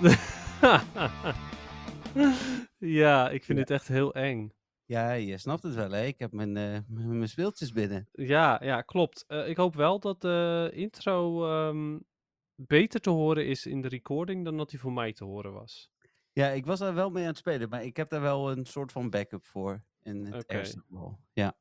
ja, 2.78 3.28
ik 3.30 3.44
vind 3.44 3.58
Ja. 3.58 3.64
dit 3.64 3.70
echt 3.70 3.88
heel 3.88 4.14
eng. 4.14 4.52
Ja, 4.84 5.12
je 5.12 5.38
snapt 5.38 5.62
het 5.62 5.74
wel, 5.74 5.90
hè? 5.90 6.04
Ik 6.04 6.18
heb 6.18 6.32
mijn, 6.32 6.56
eh, 6.56 6.78
mijn 6.88 7.28
speeltjes 7.28 7.72
binnen. 7.72 8.08
Ja, 8.12 8.60
ja, 8.64 8.82
klopt. 8.82 9.24
Eh, 9.26 9.48
ik 9.48 9.56
hoop 9.56 9.74
wel 9.74 10.00
dat 10.00 10.20
de 10.20 10.70
intro 10.74 11.46
ehm, 11.50 11.98
beter 12.54 13.00
te 13.00 13.10
horen 13.10 13.46
is 13.46 13.66
in 13.66 13.80
de 13.80 13.88
recording 13.88 14.44
dan 14.44 14.56
dat 14.56 14.70
die 14.70 14.80
voor 14.80 14.92
mij 14.92 15.12
te 15.12 15.24
horen 15.24 15.52
was. 15.52 15.90
Ja, 16.32 16.48
ik 16.48 16.66
was 16.66 16.78
daar 16.78 16.94
wel 16.94 17.10
mee 17.10 17.22
aan 17.22 17.28
het 17.28 17.38
spelen, 17.38 17.68
maar 17.68 17.84
ik 17.84 17.96
heb 17.96 18.10
daar 18.10 18.20
wel 18.20 18.50
een 18.50 18.66
soort 18.66 18.92
van 18.92 19.10
backup 19.10 19.44
voor. 19.44 19.82
In 20.02 20.24
het 20.26 20.42
Oké. 20.44 20.54
ergste 20.54 20.80
geval. 20.88 21.18
Ja. 21.32 21.56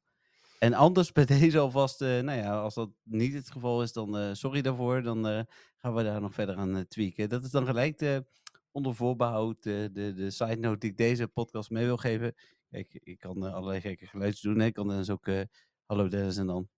En 0.59 0.73
anders 0.73 1.11
bij 1.11 1.25
deze 1.39 1.59
alvast, 1.59 2.01
eh, 2.01 2.19
nou 2.19 2.37
ja, 2.39 2.59
als 2.61 2.73
dat 2.73 2.89
niet 3.03 3.33
het 3.33 3.51
geval 3.51 3.81
is, 3.83 3.93
dan 3.93 4.35
sorry 4.35 4.61
daarvoor. 4.61 5.01
Dan 5.01 5.45
gaan 5.81 5.93
we 5.95 6.03
daar 6.03 6.21
nog 6.21 6.33
verder 6.33 6.55
aan 6.55 6.75
eh, 6.75 6.81
tweaken. 6.81 7.29
Dat 7.29 7.43
is 7.43 7.51
dan 7.51 7.65
gelijk 7.65 7.97
de, 7.97 8.25
onder 8.71 8.95
voorbehoud 8.95 9.65
eh, 9.65 9.73
de, 9.91 10.13
de 10.15 10.29
side 10.31 10.55
note 10.55 10.77
die 10.79 10.89
ik 10.89 10.97
deze 10.97 11.27
podcast 11.27 11.69
mee 11.69 11.85
wil 11.85 11.97
geven. 11.97 12.35
Kijk, 12.69 12.93
ik 13.03 13.19
kan 13.19 13.45
eh, 13.45 13.53
allerlei 13.53 13.81
gekke 13.81 14.07
geluidjes 14.07 14.41
doen. 14.41 14.59
Hè? 14.59 14.65
Ik 14.65 14.73
kan 14.73 14.87
dan 14.87 14.97
dus 14.97 15.09
ook 15.09 15.27
eh, 15.27 15.41
hallo 15.85 16.07
Dennis 16.07 16.37
en 16.37 16.47
dan. 16.47 16.69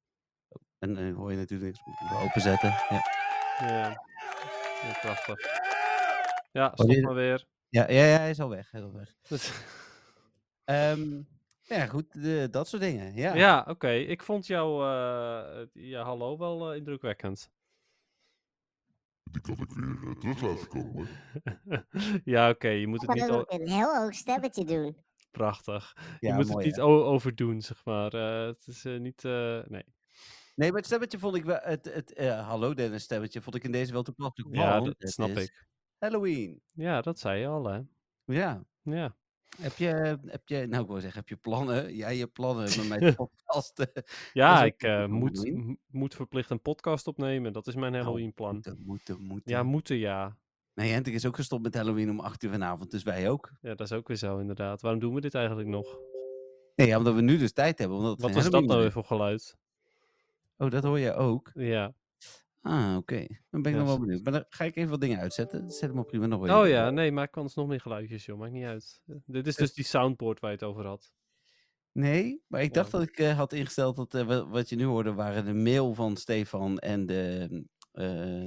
oh, 0.48 0.62
En 0.80 0.94
dan 0.94 1.12
hoor 1.12 1.32
je 1.32 1.38
natuurlijk 1.38 1.72
niks. 1.72 1.86
Moet 1.86 2.12
ik 2.12 2.18
openzetten. 2.26 2.70
Ja. 2.70 3.02
Ja, 3.60 3.90
ja 4.82 4.98
prachtig. 5.02 5.40
Ja, 6.52 6.72
stop 6.74 7.02
maar 7.02 7.14
weer. 7.14 7.46
Ja, 7.70 7.90
ja, 7.92 8.04
ja, 8.06 8.18
hij 8.18 8.30
is 8.30 8.40
al 8.40 8.50
weg. 8.50 8.72
Hij 8.72 8.80
is 8.82 8.86
al 8.86 8.94
weg. 8.94 9.16
Ehm, 10.64 11.22
ja, 11.62 11.86
goed, 11.86 12.14
de- 12.24 12.48
dat 12.52 12.68
soort 12.68 12.82
dingen. 12.82 13.16
Ja. 13.16 13.34
ja, 13.36 13.66
oké. 13.68 13.90
Ik 13.92 14.24
vond 14.24 14.48
jouw 14.48 14.80
ja, 15.74 16.04
hallo 16.04 16.38
wel 16.38 16.74
indrukwekkend. 16.74 17.50
Die 19.32 19.42
kan 19.42 19.58
ik 19.58 19.72
weer 19.72 20.10
eh, 20.10 20.20
terug 20.20 20.42
laten 20.42 20.68
komen. 20.68 21.08
ja, 22.34 22.50
oké. 22.50 22.68
je 22.68 22.88
moet 22.88 23.02
het 23.02 23.14
niet... 23.14 23.30
ook 23.30 23.52
een 23.52 23.70
heel 23.70 23.96
hoog 23.96 24.14
stemmetje 24.14 24.66
doen. 24.66 24.98
Prachtig. 25.32 25.94
je 26.20 26.28
Ja, 26.28 26.36
moet 26.36 26.48
mooi, 26.48 26.66
het 26.66 26.76
niet 26.76 26.80
overdoen, 26.86 27.62
zeg 27.62 27.86
maar. 27.86 28.14
Eh, 28.14 28.46
het 28.48 28.68
is 28.68 28.86
eh, 28.86 29.00
niet... 29.00 29.26
eh, 29.26 29.60
nee. 29.66 29.84
Nee, 30.56 30.70
maar 30.70 30.78
het 30.78 30.86
stemmetje 30.86 31.20
vond 31.20 31.36
ik 31.36 31.44
wel. 31.44 31.60
Het, 31.62 31.94
het 31.94 32.14
eh, 32.14 32.48
hallo 32.48 32.74
Dennis 32.74 33.04
stemmetje 33.04 33.42
vond 33.42 33.56
ik 33.56 33.64
in 33.64 33.72
deze 33.72 33.92
wel 33.92 34.04
toepasselijk. 34.04 34.56
Ja, 34.56 34.80
want 34.82 35.00
dat 35.00 35.10
snap 35.10 35.30
ik. 35.30 35.66
Halloween. 35.98 36.62
Ja, 36.74 37.02
dat 37.02 37.20
zei 37.20 37.40
je 37.40 37.48
al, 37.48 37.66
hè. 37.66 37.80
Ja. 38.26 38.64
Ja. 38.82 39.16
Heb 39.58 39.76
je, 39.76 40.18
heb 40.26 40.42
je, 40.48 40.68
nou 40.68 40.84
ik 40.84 40.90
wil 40.90 41.00
zeggen, 41.00 41.20
heb 41.20 41.30
je 41.30 41.36
plannen? 41.36 41.96
Ja, 41.96 42.10
je 42.10 42.28
plannen 42.28 42.64
met 42.64 42.88
mijn 42.88 43.16
podcast. 43.16 43.86
Ja, 44.34 44.64
ik 44.64 44.84
eh, 44.84 45.06
moet, 45.06 45.38
Halloween. 45.38 45.80
moet 45.88 46.16
verplicht 46.16 46.50
een 46.50 46.62
podcast 46.62 47.08
opnemen. 47.08 47.54
Dat 47.54 47.68
is 47.68 47.76
mijn 47.76 47.92
Nou, 47.92 48.04
Halloween-plan. 48.04 48.54
Moeten, 48.54 48.82
moeten, 48.86 49.22
moeten. 49.22 49.52
Ja, 49.52 49.64
moeten 49.64 49.98
ja. 49.98 50.38
Nee, 50.74 50.92
Hentik 50.92 51.14
is 51.14 51.26
ook 51.26 51.36
gestopt 51.36 51.64
met 51.64 51.76
Halloween 51.76 52.10
om 52.10 52.20
8 52.20 52.44
uur 52.44 52.52
vanavond, 52.52 52.92
dus 52.92 53.04
wij 53.04 53.30
ook. 53.30 53.52
Ja, 53.62 53.76
dat 53.76 53.92
is 53.92 53.92
ook 53.92 54.08
weer 54.08 54.18
zo, 54.18 54.38
inderdaad. 54.38 54.82
Waarom 54.82 55.00
doen 55.00 55.14
we 55.14 55.22
dit 55.22 55.36
eigenlijk 55.36 55.68
nog? 55.68 56.00
Nee, 56.76 56.88
ja, 56.88 56.98
omdat 56.98 57.14
we 57.14 57.22
nu 57.22 57.38
dus 57.38 57.52
tijd 57.52 57.80
hebben. 57.80 57.98
Omdat 57.98 58.20
Wat 58.20 58.26
geen 58.26 58.34
was 58.34 58.44
dat 58.44 58.52
nou 58.52 58.64
Halloween 58.64 58.84
weer 58.84 58.92
voor 58.92 59.18
geluid? 59.18 59.40
is. 59.40 59.56
Oh, 60.58 60.70
dat 60.70 60.84
hoor 60.84 61.00
je 61.00 61.14
ook. 61.14 61.52
Ja. 61.54 61.94
Ah, 62.62 62.96
oké. 62.98 63.26
Dan 63.50 63.62
ben 63.62 63.72
ik 63.72 63.78
Ja, 63.78 63.84
nog 63.84 63.88
wel 63.88 64.00
benieuwd. 64.00 64.24
Maar 64.24 64.34
dan 64.34 64.46
ga 64.50 64.64
ik 64.64 64.76
even 64.76 64.90
wat 64.90 65.02
dingen 65.02 65.20
uitzetten. 65.20 65.70
Zet 65.72 65.90
hem 65.90 66.00
op 66.00 66.08
prima 66.08 66.26
nog 66.26 66.42
wel 66.42 66.62
Oh 66.62 66.68
ja, 66.68 66.90
nee, 66.90 67.12
maar 67.12 67.24
ik 67.24 67.32
kan 67.32 67.44
dus 67.44 67.56
nog 67.56 67.68
meer 67.68 67.82
geluidjes, 67.82 68.26
joh. 68.26 68.40
Maakt 68.40 68.52
niet 68.52 68.66
uit. 68.66 69.02
Eh, 69.06 69.16
Dit 69.26 69.48
is 69.48 69.56
dus 69.56 69.74
die 69.74 69.86
soundboard 69.86 70.40
waar 70.40 70.50
je 70.52 70.56
het 70.58 70.66
over 70.66 70.86
had. 70.86 71.12
Nee, 71.92 72.44
maar 72.48 72.62
ik 72.62 72.74
dacht 72.74 72.92
dat 72.92 73.02
ik 73.02 73.18
eh, 73.18 73.38
had 73.38 73.54
ingesteld 73.54 73.96
dat 73.96 74.14
eh, 74.14 74.26
wa- 74.26 74.48
wat 74.48 74.70
je 74.70 74.76
nu 74.76 74.84
hoorde 74.84 75.14
waren 75.14 75.46
de 75.46 75.54
mail 75.54 75.94
van 75.94 76.18
Stefan 76.18 76.80
en 76.80 77.06
de 77.06 77.66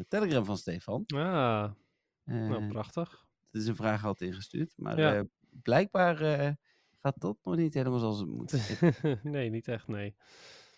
telegram 0.09 0.45
van 0.45 0.57
Stefan. 0.59 1.05
Ah, 1.07 1.71
nou, 2.25 2.69
prachtig. 2.69 3.27
dat 3.51 3.63
is 3.63 3.69
een 3.69 3.77
vraag 3.77 4.01
had 4.01 4.21
ingestuurd. 4.21 4.73
Maar 4.77 4.99
Ja. 5.01 5.25
blijkbaar 5.63 6.17
gaat 7.01 7.21
dat 7.21 7.37
nog 7.43 7.57
niet 7.57 7.75
helemaal 7.75 7.99
zoals 7.99 8.19
het 8.19 8.29
moet. 8.29 8.53
Nee, 9.23 9.51
niet 9.51 9.69
echt, 9.69 9.89
nee. 9.89 10.15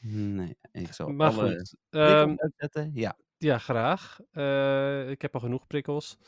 nee, 0.01 0.57
ik 0.73 0.93
zal 0.93 1.09
Maar 1.09 1.31
alle 1.33 1.49
goed. 1.57 1.75
ehm, 1.91 2.35
uitzetten. 2.37 2.91
Ja. 2.95 3.17
Ja, 3.39 3.59
graag. 3.59 4.19
Eh, 4.33 5.11
ik 5.11 5.23
heb 5.23 5.35
al 5.35 5.41
genoeg 5.41 5.67
prikkels. 5.67 6.19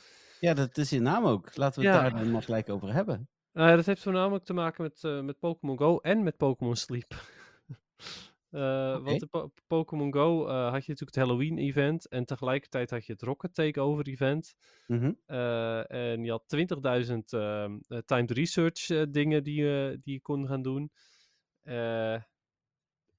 ja, 0.41 0.55
dat 0.55 0.77
is 0.77 0.91
je 0.91 1.01
naam 1.01 1.27
ook. 1.27 1.57
Laten 1.57 1.83
we 1.83 1.89
het 1.89 2.01
daar 2.01 2.17
dan 2.23 2.31
maar 2.31 2.43
gelijk 2.43 2.69
over 2.69 2.93
hebben. 2.93 3.29
Eh, 3.53 3.67
dat 3.75 3.87
heeft 3.87 4.03
voornamelijk 4.03 4.45
te 4.45 4.53
maken 4.53 4.83
met, 4.83 5.05
eh, 5.05 5.21
met 5.21 5.39
Pokémon 5.39 5.79
Go 5.79 5.99
en 5.99 6.23
met 6.23 6.37
Pokémon 6.37 6.77
Sleep. 6.77 7.15
Eh. 8.51 8.93
Want 9.03 9.23
in 9.23 9.29
Po- 9.29 9.53
Pokémon 9.67 10.13
Go 10.13 10.47
had 10.47 10.85
je 10.85 10.91
natuurlijk 10.93 11.01
het 11.01 11.17
Halloween-event 11.17 12.09
en 12.09 12.25
tegelijkertijd 12.25 12.91
had 12.91 13.07
je 13.07 13.13
het 13.13 13.23
Rocket 13.23 13.55
Takeover-event. 13.55 14.55
Mhm. 14.87 15.13
En 15.27 16.25
je 16.25 16.31
had 16.31 16.43
20.000 16.47 17.33
ehm, 17.33 17.79
eh, 17.89 17.99
timed 17.99 18.31
research 18.31 18.91
eh, 18.91 19.03
dingen 19.09 19.45
die, 19.45 19.63
je 19.63 19.99
die 20.03 20.13
je 20.15 20.21
kon 20.21 20.47
gaan 20.47 20.63
doen. 20.63 20.91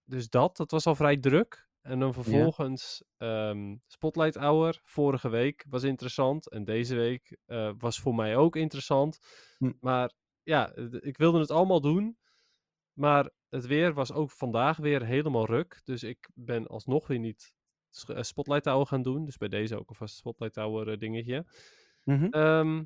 Dus 0.06 0.30
dat, 0.30 0.58
dat 0.58 0.72
was 0.72 0.86
al 0.86 0.96
vrij 0.96 1.18
druk. 1.18 1.68
En 1.82 2.00
dan 2.00 2.14
vervolgens 2.14 3.04
ehm, 3.18 3.76
Spotlight 3.88 4.36
Hour, 4.36 4.80
vorige 4.84 5.30
week 5.30 5.66
was 5.70 5.84
interessant. 5.84 6.50
En 6.50 6.64
deze 6.64 6.96
week 6.96 7.38
eh, 7.46 7.72
was 7.78 8.00
voor 8.00 8.16
mij 8.16 8.36
ook 8.36 8.56
interessant. 8.56 9.20
Hm. 9.58 9.72
Maar 9.80 10.14
ja, 10.44 10.76
ik 11.00 11.18
wilde 11.18 11.40
het 11.40 11.52
allemaal 11.52 11.82
doen. 11.82 12.18
Maar 12.94 13.30
het 13.50 13.66
weer 13.66 13.94
was 13.94 14.12
ook 14.12 14.32
vandaag 14.32 14.78
weer 14.78 15.06
helemaal 15.06 15.46
ruk. 15.46 15.82
Dus 15.84 16.04
ik 16.04 16.30
ben 16.34 16.68
alsnog 16.68 17.08
weer 17.08 17.20
niet 17.20 17.54
eh, 18.08 18.22
Spotlight 18.22 18.66
Hour 18.66 18.86
gaan 18.86 19.02
doen. 19.02 19.26
Dus 19.26 19.38
bij 19.38 19.48
deze 19.48 19.80
ook 19.80 19.90
alvast 19.90 20.16
Spotlight 20.16 20.56
Hour 20.56 20.90
eh, 20.90 20.98
dingetje. 20.98 21.46
Mhm. 22.04 22.26
Ehm, 22.26 22.84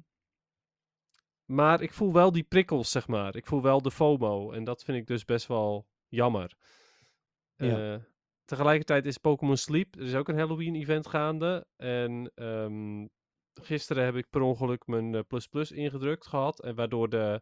maar 1.46 1.82
ik 1.82 1.94
voel 1.94 2.14
wel 2.14 2.32
die 2.32 2.44
prikkels, 2.44 2.92
zeg 2.92 3.08
maar. 3.08 3.36
Ik 3.36 3.46
voel 3.46 3.62
wel 3.62 3.82
de 3.82 3.92
FOMO. 3.92 4.52
En 4.52 4.64
dat 4.64 4.84
vind 4.84 4.98
ik 4.98 5.08
dus 5.08 5.26
best 5.26 5.48
wel 5.48 5.88
jammer. 6.08 6.58
Ja. 7.56 8.06
Tegelijkertijd 8.46 9.06
is 9.06 9.18
Pokémon 9.18 9.58
Sleep. 9.58 9.96
Er 9.96 10.02
is 10.02 10.16
ook 10.16 10.28
een 10.28 10.38
Halloween-event 10.38 11.08
gaande. 11.08 11.68
En 11.76 12.32
ehm, 12.36 13.06
gisteren 13.62 14.04
heb 14.04 14.16
ik 14.16 14.30
per 14.30 14.42
ongeluk 14.42 14.88
mijn 14.88 15.16
eh, 15.16 15.22
plus 15.28 15.48
plus 15.48 15.72
ingedrukt 15.72 16.28
gehad. 16.28 16.62
En 16.62 16.76
waardoor, 16.76 17.10
de, 17.10 17.42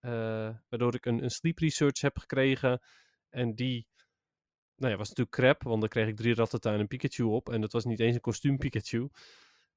eh, 0.00 0.50
waardoor 0.68 0.94
ik 0.94 1.06
een, 1.06 1.22
een 1.22 1.30
sleep 1.30 1.58
research 1.58 2.00
heb 2.00 2.18
gekregen. 2.18 2.80
En 3.28 3.54
die 3.54 3.86
nou 4.76 4.92
ja, 4.92 4.98
was 4.98 5.08
natuurlijk 5.08 5.36
crap, 5.36 5.62
want 5.62 5.80
dan 5.80 5.88
kreeg 5.88 6.08
ik 6.08 6.16
drie 6.16 6.34
Rattata 6.34 6.72
en 6.72 6.80
een 6.80 6.88
Pikachu 6.88 7.22
op. 7.22 7.50
En 7.50 7.60
dat 7.60 7.72
was 7.72 7.84
niet 7.84 8.00
eens 8.00 8.14
een 8.14 8.20
kostuum 8.20 8.58
Pikachu. 8.58 9.08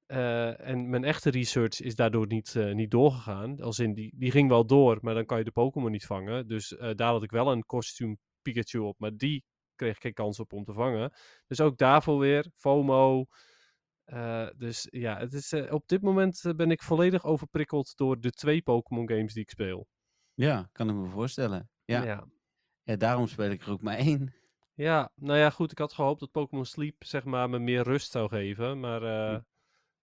Eh, 0.06 0.68
en 0.68 0.90
mijn 0.90 1.04
echte 1.04 1.30
research 1.30 1.80
is 1.80 1.94
daardoor 1.94 2.26
niet, 2.26 2.54
niet 2.54 2.90
doorgegaan. 2.90 3.60
Als 3.60 3.78
in, 3.78 3.94
die, 3.94 4.14
die 4.16 4.30
ging 4.30 4.48
wel 4.48 4.66
door, 4.66 4.98
maar 5.00 5.14
dan 5.14 5.26
kan 5.26 5.38
je 5.38 5.44
de 5.44 5.50
Pokémon 5.50 5.90
niet 5.90 6.06
vangen. 6.06 6.48
Dus 6.48 6.68
daar 6.68 7.12
had 7.12 7.22
ik 7.22 7.30
wel 7.30 7.52
een 7.52 7.66
kostuum 7.66 8.18
Pikachu 8.42 8.78
op, 8.78 8.98
maar 8.98 9.16
die 9.16 9.44
kreeg 9.74 9.94
ik 9.94 10.02
geen 10.02 10.12
kans 10.12 10.40
op 10.40 10.52
om 10.52 10.64
te 10.64 10.72
vangen. 10.72 11.12
Dus 11.46 11.60
ook 11.60 11.78
daarvoor 11.78 12.18
weer 12.18 12.50
FOMO. 12.56 13.26
Eh, 14.04 14.48
dus 14.56 14.86
ja, 14.90 15.18
het 15.18 15.32
is, 15.32 15.52
eh, 15.52 15.72
op 15.72 15.88
dit 15.88 16.02
moment 16.02 16.44
eh, 16.44 16.54
ben 16.54 16.70
ik 16.70 16.82
volledig 16.82 17.24
overprikkeld 17.24 17.96
door 17.96 18.20
de 18.20 18.30
twee 18.30 18.62
Pokémon 18.62 19.08
games 19.08 19.32
die 19.32 19.42
ik 19.42 19.50
speel. 19.50 19.88
Ja, 20.34 20.68
kan 20.72 20.88
ik 20.88 20.94
me 20.94 21.08
voorstellen. 21.08 21.70
Ja. 21.84 22.02
ja. 22.02 22.26
ja, 22.82 22.96
daarom 22.96 23.26
speel 23.26 23.50
ik 23.50 23.62
er 23.62 23.70
ook 23.70 23.82
maar 23.82 23.96
één. 23.96 24.34
Ja, 24.74 25.12
nou 25.14 25.38
ja, 25.38 25.50
goed. 25.50 25.70
Ik 25.70 25.78
had 25.78 25.92
gehoopt 25.92 26.20
dat 26.20 26.30
Pokémon 26.30 26.64
Sleep, 26.64 27.04
zeg 27.04 27.24
maar, 27.24 27.50
me 27.50 27.58
meer 27.58 27.82
rust 27.82 28.10
zou 28.10 28.28
geven. 28.28 28.80
Maar, 28.80 29.02
eh 29.02 29.40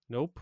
nope. 0.05 0.41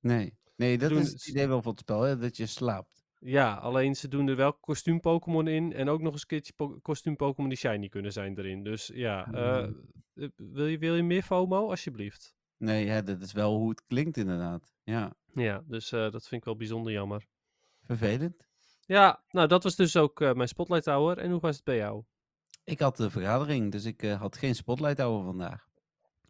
Nee, 0.00 0.38
nee 0.56 0.78
dat 0.78 0.90
Doen 0.90 0.98
is 0.98 1.12
het 1.12 1.26
idee 1.26 1.48
wel 1.48 1.62
van 1.62 1.70
het 1.70 1.80
spel, 1.80 2.00
hè? 2.00 2.16
dat 2.16 2.36
je 2.36 2.46
slaapt. 2.46 2.97
Ja, 3.20 3.54
alleen 3.54 3.94
ze 3.96 4.08
doen 4.08 4.28
er 4.28 4.36
wel 4.36 4.52
kostuum 4.52 5.00
Pokémon 5.00 5.46
in. 5.48 5.72
En 5.72 5.88
ook 5.88 6.00
nog 6.00 6.12
eens 6.12 6.20
een 6.20 6.26
keertje 6.26 6.52
kostuum 6.82 7.16
Pokémon 7.16 7.48
die 7.48 7.58
shiny 7.58 7.88
kunnen 7.88 8.12
zijn 8.12 8.38
erin. 8.38 8.62
Dus 8.62 8.90
ja, 8.94 9.32
eh, 9.32 9.64
Hmm. 9.64 9.90
eh, 10.14 10.28
wil, 10.36 10.66
je, 10.66 10.78
wil 10.78 10.94
je 10.94 11.02
meer 11.02 11.22
FOMO? 11.22 11.68
Alsjeblieft. 11.70 12.34
Nee, 12.56 12.84
ja, 12.84 13.02
dat 13.02 13.20
is 13.22 13.32
wel 13.32 13.56
hoe 13.56 13.68
het 13.68 13.82
klinkt 13.86 14.16
inderdaad. 14.16 14.72
Ja, 14.82 15.14
Ja, 15.34 15.62
dus 15.66 15.92
eh, 15.92 16.00
dat 16.00 16.28
vind 16.28 16.40
ik 16.40 16.44
wel 16.44 16.56
bijzonder 16.56 16.92
jammer. 16.92 17.26
vervelend. 17.82 18.46
Ja, 18.80 19.22
nou 19.30 19.48
dat 19.48 19.62
was 19.62 19.76
dus 19.76 19.96
ook 19.96 20.20
mijn 20.20 20.48
Spotlight 20.48 20.84
Hour. 20.86 21.18
En 21.18 21.30
hoe 21.30 21.40
was 21.40 21.56
het 21.56 21.64
bij 21.64 21.76
jou? 21.76 22.02
Ik 22.64 22.78
had 22.80 22.96
de 22.96 23.10
vergadering, 23.10 23.72
dus 23.72 23.84
ik 23.84 24.00
had 24.00 24.36
geen 24.36 24.54
spotlight 24.54 24.98
hour 24.98 25.24
vandaag. 25.24 25.68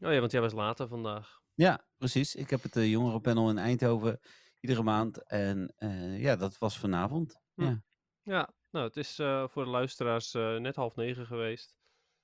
Oh 0.00 0.12
ja, 0.12 0.20
want 0.20 0.32
jij 0.32 0.41
was 0.41 0.52
later 0.52 0.88
vandaag. 0.88 1.41
Ja, 1.55 1.84
precies. 1.99 2.34
Ik 2.34 2.50
heb 2.50 2.62
het 2.62 2.75
jongerenpanel 2.75 3.50
in 3.50 3.58
Eindhoven 3.58 4.20
iedere 4.60 4.82
maand. 4.82 5.22
En 5.26 5.75
uh, 5.78 6.20
ja, 6.20 6.37
dat 6.37 6.58
was 6.58 6.78
vanavond. 6.78 7.40
Hm. 7.55 7.62
Ja. 7.62 7.82
Ja, 8.22 8.52
nou, 8.70 8.87
het 8.87 8.96
is 8.96 9.19
uh, 9.19 9.49
voor 9.49 9.64
de 9.64 9.70
luisteraars 9.70 10.32
net 10.32 10.76
half 10.76 10.94
negen 10.96 11.26
geweest. 11.26 11.76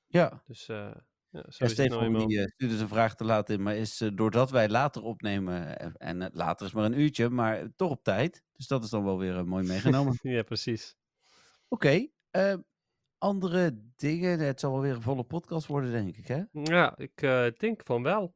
Ja. 0.06 0.42
Dus 0.46 0.66
ja, 0.66 1.04
Ja, 1.30 1.44
nou 1.58 1.70
Stefan 1.70 2.02
eenmaal. 2.02 2.26
die 2.26 2.40
eh, 2.40 2.46
stuurde 2.46 2.76
zijn 2.76 2.88
vraag 2.88 3.14
te 3.14 3.24
laat 3.24 3.50
in, 3.50 3.62
maar 3.62 3.76
is 3.76 4.00
eh, 4.00 4.08
doordat 4.14 4.50
wij 4.50 4.68
later 4.68 5.02
opnemen, 5.02 5.78
eh, 5.78 5.90
en 5.96 6.22
eh, 6.22 6.28
later 6.32 6.66
is 6.66 6.72
maar 6.72 6.84
een 6.84 6.98
uurtje, 7.00 7.28
maar 7.28 7.74
toch 7.76 7.90
op 7.90 8.02
tijd. 8.02 8.42
Dus 8.52 8.66
dat 8.66 8.84
is 8.84 8.90
dan 8.90 9.04
wel 9.04 9.18
weer 9.18 9.36
eh, 9.36 9.42
mooi 9.42 9.66
meegenomen. 9.66 10.18
Ja, 10.22 10.42
precies. 10.42 10.96
Oké, 11.68 12.06
eh, 12.30 12.54
andere 13.18 13.80
dingen. 13.96 14.38
Het 14.38 14.60
zal 14.60 14.72
wel 14.72 14.80
weer 14.80 14.94
een 14.94 15.02
volle 15.02 15.24
podcast 15.24 15.66
worden, 15.66 15.90
denk 15.90 16.16
ik, 16.16 16.26
hè? 16.26 16.42
Ja, 16.52 16.96
ik 16.96 17.22
eh, 17.22 17.46
denk 17.56 17.82
van 17.84 18.02
wel. 18.02 18.34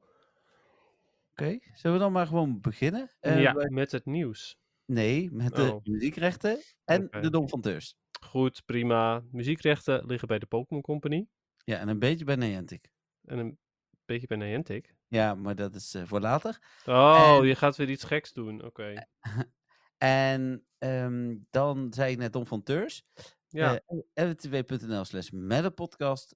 Zullen 1.73 1.96
we 1.96 2.02
dan 2.02 2.12
maar 2.12 2.26
gewoon 2.26 2.61
beginnen? 2.61 3.11
Eh, 3.20 3.40
ja, 3.40 3.55
wij- 3.55 3.70
met 3.70 3.93
het 3.93 4.05
nieuws. 4.05 4.56
Nee, 4.85 5.31
met 5.32 5.55
de 5.55 5.73
Oh. 5.73 5.85
muziekrechten 5.85 6.58
en 6.85 7.08
de 7.20 7.31
Dom 7.31 7.49
van 7.49 7.61
Teurs. 7.61 7.94
Goed, 8.20 8.62
prima. 8.64 9.23
Muziekrechten 9.31 10.06
liggen 10.06 10.29
bij 10.29 10.38
de 10.38 10.46
Pokémon 10.46 10.82
Company. 10.82 11.26
Ja, 11.64 11.79
en 11.79 11.88
een 11.88 11.99
beetje 11.99 12.25
bij 12.25 12.37
Niantic. 12.37 12.90
En 13.25 13.38
een 13.38 13.58
beetje 14.05 14.26
bij 14.26 14.37
Niantic. 14.37 14.94
Ja, 15.08 15.35
maar 15.35 15.55
dat 15.55 15.75
is 15.75 15.94
eh, 15.94 16.02
voor 16.05 16.20
later. 16.20 16.58
Oh, 16.87 17.37
En- 17.40 17.46
je 17.46 17.55
gaat 17.55 17.76
weer 17.76 17.90
iets 17.90 18.05
geks 18.05 18.32
doen. 18.32 18.64
Oké. 18.64 18.94
En 19.99 20.67
ehm, 20.79 21.37
dan 21.50 21.93
zei 21.93 22.12
ik 22.12 22.19
net 22.19 22.32
Dom 22.32 22.46
van 22.46 22.62
Teurs. 22.62 23.02
Ja, 23.49 23.81
Uh, 24.14 24.31
rtw.nl 24.31 25.05
slash. 25.05 25.29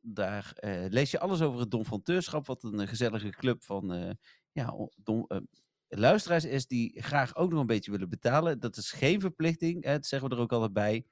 Daar 0.03 0.53
eh, 0.55 0.85
lees 0.89 1.11
je 1.11 1.19
alles 1.21 1.41
over 1.43 1.61
het 1.61 1.71
Don 1.71 1.85
van 1.85 2.03
Teurschap. 2.03 2.47
Wat 2.47 2.63
een 2.63 2.81
eh, 2.81 2.89
gezellige 2.89 3.31
club 3.31 3.63
van 3.65 3.93
eh, 3.93 4.11
ja, 4.53 4.75
eh, 5.05 5.39
luisteraars 5.89 6.45
is 6.45 6.67
die 6.67 7.03
graag 7.03 7.37
ook 7.37 7.51
nog 7.51 7.61
een 7.61 7.67
beetje 7.67 7.91
willen 7.91 8.09
betalen. 8.09 8.61
Dat 8.61 8.77
is 8.77 8.93
geen 8.93 9.21
verplichting. 9.21 9.85
Hè, 9.85 9.93
dat 9.93 10.07
zeggen 10.07 10.29
we 10.29 10.35
er 10.35 10.41
ook 10.41 10.53
altijd 10.53 10.73
bij. 10.73 11.07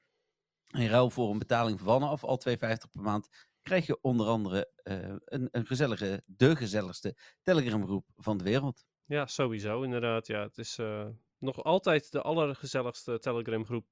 In 0.70 0.86
ruil 0.86 1.10
voor 1.10 1.30
een 1.30 1.38
betaling 1.38 1.80
vanaf 1.80 2.24
al 2.24 2.38
2,50 2.38 2.54
per 2.90 3.02
maand 3.02 3.48
krijg 3.62 3.86
je 3.86 3.98
onder 4.00 4.26
andere 4.26 4.70
eh, 4.82 5.14
een, 5.24 5.48
een 5.50 5.66
gezellige, 5.66 6.22
de 6.26 6.56
gezelligste 6.56 7.16
Telegram 7.42 7.84
groep 7.84 8.06
van 8.16 8.38
de 8.38 8.44
wereld. 8.44 8.84
ja, 9.04 9.26
sowieso 9.26 9.82
inderdaad. 9.82 10.26
Ja, 10.26 10.42
het 10.42 10.58
is 10.58 10.78
eh, 10.78 11.08
nog 11.38 11.62
altijd 11.64 12.12
de 12.12 12.22
allergezelligste 12.22 13.18
Telegram 13.18 13.64
groep 13.64 13.86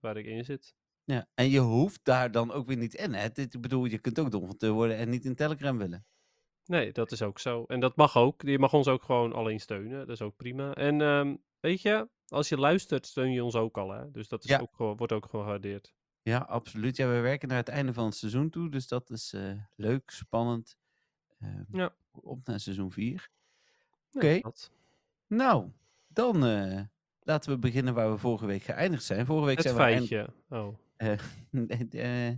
waar 0.00 0.16
ik 0.16 0.26
in 0.26 0.44
zit. 0.44 0.74
Ja, 1.04 1.28
en 1.34 1.50
je 1.50 1.58
hoeft 1.58 2.00
daar 2.02 2.30
dan 2.30 2.52
ook 2.52 2.66
weer 2.66 2.76
niet 2.76 2.94
in. 2.94 3.14
Hè? 3.14 3.28
Ik 3.34 3.60
bedoel, 3.60 3.84
je 3.84 3.98
kunt 3.98 4.18
ook 4.18 4.30
Don 4.30 4.46
van 4.46 4.56
Teur 4.56 4.72
worden 4.72 4.96
en 4.96 5.08
niet 5.08 5.24
in 5.24 5.34
Telegram 5.34 5.78
willen. 5.78 6.06
Nee, 6.66 6.92
dat 6.92 7.12
is 7.12 7.22
ook 7.22 7.38
zo. 7.38 7.64
En 7.66 7.80
dat 7.80 7.96
mag 7.96 8.16
ook. 8.16 8.42
Je 8.42 8.58
mag 8.58 8.72
ons 8.72 8.88
ook 8.88 9.02
gewoon 9.02 9.32
alleen 9.32 9.60
steunen. 9.60 9.98
Dat 9.98 10.08
is 10.08 10.22
ook 10.22 10.36
prima. 10.36 10.74
En 10.74 11.00
ehm, 11.00 11.36
weet 11.60 11.82
je, 11.82 12.08
als 12.28 12.48
je 12.48 12.58
luistert, 12.58 13.06
steun 13.06 13.32
je 13.32 13.44
ons 13.44 13.54
ook 13.54 13.78
al. 13.78 13.90
Hè? 13.90 14.10
Dus 14.10 14.28
dat 14.28 14.44
is 14.44 14.50
Ja. 14.50 14.58
ook, 14.58 14.76
wordt 14.98 15.12
ook 15.12 15.26
gewaardeerd. 15.26 15.94
Ja, 16.22 16.38
absoluut. 16.38 16.96
Ja, 16.96 17.08
we 17.08 17.20
werken 17.20 17.48
naar 17.48 17.56
het 17.56 17.68
einde 17.68 17.92
van 17.92 18.04
het 18.04 18.14
seizoen 18.14 18.50
toe, 18.50 18.70
dus 18.70 18.88
dat 18.88 19.10
is 19.10 19.32
eh, 19.32 19.52
leuk, 19.76 20.10
spannend. 20.10 20.76
Eh, 21.38 21.48
Ja. 21.72 21.94
Op 22.12 22.46
naar 22.46 22.60
seizoen 22.60 22.92
4. 22.92 23.30
Nee, 24.12 24.44
Oké. 24.44 24.50
Nou, 25.26 25.70
dan 26.08 26.44
eh, 26.46 26.80
laten 27.22 27.50
we 27.50 27.58
beginnen 27.58 27.94
waar 27.94 28.10
we 28.10 28.18
vorige 28.18 28.46
week 28.46 28.62
geëindigd 28.62 29.04
zijn. 29.04 29.26
Vorige 29.26 29.46
week 29.46 29.56
Het 29.56 29.66
zijn 29.66 29.76
we 29.76 29.82
geëindigd- 29.82 30.08
feitje. 30.12 30.32
Oh, 30.56 30.78
eh, 30.96 31.18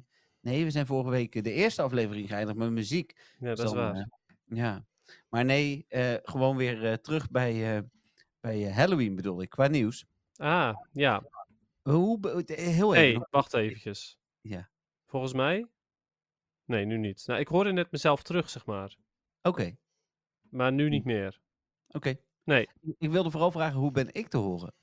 nee, 0.47 0.65
we 0.65 0.71
zijn 0.71 0.87
vorige 0.87 1.11
week 1.11 1.45
de 1.45 1.53
eerste 1.53 1.83
aflevering 1.83 2.29
geëindigd 2.29 2.59
met 2.59 2.71
muziek. 2.71 3.35
ja, 3.39 3.47
dat 3.55 3.59
is 3.59 3.65
Dan, 3.65 3.75
waar. 3.75 3.95
eh, 3.95 4.05
ja, 4.45 4.85
maar 5.29 5.45
nee, 5.45 5.85
eh, 5.89 6.15
gewoon 6.23 6.57
weer 6.57 6.85
eh, 6.85 6.93
terug 6.93 7.31
bij, 7.31 7.77
eh, 7.77 7.83
bij 8.41 8.67
eh, 8.67 8.77
Halloween 8.77 9.15
bedoel 9.15 9.43
ik, 9.43 9.51
qua 9.51 9.67
nieuws. 9.67 10.05
Ah, 10.37 10.75
ja. 10.93 11.25
Hoe, 11.83 12.45
eh, 12.45 12.57
heel 12.57 12.95
even. 12.95 13.19
hey, 13.21 13.27
wacht 13.31 13.55
eventjes. 13.55 14.19
Ja. 14.41 14.69
Volgens 15.07 15.33
mij? 15.33 15.67
Nee, 16.65 16.85
nu 16.85 16.97
niet. 16.99 17.27
Nou, 17.27 17.41
ik 17.41 17.49
hoorde 17.49 17.73
net 17.73 17.91
mezelf 17.91 18.23
terug, 18.23 18.51
zeg 18.51 18.67
maar. 18.67 18.97
Oké, 19.43 19.77
Maar 20.51 20.73
nu 20.73 20.89
niet 20.89 21.05
meer. 21.05 21.41
oké. 21.89 22.17
Nee, 22.45 22.69
Ik 22.99 23.11
wilde 23.11 23.31
vooral 23.31 23.51
vragen, 23.51 23.79
hoe 23.81 23.91
ben 23.91 24.09
ik 24.15 24.29
te 24.29 24.37
horen? 24.37 24.75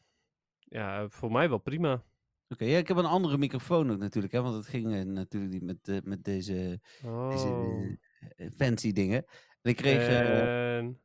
ja, 0.59 1.09
voor 1.09 1.31
mij 1.31 1.49
wel 1.49 1.57
prima. 1.57 2.03
Oké, 2.53 2.65
ja, 2.65 2.77
ik 2.77 2.87
heb 2.87 2.97
een 2.97 3.05
andere 3.05 3.37
microfoon 3.37 3.91
ook 3.91 3.97
natuurlijk, 3.97 4.33
hè, 4.33 4.41
want 4.41 4.55
het 4.55 4.67
ging 4.67 4.93
eh, 4.93 5.01
natuurlijk 5.01 5.53
niet 5.53 5.63
met, 5.63 5.87
eh, 5.87 5.97
met 6.03 6.23
deze, 6.23 6.53
deze 7.29 7.47
Oh. 7.47 7.85
eh, 8.35 8.47
fancy 8.55 8.91
dingen. 8.91 9.25
En 9.61 9.69
ik 9.71 9.75
kreeg, 9.75 10.07
En... 10.07 11.01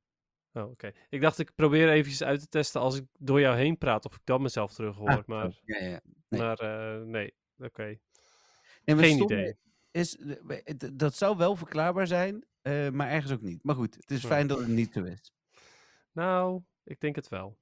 Oh, 0.53 0.71
oké. 0.71 0.93
Ik 1.09 1.21
dacht, 1.21 1.39
ik 1.39 1.55
probeer 1.55 1.89
eventjes 1.89 2.23
uit 2.23 2.41
te 2.41 2.49
testen 2.49 2.81
als 2.81 2.97
ik 2.97 3.05
door 3.19 3.41
jou 3.41 3.57
heen 3.57 3.79
praat, 3.79 4.05
of 4.05 4.15
ik 4.15 4.21
dan 4.25 4.43
mezelf 4.43 4.75
terug 4.75 4.97
hoor. 4.97 5.09
ah, 5.09 5.27
maar 5.27 5.53
zo, 5.53 5.61
ja, 5.65 5.85
ja. 5.85 6.01
nee. 6.29 6.41
maar 6.41 6.59
nee, 7.07 7.35
oké. 7.59 7.99
Nee, 8.85 8.97
maar 8.97 9.05
Geen 9.05 9.23
idee. 9.23 9.57
Is, 9.91 10.19
dat 10.93 11.15
zou 11.15 11.37
wel 11.37 11.57
verklaarbaar 11.57 12.07
zijn, 12.07 12.47
maar 12.93 13.09
ergens 13.09 13.33
ook 13.33 13.43
niet. 13.43 13.63
Maar 13.63 13.75
goed, 13.75 13.95
het 13.95 14.11
is 14.11 14.25
fijn 14.25 14.47
dat 14.47 14.59
het 14.59 14.69
niet 14.69 14.93
zo 14.93 15.03
is. 15.03 15.33
Nou, 16.13 16.63
ik 16.85 17.01
denk 17.01 17.17
het 17.17 17.29
wel. 17.29 17.59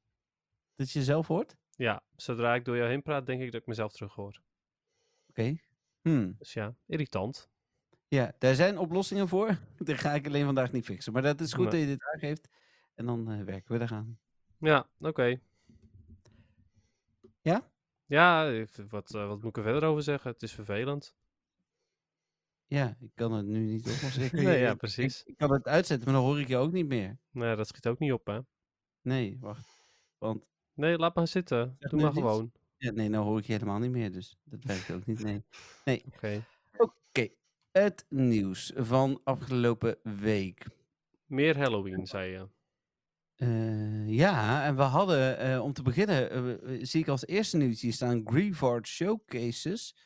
Dat 0.74 0.90
je 0.90 0.98
jezelf 0.98 1.26
hoort? 1.26 1.56
Ja, 1.76 2.02
zodra 2.17 2.55
ik 2.55 2.64
door 2.64 2.76
jou 2.76 2.88
heen 2.88 3.02
praat, 3.02 3.26
denk 3.26 3.43
ik 3.43 3.52
dat 3.52 3.61
ik 3.61 3.67
mezelf 3.67 3.93
terug 3.93 4.14
hoor. 4.14 4.43
Oké. 5.28 5.56
Hmm. 6.00 6.34
Dus 6.38 6.52
ja, 6.52 6.75
irritant. 6.87 7.49
Ja, 8.08 8.32
daar 8.38 8.55
zijn 8.55 8.78
oplossingen 8.78 9.28
voor. 9.28 9.58
Dat 9.76 9.99
ga 9.99 10.14
ik 10.14 10.26
alleen 10.26 10.44
vandaag 10.44 10.73
niet 10.73 10.84
fixen. 10.84 11.12
Maar 11.12 11.23
dat 11.23 11.40
is 11.40 11.52
goed 11.52 11.70
Nee. 11.70 11.70
dat 11.70 11.81
je 11.81 11.87
dit 11.87 12.05
aangeeft. 12.14 12.49
En 12.94 13.06
dan 13.06 13.31
eh, 13.31 13.43
werken 13.43 13.78
we 13.78 13.84
eraan. 13.84 14.19
Ja, 14.58 14.88
oké. 14.99 15.40
Ja? 17.40 17.70
Ja, 18.06 18.64
wat, 18.88 19.14
eh, 19.14 19.26
wat 19.26 19.43
moet 19.43 19.49
ik 19.49 19.56
er 19.56 19.62
verder 19.62 19.88
over 19.88 20.02
zeggen? 20.02 20.31
Het 20.31 20.43
is 20.43 20.52
vervelend. 20.52 21.14
Ja, 22.67 22.96
ik 23.00 23.11
kan 23.14 23.32
het 23.32 23.46
nu 23.46 23.58
niet 23.58 23.90
oplossen. 23.90 24.28
Nee, 24.44 24.58
ja, 24.61 24.75
precies. 24.75 25.20
Ik, 25.20 25.26
ik 25.26 25.37
kan 25.37 25.52
het 25.52 25.67
uitzetten, 25.67 26.06
maar 26.06 26.14
dan 26.20 26.25
hoor 26.25 26.40
ik 26.40 26.49
je 26.49 26.56
ook 26.56 26.73
niet 26.73 26.87
meer. 26.87 27.19
Nee, 27.31 27.56
dat 27.56 27.69
schiet 27.69 27.87
ook 27.87 27.99
niet 27.99 28.12
op, 28.12 28.26
hè? 28.26 28.38
Nee, 29.00 29.37
wacht. 29.40 29.84
Want 30.19 30.46
Nee, 30.76 30.99
laat 30.99 31.14
maar 31.14 31.28
zitten. 31.28 31.76
Zeg 31.78 31.90
Doe 31.90 32.00
maar 32.00 32.12
gewoon. 32.12 32.52
ja, 32.76 32.90
nee, 32.90 33.08
nou 33.08 33.25
hoor 33.25 33.38
ik 33.38 33.46
je 33.46 33.52
helemaal 33.52 33.78
niet 33.78 33.90
meer. 33.90 34.12
Dus 34.12 34.37
dat 34.44 34.64
werkt 34.64 34.90
ook 34.90 35.06
niet. 35.06 35.23
Nee. 35.23 36.02
Oké. 36.06 36.44
Oké, 36.76 37.28
het 37.70 38.06
nieuws 38.08 38.73
van 38.75 39.20
afgelopen 39.25 39.96
week. 40.02 40.67
Meer 41.26 41.58
Halloween, 41.58 42.06
zei 42.06 42.31
je. 42.31 42.49
Eh, 43.37 44.08
ja, 44.08 44.64
en 44.64 44.76
we 44.76 44.82
hadden, 44.82 45.38
eh, 45.38 45.62
om 45.62 45.73
te 45.73 45.83
beginnen, 45.83 46.30
eh, 46.62 46.78
zie 46.83 47.00
ik 47.00 47.09
als 47.09 47.26
eerste 47.26 47.56
nieuws 47.56 47.80
hier 47.80 47.92
staan 47.92 48.23
Grievard 48.25 48.87
Showcases. 48.87 49.97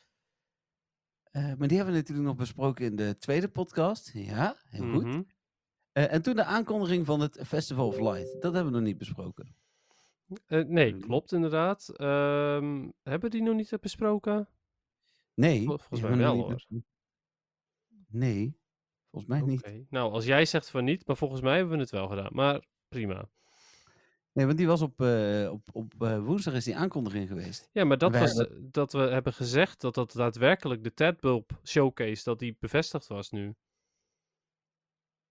Maar 1.31 1.67
die 1.67 1.77
hebben 1.77 1.93
we 1.93 1.99
natuurlijk 1.99 2.27
nog 2.27 2.35
besproken 2.35 2.85
in 2.85 2.95
de 2.95 3.17
tweede 3.17 3.49
podcast. 3.49 4.11
Ja, 4.13 4.55
heel 4.69 4.91
goed. 4.91 5.03
Mhm. 5.03 5.21
En 5.91 6.21
toen 6.21 6.35
de 6.35 6.43
aankondiging 6.43 7.05
van 7.05 7.19
het 7.19 7.39
Festival 7.45 7.87
of 7.87 7.99
Light. 7.99 8.41
Dat 8.41 8.53
hebben 8.53 8.71
we 8.71 8.77
nog 8.77 8.87
niet 8.87 8.97
besproken. 8.97 9.55
Eh, 10.45 10.63
nee, 10.65 10.93
Mhm. 10.93 11.01
klopt 11.01 11.31
inderdaad. 11.31 11.89
Ehm, 11.89 12.89
hebben 13.03 13.29
we 13.29 13.37
die 13.37 13.41
nog 13.41 13.55
niet 13.55 13.73
besproken? 13.81 14.49
Nee. 15.33 15.65
Vol- 15.65 15.77
volgens 15.77 16.01
mij 16.01 16.17
wel, 16.17 16.35
niet 16.35 16.47
besproken. 16.47 16.85
Nee, 18.07 18.57
volgens 19.11 19.31
mij 19.31 19.41
niet. 19.41 19.89
Nou, 19.89 20.11
als 20.11 20.25
jij 20.25 20.45
zegt 20.45 20.69
van 20.69 20.83
niet, 20.83 21.07
maar 21.07 21.17
volgens 21.17 21.41
mij 21.41 21.55
hebben 21.55 21.75
we 21.75 21.81
het 21.81 21.91
wel 21.91 22.07
gedaan. 22.07 22.29
Maar 22.33 22.65
prima. 22.87 23.29
Nee, 24.33 24.45
want 24.45 24.57
die 24.57 24.67
was 24.67 24.81
op, 24.81 25.01
eh, 25.01 25.49
op, 25.51 25.69
op 25.71 25.93
eh, 26.03 26.23
woensdag 26.23 26.53
is 26.53 26.63
die 26.63 26.75
aankondiging 26.75 27.27
geweest. 27.27 27.69
Ja, 27.71 27.83
maar 27.83 27.97
dat 27.97 28.11
We 28.11 28.19
was 28.19 28.37
eh, 28.37 28.55
dat 28.61 28.91
we 28.93 28.99
hebben 28.99 29.33
gezegd 29.33 29.81
dat 29.81 29.95
dat 29.95 30.11
daadwerkelijk 30.11 30.83
de 30.83 30.93
Tadbulb 30.93 31.59
showcase, 31.63 32.23
dat 32.23 32.39
die 32.39 32.55
bevestigd 32.59 33.07
was 33.07 33.29
nu. 33.31 33.55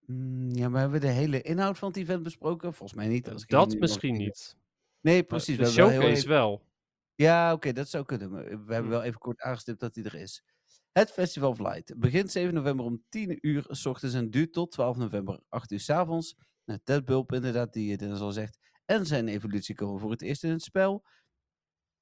Mm, 0.05 0.49
ja, 0.51 0.69
maar 0.69 0.81
hebben 0.81 0.99
we 0.99 1.05
de 1.05 1.11
hele 1.13 1.41
inhoud 1.41 1.77
van 1.77 1.87
het 1.87 1.97
event 1.97 2.23
besproken? 2.23 2.73
Volgens 2.73 2.97
mij 2.99 3.07
niet. 3.07 3.47
dat 3.47 3.79
misschien 3.79 4.17
niet. 4.17 4.57
Nee, 5.01 5.15
Maar 5.15 5.23
precies. 5.23 5.57
De 5.57 5.63
we 5.63 5.73
wel 5.73 5.89
showcase 5.89 6.11
even- 6.15 6.29
wel. 6.29 6.69
Ja, 7.15 7.53
oké, 7.53 7.73
dat 7.73 7.89
zou 7.89 8.05
kunnen. 8.05 8.31
We 8.31 8.37
hebben 8.47 8.83
Hm. 8.83 8.89
wel 8.89 9.03
even 9.03 9.19
kort 9.19 9.39
aangestipt 9.41 9.79
dat 9.79 9.93
die 9.93 10.03
er 10.03 10.15
is. 10.15 10.43
Het 10.91 11.11
Festival 11.11 11.49
of 11.49 11.59
Light 11.59 11.99
begint 11.99 12.31
7 12.31 12.53
november 12.53 12.85
om 12.85 13.03
10 13.09 13.37
uur 13.47 13.65
s 13.69 13.85
ochtends 13.85 14.15
en 14.15 14.29
duurt 14.29 14.53
tot 14.53 14.71
12 14.71 14.97
november 14.97 15.39
8 15.49 15.71
uur 15.71 15.79
s 15.79 15.89
avonds. 15.89 16.35
Nou, 16.65 16.79
Ted 16.83 17.05
Bulb 17.05 17.33
inderdaad, 17.33 17.73
die 17.73 17.91
het 17.91 18.19
al 18.21 18.31
zegt. 18.31 18.57
En 18.85 19.05
zijn 19.05 19.27
evolutie 19.27 19.75
komen 19.75 19.99
voor 19.99 20.11
het 20.11 20.21
eerst 20.21 20.43
in 20.43 20.49
het 20.51 20.61
spel. 20.61 21.05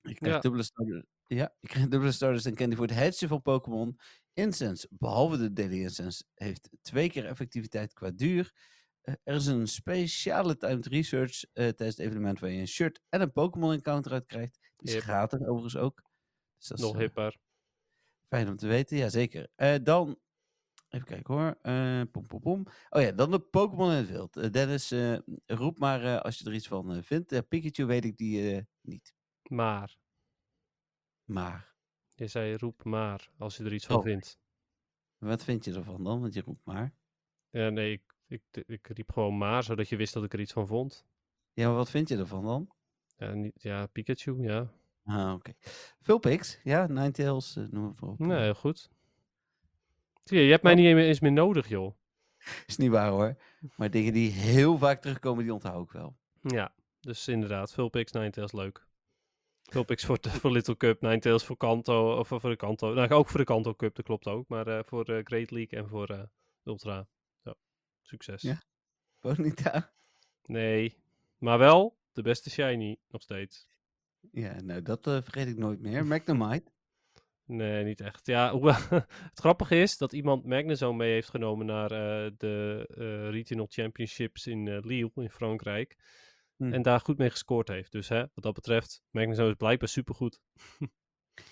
Ik 0.01 0.15
krijg 0.15 0.33
Ja. 0.33 0.39
dubbele 0.39 0.63
starters. 0.63 1.05
Ja, 1.27 1.55
ik 1.59 1.69
krijg 1.69 1.87
dubbele 1.89 2.11
starters 2.11 2.45
en 2.45 2.55
candy 2.55 2.75
voor 2.75 2.85
het 2.85 2.95
headje 2.95 3.27
van 3.27 3.41
Pokémon. 3.41 3.99
Incense, 4.33 4.87
behalve 4.91 5.37
de 5.37 5.53
Daily 5.53 5.81
Incense, 5.81 6.23
heeft 6.35 6.69
twee 6.81 7.09
keer 7.09 7.25
effectiviteit 7.25 7.93
qua 7.93 8.11
duur. 8.11 8.53
Eh, 9.09 9.15
er 9.23 9.35
is 9.35 9.45
een 9.45 9.67
speciale 9.67 10.57
timed 10.57 10.85
research 10.85 11.43
eh, 11.43 11.49
tijdens 11.53 11.97
het 11.97 11.99
evenement 11.99 12.39
waar 12.39 12.49
je 12.49 12.59
een 12.59 12.67
shirt 12.67 13.01
en 13.09 13.21
een 13.21 13.31
Pokémon 13.31 13.71
encounter 13.71 14.11
uit 14.11 14.25
krijgt. 14.25 14.59
Die 14.77 14.87
is 14.87 14.93
Hip. 14.93 15.01
gratis 15.03 15.39
overigens 15.39 15.77
ook. 15.77 16.01
Dus 16.57 16.67
dat 16.67 16.77
is 16.77 16.83
Nog 16.83 16.93
eh, 16.93 16.99
hipper. 16.99 17.37
fijn 18.27 18.47
om 18.47 18.55
te 18.55 18.67
weten, 18.67 18.97
ja 18.97 19.09
zeker. 19.09 19.47
Eh, 19.55 19.75
dan 19.83 20.19
Even 20.89 21.05
kijken 21.07 21.33
hoor. 21.33 21.57
Eh 21.61 22.01
pom, 22.11 22.27
pom, 22.27 22.39
pom. 22.39 22.65
Oh 22.89 23.01
ja, 23.01 23.11
dan 23.11 23.31
de 23.31 23.39
Pokémon 23.39 23.91
in 23.91 23.97
het 23.97 24.09
wild. 24.09 24.37
Eh, 24.37 24.51
Dennis, 24.51 24.91
eh, 24.91 25.17
roep 25.45 25.77
maar 25.79 26.03
eh, 26.03 26.19
als 26.21 26.37
je 26.39 26.45
er 26.45 26.53
iets 26.53 26.67
van 26.67 26.93
eh, 26.93 27.01
vindt. 27.03 27.31
Eh, 27.31 27.39
Pikachu 27.47 27.85
weet 27.85 28.05
ik 28.05 28.17
die 28.17 28.55
eh, 28.55 28.61
niet. 28.81 29.13
Maar. 29.43 29.97
Maar, 31.23 31.75
Je 32.13 32.27
zei 32.27 32.55
roep 32.57 32.83
maar 32.83 33.29
als 33.37 33.57
je 33.57 33.63
er 33.63 33.73
iets 33.73 33.85
van 33.85 33.95
Oh. 33.97 34.03
vindt. 34.03 34.39
wat 35.17 35.43
vind 35.43 35.65
je 35.65 35.73
ervan 35.73 36.03
dan? 36.03 36.21
Want 36.21 36.33
je 36.33 36.41
roept 36.41 36.65
maar. 36.65 36.93
Ja, 37.49 37.69
nee, 37.69 37.91
ik, 37.91 38.15
ik, 38.29 38.41
ik 38.67 38.87
riep 38.87 39.11
gewoon 39.11 39.37
maar, 39.37 39.63
zodat 39.63 39.89
je 39.89 39.95
wist 39.95 40.13
dat 40.13 40.23
ik 40.23 40.33
er 40.33 40.39
iets 40.39 40.53
van 40.53 40.67
vond. 40.67 41.05
Ja, 41.53 41.67
maar 41.67 41.75
wat 41.75 41.89
vind 41.89 42.09
je 42.09 42.17
ervan 42.17 42.43
dan? 42.45 42.69
Ja, 43.17 43.33
niet, 43.33 43.61
ja 43.61 43.85
Pikachu, 43.87 44.41
ja. 44.41 44.71
Ah, 45.05 45.33
oké. 45.33 45.53
Vulpix, 46.01 46.59
ja, 46.63 46.87
Ninetales, 46.87 47.55
eh 47.55 47.63
noem 47.69 47.95
maar 47.99 48.09
op. 48.09 48.19
Nee, 48.19 48.39
heel 48.41 48.53
goed. 48.53 48.89
Zie 50.23 50.37
je, 50.37 50.43
je 50.43 50.51
hebt 50.51 50.63
mij 50.63 50.75
niet 50.75 50.85
eens 50.85 51.19
meer 51.19 51.31
nodig, 51.31 51.67
joh. 51.69 51.95
Is 52.67 52.77
niet 52.77 52.89
waar 52.89 53.09
hoor. 53.09 53.35
Maar 53.75 53.89
dingen 53.89 54.13
die 54.13 54.31
heel 54.31 54.77
vaak 54.77 55.01
terugkomen, 55.01 55.43
die 55.43 55.53
onthoud 55.53 55.83
ik 55.85 55.91
wel. 55.91 56.15
Ja, 56.41 56.73
dus 56.99 57.27
inderdaad, 57.27 57.73
Vulpix, 57.73 58.11
Ninetales, 58.11 58.51
leuk. 58.51 58.87
Vulpix 59.63 60.05
voor, 60.05 60.21
de- 60.21 60.29
voor 60.39 60.51
Little 60.51 60.77
Cup, 60.77 61.01
Ninetales 61.01 61.45
voor 61.45 61.57
Kanto, 61.57 62.17
of 62.17 62.27
voor 62.27 62.49
de 62.49 62.55
Kanto. 62.55 62.93
Nou, 62.93 63.09
ook 63.11 63.27
voor 63.29 63.39
de 63.39 63.45
Kanto 63.45 63.73
Cup, 63.75 63.95
dat 63.95 64.05
klopt 64.05 64.27
ook. 64.27 64.47
Maar 64.47 64.67
eh, 64.67 64.79
voor 64.85 65.03
eh, 65.05 65.19
Great 65.23 65.51
League 65.51 65.79
en 65.79 65.87
voor 65.87 66.29
Ultra. 66.63 67.07
Ja, 68.09 68.17
succes. 68.17 68.41
Ja. 68.41 68.61
Bonita. 69.19 69.93
Nee, 70.45 70.97
maar 71.37 71.57
wel 71.57 71.97
de 72.11 72.21
beste 72.21 72.49
shiny, 72.49 72.99
nog 73.07 73.21
steeds. 73.21 73.67
Ja, 74.31 74.61
nou, 74.61 74.81
dat 74.81 75.07
eh, 75.07 75.21
vergeet 75.21 75.47
ik 75.47 75.57
nooit 75.57 75.79
meer. 75.79 76.05
Magnemite. 76.05 76.71
Nee, 77.45 77.83
niet 77.83 78.01
echt. 78.01 78.27
Ja, 78.27 78.51
hoewel, 78.55 78.75
het 79.05 79.39
grappige 79.39 79.75
is 79.75 79.97
dat 79.97 80.13
iemand 80.13 80.45
Magnezone 80.45 80.97
mee 80.97 81.11
heeft 81.11 81.29
genomen 81.29 81.65
naar 81.65 81.91
eh, 81.91 82.31
de 82.37 82.85
eh, 82.89 83.29
Regional 83.29 83.67
Championships 83.69 84.47
in 84.47 84.79
Lille 84.79 85.11
in 85.15 85.29
Frankrijk. 85.29 85.95
Hm. 86.55 86.73
En 86.73 86.81
daar 86.81 86.99
goed 86.99 87.17
mee 87.17 87.29
gescoord 87.29 87.67
heeft. 87.67 87.91
Dus 87.91 88.09
hè, 88.09 88.19
wat 88.19 88.43
dat 88.43 88.53
betreft, 88.53 89.01
Magnezone 89.09 89.49
is 89.49 89.55
blijkbaar 89.55 89.89
supergoed. 89.89 90.39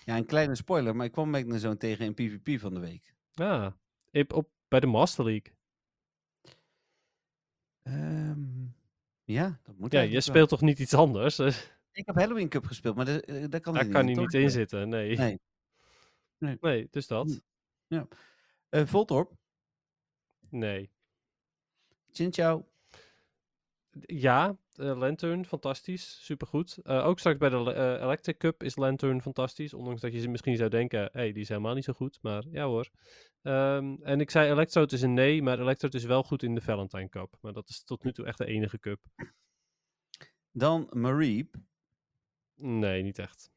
Ja, 0.05 0.17
een 0.17 0.25
kleine 0.25 0.55
spoiler, 0.55 0.95
maar 0.95 1.05
ik 1.05 1.11
kwam 1.11 1.29
Magnezone 1.29 1.77
tegen 1.77 2.05
in 2.05 2.13
PvP 2.13 2.59
van 2.59 2.73
de 2.73 2.79
week. 2.79 3.15
Ah, 3.33 3.71
op, 4.11 4.33
op, 4.33 4.49
bij 4.67 4.79
de 4.79 4.87
Master 4.87 5.25
League. 5.25 5.56
Ehm, 7.88 8.65
ja, 9.24 9.60
dat 9.63 9.77
moet 9.77 9.91
Ja, 9.91 10.01
je 10.01 10.12
wel. 10.12 10.22
speelt 10.22 10.50
toch 10.50 10.62
niet 10.62 10.79
iets 10.79 10.94
anders? 10.94 11.36
Dus 11.36 11.72
Ik 11.91 12.06
heb 12.06 12.15
Halloween 12.15 12.50
Cup 12.50 12.65
gespeeld, 12.65 12.96
maar 12.96 13.06
daar, 13.06 13.20
eh, 13.20 13.46
daar 13.50 13.60
kan 13.60 13.74
daar 13.74 13.84
hij 13.84 13.91
kan 13.91 14.06
niet 14.06 14.15
hij 14.15 14.25
niet 14.25 14.34
in 14.34 14.50
zitten, 14.50 14.89
nee. 14.89 15.17
Nee. 15.17 15.39
Nee, 16.38 16.58
Nee. 16.62 16.88
dus 16.91 17.08
dat. 17.08 17.41
Hm. 17.88 18.03
Eh, 18.70 18.86
Voltorp. 18.86 19.32
Nee. 20.50 20.89
Chinchou. 22.12 22.63
Ja, 24.01 24.58
eh, 24.77 24.98
Lantern, 24.98 25.46
fantastisch, 25.46 26.25
supergoed. 26.25 26.77
Eh 26.84 27.05
ook 27.05 27.19
straks 27.19 27.38
bij 27.38 27.50
de 27.50 27.74
eh, 27.74 28.01
Electric 28.01 28.38
Cup 28.38 28.63
is 28.63 28.75
Lantern 28.75 29.22
fantastisch. 29.22 29.74
Ondanks 29.74 30.01
dat 30.01 30.13
je 30.13 30.19
ze 30.19 30.29
misschien 30.29 30.57
zou 30.57 30.69
denken, 30.69 31.00
hé, 31.00 31.10
hey, 31.12 31.31
die 31.31 31.41
is 31.41 31.50
helemaal 31.50 31.74
niet 31.74 31.84
zo 31.84 31.93
goed. 31.93 32.19
Maar 32.22 32.43
ja 32.51 32.65
hoor. 32.65 32.89
Ehm, 33.41 33.96
en 34.01 34.19
ik 34.19 34.31
zei 34.31 34.51
Electrode 34.51 34.96
is 34.96 35.01
een 35.01 35.13
nee, 35.13 35.41
maar 35.41 35.60
Electrode 35.60 35.98
is 35.98 36.03
wel 36.03 36.24
goed 36.24 36.43
in 36.43 36.55
de 36.55 36.62
Valentine 36.62 37.10
Cup. 37.10 37.38
Maar 37.41 37.53
dat 37.53 37.69
is 37.69 37.84
tot 37.84 38.03
nu 38.03 38.12
toe 38.12 38.25
echt 38.25 38.38
de 38.38 38.46
enige 38.46 38.79
cup. 38.79 39.00
Dan 40.51 40.88
Mareep. 40.91 41.55
Nee, 42.55 43.03
niet 43.03 43.19
echt. 43.19 43.51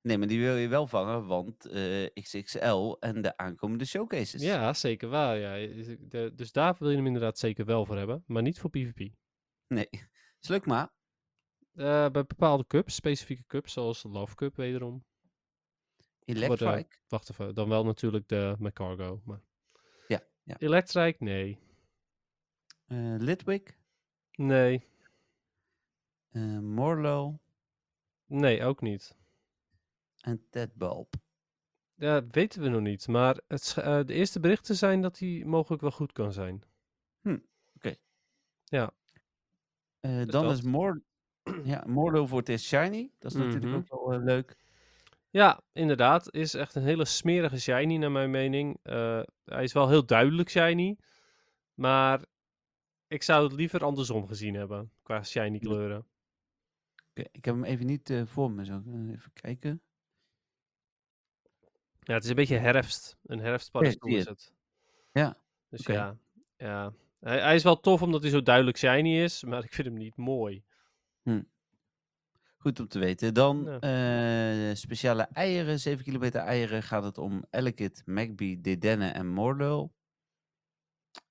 Nee, 0.00 0.18
maar 0.18 0.28
die 0.28 0.40
wil 0.40 0.56
je 0.56 0.68
wel 0.68 0.86
vangen, 0.86 1.26
want 1.26 1.68
XXL 2.14 2.96
en 3.00 3.22
de 3.22 3.36
aankomende 3.36 3.84
showcases. 3.84 4.42
Ja, 4.42 4.72
zeker 4.72 5.08
waar. 5.08 5.38
Ja. 5.38 5.66
Dus 6.34 6.52
daar 6.52 6.76
wil 6.78 6.90
je 6.90 6.96
hem 6.96 7.06
inderdaad 7.06 7.38
zeker 7.38 7.64
wel 7.64 7.86
voor 7.86 7.96
hebben, 7.96 8.24
maar 8.26 8.42
niet 8.42 8.58
voor 8.58 8.70
PvP. 8.70 9.12
Nee. 9.68 9.88
Slukma. 10.44 10.92
Eh, 11.74 12.08
bij 12.10 12.24
bepaalde 12.24 12.66
cups, 12.66 12.94
specifieke 12.94 13.44
cups, 13.46 13.72
zoals 13.72 14.02
de 14.02 14.08
Love 14.08 14.34
Cup 14.34 14.56
wederom. 14.56 15.04
Electrike. 16.24 16.96
Wacht 17.08 17.30
even, 17.30 17.54
dan 17.54 17.68
wel 17.68 17.84
natuurlijk 17.84 18.28
de 18.28 18.56
McCargo. 18.58 19.20
Maar... 19.24 19.40
Ja, 20.08 20.22
ja. 20.42 20.58
Electrike, 20.58 21.24
nee. 21.24 21.58
eh 22.86 23.14
Litwick. 23.18 23.78
Nee, 24.32 24.86
eh 26.30 26.58
Morlo. 26.58 27.38
nee, 28.26 28.64
ook 28.64 28.80
niet. 28.80 29.16
En 30.20 30.46
Tedbulb. 30.50 31.14
Ja, 31.94 32.26
weten 32.26 32.62
we 32.62 32.68
nog 32.68 32.80
niet. 32.80 33.08
Maar 33.08 33.40
het, 33.46 33.72
de 34.06 34.14
eerste 34.14 34.40
berichten 34.40 34.76
zijn 34.76 35.00
dat 35.00 35.18
hij 35.18 35.42
mogelijk 35.46 35.82
wel 35.82 35.90
goed 35.90 36.12
kan 36.12 36.32
zijn. 36.32 36.62
Eh, 38.74 38.88
Dus 40.12 40.26
dan 40.26 40.42
dat. 40.44 40.52
is 40.52 40.62
Mor 40.62 41.02
ja, 41.64 41.84
Morlo 41.86 42.26
voor 42.26 42.38
het 42.38 42.48
eerst 42.48 42.64
shiny. 42.64 43.10
Dat 43.18 43.30
is 43.32 43.36
natuurlijk 43.38 43.64
Mhm. 43.64 43.74
ook 43.74 43.88
wel 43.88 44.12
eh, 44.12 44.24
leuk. 44.24 44.56
Ja, 45.30 45.60
inderdaad. 45.72 46.32
Is 46.34 46.54
echt 46.54 46.74
een 46.74 46.82
hele 46.82 47.04
smerige 47.04 47.60
shiny 47.60 47.96
naar 47.96 48.10
mijn 48.10 48.30
mening. 48.30 48.78
Eh, 48.82 49.22
hij 49.44 49.62
is 49.64 49.72
wel 49.72 49.88
heel 49.88 50.06
duidelijk 50.06 50.48
shiny. 50.50 50.96
Maar 51.74 52.24
ik 53.06 53.22
zou 53.22 53.44
het 53.44 53.52
liever 53.52 53.84
andersom 53.84 54.26
gezien 54.26 54.54
hebben. 54.54 54.92
Qua 55.02 55.22
shiny 55.22 55.58
kleuren. 55.58 56.06
Ik 57.12 57.44
heb 57.44 57.54
hem 57.54 57.64
even 57.64 57.86
niet 57.86 58.10
eh, 58.10 58.22
voor 58.26 58.50
me. 58.50 58.64
Zo. 58.64 58.82
eh, 58.86 59.10
even 59.12 59.32
kijken. 59.32 59.82
Ja, 62.00 62.14
het 62.14 62.22
is 62.24 62.28
een 62.30 62.36
beetje 62.36 62.56
herfst. 62.58 63.16
Een 63.22 63.38
herfstpaddenstoel 63.38 64.16
is 64.16 64.24
het. 64.24 64.52
Ja, 65.12 65.36
Dus 65.68 65.86
ja, 65.86 66.16
ja. 66.56 66.92
Hij, 67.24 67.40
hij 67.40 67.54
is 67.54 67.62
wel 67.62 67.80
tof 67.80 68.02
omdat 68.02 68.22
hij 68.22 68.30
zo 68.30 68.42
duidelijk 68.42 68.76
shiny 68.76 69.22
is. 69.22 69.44
Maar 69.44 69.64
ik 69.64 69.72
vind 69.72 69.88
hem 69.88 69.96
niet 69.96 70.16
mooi. 70.16 70.64
Goed 72.56 72.80
om 72.80 72.88
te 72.88 72.98
weten. 72.98 73.34
Dan 73.34 73.78
Ja. 73.80 74.68
eh, 74.70 74.74
speciale 74.74 75.22
eieren. 75.32 75.80
7 75.80 76.04
kilometer 76.04 76.40
eieren 76.40 76.82
gaat 76.82 77.04
het 77.04 77.18
om 77.18 77.44
Elekid, 77.50 78.02
Magby, 78.06 78.60
Dedenne 78.60 79.08
en 79.08 79.26
Morlo. 79.26 79.92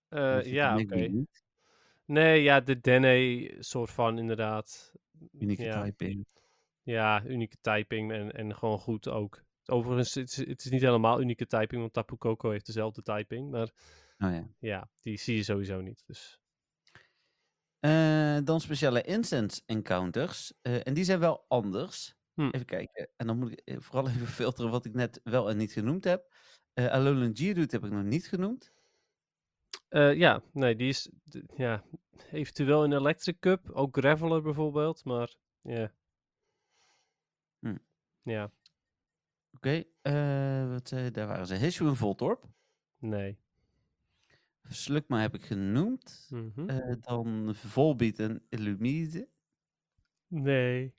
Eh, 0.09 0.37
Ik 0.37 0.43
vind 0.43 0.55
ja, 0.55 0.77
oké. 0.77 1.25
Nee, 2.05 2.41
ja, 2.41 2.59
de 2.61 2.79
Dene 2.79 3.55
soort 3.59 3.91
van 3.91 4.17
inderdaad. 4.17 4.93
Unieke 5.31 5.63
ja. 5.63 5.83
typing. 5.83 6.25
Ja, 6.83 7.23
unieke 7.25 7.57
typing 7.61 8.11
en, 8.11 8.31
en 8.31 8.55
gewoon 8.55 8.79
goed 8.79 9.07
ook. 9.07 9.43
Overigens, 9.65 10.13
het 10.13 10.29
is, 10.29 10.37
het 10.37 10.65
is 10.65 10.71
niet 10.71 10.81
helemaal 10.81 11.21
unieke 11.21 11.47
typing, 11.47 11.81
want 11.81 11.93
Tapu 11.93 12.15
Koko 12.15 12.49
heeft 12.49 12.65
dezelfde 12.65 13.01
typing. 13.01 13.51
Maar 13.51 13.69
Oh 14.23 14.31
ja. 14.31 14.47
ja, 14.59 14.89
die 15.01 15.17
zie 15.17 15.35
je 15.35 15.43
sowieso 15.43 15.81
niet. 15.81 16.03
Dus 16.05 16.41
Eh, 17.83 18.37
dan 18.43 18.61
speciale 18.61 19.01
incense 19.01 19.61
encounters. 19.65 20.53
Eh, 20.61 20.87
en 20.87 20.93
die 20.93 21.03
zijn 21.03 21.19
wel 21.19 21.45
anders. 21.47 22.15
Hm. 22.33 22.49
Even 22.51 22.65
kijken. 22.65 23.09
En 23.17 23.27
dan 23.27 23.39
moet 23.39 23.51
ik 23.51 23.59
eh, 23.59 23.79
vooral 23.79 24.07
even 24.07 24.27
filteren 24.41 24.71
wat 24.71 24.85
ik 24.85 24.93
net 24.93 25.19
wel 25.23 25.49
en 25.49 25.57
niet 25.57 25.71
genoemd 25.71 26.03
heb. 26.03 26.33
Eh 26.73 26.87
Alolan 26.87 27.35
Geodude 27.37 27.67
heb 27.75 27.83
ik 27.85 27.91
nog 27.91 28.03
niet 28.03 28.27
genoemd. 28.27 28.71
Ja, 30.15 30.41
nee, 30.53 30.75
die 30.75 30.87
is 30.87 31.09
ja, 31.55 31.83
eventueel 32.31 32.83
een 32.83 32.93
Electric 32.93 33.39
Cup, 33.39 33.69
ook 33.69 33.97
Graveler 33.97 34.41
bijvoorbeeld, 34.41 35.03
maar 35.03 35.35
ja. 35.61 35.91
Hm. 37.59 37.77
Ja, 38.21 38.51
Oké. 39.55 39.83
wat, 40.69 40.89
daar 41.11 41.27
waren 41.27 41.47
ze. 41.47 41.55
Hishu 41.55 41.87
en 41.87 41.95
Voltorp. 41.95 42.43
nee. 42.97 43.42
Slukma 44.69 45.19
heb 45.19 45.33
ik 45.33 45.45
genoemd. 45.45 46.27
Mhm. 46.29 46.69
Eh, 46.69 46.95
dan 46.99 47.55
Volbeat 47.55 48.19
en 48.19 48.45
Illumide. 48.49 49.27
Nee. 50.27 50.93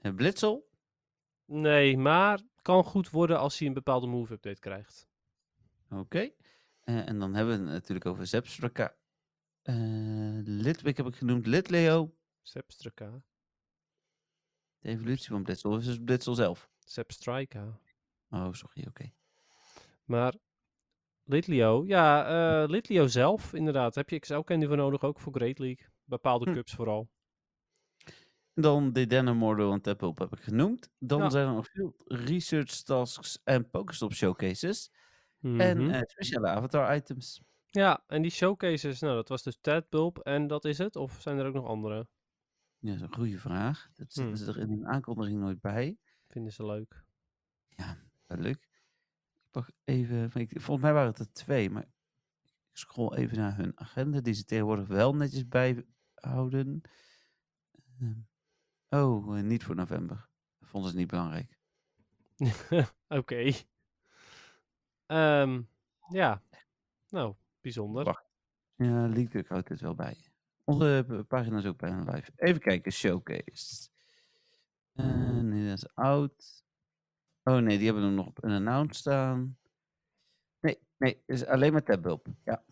Uh, 0.00 0.14
Blitzel. 0.14 0.70
Nee, 1.44 1.96
maar 1.96 2.40
kan 2.62 2.84
goed 2.84 3.10
worden 3.10 3.38
als 3.38 3.58
hij 3.58 3.68
een 3.68 3.74
bepaalde 3.74 4.06
move 4.06 4.32
update 4.32 4.60
krijgt. 4.60 5.08
Oké. 5.90 6.30
Eh, 6.80 7.08
en 7.08 7.18
dan 7.18 7.34
hebben 7.34 7.54
we 7.58 7.62
het 7.62 7.72
natuurlijk 7.72 8.06
over 8.06 8.26
Zepstraka. 8.26 8.94
Eh 9.62 10.38
Litwick 10.44 10.96
heb 10.96 11.06
ik 11.06 11.16
genoemd. 11.16 11.46
Litleo. 11.46 12.14
Sepstrika. 12.42 13.22
De 14.78 14.88
evolutie 14.88 15.28
van 15.28 15.42
Blitzel. 15.42 15.70
Of 15.70 15.80
is 15.80 15.86
het 15.86 16.04
Blitzel 16.04 16.34
zelf? 16.34 16.70
Sepstrika. 16.84 17.80
Oh, 18.30 18.52
sorry. 18.52 18.86
Oké. 18.88 19.12
Maar 20.04 20.34
Litleo, 21.24 21.84
ja, 21.86 22.26
eh 22.62 22.68
Litleo 22.68 23.06
zelf, 23.06 23.52
inderdaad. 23.54 23.94
Heb 23.94 24.10
je 24.10 24.18
XL 24.18 24.40
candy 24.40 24.66
voor 24.66 24.76
nodig, 24.76 25.02
ook 25.02 25.20
voor 25.20 25.32
Great 25.34 25.58
League. 25.58 25.86
Bepaalde 26.04 26.44
Hm. 26.44 26.52
cups 26.54 26.74
vooral. 26.74 27.08
Dan 28.54 28.92
Dedenne, 28.92 29.32
Mordo 29.32 29.72
en 29.72 29.80
Tappelp 29.80 30.18
heb 30.18 30.32
ik 30.32 30.40
genoemd. 30.40 30.90
Dan 30.98 31.20
Ja. 31.22 31.30
zijn 31.30 31.46
er 31.48 31.54
nog 31.54 31.66
veel 31.70 31.94
research 32.06 32.70
tasks 32.82 33.38
en 33.44 33.70
Pokestop 33.70 34.12
showcases. 34.12 34.90
En 35.42 35.90
eh, 35.90 36.00
speciale 36.04 36.48
avatar 36.48 36.96
items. 36.96 37.42
Ja, 37.70 38.04
en 38.06 38.22
die 38.22 38.30
showcases, 38.30 39.00
nou, 39.00 39.14
dat 39.14 39.28
was 39.28 39.42
dus 39.42 39.58
Tadpulp 39.60 40.18
en 40.18 40.46
dat 40.46 40.64
is 40.64 40.78
het? 40.78 40.96
Of 40.96 41.20
zijn 41.20 41.38
er 41.38 41.46
ook 41.46 41.54
nog 41.54 41.66
andere? 41.66 42.06
Ja, 42.78 42.88
dat 42.90 42.94
is 42.94 43.00
een 43.00 43.14
goede 43.14 43.38
vraag. 43.38 43.88
Dat 43.94 44.12
Hm. 44.12 44.34
ze 44.34 44.46
er 44.46 44.58
in 44.58 44.68
hun 44.70 44.86
aankondiging 44.86 45.40
nooit 45.40 45.60
bij. 45.60 45.98
Vinden 46.26 46.52
ze 46.52 46.66
leuk? 46.66 47.04
Wel 48.26 48.38
leuk. 48.38 48.68
Pak 49.52 49.70
even, 49.84 50.30
ik, 50.34 50.50
volgens 50.50 50.80
mij 50.80 50.92
waren 50.92 51.10
het 51.10 51.18
er 51.18 51.32
twee, 51.32 51.70
maar 51.70 51.82
ik 51.82 51.90
scroll 52.72 53.14
even 53.14 53.36
naar 53.36 53.56
hun 53.56 53.72
agenda, 53.74 54.20
die 54.20 54.34
ze 54.34 54.44
tegenwoordig 54.44 54.86
wel 54.86 55.14
netjes 55.14 55.48
bijhouden. 55.48 56.80
Ehm, 57.98 58.20
oh, 58.88 59.38
eh, 59.38 59.44
niet 59.44 59.64
voor 59.64 59.74
november. 59.74 60.28
Vonden 60.60 60.90
ze 60.90 60.96
niet 60.96 61.08
belangrijk. 61.08 61.58
Oké. 63.08 63.52
Ehm, 65.06 65.62
ja. 66.08 66.42
Nou, 67.08 67.34
bijzonder. 67.60 68.04
Wacht. 68.04 68.30
Ja, 68.76 69.08
League 69.08 69.44
houdt 69.48 69.68
het 69.68 69.80
wel 69.80 69.94
bij. 69.94 70.16
Onze 70.64 71.24
pagina 71.28 71.58
is 71.58 71.66
ook 71.66 71.78
bij 71.78 71.90
hun 71.90 72.10
live. 72.10 72.32
Even 72.36 72.60
kijken, 72.60 72.92
showcase. 72.92 73.88
Eh, 74.92 75.40
nee, 75.40 75.68
dat 75.68 75.76
is 75.76 75.94
oud. 75.94 76.61
Oh 77.44 77.56
nee, 77.56 77.76
die 77.78 77.86
hebben 77.86 78.14
nog 78.14 78.26
op 78.26 78.44
een 78.44 78.50
announce 78.50 78.98
staan. 79.00 79.58
Nee, 80.60 80.78
nee, 80.98 81.22
is 81.26 81.46
alleen 81.46 81.72
maar 81.72 81.82
tabbulb. 81.82 82.26
Ja. 82.44 82.64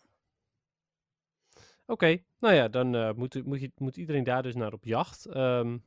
Oké, 1.86 2.22
nou 2.38 2.54
ja, 2.54 2.68
dan 2.68 2.94
eh, 2.94 3.12
moet, 3.12 3.44
moet, 3.44 3.60
je, 3.60 3.72
moet 3.76 3.96
iedereen 3.96 4.24
daar 4.24 4.42
dus 4.42 4.54
naar 4.54 4.72
op 4.72 4.84
jacht. 4.84 5.26
Ehm, 5.26 5.78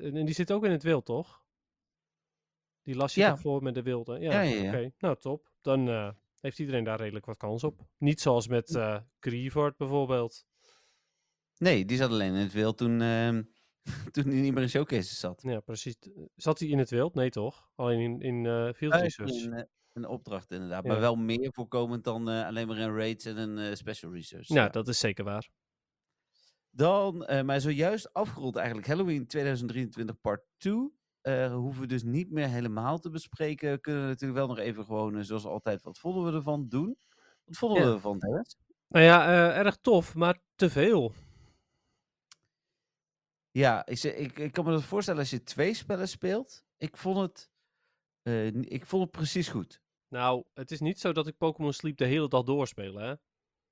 en 0.00 0.24
die 0.24 0.34
zit 0.34 0.52
ook 0.52 0.64
in 0.64 0.70
het 0.70 0.82
wild, 0.82 1.04
toch? 1.04 1.44
Die 2.82 2.94
las 2.96 3.14
je 3.14 3.20
Ja. 3.20 3.30
toch 3.30 3.40
voor 3.40 3.62
met 3.62 3.74
de 3.74 3.82
wilde? 3.82 4.18
Ja, 4.18 4.40
Ja, 4.40 4.66
oké. 4.68 4.92
Nou, 4.98 5.16
top. 5.16 5.50
Dan 5.60 5.88
eh, 5.88 6.10
heeft 6.40 6.58
iedereen 6.58 6.84
daar 6.84 6.98
redelijk 7.00 7.26
wat 7.26 7.36
kans 7.36 7.64
op. 7.64 7.86
Niet 7.98 8.20
zoals 8.20 8.48
met 8.48 8.74
eh 8.74 9.00
Grievard 9.20 9.76
bijvoorbeeld. 9.76 10.46
Nee, 11.56 11.84
die 11.84 11.96
zat 11.96 12.10
alleen 12.10 12.34
in 12.34 12.40
het 12.40 12.52
wild 12.52 12.76
toen, 12.78 13.00
ehm, 13.00 13.42
toen 14.12 14.24
hij 14.28 14.40
niet 14.40 14.52
meer 14.54 14.62
in 14.62 14.68
showcases 14.68 15.18
zat. 15.20 15.42
Ja, 15.42 15.60
precies. 15.60 15.96
Zat 16.34 16.58
hij 16.58 16.68
in 16.68 16.78
het 16.78 16.90
wild? 16.90 17.14
Nee, 17.14 17.30
toch? 17.30 17.68
Alleen 17.74 18.00
in, 18.00 18.20
in 18.20 18.46
eh, 18.46 18.72
Field 18.72 18.92
Eh, 18.92 19.00
Research. 19.00 19.44
Een, 19.44 19.52
eh, 19.52 19.62
een 19.92 20.06
opdracht 20.08 20.50
inderdaad, 20.50 20.82
Ja. 20.84 20.90
maar 20.90 21.00
wel 21.00 21.16
meer 21.16 21.52
voorkomend 21.52 22.04
dan 22.04 22.30
eh, 22.30 22.46
alleen 22.46 22.66
maar 22.66 22.78
een 22.78 22.96
raids 22.96 23.24
en 23.24 23.36
een 23.36 23.58
eh, 23.58 23.74
special 23.74 24.12
research. 24.12 24.48
Ja, 24.48 24.68
dat 24.68 24.88
is 24.88 24.98
zeker 24.98 25.24
waar. 25.24 25.48
Dan, 26.70 27.24
eh 27.24 27.42
maar 27.42 27.60
zojuist 27.60 28.12
afgerond 28.12 28.56
eigenlijk 28.56 28.86
Halloween 28.86 29.26
2023 29.26 30.20
part 30.20 30.44
2. 30.56 30.92
Eh 31.20 31.52
hoeven 31.54 31.80
we 31.80 31.86
dus 31.86 32.02
niet 32.02 32.30
meer 32.30 32.48
helemaal 32.48 32.98
te 32.98 33.10
bespreken. 33.10 33.80
Kunnen 33.80 34.02
we 34.02 34.08
natuurlijk 34.08 34.38
wel 34.38 34.48
nog 34.48 34.58
even 34.58 34.84
gewoon, 34.84 35.16
eh, 35.16 35.22
zoals 35.22 35.44
altijd, 35.44 35.82
wat 35.82 35.98
vonden 35.98 36.24
we 36.24 36.32
ervan 36.38 36.68
doen? 36.68 36.96
Wat 37.44 37.56
vonden 37.56 37.82
Ja. 37.82 37.88
we 37.88 37.94
ervan, 37.94 38.18
Dennis? 38.18 38.56
Nou 38.88 39.04
ja, 39.04 39.26
eh, 39.26 39.58
erg 39.58 39.76
tof, 39.76 40.14
maar 40.14 40.38
te 40.54 40.70
veel. 40.70 41.12
Ja, 43.56 43.86
ik, 43.86 44.02
ik, 44.02 44.38
ik 44.38 44.52
kan 44.52 44.64
me 44.64 44.70
dat 44.70 44.84
voorstellen 44.84 45.20
als 45.20 45.30
je 45.30 45.42
twee 45.42 45.74
spellen 45.74 46.08
speelt. 46.08 46.64
Ik 46.76 46.96
vond 46.96 47.18
het, 47.18 47.50
eh, 48.22 48.46
ik 48.46 48.86
vond 48.86 49.02
het 49.02 49.10
precies 49.10 49.48
goed. 49.48 49.80
Nou, 50.08 50.44
het 50.54 50.70
is 50.70 50.80
niet 50.80 51.00
zo 51.00 51.12
dat 51.12 51.26
ik 51.26 51.36
Pokémon 51.36 51.72
Sleep 51.72 51.96
de 51.96 52.04
hele 52.04 52.28
dag 52.28 52.42
doorspeel, 52.42 52.96
hè? 52.96 53.14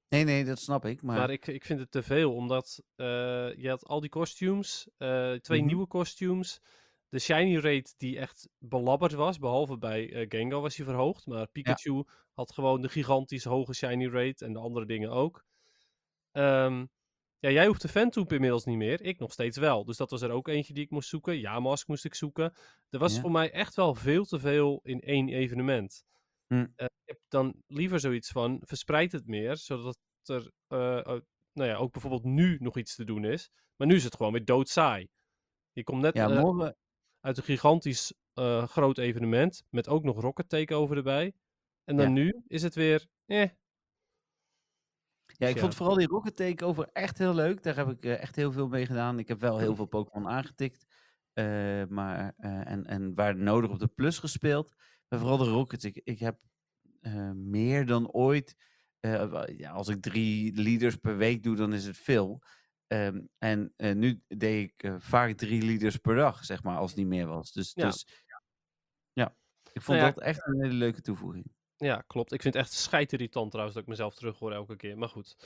Nee, 0.09 0.25
nee, 0.25 0.45
dat 0.45 0.59
snap 0.59 0.85
ik. 0.85 1.03
Maar, 1.03 1.17
Maar 1.17 1.31
ik, 1.31 1.47
ik 1.47 1.65
vind 1.65 1.81
het 1.81 1.91
te 1.91 2.03
veel, 2.03 2.35
omdat 2.35 2.83
eh, 2.97 3.07
je 3.57 3.69
had 3.69 3.85
al 3.87 4.01
die 4.01 4.11
costumes, 4.11 4.89
eh, 4.97 5.33
twee 5.33 5.59
Mhm. 5.59 5.67
nieuwe 5.67 5.87
costumes. 5.87 6.61
De 7.09 7.19
shiny 7.19 7.57
rate 7.57 7.95
die 7.97 8.19
echt 8.19 8.49
belabberd 8.59 9.13
was, 9.13 9.39
behalve 9.39 9.79
bij 9.79 10.13
eh, 10.13 10.27
Gengar 10.29 10.61
was 10.61 10.77
hij 10.77 10.87
verhoogd. 10.87 11.27
Maar 11.27 11.47
Pikachu 11.49 12.05
had 12.35 12.53
gewoon 12.53 12.81
de 12.81 12.89
gigantisch 12.89 13.45
hoge 13.45 13.75
shiny 13.75 14.09
rate 14.09 14.45
en 14.45 14.53
de 14.53 14.59
andere 14.59 14.87
dingen 14.87 15.11
ook. 15.11 15.45
Ehm, 16.33 16.87
ja, 17.45 17.51
jij 17.51 17.67
hoeft 17.67 17.83
de 17.83 17.89
Ventoop 17.89 18.33
inmiddels 18.33 18.65
niet 18.65 18.77
meer, 18.77 19.03
ik 19.03 19.19
nog 19.19 19.33
steeds 19.33 19.57
wel. 19.59 19.85
Dus 19.85 19.97
dat 19.97 20.11
was 20.11 20.23
er 20.23 20.31
ook 20.31 20.49
eentje 20.49 20.73
die 20.75 20.85
ik 20.85 20.91
moest 20.91 21.09
zoeken. 21.09 21.39
Ja, 21.39 21.61
Mask 21.61 21.89
moest 21.89 22.05
ik 22.05 22.15
zoeken. 22.15 22.53
Er 22.91 22.99
was 22.99 23.15
Ja. 23.15 23.21
voor 23.21 23.31
mij 23.31 23.51
echt 23.51 23.75
wel 23.75 23.95
veel 23.95 24.25
te 24.25 24.39
veel 24.39 24.81
in 24.83 25.01
één 25.01 25.29
evenement. 25.29 26.05
Hm. 26.47 26.67
Eh, 26.77 26.85
ik 26.85 27.05
heb 27.05 27.19
dan 27.29 27.63
liever 27.67 28.01
zoiets 28.01 28.31
van, 28.31 28.61
verspreid 28.65 29.13
het 29.13 29.27
meer, 29.27 29.57
zodat 29.57 29.99
er 30.23 30.51
eh, 30.67 31.19
nou 31.53 31.69
ja, 31.71 31.77
ook 31.77 31.93
bijvoorbeeld 31.93 32.25
nu 32.25 32.57
nog 32.61 32.77
iets 32.77 32.95
te 32.95 33.05
doen 33.05 33.25
is. 33.25 33.51
Maar 33.77 33.87
nu 33.87 33.95
is 33.95 34.05
het 34.05 34.17
gewoon 34.17 34.33
weer 34.33 34.45
doodsaai. 34.45 35.09
Je 35.73 35.83
komt 35.83 36.03
net 36.03 36.15
ja, 36.15 36.31
eh, 36.31 36.41
morgen, 36.41 36.77
uit 37.21 37.37
een 37.37 37.43
gigantisch 37.43 38.15
groot 38.65 38.99
evenement, 38.99 39.63
met 39.71 39.89
ook 39.89 40.05
nog 40.05 40.21
Rocket 40.21 40.49
Takeover 40.49 40.97
erbij. 40.97 41.33
En 41.85 41.97
dan 41.97 42.07
Ja. 42.07 42.13
nu 42.13 42.43
is 42.47 42.63
het 42.63 42.75
weer, 42.75 43.07
eh, 43.27 43.49
Ja, 45.37 45.49
ik 45.49 45.55
Ja. 45.55 45.61
vond 45.61 45.75
vooral 45.75 45.97
die 45.97 46.07
Rocket 46.07 46.37
Takeover 46.37 46.89
echt 46.93 47.19
heel 47.19 47.35
leuk. 47.35 47.63
Daar 47.63 47.77
heb 47.77 47.89
ik 47.89 48.05
eh, 48.05 48.21
echt 48.23 48.37
heel 48.37 48.53
veel 48.53 48.69
mee 48.69 48.87
gedaan. 48.87 49.19
Ik 49.19 49.29
heb 49.29 49.41
wel 49.41 49.59
heel 49.59 49.75
veel 49.75 49.87
Pokémon 49.87 50.29
aangetikt. 50.29 50.87
eh, 51.33 51.85
maar, 51.89 52.35
eh, 52.37 52.71
en, 52.71 52.87
en 52.87 53.15
waar 53.15 53.37
nodig 53.37 53.71
op 53.71 53.79
de 53.79 53.87
plus 53.87 54.19
gespeeld. 54.19 54.75
Maar 55.09 55.19
vooral 55.19 55.37
de 55.39 55.45
Rockets. 55.45 55.85
Ik, 55.85 56.01
ik 56.05 56.19
heb 56.19 56.39
meer 57.35 57.87
dan 57.87 58.11
ooit. 58.11 58.57
ja, 59.01 59.71
als 59.71 59.89
ik 59.89 60.03
drie 60.03 60.55
leaders 60.63 60.97
per 60.97 61.17
week 61.17 61.43
doe, 61.43 61.57
dan 61.57 61.73
is 61.73 61.87
het 61.87 61.97
veel. 61.97 62.43
Ehm, 62.87 63.21
en 63.39 63.75
nu 63.79 64.23
deed 64.29 64.71
ik 64.71 64.93
vaak 64.99 65.33
drie 65.37 65.63
leaders 65.63 65.97
per 65.97 66.15
dag, 66.17 66.45
zeg 66.45 66.63
maar, 66.63 66.77
als 66.77 66.91
het 66.91 66.99
niet 66.99 67.09
meer 67.09 67.27
was. 67.27 67.53
Dus 67.53 67.73
Ja. 67.75 67.87
dus, 67.87 68.25
ja, 69.13 69.37
ik 69.73 69.83
vond 69.83 69.99
Nou 69.99 70.09
ja, 70.11 70.15
dat 70.15 70.23
echt 70.25 70.47
een 70.47 70.63
hele 70.63 70.75
leuke 70.75 71.01
toevoeging. 71.01 71.55
Ja, 71.77 72.05
klopt. 72.07 72.33
Ik 72.33 72.43
vind 72.43 72.55
het 72.55 72.63
echt 72.63 72.73
scheidirritant 72.73 73.49
trouwens 73.51 73.75
dat 73.77 73.85
ik 73.85 73.91
mezelf 73.91 74.15
terug 74.15 74.39
hoor 74.39 74.53
elke 74.53 74.77
keer. 74.77 74.99
Maar 74.99 75.09
goed. 75.09 75.37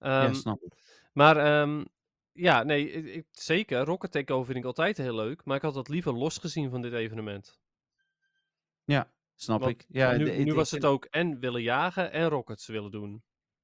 ja, 0.00 0.24
Ehm, 0.24 0.34
snap 0.34 0.62
ik. 0.62 0.72
Maar 1.12 1.36
ehm, 1.36 1.84
ja, 2.32 2.62
nee, 2.62 2.90
ik, 2.90 3.26
zeker. 3.30 3.84
Rocket 3.84 4.10
Takeover 4.10 4.46
vind 4.46 4.58
ik 4.58 4.64
altijd 4.64 4.96
heel 4.96 5.14
leuk. 5.14 5.44
Maar 5.44 5.56
ik 5.56 5.62
had 5.62 5.74
dat 5.74 5.88
liever 5.88 6.12
los 6.12 6.38
gezien 6.38 6.70
van 6.70 6.82
dit 6.82 6.92
evenement. 6.92 7.58
Ja, 8.84 9.12
snap 9.34 9.60
Want 9.60 9.72
ik. 9.72 9.84
Ja, 9.88 10.12
nu 10.12 10.24
de- 10.24 10.30
nu 10.30 10.44
ik 10.50 10.52
was 10.52 10.70
het 10.70 10.84
ook 10.84 11.04
en 11.04 11.38
willen 11.40 11.62
jagen 11.62 12.12
en 12.12 12.28
Rockets 12.28 12.66
willen 12.66 12.90
doen. 12.90 13.22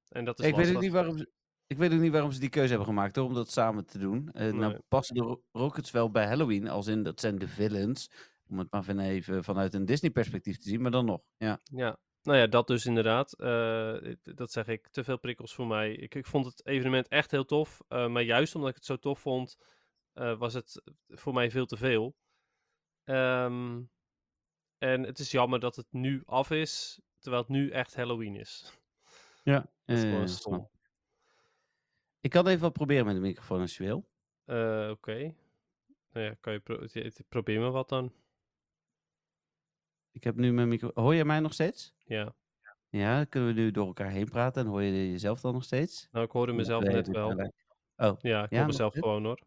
En 0.09 0.25
dat 0.25 0.39
is 0.39 0.47
ik 0.47 0.55
weet 0.55 0.75
ook 0.75 0.83
niet 0.83 0.93
waarom 0.93 1.19
ze, 1.19 1.31
ik 1.67 1.77
weet 1.77 1.93
ook 1.93 2.01
niet 2.01 2.13
waarom 2.13 2.33
ze 2.33 2.41
die 2.41 2.49
keuze 2.49 2.69
hebben 2.69 2.87
gemaakt 2.87 3.17
hoor, 3.17 3.25
om 3.27 3.35
dat 3.35 3.51
samen 3.51 3.87
te 3.87 3.99
doen. 3.99 4.31
Eh, 4.33 4.53
Nou 4.53 4.79
passen 4.89 5.15
de 5.15 5.21
Ro- 5.23 5.43
Rockets 5.53 5.91
wel 5.91 6.11
bij 6.11 6.27
Halloween, 6.27 6.69
als 6.69 6.87
in 6.87 7.03
dat 7.03 7.21
zijn 7.21 7.39
de 7.39 7.49
villains. 7.49 8.11
Om 8.49 8.59
het 8.59 8.71
maar 8.71 8.89
even 8.99 9.45
vanuit 9.45 9.75
een 9.75 9.85
Disney 9.85 10.11
perspectief 10.11 10.59
te 10.59 10.69
zien, 10.69 10.83
maar 10.83 10.91
dan 10.91 11.05
nog. 11.05 11.21
Ja, 11.37 11.61
Ja, 11.63 11.99
nou 12.25 12.39
ja, 12.39 12.47
dat 12.47 12.67
dus 12.67 12.87
inderdaad. 12.87 13.33
Eh, 13.33 13.97
dat 14.23 14.53
zeg 14.53 14.67
ik, 14.67 14.89
te 14.89 15.05
veel 15.05 15.19
prikkels 15.19 15.55
voor 15.55 15.67
mij. 15.67 15.93
Ik, 15.93 16.15
ik 16.15 16.27
vond 16.27 16.47
het 16.47 16.67
evenement 16.67 17.09
echt 17.09 17.31
heel 17.31 17.45
tof. 17.45 17.83
eh, 17.89 18.09
maar 18.09 18.23
juist 18.23 18.55
omdat 18.55 18.71
ik 18.71 18.77
het 18.77 18.85
zo 18.85 18.97
tof 18.97 19.19
vond, 19.21 19.59
eh, 20.13 20.39
was 20.39 20.55
het 20.55 20.83
voor 21.09 21.35
mij 21.35 21.51
veel 21.51 21.67
te 21.67 21.77
veel. 21.77 22.17
Ehm, 23.05 23.83
en 24.79 25.03
het 25.03 25.19
is 25.19 25.31
jammer 25.31 25.61
dat 25.61 25.77
het 25.77 25.87
nu 25.93 26.23
af 26.25 26.51
is, 26.51 27.01
terwijl 27.19 27.43
het 27.43 27.53
nu 27.53 27.71
echt 27.71 27.95
Halloween 27.97 28.37
is. 28.37 28.73
ja. 29.43 29.73
Dat 29.87 29.97
is 29.97 30.03
gewoon 30.03 30.29
stom. 30.29 30.69
ik. 32.21 32.31
Kan 32.31 32.47
even 32.47 32.61
wat 32.61 32.73
proberen 32.73 33.05
met 33.07 33.15
de 33.15 33.21
microfoon 33.21 33.61
als 33.61 33.77
je 33.77 33.85
wil. 33.85 34.09
Oké. 34.91 35.35
Nou 36.13 36.27
ja, 36.27 36.35
kan 36.41 36.53
je 36.53 36.61
pro- 36.61 36.87
probeer 37.29 37.61
maar 37.61 37.71
wat 37.71 37.89
dan. 37.89 38.13
Ik 40.15 40.25
heb 40.25 40.37
nu 40.37 40.53
mijn 40.53 40.69
micro... 40.69 40.91
Hoor 40.95 41.15
je 41.15 41.25
mij 41.25 41.41
nog 41.41 41.53
steeds? 41.53 41.95
Ja. 41.99 42.35
Ja, 42.89 43.17
dan 43.17 43.29
kunnen 43.29 43.55
we 43.55 43.61
nu 43.61 43.71
door 43.71 43.87
elkaar 43.87 44.11
heen 44.11 44.29
praten 44.29 44.65
en 44.65 44.69
hoor 44.69 44.83
je 44.83 45.11
jezelf 45.11 45.41
dan 45.41 45.53
nog 45.53 45.65
steeds? 45.65 46.09
Nou, 46.13 46.25
ik 46.25 46.31
hoorde 46.31 46.53
mezelf 46.53 46.83
net 46.83 47.09
wel. 47.09 47.51
Oh. 47.97 48.21
Ja, 48.21 48.45
ik 48.45 48.57
hoor 48.57 48.67
mezelf 48.67 48.95
gewoon 48.95 49.25
hoor. 49.25 49.41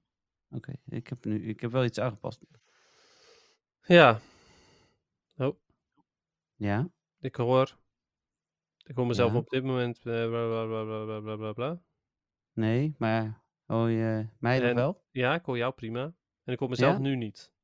Oké, 0.50 0.74
ik 0.86 1.08
heb 1.08 1.26
nu, 1.26 1.48
ik 1.48 1.60
heb 1.60 1.72
wel 1.72 1.84
iets 1.84 2.00
aangepast. 2.00 2.46
Ja. 3.82 4.20
Oh. 5.38 5.60
Ja? 6.56 6.90
Ik 7.20 7.36
hoor, 7.36 7.78
ik 8.84 8.96
hoor 8.96 9.08
mezelf 9.08 9.34
op 9.34 9.50
dit 9.50 9.64
moment 9.64 9.98
eh, 9.98 10.04
bla 10.04 10.48
bla 10.48 10.66
bla 10.66 11.04
bla 11.06 11.20
bla 11.20 11.36
bla 11.36 11.54
bla. 11.54 11.82
Nee, 12.54 12.96
maar 12.98 13.44
hoor 13.66 13.90
je 13.90 14.28
mij 14.40 14.76
wel? 14.76 15.04
Ja, 15.12 15.36
ik 15.36 15.46
hoor 15.46 15.58
jou 15.58 15.74
prima. 15.74 16.14
En 16.44 16.54
ik 16.54 16.60
hoor 16.60 16.70
mezelf 16.70 17.00
nu 17.00 17.16
niet. 17.16 17.56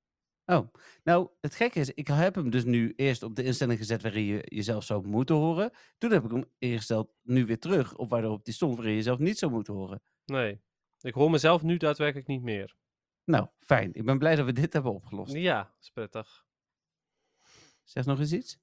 Oh, 0.45 0.73
nou, 1.03 1.29
het 1.41 1.55
gekke 1.55 1.79
is, 1.79 1.93
ik 1.93 2.07
heb 2.07 2.35
hem 2.35 2.49
dus 2.49 2.63
nu 2.63 2.93
eerst 2.95 3.23
op 3.23 3.35
de 3.35 3.43
instelling 3.43 3.79
gezet 3.79 4.01
waarin 4.01 4.23
je 4.23 4.41
jezelf 4.45 4.83
zou 4.83 5.07
moeten 5.07 5.35
horen. 5.35 5.71
Toen 5.97 6.11
heb 6.11 6.23
ik 6.23 6.31
hem 6.31 6.45
ingesteld 6.57 7.13
nu 7.21 7.45
weer 7.45 7.59
terug 7.59 7.95
op 7.95 8.09
waarop 8.09 8.45
die 8.45 8.53
stond 8.53 8.75
waarin 8.75 8.91
je 8.91 8.97
jezelf 8.97 9.19
niet 9.19 9.37
zou 9.37 9.51
moeten 9.51 9.73
horen. 9.73 10.01
Nee. 10.25 10.61
Ik 11.01 11.13
hoor 11.13 11.31
mezelf 11.31 11.61
nu 11.61 11.77
daadwerkelijk 11.77 12.27
niet 12.27 12.41
meer. 12.41 12.75
Nou, 13.23 13.47
fijn. 13.59 13.93
Ik 13.93 14.05
ben 14.05 14.17
blij 14.17 14.35
dat 14.35 14.45
we 14.45 14.53
dit 14.53 14.73
hebben 14.73 14.93
opgelost. 14.93 15.33
Ja, 15.33 15.73
is 15.81 15.91
prettig. 15.91 16.45
Zeg 17.83 18.05
nog 18.05 18.19
eens 18.19 18.33
iets? 18.33 18.57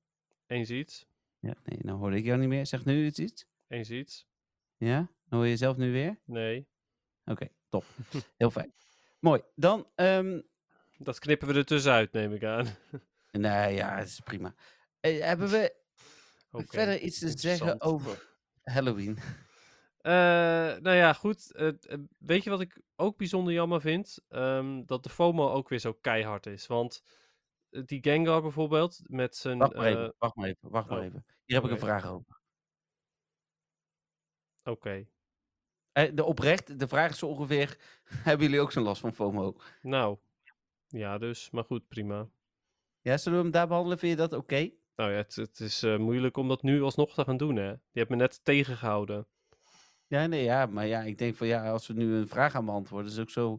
Eens 0.47 0.71
iets. 0.71 1.07
Ja, 1.39 1.55
nee, 1.65 1.79
nou 1.83 1.99
hoorde 1.99 2.17
ik 2.17 2.25
jou 2.25 2.39
niet 2.39 2.49
meer. 2.49 2.67
Zeg 2.67 2.85
nu 2.85 3.07
iets 3.07 3.19
iets? 3.19 3.47
Eens 3.69 3.91
iets. 3.91 4.27
Ja? 4.77 4.97
Dan 4.97 5.39
hoor 5.39 5.45
je 5.45 5.51
jezelf 5.51 5.77
nu 5.77 5.93
weer? 5.93 6.21
Nee. 6.25 6.69
Oké, 7.25 7.49
top. 7.69 7.85
Heel 8.37 8.51
fijn. 8.51 8.73
Mooi. 9.19 9.43
Dan, 9.55 9.87
ehm 9.95 10.41
Dat 11.03 11.19
knippen 11.19 11.49
we 11.49 11.55
er 11.55 11.65
tussenuit, 11.65 12.13
neem 12.13 12.33
ik 12.33 12.45
aan. 12.45 12.67
nou 13.31 13.73
ja, 13.73 13.97
het 13.97 14.09
is 14.09 14.21
prima. 14.21 14.55
Eh, 15.01 15.21
hebben 15.21 15.49
we 15.49 15.75
verder 16.67 17.01
iets 17.01 17.19
te 17.19 17.39
zeggen 17.39 17.81
over 17.81 18.37
Halloween? 18.63 19.19
Eh, 20.01 20.13
nou 20.77 20.97
ja, 20.97 21.13
goed. 21.13 21.53
eh, 21.53 21.73
weet 22.19 22.45
je 22.45 22.51
wat 22.51 22.61
ik 22.61 22.81
ook 22.97 23.17
bijzonder 23.17 23.53
jammer 23.53 23.81
vind? 23.81 24.19
Ehm, 24.29 24.85
dat 24.85 25.03
de 25.03 25.09
FOMO 25.09 25.51
ook 25.51 25.69
weer 25.69 25.79
zo 25.79 25.93
keihard 25.93 26.47
is. 26.47 26.67
Want 26.67 27.03
die 27.71 28.03
Gengar 28.03 28.43
bijvoorbeeld, 28.43 29.01
met 29.03 29.37
zijn... 29.37 29.59
Wacht 29.59 29.75
maar 29.75 29.87
even, 29.87 30.15
wacht 30.19 30.35
maar 30.35 30.49
even, 30.49 30.71
wacht 30.71 30.89
maar 30.89 30.99
oh, 30.99 31.05
even. 31.05 31.25
Hier 31.45 31.57
heb 31.57 31.65
ik 31.65 31.71
een 31.71 31.79
vraag 31.79 32.07
over. 32.07 32.41
Oké. 34.63 35.07
Eh, 35.93 36.11
de 36.15 36.25
oprecht, 36.25 36.79
de 36.79 36.89
vraag 36.89 37.11
is 37.11 37.23
ongeveer, 37.23 37.79
hebben 38.05 38.47
jullie 38.47 38.61
ook 38.61 38.73
zo'n 38.73 38.83
last 38.83 39.01
van 39.01 39.13
FOMO? 39.13 39.57
Nou, 39.83 40.19
ja 40.91 41.19
dus, 41.19 41.51
maar 41.51 41.65
goed, 41.65 41.89
prima. 41.89 42.29
Ja, 43.01 43.17
zullen 43.17 43.39
we 43.39 43.45
hem 43.45 43.53
daar 43.53 43.67
behandelen? 43.69 43.99
Vind 43.99 44.13
je 44.13 44.19
dat 44.29 44.33
oké? 44.33 44.71
Nou 44.97 45.11
ja, 45.11 45.17
het, 45.17 45.35
het 45.35 45.61
is 45.61 45.83
eh, 45.83 45.97
moeilijk 45.99 46.37
om 46.37 46.49
dat 46.49 46.63
nu 46.63 46.83
alsnog 46.83 47.15
te 47.15 47.25
gaan 47.25 47.37
doen, 47.37 47.57
hè. 47.57 47.69
Je 47.69 47.79
hebt 47.93 48.11
me 48.11 48.17
net 48.17 48.45
tegengehouden. 48.45 49.27
Ja, 50.07 50.27
nee, 50.27 50.45
ja, 50.45 50.67
maar 50.67 50.87
ja, 50.87 51.01
ik 51.03 51.19
denk 51.19 51.35
van 51.37 51.47
ja, 51.47 51.71
als 51.71 51.87
we 51.87 51.95
nu 51.95 52.15
een 52.15 52.29
vraag 52.29 52.53
gaan 52.53 52.65
beantwoorden, 52.65 53.11
is 53.13 53.19
ook 53.19 53.31
zo. 53.31 53.59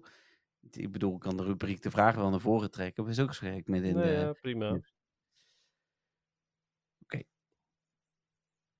Ik 0.72 0.91
bedoel, 0.91 1.13
ik 1.13 1.20
kan 1.20 1.38
de 1.38 1.44
rubriek 1.44 1.82
de 1.82 1.91
vragen 1.91 2.22
wel 2.22 2.30
naar 2.30 2.39
voren 2.39 2.72
trekken, 2.72 3.04
maar 3.04 3.12
is 3.12 3.20
ook 3.20 3.34
schrik 3.34 3.67
midden 3.67 3.89
in 3.89 3.96
Nee, 3.96 4.06
de. 4.06 4.20
ja, 4.20 4.34
prima. 4.34 4.80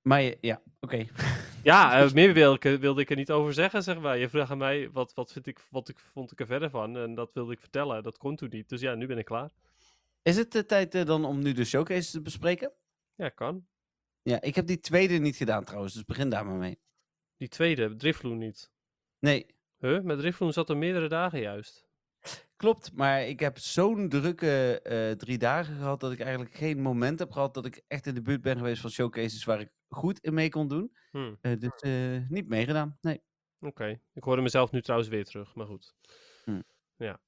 Maar 0.02 0.22
je- 0.22 0.38
ja, 0.40 0.62
oké. 0.80 1.06
Ja, 1.62 2.00
eh, 2.04 2.12
meer 2.12 2.32
wil 2.32 2.54
ik, 2.54 2.62
wilde 2.62 3.00
ik 3.00 3.10
er 3.10 3.16
niet 3.16 3.30
over 3.30 3.52
zeggen, 3.54 3.82
zeg 3.82 4.00
maar. 4.00 4.18
Je 4.18 4.28
vraagt 4.28 4.50
aan 4.50 4.58
mij, 4.58 4.90
wat, 4.90 5.14
wat, 5.14 5.32
vind 5.32 5.46
ik, 5.46 5.66
wat 5.70 5.88
ik, 5.88 5.98
vond 5.98 6.32
ik 6.32 6.40
er 6.40 6.46
verder 6.46 6.70
van? 6.70 6.96
En 6.96 7.14
dat 7.14 7.30
wilde 7.32 7.52
ik 7.52 7.60
vertellen, 7.60 8.02
dat 8.02 8.18
kon 8.18 8.36
toen 8.36 8.48
niet. 8.50 8.68
Dus 8.68 8.80
ja, 8.80 8.94
nu 8.94 9.06
ben 9.06 9.18
ik 9.18 9.24
klaar. 9.24 9.50
Is 10.22 10.36
het 10.36 10.52
de 10.52 10.66
tijd 10.66 10.94
eh, 10.94 11.04
dan 11.04 11.24
om 11.24 11.42
nu 11.42 11.52
de 11.52 11.64
showcase 11.64 12.10
te 12.10 12.20
bespreken? 12.22 12.72
Ja, 13.14 13.28
kan. 13.28 13.66
Ja, 14.22 14.40
ik 14.40 14.54
heb 14.54 14.66
die 14.66 14.80
tweede 14.80 15.14
niet 15.18 15.36
gedaan 15.36 15.64
trouwens, 15.64 15.94
dus 15.94 16.04
begin 16.04 16.28
daar 16.28 16.46
maar 16.46 16.56
mee. 16.58 16.78
Die 17.36 17.48
tweede, 17.48 17.96
Drifloon 17.96 18.38
niet. 18.38 18.70
Nee, 19.18 19.46
Huh? 19.78 20.00
Met 20.02 20.18
Drifloon 20.18 20.52
zat 20.52 20.70
er 20.70 20.76
meerdere 20.76 21.08
dagen 21.08 21.40
juist. 21.40 21.86
klopt, 22.56 22.92
maar 22.94 23.26
ik 23.26 23.40
heb 23.40 23.58
zo'n 23.58 24.08
drukke 24.08 24.80
eh, 24.82 25.10
drie 25.10 25.38
dagen 25.38 25.76
gehad 25.76 26.00
dat 26.00 26.12
ik 26.12 26.20
eigenlijk 26.20 26.54
geen 26.54 26.80
moment 26.80 27.18
heb 27.18 27.30
gehad 27.32 27.54
dat 27.54 27.66
ik 27.66 27.82
echt 27.88 28.06
in 28.06 28.14
de 28.14 28.22
buurt 28.22 28.40
ben 28.42 28.56
geweest 28.56 28.80
van 28.80 28.90
showcases 28.90 29.44
waar 29.44 29.60
ik 29.60 29.70
goed 29.94 30.30
mee 30.30 30.48
kon 30.48 30.68
doen. 30.68 30.96
Hm, 31.10 31.34
Eh, 31.40 31.58
dus 31.58 31.80
eh, 31.80 32.28
niet 32.28 32.48
meegedaan, 32.48 32.98
nee. 33.00 33.22
Oké. 33.60 34.00
Ik 34.14 34.22
hoorde 34.24 34.42
mezelf 34.42 34.70
nu 34.70 34.82
trouwens 34.82 35.10
weer 35.10 35.24
terug, 35.24 35.54
maar 35.54 35.66
goed. 35.66 35.94
Hm. 36.44 36.62
Ja. 36.96 37.20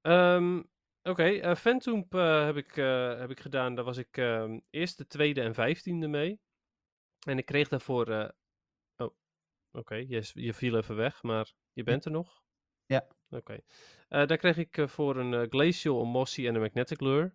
Ehm, 0.00 0.62
Oké, 1.04 1.22
eh 1.24 1.54
Phantom 1.54 2.06
eh, 2.08 2.44
heb, 2.44 2.56
ik, 2.56 2.74
heb 3.18 3.30
ik 3.30 3.40
gedaan. 3.40 3.74
Daar 3.74 3.84
was 3.84 3.96
ik 3.96 4.16
ehm, 4.16 4.60
eerste, 4.70 5.06
tweede 5.06 5.40
en 5.40 5.54
vijftiende 5.54 6.08
mee. 6.08 6.40
En 7.26 7.38
ik 7.38 7.46
kreeg 7.46 7.68
daarvoor... 7.68 8.34
Oh, 8.96 9.14
oké. 9.72 9.94
Je, 9.94 10.30
je 10.32 10.54
viel 10.54 10.76
even 10.76 10.96
weg, 10.96 11.22
maar 11.22 11.52
je 11.72 11.82
bent 11.82 12.04
er 12.04 12.10
nog? 12.10 12.42
Ja. 12.86 13.06
Oké. 13.30 13.58
Daar 14.08 14.36
kreeg 14.36 14.56
ik 14.56 14.78
voor 14.88 15.16
een 15.16 15.50
Glacial, 15.50 16.02
een 16.02 16.08
Mossy 16.08 16.46
en 16.46 16.54
een 16.54 16.60
Magnetic 16.60 17.00
Lure. 17.00 17.34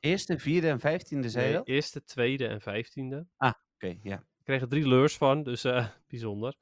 Eerste, 0.00 0.38
vierde 0.38 0.68
en 0.68 0.80
vijftiende 0.80 1.28
zei 1.28 1.42
je 1.44 1.48
Nee, 1.50 1.58
dat? 1.58 1.68
eerste, 1.68 2.04
tweede 2.04 2.46
en 2.46 2.60
vijftiende. 2.60 3.26
Oké, 3.74 3.98
ja. 4.02 4.16
Ik 4.18 4.44
kreeg 4.44 4.60
er 4.60 4.68
drie 4.68 4.88
lures 4.88 5.16
van, 5.16 5.42
dus 5.42 5.64
eh, 5.64 5.88
bijzonder. 6.08 6.54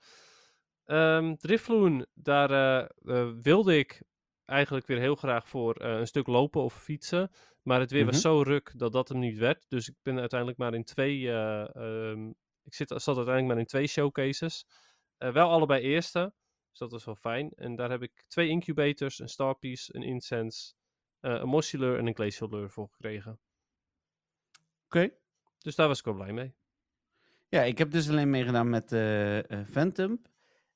Drifloon, 1.37 2.07
daar 2.15 2.51
eh, 2.51 2.89
eh, 3.21 3.33
wilde 3.43 3.79
ik 3.79 4.03
eigenlijk 4.45 4.87
weer 4.87 4.99
heel 4.99 5.15
graag 5.15 5.49
voor 5.49 5.81
een 5.83 6.07
stuk 6.07 6.27
lopen 6.27 6.63
of 6.63 6.83
fietsen. 6.83 7.31
Maar 7.63 7.81
het 7.81 7.91
weer 7.91 8.03
Mhm. 8.03 8.11
was 8.13 8.21
zo 8.21 8.43
ruk 8.43 8.73
dat 8.79 8.93
dat 8.93 9.09
hem 9.09 9.19
niet 9.19 9.39
werd. 9.39 9.65
Dus 9.69 9.89
ik 9.89 9.95
ben 10.03 10.19
uiteindelijk 10.19 10.59
maar 10.59 10.75
in 10.75 10.85
twee. 10.85 11.29
eh, 11.31 11.75
ehm, 11.77 12.29
ik 12.65 12.75
zit, 12.75 12.89
zat 12.89 13.07
uiteindelijk 13.07 13.47
maar 13.47 13.59
in 13.59 13.67
twee 13.67 13.87
showcases. 13.87 14.67
Wel 15.19 15.49
allebei 15.51 15.83
eerste. 15.83 16.35
Dus 16.71 16.79
dat 16.79 16.91
was 16.91 17.05
wel 17.05 17.15
fijn. 17.17 17.51
En 17.55 17.77
daar 17.77 17.91
heb 17.91 18.03
ik 18.03 18.25
twee 18.29 18.49
incubators, 18.49 19.19
een 19.19 19.29
Starpiece, 19.29 19.95
een 19.97 20.03
Incense, 20.03 20.75
eh, 21.21 21.33
een 21.33 21.49
Mossy 21.49 21.77
en 21.77 22.07
een 22.07 22.15
Glacial 22.15 22.49
Lure 22.49 22.69
voor 22.69 22.89
gekregen. 22.89 23.41
Oké. 24.85 25.11
Dus 25.59 25.75
daar 25.75 25.89
was 25.89 25.99
ik 25.99 26.05
wel 26.05 26.15
blij 26.15 26.33
mee. 26.33 26.55
Ja, 27.53 27.63
ik 27.63 27.79
heb 27.79 27.91
dus 27.91 28.09
alleen 28.09 28.31
meegedaan 28.31 28.71
met 28.71 28.93
eh, 28.93 29.39
Phantom. 29.71 30.23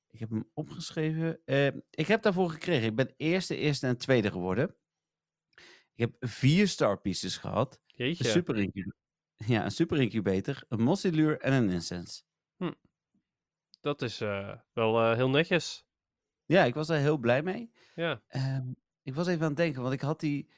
Ik 0.07 0.19
heb 0.19 0.29
hem 0.29 0.49
opgeschreven. 0.53 1.39
Eh, 1.45 1.67
ik 1.89 2.07
heb 2.07 2.21
daarvoor 2.21 2.49
gekregen. 2.49 2.87
Ik 2.87 2.95
ben 2.95 3.13
eerste, 3.17 3.55
eerste 3.55 3.87
en 3.87 3.97
tweede 3.97 4.31
geworden. 4.31 4.75
Ik 5.93 5.99
heb 5.99 6.15
vier 6.19 6.67
star 6.67 7.01
pieces 7.01 7.37
gehad. 7.37 7.81
Een 8.19 8.31
super 8.31 8.57
incubator. 8.57 8.95
Ja, 9.35 9.63
een 9.63 9.71
super 9.71 10.01
incubator, 10.01 10.63
een 10.69 10.81
mossiluur 10.81 11.39
en 11.39 11.53
een 11.53 11.69
incense. 11.69 12.21
Dat 13.79 14.01
is 14.01 14.17
wel 14.73 15.13
heel 15.13 15.29
netjes. 15.29 15.85
Ja, 16.45 16.63
ik 16.63 16.73
was 16.73 16.87
daar 16.87 16.99
heel 16.99 17.17
blij 17.17 17.43
mee. 17.43 17.71
Ja. 17.95 18.21
Ehm, 18.27 18.71
ik 19.03 19.13
was 19.13 19.27
even 19.27 19.41
aan 19.41 19.47
het 19.47 19.57
denken, 19.57 19.81
want 19.81 19.93
ik 19.93 20.01
had 20.01 20.19
die... 20.19 20.49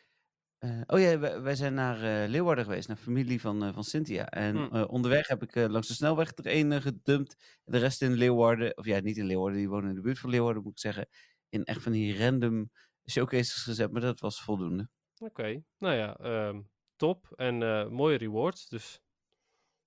eh, 0.60 0.82
oh 0.88 1.00
ja, 1.00 1.20
wij, 1.20 1.42
wij 1.42 1.56
zijn 1.56 1.74
naar 1.74 2.24
eh, 2.24 2.30
Leeuwarden 2.30 2.64
geweest, 2.66 2.88
naar 2.88 2.98
familie 2.98 3.42
van, 3.42 3.64
eh, 3.64 3.74
van 3.74 3.84
Cynthia. 3.84 4.30
En 4.30 4.56
Hm. 4.56 4.76
eh, 4.76 4.90
onderweg 4.92 5.28
heb 5.28 5.44
ik 5.44 5.56
eh, 5.56 5.66
langs 5.70 5.88
de 5.88 5.94
snelweg 5.94 6.32
er 6.38 6.46
een 6.48 6.82
gedumpt. 6.82 7.60
De 7.64 7.78
rest 7.78 8.02
in 8.02 8.14
Leeuwarden, 8.14 8.78
of 8.78 8.86
ja, 8.86 9.00
niet 9.00 9.18
in 9.18 9.26
Leeuwarden, 9.26 9.58
die 9.60 9.70
wonen 9.70 9.90
in 9.90 9.96
de 9.96 10.02
buurt 10.02 10.20
van 10.20 10.30
Leeuwarden, 10.30 10.64
moet 10.64 10.72
ik 10.72 10.80
zeggen. 10.80 11.08
In 11.50 11.64
echt 11.64 11.82
van 11.84 11.92
die 11.92 12.18
random 12.18 12.72
showcases 13.10 13.64
gezet, 13.64 13.92
maar 13.92 14.02
dat 14.02 14.20
was 14.20 14.42
voldoende. 14.42 14.90
Oké, 15.18 15.64
nou 15.78 15.96
ja, 15.96 16.18
ehm, 16.18 16.62
top. 16.96 17.32
En 17.36 17.64
eh, 17.64 17.88
mooie 17.88 18.18
rewards, 18.18 18.68
dus 18.68 19.02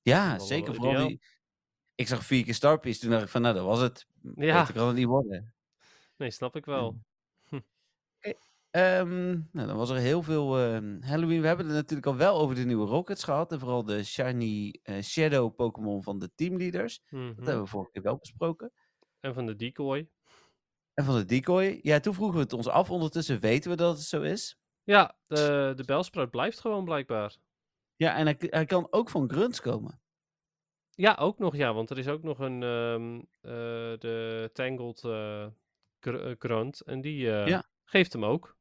Ja, 0.03 0.27
wel, 0.29 0.37
wel 0.37 0.47
zeker. 0.47 0.75
Vooral 0.75 0.93
ideaal. 0.93 1.09
die... 1.09 1.23
Ik 1.95 2.07
zag 2.07 2.25
vier 2.25 2.45
keer 2.45 2.55
Starpiece, 2.55 3.01
toen 3.01 3.11
dacht 3.11 3.23
ik 3.23 3.29
van, 3.29 3.43
nou, 3.43 3.55
dat 3.55 3.65
was 3.65 3.81
het. 3.81 4.07
Ja. 4.35 4.59
Beter 4.61 4.75
kan 4.75 4.87
het 4.87 4.97
niet 4.97 5.07
worden. 5.07 5.55
nee, 6.17 6.31
snap 6.31 6.57
ik 6.57 6.65
wel. 6.65 7.01
Ehm, 8.73 9.31
nou, 9.31 9.67
dan 9.67 9.77
was 9.77 9.91
er 9.91 9.97
heel 9.97 10.23
veel 10.23 10.59
ehm, 10.59 11.01
Halloween. 11.01 11.41
We 11.41 11.47
hebben 11.47 11.67
het 11.67 11.75
natuurlijk 11.75 12.07
al 12.07 12.17
wel 12.17 12.39
over 12.39 12.55
de 12.55 12.65
nieuwe 12.65 12.87
Rockets 12.87 13.25
gehad. 13.25 13.53
En 13.53 13.59
vooral 13.59 13.85
de 13.85 14.05
shiny 14.05 14.79
eh, 14.83 15.03
Shadow 15.03 15.55
Pokémon 15.55 16.03
van 16.03 16.19
de 16.19 16.31
teamleaders. 16.35 17.03
Mhm. 17.09 17.27
Dat 17.35 17.45
hebben 17.47 17.63
we 17.63 17.69
vorige 17.69 17.91
keer 17.91 18.03
wel 18.03 18.17
besproken. 18.17 18.73
En 19.21 19.35
van 19.35 19.47
de 19.47 19.57
decoy. 19.57 20.09
En 20.95 21.05
van 21.05 21.15
de 21.15 21.25
decoy. 21.25 21.79
Ja, 21.83 22.01
toen 22.01 22.15
vroegen 22.15 22.37
we 22.37 22.43
het 22.43 22.53
ons 22.53 22.69
af. 22.69 22.91
Ondertussen 22.91 23.41
weten 23.41 23.71
we 23.71 23.77
dat 23.77 23.97
het 23.97 24.07
zo 24.07 24.23
is. 24.23 24.59
Ja, 24.83 25.17
de, 25.27 25.73
de 25.77 25.85
belsprout 25.85 26.31
blijft 26.31 26.61
gewoon 26.61 26.85
blijkbaar. 26.85 27.37
Ja, 27.97 28.17
en 28.17 28.25
hij, 28.27 28.37
hij 28.39 28.65
kan 28.65 28.87
ook 28.91 29.11
van 29.11 29.31
grunts 29.31 29.61
komen. 29.61 30.01
Ja, 30.91 31.15
ook 31.21 31.39
nog, 31.39 31.57
ja, 31.57 31.75
want 31.75 31.91
er 31.91 31.99
is 31.99 32.09
ook 32.09 32.23
nog 32.23 32.39
een, 32.39 32.63
ehm, 32.63 33.17
eh, 33.41 33.99
de 33.99 34.51
Tangled 34.53 35.05
eh 35.05 35.47
gr- 36.01 36.35
grunt. 36.39 36.81
En 36.81 37.01
die 37.01 37.17
Ja. 37.19 37.65
geeft 37.85 38.13
hem 38.13 38.25
ook. 38.25 38.57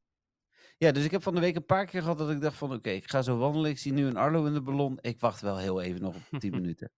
Ja, 0.83 0.91
dus 0.91 1.05
ik 1.05 1.11
heb 1.11 1.23
van 1.23 1.35
de 1.35 1.39
week 1.41 1.55
een 1.55 1.65
paar 1.65 1.85
keer 1.85 2.01
gehad 2.01 2.17
dat 2.17 2.29
ik 2.29 2.41
dacht 2.41 2.57
van... 2.57 2.73
Oké, 2.73 2.89
ik 2.89 3.09
ga 3.09 3.21
zo 3.21 3.37
wandelen. 3.37 3.69
Ik 3.69 3.77
zie 3.77 3.93
nu 3.93 4.05
een 4.05 4.17
Arlo 4.17 4.45
in 4.45 4.53
de 4.53 4.61
ballon. 4.61 4.97
Ik 5.01 5.19
wacht 5.19 5.41
wel 5.41 5.57
heel 5.57 5.81
even 5.81 6.01
nog 6.01 6.15
op 6.15 6.39
10 6.39 6.51
minuten. 6.51 6.91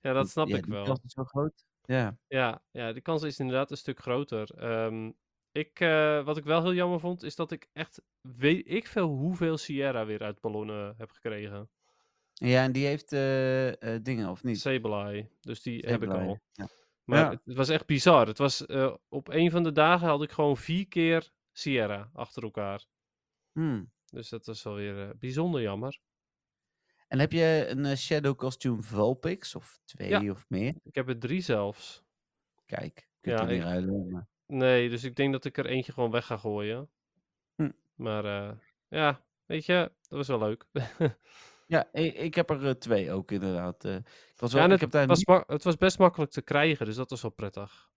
Ja, 0.00 0.12
dat 0.12 0.28
snap 0.30 0.48
ja, 0.48 0.56
ik 0.56 0.66
wel. 0.66 0.84
kans 0.84 1.00
is 1.04 1.12
zo 1.12 1.24
groot. 1.24 1.64
Ja. 1.84 2.18
Ja, 2.28 2.62
ja, 2.70 2.92
de 2.92 3.00
kans 3.00 3.22
is 3.22 3.38
inderdaad 3.38 3.70
een 3.70 3.76
stuk 3.76 3.98
groter. 4.00 4.50
Ehm, 4.58 5.10
ik, 5.52 5.80
eh, 5.80 6.24
wat 6.24 6.36
ik 6.36 6.44
wel 6.44 6.62
heel 6.62 6.74
jammer 6.74 7.00
vond, 7.00 7.22
is 7.22 7.36
dat 7.36 7.50
ik 7.50 7.68
echt 7.72 8.02
weet 8.20 8.70
ik 8.70 8.86
veel 8.86 9.08
hoeveel 9.08 9.56
Sierra 9.58 10.06
weer 10.06 10.22
uit 10.22 10.40
ballonnen 10.40 10.94
heb 10.98 11.10
gekregen. 11.10 11.70
ja, 12.32 12.62
en 12.62 12.72
die 12.72 12.86
heeft 12.86 13.12
eh, 13.12 13.94
eh, 13.94 14.02
dingen, 14.02 14.28
of 14.30 14.42
niet? 14.42 14.60
Sableye, 14.60 15.28
dus 15.40 15.62
die 15.62 15.84
heb 15.86 16.02
ik 16.02 16.10
al. 16.10 16.40
ja. 16.52 16.68
Maar 17.04 17.18
Ja. 17.18 17.40
het, 17.44 17.56
was 17.56 17.68
echt 17.68 17.86
bizar. 17.86 18.26
Het 18.26 18.38
was, 18.38 18.66
op 19.08 19.28
een 19.28 19.50
van 19.50 19.62
de 19.62 19.72
dagen 19.72 20.08
had 20.08 20.22
ik 20.22 20.30
gewoon 20.30 20.56
vier 20.56 20.88
keer 20.88 21.30
Sierra 21.52 22.10
achter 22.12 22.42
elkaar. 22.42 22.84
Hmm. 23.54 23.90
Dus 24.10 24.28
dat 24.28 24.46
was 24.46 24.62
wel 24.62 24.74
weer 24.74 25.08
eh, 25.08 25.14
bijzonder 25.18 25.60
jammer. 25.60 25.98
En 27.08 27.18
heb 27.18 27.32
je 27.32 27.66
een 27.68 27.84
eh, 27.84 27.96
Shadow 27.96 28.36
Costume 28.36 28.82
Vulpix? 28.82 29.54
Of 29.54 29.80
twee 29.84 30.08
Ja. 30.08 30.30
of 30.30 30.44
meer? 30.48 30.74
Ik 30.82 30.94
heb 30.94 31.08
er 31.08 31.18
drie 31.18 31.40
zelfs. 31.40 32.02
Kijk, 32.66 33.08
Ja, 33.20 33.38
er 33.38 33.46
niet 33.46 33.56
ik- 33.56 33.62
ruilen. 33.62 34.08
Maar... 34.10 34.26
Nee, 34.46 34.88
dus 34.88 35.04
ik 35.04 35.16
denk 35.16 35.32
dat 35.32 35.44
ik 35.44 35.58
er 35.58 35.66
eentje 35.66 35.92
gewoon 35.92 36.10
weg 36.10 36.26
ga 36.26 36.36
gooien. 36.36 36.90
Hm. 37.54 37.70
Maar 37.94 38.24
eh, 38.24 38.56
ja, 38.88 39.24
weet 39.46 39.66
je, 39.66 39.92
dat 40.08 40.18
was 40.18 40.28
wel 40.28 40.38
leuk. 40.38 40.64
Ja, 41.66 41.88
ik, 41.92 42.14
ik 42.14 42.34
heb 42.34 42.50
er 42.50 42.78
twee 42.78 43.12
ook 43.12 43.30
inderdaad. 43.30 43.84
ik 43.84 44.02
was 44.36 44.52
wel, 44.52 44.62
ja, 44.62 44.68
en 44.68 44.74
ik 44.74 44.80
het, 44.80 44.80
heb 44.80 44.90
daar 44.90 45.06
was 45.06 45.24
niet- 45.24 45.44
het 45.46 45.64
was 45.64 45.76
best 45.76 45.98
makkelijk 45.98 46.30
te 46.30 46.42
krijgen, 46.42 46.86
dus 46.86 46.96
dat 46.96 47.10
was 47.10 47.22
wel 47.22 47.30
prettig. 47.30 47.92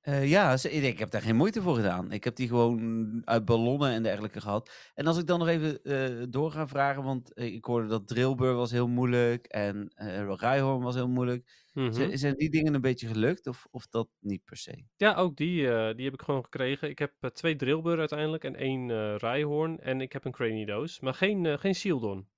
Eh, 0.00 0.28
ja, 0.28 0.56
ik, 0.62 0.98
heb 0.98 1.10
daar 1.10 1.22
geen 1.22 1.36
moeite 1.36 1.62
voor 1.62 1.74
gedaan. 1.74 2.12
Ik 2.12 2.24
heb 2.24 2.36
die 2.36 2.48
gewoon 2.48 3.22
uit 3.24 3.44
ballonnen 3.44 3.90
en 3.90 4.02
dergelijke 4.02 4.40
gehad. 4.40 4.90
En 4.94 5.06
als 5.06 5.18
ik 5.18 5.26
dan 5.26 5.38
nog 5.38 5.48
even 5.48 5.82
eh, 5.82 6.26
door 6.28 6.50
ga 6.50 6.68
vragen, 6.68 7.02
want 7.02 7.34
eh, 7.34 7.54
ik 7.54 7.64
hoorde 7.64 7.88
dat 7.88 8.08
Drillbur 8.08 8.54
was 8.54 8.70
heel 8.70 8.88
moeilijk 8.88 9.46
en 9.46 9.88
eh 9.94 10.34
Rhyhorn 10.36 10.82
was 10.82 10.94
heel 10.94 11.08
moeilijk. 11.08 11.66
Mhm. 11.72 12.16
Zijn 12.16 12.34
die 12.34 12.50
dingen 12.50 12.74
een 12.74 12.80
beetje 12.80 13.06
gelukt 13.06 13.46
of, 13.46 13.66
of 13.70 13.86
dat 13.86 14.08
niet 14.20 14.44
per 14.44 14.56
se? 14.56 14.84
Ja, 14.96 15.14
ook 15.14 15.36
die, 15.36 15.56
die 15.94 16.04
heb 16.04 16.14
ik 16.14 16.22
gewoon 16.22 16.44
gekregen. 16.44 16.88
Ik 16.88 16.98
heb 16.98 17.12
twee 17.32 17.56
Drillbur 17.56 17.98
uiteindelijk 17.98 18.44
en 18.44 18.56
één 18.56 19.16
Rhyhorn 19.16 19.78
en 19.80 20.00
ik 20.00 20.12
heb 20.12 20.24
een 20.24 20.32
Cranidos, 20.32 21.00
maar 21.00 21.14
geen, 21.14 21.58
geen 21.58 21.74
Shieldon. 21.74 22.28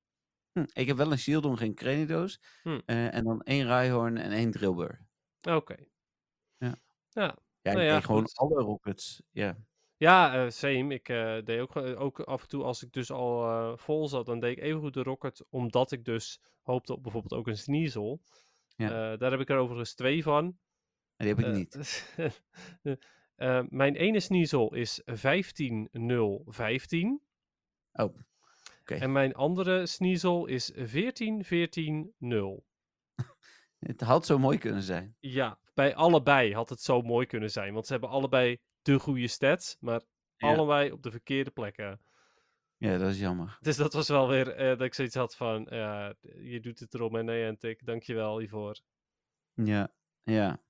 Hm, 0.53 0.65
ik 0.73 0.87
heb 0.87 0.97
wel 0.97 1.13
een 1.13 1.19
Shieldon, 1.19 1.59
geen 1.59 1.75
Cranidos. 1.75 2.41
Hm. 2.63 2.81
en 2.87 3.25
dan 3.25 3.43
één 3.43 3.67
Rhyhorn 3.67 4.17
en 4.17 4.31
één 4.31 4.51
Drillbur. 4.51 5.01
Oké. 5.49 5.77
Ja. 6.57 6.75
Ja, 7.09 7.37
Ja, 7.63 7.73
Nou 7.73 7.85
ik 7.85 7.91
ja, 7.91 8.01
gewoon 8.01 8.21
goed. 8.23 8.37
alle 8.37 8.63
rockets. 8.63 9.23
Ja. 9.31 9.57
Ja, 9.97 10.45
eh, 10.45 10.51
same. 10.51 10.95
Ik 10.95 11.09
eh, 11.09 11.39
deed 11.45 11.61
ook, 11.61 11.73
ge- 11.73 11.97
ook 11.97 12.21
af 12.21 12.43
en 12.43 12.49
toe, 12.49 12.63
als 12.65 12.83
ik 12.83 12.93
dus 12.93 13.11
al 13.11 13.45
eh, 13.49 13.77
vol 13.77 14.09
zat, 14.09 14.27
dan 14.27 14.41
deed 14.41 14.57
ik 14.57 14.63
evengoed 14.63 14.95
de 14.95 15.03
Rocket, 15.03 15.45
omdat 15.51 15.93
ik 15.93 16.05
dus 16.05 16.41
hoopte 16.63 16.93
op 16.93 17.03
bijvoorbeeld 17.03 17.35
ook 17.41 17.47
een 17.47 17.57
Sneasel. 17.59 18.21
Ja. 18.77 19.13
Eh, 19.13 19.19
daar 19.19 19.31
heb 19.31 19.41
ik 19.41 19.49
er 19.51 19.59
overigens 19.59 19.95
twee 19.95 20.23
van. 20.23 20.45
En 21.17 21.27
die 21.27 21.35
heb 21.35 21.39
ik 21.39 21.45
Eh, 21.45 21.53
niet. 21.53 21.75
eh, 23.37 23.63
mijn 23.69 23.97
ene 23.97 24.21
Sneasel 24.21 24.75
is 24.75 25.01
15015 25.05 27.21
Oh, 27.93 28.17
oké. 28.81 28.95
en 28.95 29.13
mijn 29.13 29.35
andere 29.35 29.87
Sneasel 29.87 30.47
is 30.47 30.71
14140. 30.75 32.65
Het 33.79 34.01
had 34.01 34.27
zo 34.27 34.39
mooi 34.39 34.59
kunnen 34.59 34.83
zijn. 34.83 35.17
Ja, 35.19 35.59
bij 35.81 35.95
allebei 35.95 36.55
had 36.55 36.69
het 36.69 36.81
zo 36.81 37.03
mooi 37.03 37.27
kunnen 37.27 37.51
zijn, 37.51 37.73
want 37.73 37.87
ze 37.87 37.93
hebben 37.93 38.11
allebei 38.11 38.59
de 38.83 38.99
goede 38.99 39.29
stats, 39.29 39.77
maar 39.81 40.01
Ja. 40.37 40.49
allebei 40.49 40.93
op 40.93 41.03
de 41.03 41.11
verkeerde 41.11 41.51
plekken. 41.51 42.01
Ja, 42.77 42.99
dat 42.99 43.11
is 43.11 43.19
jammer. 43.19 43.59
Dus 43.61 43.77
dat 43.77 43.93
was 43.93 44.09
wel 44.09 44.29
weer 44.29 44.49
eh, 44.49 44.69
dat 44.69 44.81
ik 44.81 44.95
zoiets 44.95 45.15
had 45.15 45.37
van, 45.37 45.67
ja, 45.71 46.15
je 46.41 46.61
doet 46.61 46.79
het 46.79 46.95
erom 46.95 47.17
en 47.17 47.25
nee, 47.25 47.45
en 47.47 47.59
tik, 47.59 47.87
dankjewel 47.87 48.39
hiervoor. 48.39 48.81
Ja, 49.55 49.93
ja. 50.23 50.61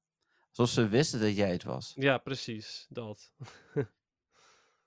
Alsof 0.49 0.69
ze 0.69 0.89
wisten 0.89 1.21
dat 1.21 1.37
jij 1.37 1.53
het 1.53 1.65
was. 1.65 1.93
Ja, 1.95 2.19
precies, 2.19 2.87
dat. 2.89 3.33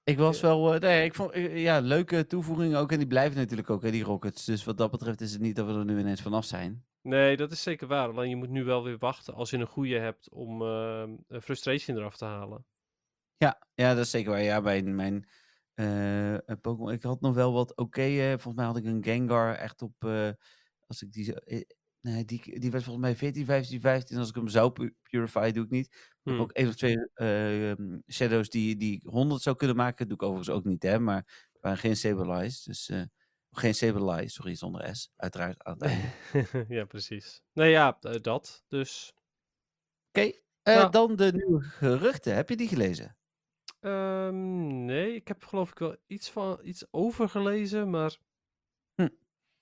Ik 0.03 0.17
was 0.17 0.41
wel, 0.41 0.73
eh, 0.73 0.79
nee, 0.79 1.05
ik 1.05 1.15
vond, 1.15 1.31
eh, 1.31 1.61
ja, 1.61 1.79
leuke 1.79 2.25
toevoeging 2.25 2.75
ook. 2.75 2.91
En 2.91 2.97
die 2.97 3.07
blijven 3.07 3.37
natuurlijk 3.37 3.69
ook, 3.69 3.83
hè, 3.83 3.91
die 3.91 4.03
Rockets. 4.03 4.45
Dus 4.45 4.63
wat 4.63 4.77
dat 4.77 4.91
betreft 4.91 5.21
is 5.21 5.31
het 5.31 5.41
niet 5.41 5.55
dat 5.55 5.65
we 5.65 5.73
er 5.73 5.85
nu 5.85 5.99
ineens 5.99 6.21
vanaf 6.21 6.45
zijn. 6.45 6.85
Nee, 7.03 7.37
dat 7.37 7.51
is 7.51 7.61
zeker 7.63 7.87
waar. 7.87 8.09
Alleen 8.09 8.29
je 8.29 8.35
moet 8.35 8.49
nu 8.49 8.63
wel 8.63 8.83
weer 8.83 8.97
wachten 8.97 9.33
als 9.33 9.49
je 9.49 9.57
een 9.57 9.67
goede 9.67 9.97
hebt 9.99 10.29
om 10.29 10.61
eh, 10.61 11.03
een 11.27 11.41
frustration 11.41 11.97
eraf 11.97 12.17
te 12.17 12.25
halen. 12.25 12.65
Ja, 13.37 13.67
ja, 13.75 13.93
dat 13.93 14.05
is 14.05 14.11
zeker 14.11 14.31
waar. 14.31 14.41
Ja, 14.41 14.59
mijn, 14.59 14.95
mijn 14.95 15.27
eh, 15.73 16.37
Pokémon, 16.61 16.91
ik 16.91 17.03
had 17.03 17.21
nog 17.21 17.35
wel 17.35 17.53
wat 17.53 17.75
oké. 17.77 18.01
eh, 18.01 18.27
volgens 18.29 18.55
mij 18.55 18.65
had 18.65 18.77
ik 18.77 18.85
een 18.85 19.03
Gengar 19.03 19.55
echt 19.55 19.81
op, 19.81 19.93
eh, 20.03 20.29
als 20.87 21.01
ik 21.01 21.11
die, 21.11 21.33
nee, 22.01 22.25
die, 22.25 22.59
die 22.59 22.71
werd 22.71 22.83
volgens 22.83 23.05
mij 23.05 23.15
14, 23.15 23.45
15, 23.45 23.81
15. 23.81 24.17
Als 24.17 24.29
ik 24.29 24.35
hem 24.35 24.47
zou 24.47 24.71
pu- 24.71 24.95
purify, 25.09 25.51
doe 25.51 25.63
ik 25.63 25.69
niet. 25.69 25.85
Ik 25.85 26.27
heb 26.27 26.35
Hm. 26.35 26.41
ook 26.41 26.51
één 26.51 26.67
of 26.67 26.75
twee 26.75 26.97
eh, 27.13 27.71
ehm, 27.71 27.99
shadows 28.07 28.49
die, 28.49 28.75
die 28.75 28.93
ik 28.93 29.03
100 29.03 29.41
zou 29.41 29.55
kunnen 29.55 29.75
maken. 29.75 30.05
doe 30.07 30.15
ik 30.15 30.23
overigens 30.23 30.55
ook 30.55 30.63
niet, 30.63 30.83
hè. 30.83 30.99
Maar 30.99 31.49
waren 31.61 31.77
geen 31.77 31.95
Sableye, 31.95 32.49
dus... 32.63 32.91
geen 33.57 33.75
Sableye, 33.75 34.29
sorry, 34.29 34.55
zonder 34.55 34.95
S. 34.95 35.11
Uiteraard 35.15 35.63
aan 35.63 35.73
het 35.73 35.81
einde. 35.81 36.65
ja, 36.75 36.85
precies. 36.85 37.41
Nee, 37.53 37.71
ja, 37.71 37.97
eh, 38.01 38.21
dat. 38.21 38.63
Dus. 38.67 39.13
Oké, 40.07 40.31
eh, 40.61 40.75
Ja. 40.75 40.89
dan 40.89 41.15
de 41.15 41.31
nieuwe 41.33 41.61
geruchten. 41.61 42.35
Heb 42.35 42.49
je 42.49 42.55
die 42.55 42.67
gelezen? 42.67 43.17
Ehm, 43.79 44.85
nee, 44.85 45.15
ik 45.15 45.27
heb 45.27 45.43
geloof 45.43 45.71
ik 45.71 45.77
wel 45.79 45.95
iets, 46.07 46.29
van, 46.29 46.59
iets 46.63 46.85
over 46.91 47.29
gelezen, 47.29 47.89
maar. 47.89 48.17
Hm. 48.95 49.01
En 49.01 49.11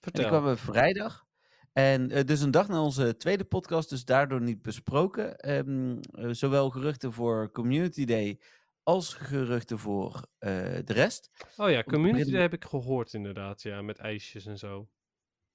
Vertel. 0.02 0.22
die 0.22 0.32
kwamen 0.32 0.58
vrijdag. 0.58 1.26
En 1.74 2.12
eh, 2.12 2.26
dus 2.26 2.42
een 2.42 2.52
dag 2.52 2.68
na 2.68 2.82
onze 2.82 3.16
tweede 3.16 3.44
podcast, 3.44 3.90
dus 3.90 4.06
daardoor 4.06 4.42
niet 4.42 4.62
besproken. 4.62 5.38
Ehm, 5.40 5.98
eh, 6.12 6.30
zowel 6.32 6.70
geruchten 6.70 7.14
voor 7.14 7.52
Community 7.52 8.06
Day 8.06 8.40
als 8.84 9.14
geruchten 9.14 9.80
voor 9.80 10.28
eh, 10.38 10.52
de 10.84 10.94
rest. 10.94 11.30
Oh 11.58 11.70
ja, 11.70 11.84
Community 11.84 12.32
Day 12.32 12.42
heb 12.42 12.54
ik 12.54 12.66
gehoord 12.66 13.14
inderdaad, 13.14 13.62
ja, 13.62 13.82
met 13.82 13.98
ijsjes 14.00 14.46
en 14.46 14.58
zo. 14.58 14.90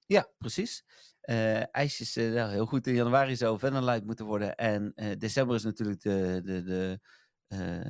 Ja, 0.06 0.28
precies. 0.38 0.84
Eh, 1.20 1.74
ijsjes, 1.74 2.16
eh, 2.16 2.32
nou, 2.32 2.50
heel 2.50 2.66
goed. 2.66 2.86
In 2.86 2.94
januari 2.94 3.36
zou 3.36 3.58
Vanillite 3.58 4.04
moeten 4.06 4.26
worden. 4.26 4.56
En 4.56 4.92
december 5.18 5.56
is 5.56 5.62
natuurlijk 5.64 6.00
de, 6.00 6.40
de, 6.44 6.62
de, 6.62 7.00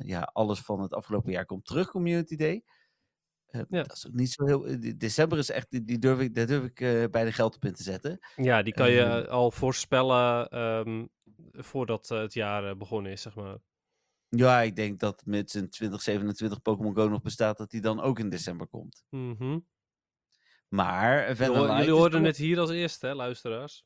ja, 0.03 0.21
alles 0.33 0.59
van 0.59 0.81
het 0.81 0.93
afgelopen 0.93 1.31
jaar 1.31 1.45
komt 1.45 1.65
terug, 1.65 1.89
Community 1.89 2.35
Day. 2.35 2.63
Ja. 3.47 3.65
Dat 3.83 3.91
is 3.95 4.07
ook 4.07 4.13
niet 4.13 4.31
zo 4.31 4.45
heel... 4.45 4.61
de- 4.79 4.97
December 4.97 5.37
is 5.37 5.49
echt, 5.49 5.85
die, 5.87 5.99
durf 5.99 6.19
ik, 6.19 6.35
daar 6.35 6.45
durf 6.45 6.63
ik 6.63 6.79
eh, 6.81 7.03
bijna 7.11 7.31
geld 7.31 7.55
op 7.55 7.65
in 7.65 7.73
te 7.73 7.83
zetten. 7.83 8.19
Ja, 8.35 8.61
die 8.61 8.73
kan 8.73 8.91
je 8.91 9.01
Ehm. 9.01 9.23
eh, 9.23 9.27
al 9.29 9.51
voorspellen 9.51 10.47
ehm, 10.49 11.05
voordat 11.51 12.07
het 12.07 12.33
jaar 12.33 12.77
begonnen 12.77 13.11
is, 13.11 13.21
zeg 13.21 13.35
maar. 13.35 13.57
Ja, 14.29 14.61
ik 14.61 14.75
denk 14.75 14.99
dat 14.99 15.25
met 15.25 15.51
zijn 15.51 15.69
2027 15.69 16.61
Pokémon 16.61 16.95
Go 16.95 17.07
nog 17.09 17.21
bestaat, 17.21 17.57
dat 17.57 17.69
die 17.71 17.81
dan 17.81 18.01
ook 18.01 18.19
in 18.19 18.29
december 18.29 18.67
komt. 18.67 19.03
Mhm. 19.09 19.59
Maar 20.67 21.35
Vanillite 21.35 21.67
hoor- 21.67 21.77
jullie 21.77 21.91
hoorden 21.91 22.23
het 22.23 22.37
hier 22.37 22.59
als 22.59 22.69
eerste, 22.69 23.05
hè, 23.07 23.13
luisteraars. 23.13 23.83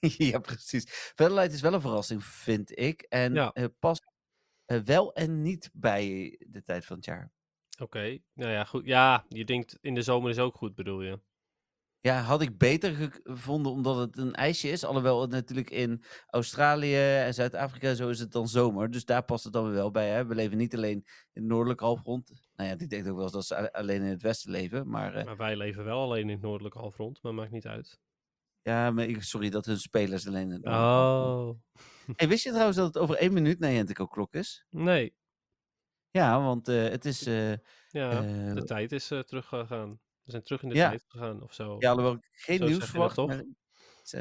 ja, 0.00 0.38
precies. 0.38 1.12
Vanillite 1.14 1.54
is 1.54 1.60
wel 1.60 1.74
een 1.74 1.80
verrassing, 1.80 2.24
vind 2.24 2.78
ik. 2.78 3.02
En 3.02 3.34
Ja. 3.34 3.52
eh, 3.52 3.64
past 3.78 4.06
eh, 4.64 4.78
wel 4.78 5.14
en 5.14 5.42
niet 5.42 5.70
bij 5.72 6.36
de 6.48 6.62
tijd 6.62 6.84
van 6.86 6.96
het 6.96 7.04
jaar. 7.04 7.32
Oké, 7.78 8.18
nou 8.34 8.50
ja, 8.52 8.64
goed. 8.64 8.84
Ja, 8.86 9.24
je 9.28 9.44
denkt 9.44 9.78
in 9.80 9.94
de 9.94 10.02
zomer 10.02 10.30
is 10.30 10.38
ook 10.38 10.56
goed, 10.56 10.74
bedoel 10.74 11.02
je? 11.02 11.20
Ja, 12.02 12.20
had 12.20 12.42
ik 12.42 12.58
beter 12.58 12.94
ge- 12.94 13.20
gevonden 13.22 13.72
omdat 13.72 13.96
het 13.96 14.18
een 14.18 14.34
ijsje 14.34 14.68
is. 14.68 14.84
Alhoewel 14.84 15.20
het 15.20 15.30
natuurlijk 15.30 15.70
in 15.70 16.02
Australië 16.26 16.96
en 16.96 17.34
Zuid-Afrika 17.34 17.94
zo 17.94 18.08
is 18.08 18.18
het 18.18 18.32
dan 18.32 18.48
zomer. 18.48 18.90
Dus 18.90 19.04
daar 19.04 19.24
past 19.24 19.44
het 19.44 19.52
dan 19.52 19.64
weer 19.64 19.72
wel 19.72 19.90
bij. 19.90 20.08
Hè? 20.08 20.26
We 20.26 20.34
leven 20.34 20.58
niet 20.58 20.74
alleen 20.76 20.96
in 21.32 21.42
het 21.42 21.44
noordelijke 21.44 21.84
halfrond. 21.84 22.42
Nou 22.54 22.68
ja, 22.70 22.76
die 22.76 22.86
denkt 22.88 23.08
ook 23.08 23.14
wel 23.14 23.22
eens 23.24 23.32
dat 23.32 23.46
ze 23.46 23.72
alleen 23.72 24.02
in 24.02 24.08
het 24.10 24.22
westen 24.22 24.50
leven. 24.50 24.88
Maar 24.88 25.14
eh, 25.14 25.24
Maar 25.24 25.36
wij 25.36 25.56
leven 25.56 25.84
wel 25.84 26.00
alleen 26.02 26.22
in 26.22 26.28
het 26.28 26.40
noordelijke 26.40 26.78
halfrond, 26.78 27.22
maar 27.22 27.34
maakt 27.34 27.50
niet 27.50 27.66
uit. 27.66 28.00
ja, 28.62 28.90
maar 28.90 29.04
ik, 29.04 29.22
sorry 29.22 29.50
dat 29.50 29.66
hun 29.66 29.78
spelers 29.78 30.26
alleen 30.26 30.50
in 30.50 30.50
het. 30.50 30.66
Oh, 30.66 31.50
Hey, 32.16 32.28
wist 32.28 32.44
je 32.44 32.50
trouwens 32.50 32.76
dat 32.76 32.86
het 32.86 32.98
over 32.98 33.16
één 33.16 33.32
minuut 33.32 33.58
naar 33.58 33.72
Jentico 33.72 34.06
klok 34.06 34.34
is? 34.34 34.64
nee. 34.70 35.14
Ja, 36.10 36.42
want 36.42 36.68
eh, 36.68 36.88
het 36.88 37.04
is... 37.04 37.26
eh, 37.26 37.52
Ja, 37.88 38.20
de 38.54 38.62
tijd 38.64 38.92
is 38.92 39.06
teruggegaan. 39.06 40.00
We 40.30 40.36
zijn 40.36 40.42
terug 40.42 40.62
in 40.62 40.68
de 40.68 40.74
Ja. 40.74 40.88
tijd 40.88 41.04
gegaan, 41.08 41.42
of 41.42 41.54
zo. 41.54 41.76
ja, 41.78 41.88
alhoewel 41.90 42.14
ik 42.14 42.28
geen 42.32 42.58
Zo 42.58 42.66
nieuws 42.66 42.84
verwacht. 42.90 43.14
toch? 43.14 43.26
maar- 43.28 43.44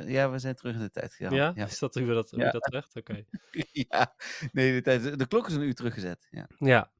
Ja, 0.05 0.31
we 0.31 0.39
zijn 0.39 0.55
terug 0.55 0.73
in 0.73 0.79
de 0.79 0.89
tijd 0.89 1.13
gegaan. 1.13 1.33
ja? 1.35 1.51
Ja, 1.55 1.65
Is 1.65 1.79
dat 1.79 1.93
hoe, 1.95 2.03
we 2.05 2.13
dat, 2.13 2.29
hoe 2.29 2.39
je 2.39 2.45
Ja. 2.45 2.51
dat 2.51 2.67
zegt? 2.71 2.95
Oké. 2.95 3.25
ja. 3.89 4.15
Nee, 4.51 4.73
de, 4.73 4.81
tijd, 4.81 5.19
de 5.19 5.27
klok 5.27 5.47
is 5.47 5.53
een 5.53 5.61
uur 5.61 5.73
teruggezet. 5.75 6.27
Ja. 6.31 6.47
Ja. 6.57 6.91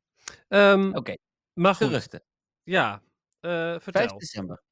Ehm, 0.48 0.96
Oké, 0.96 1.16
maar 1.54 1.76
goed, 1.76 1.88
geruchten. 1.88 2.24
ja. 2.64 3.04
eh 3.40 3.50
5 3.52 3.84
vertel. 3.84 4.18
december. 4.18 4.64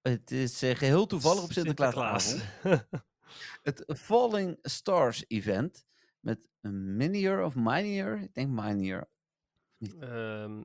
Het 0.00 0.30
is 0.30 0.62
eh, 0.62 0.76
geheel 0.76 1.06
toevallig 1.06 1.42
op 1.42 1.52
Sinterklaasavond. 1.52 2.42
Het 3.62 3.84
Falling 3.86 4.58
Stars 4.62 5.24
event 5.28 5.84
met 6.20 6.48
een 6.60 6.96
Minier 6.96 7.44
of 7.44 7.54
Minier? 7.54 8.18
Ik 8.22 8.34
denk 8.34 8.48
Minier. 8.48 9.08
Ehm, 10.00 10.62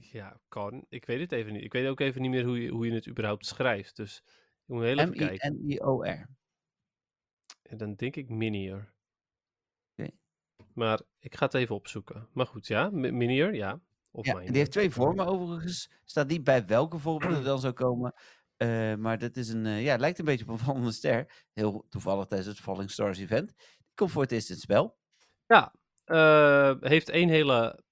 ja, 0.00 0.40
kan. 0.48 0.86
Ik 0.88 1.04
weet 1.04 1.20
het 1.20 1.32
even 1.32 1.52
niet. 1.52 1.64
Ik 1.64 1.72
weet 1.72 1.88
ook 1.88 2.00
even 2.00 2.20
niet 2.20 2.30
meer 2.30 2.44
hoe 2.44 2.62
je, 2.62 2.68
hoe 2.70 2.86
je 2.86 2.92
het 2.92 3.08
überhaupt 3.08 3.46
schrijft. 3.46 3.96
Dus 3.96 4.22
ik 4.26 4.74
moet 4.74 4.82
heel 4.82 4.98
even 4.98 5.14
kijken. 5.14 5.54
M-I-N-I-O-R. 5.54 6.28
En 7.62 7.76
dan 7.76 7.94
denk 7.94 8.16
ik 8.16 8.28
Minier. 8.28 8.94
Oké. 9.96 10.10
Maar 10.74 11.00
ik 11.18 11.34
ga 11.36 11.44
het 11.44 11.54
even 11.54 11.74
opzoeken. 11.74 12.28
Maar 12.32 12.46
goed, 12.46 12.66
ja. 12.66 12.90
Mi- 12.90 13.10
Minier, 13.10 13.54
ja. 13.54 13.80
Of 14.10 14.26
Ja, 14.26 14.38
die 14.40 14.56
heeft 14.56 14.70
twee 14.70 14.90
vormen 14.90 15.26
overigens. 15.26 15.90
Staat 16.04 16.28
niet 16.28 16.44
bij 16.44 16.66
welke 16.66 16.98
vorm 16.98 17.22
er 17.22 17.44
dan 17.44 17.60
zou 17.60 17.72
komen. 17.72 18.14
Eh, 18.56 18.94
maar 18.94 19.18
dat 19.18 19.36
is 19.36 19.48
een, 19.48 19.66
eh, 19.66 19.82
ja, 19.84 19.90
het 19.90 20.00
lijkt 20.00 20.18
een 20.18 20.24
beetje 20.24 20.44
op 20.44 20.50
een 20.50 20.58
vallende 20.58 20.92
ster. 20.92 21.44
Heel 21.52 21.86
toevallig 21.88 22.26
tijdens 22.26 22.48
het 22.48 22.60
Falling 22.60 22.90
Stars 22.90 23.18
event. 23.18 23.54
Die 23.56 23.94
komt 23.94 24.10
voor 24.10 24.22
het 24.22 24.32
eerst 24.32 24.48
in 24.48 24.54
het 24.54 24.62
spel. 24.62 24.98
Ja, 25.46 25.74
eh, 26.04 26.74
heeft 26.80 27.08
één 27.08 27.28
hele 27.28 27.84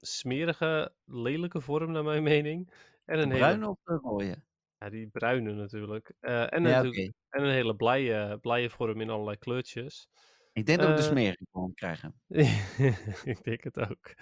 smerige, 0.00 0.94
lelijke 1.04 1.60
vorm, 1.60 1.90
naar 1.92 2.04
mijn 2.04 2.22
mening. 2.22 2.70
En 3.04 3.20
De 3.20 3.22
een 3.22 3.30
hele, 3.30 3.38
bruine 3.38 3.68
of 3.68 3.78
de 3.84 3.94
rode? 3.94 4.42
ja, 4.78 4.90
die 4.90 5.08
bruine 5.08 5.52
natuurlijk. 5.52 6.12
Eh, 6.20 6.52
en, 6.52 6.62
Ja, 6.62 6.82
natuurlijk 6.82 7.12
en 7.28 7.42
een 7.44 7.50
hele 7.50 7.76
blije, 7.76 8.38
blije 8.38 8.70
vorm 8.70 9.00
in 9.00 9.10
allerlei 9.10 9.36
kleurtjes. 9.38 10.08
Ik 10.52 10.66
denk 10.66 10.78
dat 10.80 10.88
we 10.88 10.94
de 10.94 11.02
Eh, 11.02 11.08
smerige 11.08 11.46
vorm 11.52 11.74
krijgen. 11.74 12.20
ik 13.32 13.42
denk 13.44 13.64
het 13.64 13.78
ook. 13.78 14.14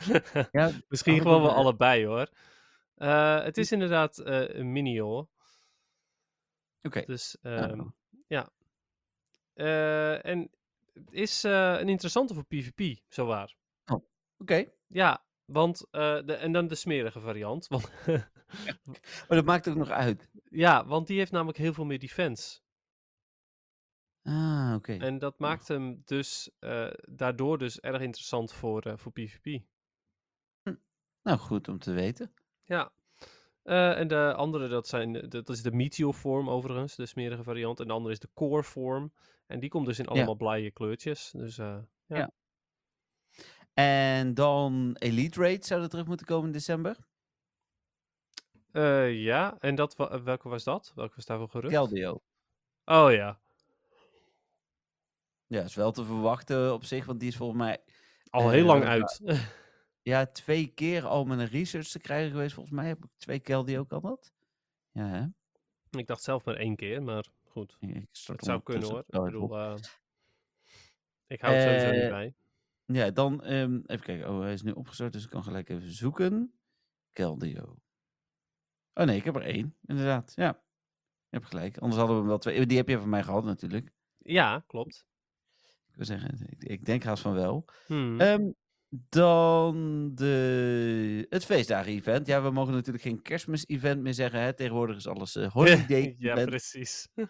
Ja, 0.51 0.71
Misschien 0.89 1.21
gewoon 1.21 1.43
wel 1.43 1.53
allebei 1.55 2.07
hoor. 2.07 2.29
Eh, 2.95 3.43
het 3.43 3.57
is 3.59 3.73
inderdaad 3.73 4.19
een 4.19 4.73
mini 4.73 5.01
hoor. 5.01 5.29
Oké. 6.83 7.05
Dus 7.05 7.37
Nou, 7.43 7.71
ehm, 7.71 7.89
ja. 8.27 8.51
Eh, 9.55 10.25
en 10.27 10.51
het 10.93 11.13
is 11.13 11.43
een 11.43 11.89
interessante 11.89 12.35
voor 12.35 12.45
PvP, 12.45 13.01
zowaar. 13.09 13.57
Oké. 14.39 14.65
Ja, 14.87 15.26
want, 15.47 15.87
eh, 15.91 16.19
de, 16.25 16.35
en 16.35 16.53
dan 16.53 16.67
de 16.67 16.75
smerige 16.75 17.21
variant. 17.21 17.67
Want, 17.69 17.91
Maar 19.29 19.37
dat 19.37 19.45
maakt 19.45 19.69
ook 19.69 19.77
nog 19.77 19.91
uit. 19.91 20.29
ja, 20.51 20.87
want 20.87 21.07
die 21.07 21.19
heeft 21.19 21.33
namelijk 21.33 21.59
heel 21.59 21.73
veel 21.73 21.85
meer 21.85 21.99
defense. 21.99 22.61
Ah, 24.23 24.73
oké. 24.77 24.97
En 24.97 25.19
dat 25.19 25.39
maakt 25.39 25.69
hem 25.69 26.03
dus 26.05 26.51
eh, 26.59 26.91
daardoor 27.09 27.59
dus 27.59 27.81
erg 27.81 28.01
interessant 28.03 28.53
voor, 28.53 28.83
eh, 28.83 28.97
voor 28.97 29.13
PvP. 29.13 29.63
Nou, 31.23 31.39
goed 31.39 31.69
om 31.69 31.79
te 31.79 31.93
weten. 31.93 32.33
Ja. 32.65 32.93
En 33.63 34.09
de 34.09 34.35
andere, 34.35 34.69
dat, 34.69 34.89
zijn, 34.89 35.29
dat 35.29 35.49
is 35.49 35.63
de 35.63 35.73
Meteor 35.73 36.15
vorm 36.15 36.51
overigens, 36.51 36.97
de 36.97 37.07
smerige 37.07 37.43
variant. 37.43 37.81
En 37.81 37.87
de 37.87 37.93
andere 37.93 38.15
is 38.15 38.21
de 38.21 38.29
Core 38.35 38.63
vorm. 38.63 39.13
En 39.47 39.61
die 39.61 39.71
komt 39.71 39.87
dus 39.87 39.99
in 39.99 40.07
allemaal 40.07 40.35
blije 40.35 40.71
kleurtjes. 40.71 41.31
Dus 41.31 41.57
ja. 41.57 41.89
Ja. 42.07 42.31
En 43.77 44.35
dan 44.35 44.97
Elite 44.99 45.41
Raid 45.41 45.67
zou 45.67 45.83
er 45.83 45.89
terug 45.89 46.07
moeten 46.07 46.27
komen 46.27 46.47
in 46.47 46.53
december. 46.53 46.97
Eh, 48.73 49.23
ja, 49.23 49.57
en 49.59 49.75
dat, 49.75 49.97
welke 50.25 50.49
was 50.49 50.65
dat? 50.65 50.93
Welke 50.95 51.15
was 51.17 51.25
daarvoor 51.27 51.49
gerucht? 51.51 51.73
Keldeo. 51.73 52.23
Oh 52.85 53.13
ja, 53.13 53.41
Ja, 55.47 55.63
is 55.63 55.75
wel 55.75 55.93
te 55.93 56.05
verwachten 56.05 56.73
op 56.73 56.85
zich, 56.85 57.05
want 57.05 57.21
die 57.21 57.29
is 57.29 57.37
volgens 57.37 57.59
mij 57.59 57.79
al 58.31 58.51
heel 58.51 58.65
lang 58.65 58.83
Eh, 58.83 58.89
uit. 58.89 59.21
ja, 60.13 60.27
twee 60.27 60.67
keer 60.67 61.07
al 61.07 61.25
met 61.25 61.39
een 61.39 61.47
research 61.49 61.89
te 61.89 61.99
krijgen 61.99 62.31
geweest. 62.31 62.55
Volgens 62.55 62.75
mij 62.77 62.87
heb 62.87 63.05
ik 63.05 63.11
twee 63.17 63.41
Keldeo 63.41 63.85
kan 63.85 64.01
dat. 64.03 64.33
Ja, 64.91 65.07
hè? 65.09 65.25
ik 65.99 66.07
dacht 66.07 66.23
zelf 66.23 66.45
maar 66.45 66.57
één 66.57 66.77
keer, 66.77 67.03
maar 67.03 67.27
goed. 67.45 67.77
Ik- 67.81 67.95
Het 68.23 68.45
zou 68.45 68.63
kunnen 68.63 68.89
hoor. 68.89 68.99
Ik 68.99 69.07
bedoel, 69.25 69.59
eh, 69.59 69.75
ik 71.27 71.41
hou 71.41 71.55
het 71.55 71.63
sowieso 71.63 71.91
niet 72.01 72.11
bij. 72.11 72.35
Ja, 72.87 73.11
dan 73.11 73.43
ehm, 73.43 73.81
even 73.87 74.05
kijken. 74.05 74.31
Oh, 74.31 74.41
hij 74.41 74.53
is 74.53 74.63
nu 74.63 74.71
opgestart, 74.71 75.13
dus 75.13 75.25
ik 75.25 75.31
kan 75.31 75.43
gelijk 75.43 75.69
even 75.69 75.93
zoeken. 75.93 76.53
Keldeo. 77.13 77.77
Oh 78.95 79.05
nee, 79.05 79.17
ik 79.17 79.25
heb 79.25 79.37
er 79.37 79.43
één, 79.43 79.77
inderdaad. 79.87 80.33
Ja, 80.35 80.63
je 81.29 81.37
hebt 81.37 81.47
gelijk. 81.47 81.79
Anders 81.79 81.99
hadden 81.99 82.15
we 82.17 82.21
hem 82.21 82.31
wel 82.31 82.39
twee. 82.39 82.67
Die 82.67 82.77
heb 82.77 82.89
je 82.89 82.99
van 82.99 83.09
mij 83.09 83.23
gehad 83.23 83.45
natuurlijk. 83.45 83.93
Ja, 84.19 84.65
klopt. 84.67 85.07
Ik 85.89 85.95
wil 85.97 86.05
zeggen, 86.05 86.47
ik, 86.49 86.65
ik 86.65 86.85
denk 86.85 87.03
haast 87.03 87.23
van 87.23 87.35
wel. 87.35 87.65
Hmm. 87.87 88.21
Ehm, 88.21 88.51
dan 88.89 90.11
de, 90.15 91.27
het 91.29 91.45
feestdagen-event. 91.45 92.27
Ja, 92.27 92.43
we 92.43 92.51
mogen 92.51 92.75
natuurlijk 92.75 93.05
geen 93.05 93.23
kerstmis-event 93.23 94.03
meer 94.03 94.15
zeggen. 94.15 94.41
Hè? 94.41 94.53
Tegenwoordig 94.55 94.97
is 94.97 95.07
alles 95.07 95.37
eh 95.37 95.53
holiday 95.53 96.15
ja, 96.19 96.45
precies. 96.45 97.09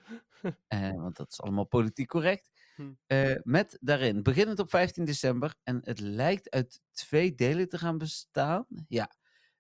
Eh, 0.66 0.90
want 0.90 1.16
dat 1.16 1.30
is 1.30 1.40
allemaal 1.40 1.66
politiek 1.66 2.08
correct. 2.08 2.50
Hm. 2.76 2.92
Eh, 3.06 3.34
met 3.42 3.78
daarin, 3.80 4.22
beginnend 4.22 4.58
op 4.58 4.70
15 4.70 5.04
december. 5.04 5.54
En 5.62 5.80
het 5.84 6.00
lijkt 6.00 6.50
uit 6.50 6.80
twee 6.92 7.34
delen 7.34 7.68
te 7.68 7.78
gaan 7.78 7.98
bestaan. 7.98 8.66
Ja. 8.88 9.10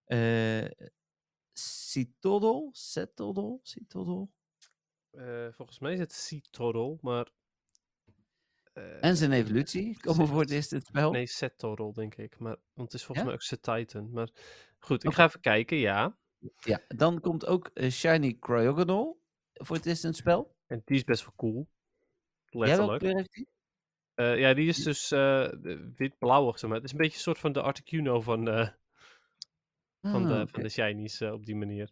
eh 0.04 0.64
Citodel? 1.52 2.68
Cetodel? 2.72 3.60
Citodel? 3.62 4.30
Eh, 5.10 5.46
volgens 5.50 5.78
mij 5.78 5.92
is 5.92 5.98
het 5.98 6.12
Sea-Torrel, 6.12 6.98
maar... 7.00 7.30
En 9.00 9.16
zijn 9.16 9.32
evolutie 9.32 9.96
komen 10.00 10.26
voor 10.26 10.40
het 10.40 10.50
eerst 10.50 10.72
in 10.72 10.78
het 10.78 10.86
spel. 10.86 11.10
Nee, 11.10 11.26
Set-Torrel, 11.26 11.92
denk 11.92 12.14
ik. 12.14 12.38
Maar, 12.38 12.56
want 12.72 12.92
het 12.92 13.00
is 13.00 13.06
volgens 13.06 13.18
Ja? 13.18 13.24
mij 13.24 13.34
ook 13.34 13.42
Set-Titan. 13.42 14.10
Maar 14.10 14.28
goed, 14.78 15.04
ik 15.04 15.12
ga 15.12 15.24
even 15.24 15.40
kijken, 15.40 15.76
ja. 15.76 16.18
Ja, 16.60 16.80
dan 16.88 17.20
komt 17.20 17.46
ook 17.46 17.70
Shiny 17.90 18.36
Cryogonal 18.40 19.20
voor 19.52 19.76
het 19.76 19.86
eerst 19.86 20.02
in 20.02 20.08
het 20.08 20.18
spel. 20.18 20.56
En 20.66 20.82
die 20.84 20.96
is 20.96 21.04
best 21.04 21.22
wel 21.22 21.32
cool. 21.36 21.68
Letterlijk. 22.50 22.98
kleur 22.98 23.14
heeft 23.16 23.32
die? 23.32 23.48
Eh, 24.14 24.38
ja, 24.38 24.54
die 24.54 24.68
is 24.68 24.82
dus 24.82 25.10
eh, 25.10 25.18
de- 25.60 25.92
wit-blauwig, 25.96 26.58
zeg 26.58 26.68
maar. 26.70 26.78
Het 26.78 26.86
is 26.86 26.92
een 26.92 26.98
beetje 26.98 27.14
een 27.16 27.20
soort 27.22 27.38
van 27.38 27.52
de 27.52 27.62
Articuno 27.62 28.20
van, 28.20 28.48
eh, 28.48 28.68
van, 30.02 30.22
Ah, 30.22 30.28
de, 30.28 30.46
van 30.48 30.62
de 30.62 30.68
Shinies 30.68 31.20
eh, 31.20 31.32
op 31.32 31.44
die 31.46 31.56
manier. 31.56 31.90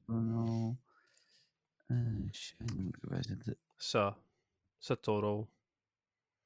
Eh, 1.86 1.96
shiny 2.32 2.90
moet. 3.00 3.56
Sa. 3.76 4.16
Cetodel. 4.78 5.48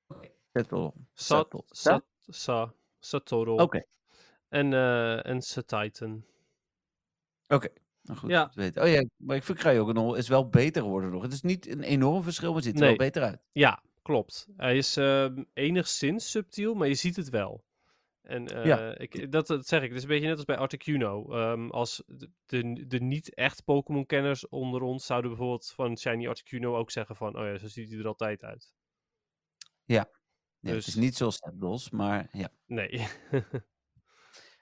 Sa. 0.09 0.21
Cetodel. 0.55 1.65
Sa. 1.71 2.03
Sa. 2.27 2.73
Satoru. 3.01 3.51
Oké, 3.51 3.85
En, 4.49 4.73
eh 4.73 5.27
en 5.27 5.39
Titan. 5.67 6.25
oké. 7.49 7.69
Nou 8.03 8.19
goed, 8.21 8.31
Ja. 8.31 8.51
weten. 8.55 8.83
Oh 8.83 8.89
ja, 8.89 9.05
maar 9.17 9.37
ik 9.37 9.43
vind 9.43 9.59
Cryogonal 9.59 10.15
is 10.15 10.29
wel 10.29 10.49
beter 10.49 10.83
geworden 10.83 11.11
nog. 11.11 11.23
Het 11.23 11.33
is 11.33 11.43
niet 11.43 11.67
een 11.69 11.83
enorm 11.83 12.23
verschil, 12.23 12.49
maar 12.49 12.57
het 12.57 12.65
ziet 12.65 12.81
er 12.81 12.87
wel 12.87 12.97
beter 12.97 13.23
uit. 13.23 13.41
Ja, 13.53 13.83
klopt. 14.09 14.47
Hij 14.57 14.77
is 14.77 14.97
ehm, 14.97 15.45
enigszins 15.53 16.31
subtiel, 16.31 16.75
maar 16.75 16.89
je 16.89 16.95
ziet 16.95 17.17
het 17.17 17.29
wel. 17.29 17.65
En 18.23 18.47
eh, 18.47 18.65
Ja. 18.65 18.99
ik, 18.99 19.33
dat, 19.33 19.47
dat 19.47 19.67
zeg 19.67 19.83
ik. 19.83 19.89
Het 19.89 19.97
is 19.97 20.03
een 20.03 20.09
beetje 20.09 20.27
net 20.27 20.37
als 20.37 20.45
bij 20.45 20.57
Articuno. 20.57 21.33
Ehm, 21.33 21.69
als 21.71 22.03
de, 22.07 22.31
de, 22.47 22.87
de 22.87 23.01
niet-echt 23.01 23.65
Pokémon-kenners 23.65 24.49
onder 24.49 24.83
ons 24.83 25.07
zouden 25.07 25.31
bijvoorbeeld 25.31 25.71
van 25.71 25.99
Shiny 25.99 26.29
Articuno 26.29 26.77
ook 26.77 26.91
zeggen 26.91 27.17
van... 27.17 27.39
Oh 27.39 27.45
ja, 27.45 27.59
zo 27.59 27.67
ziet 27.69 27.91
hij 27.91 27.99
er 27.99 28.07
altijd 28.07 28.45
uit. 28.45 28.73
Ja, 29.85 30.11
Het 30.61 30.75
is 30.75 30.85
Dus- 30.85 30.95
niet 30.95 31.17
zoals 31.17 31.37
Zapdos, 31.37 31.91
maar 31.91 32.29
ja. 32.33 32.49
Nee. 32.67 32.91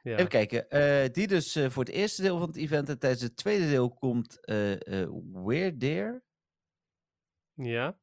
ja. 0.03 0.17
Even 0.17 0.29
kijken. 0.29 0.69
eh, 0.71 1.13
die 1.13 1.27
dus 1.27 1.55
eh, 1.57 1.71
voor 1.71 1.85
het 1.85 1.93
eerste 1.93 2.23
deel 2.23 2.39
van 2.39 2.47
het 2.49 2.57
event. 2.57 2.89
En 2.89 2.99
tijdens 2.99 3.23
het 3.23 3.37
tweede 3.37 3.69
deel 3.69 3.95
komt 3.95 4.45
eh 4.45 5.03
eh 5.03 5.11
Weird 5.33 5.81
Dare. 5.81 6.23
ja, 7.55 7.99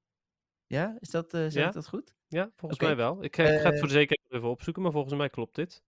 Ja, 0.67 0.95
is 0.99 1.09
dat, 1.09 1.33
eh 1.33 1.41
zeg 1.41 1.53
Ja. 1.53 1.67
ik 1.67 1.73
dat 1.73 1.87
goed? 1.87 2.15
ja, 2.27 2.51
volgens 2.55 2.81
mij 2.81 2.95
wel. 2.95 3.23
Ik, 3.23 3.35
ga- 3.35 3.43
ik 3.43 3.49
ga 3.59 3.65
het 3.65 3.73
Eh, 3.73 3.79
voor 3.79 3.87
de 3.87 3.93
zekerheid 3.93 4.31
even 4.31 4.49
opzoeken, 4.49 4.81
maar 4.83 4.91
volgens 4.91 5.13
mij 5.13 5.29
klopt 5.29 5.55
dit. 5.55 5.83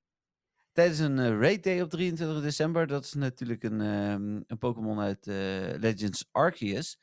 Tijdens 0.72 1.00
een 1.00 1.20
eh, 1.20 1.40
raid 1.40 1.64
day 1.64 1.82
op 1.82 1.90
23 1.90 2.42
december. 2.42 2.88
Dat 2.88 3.04
is 3.04 3.14
natuurlijk 3.14 3.64
een, 3.64 3.82
ehm, 3.82 4.42
een 4.48 4.58
Pokémon 4.60 5.00
uit 5.00 5.28
eh, 5.28 5.36
Legends 5.80 6.28
Arceus. 6.32 7.00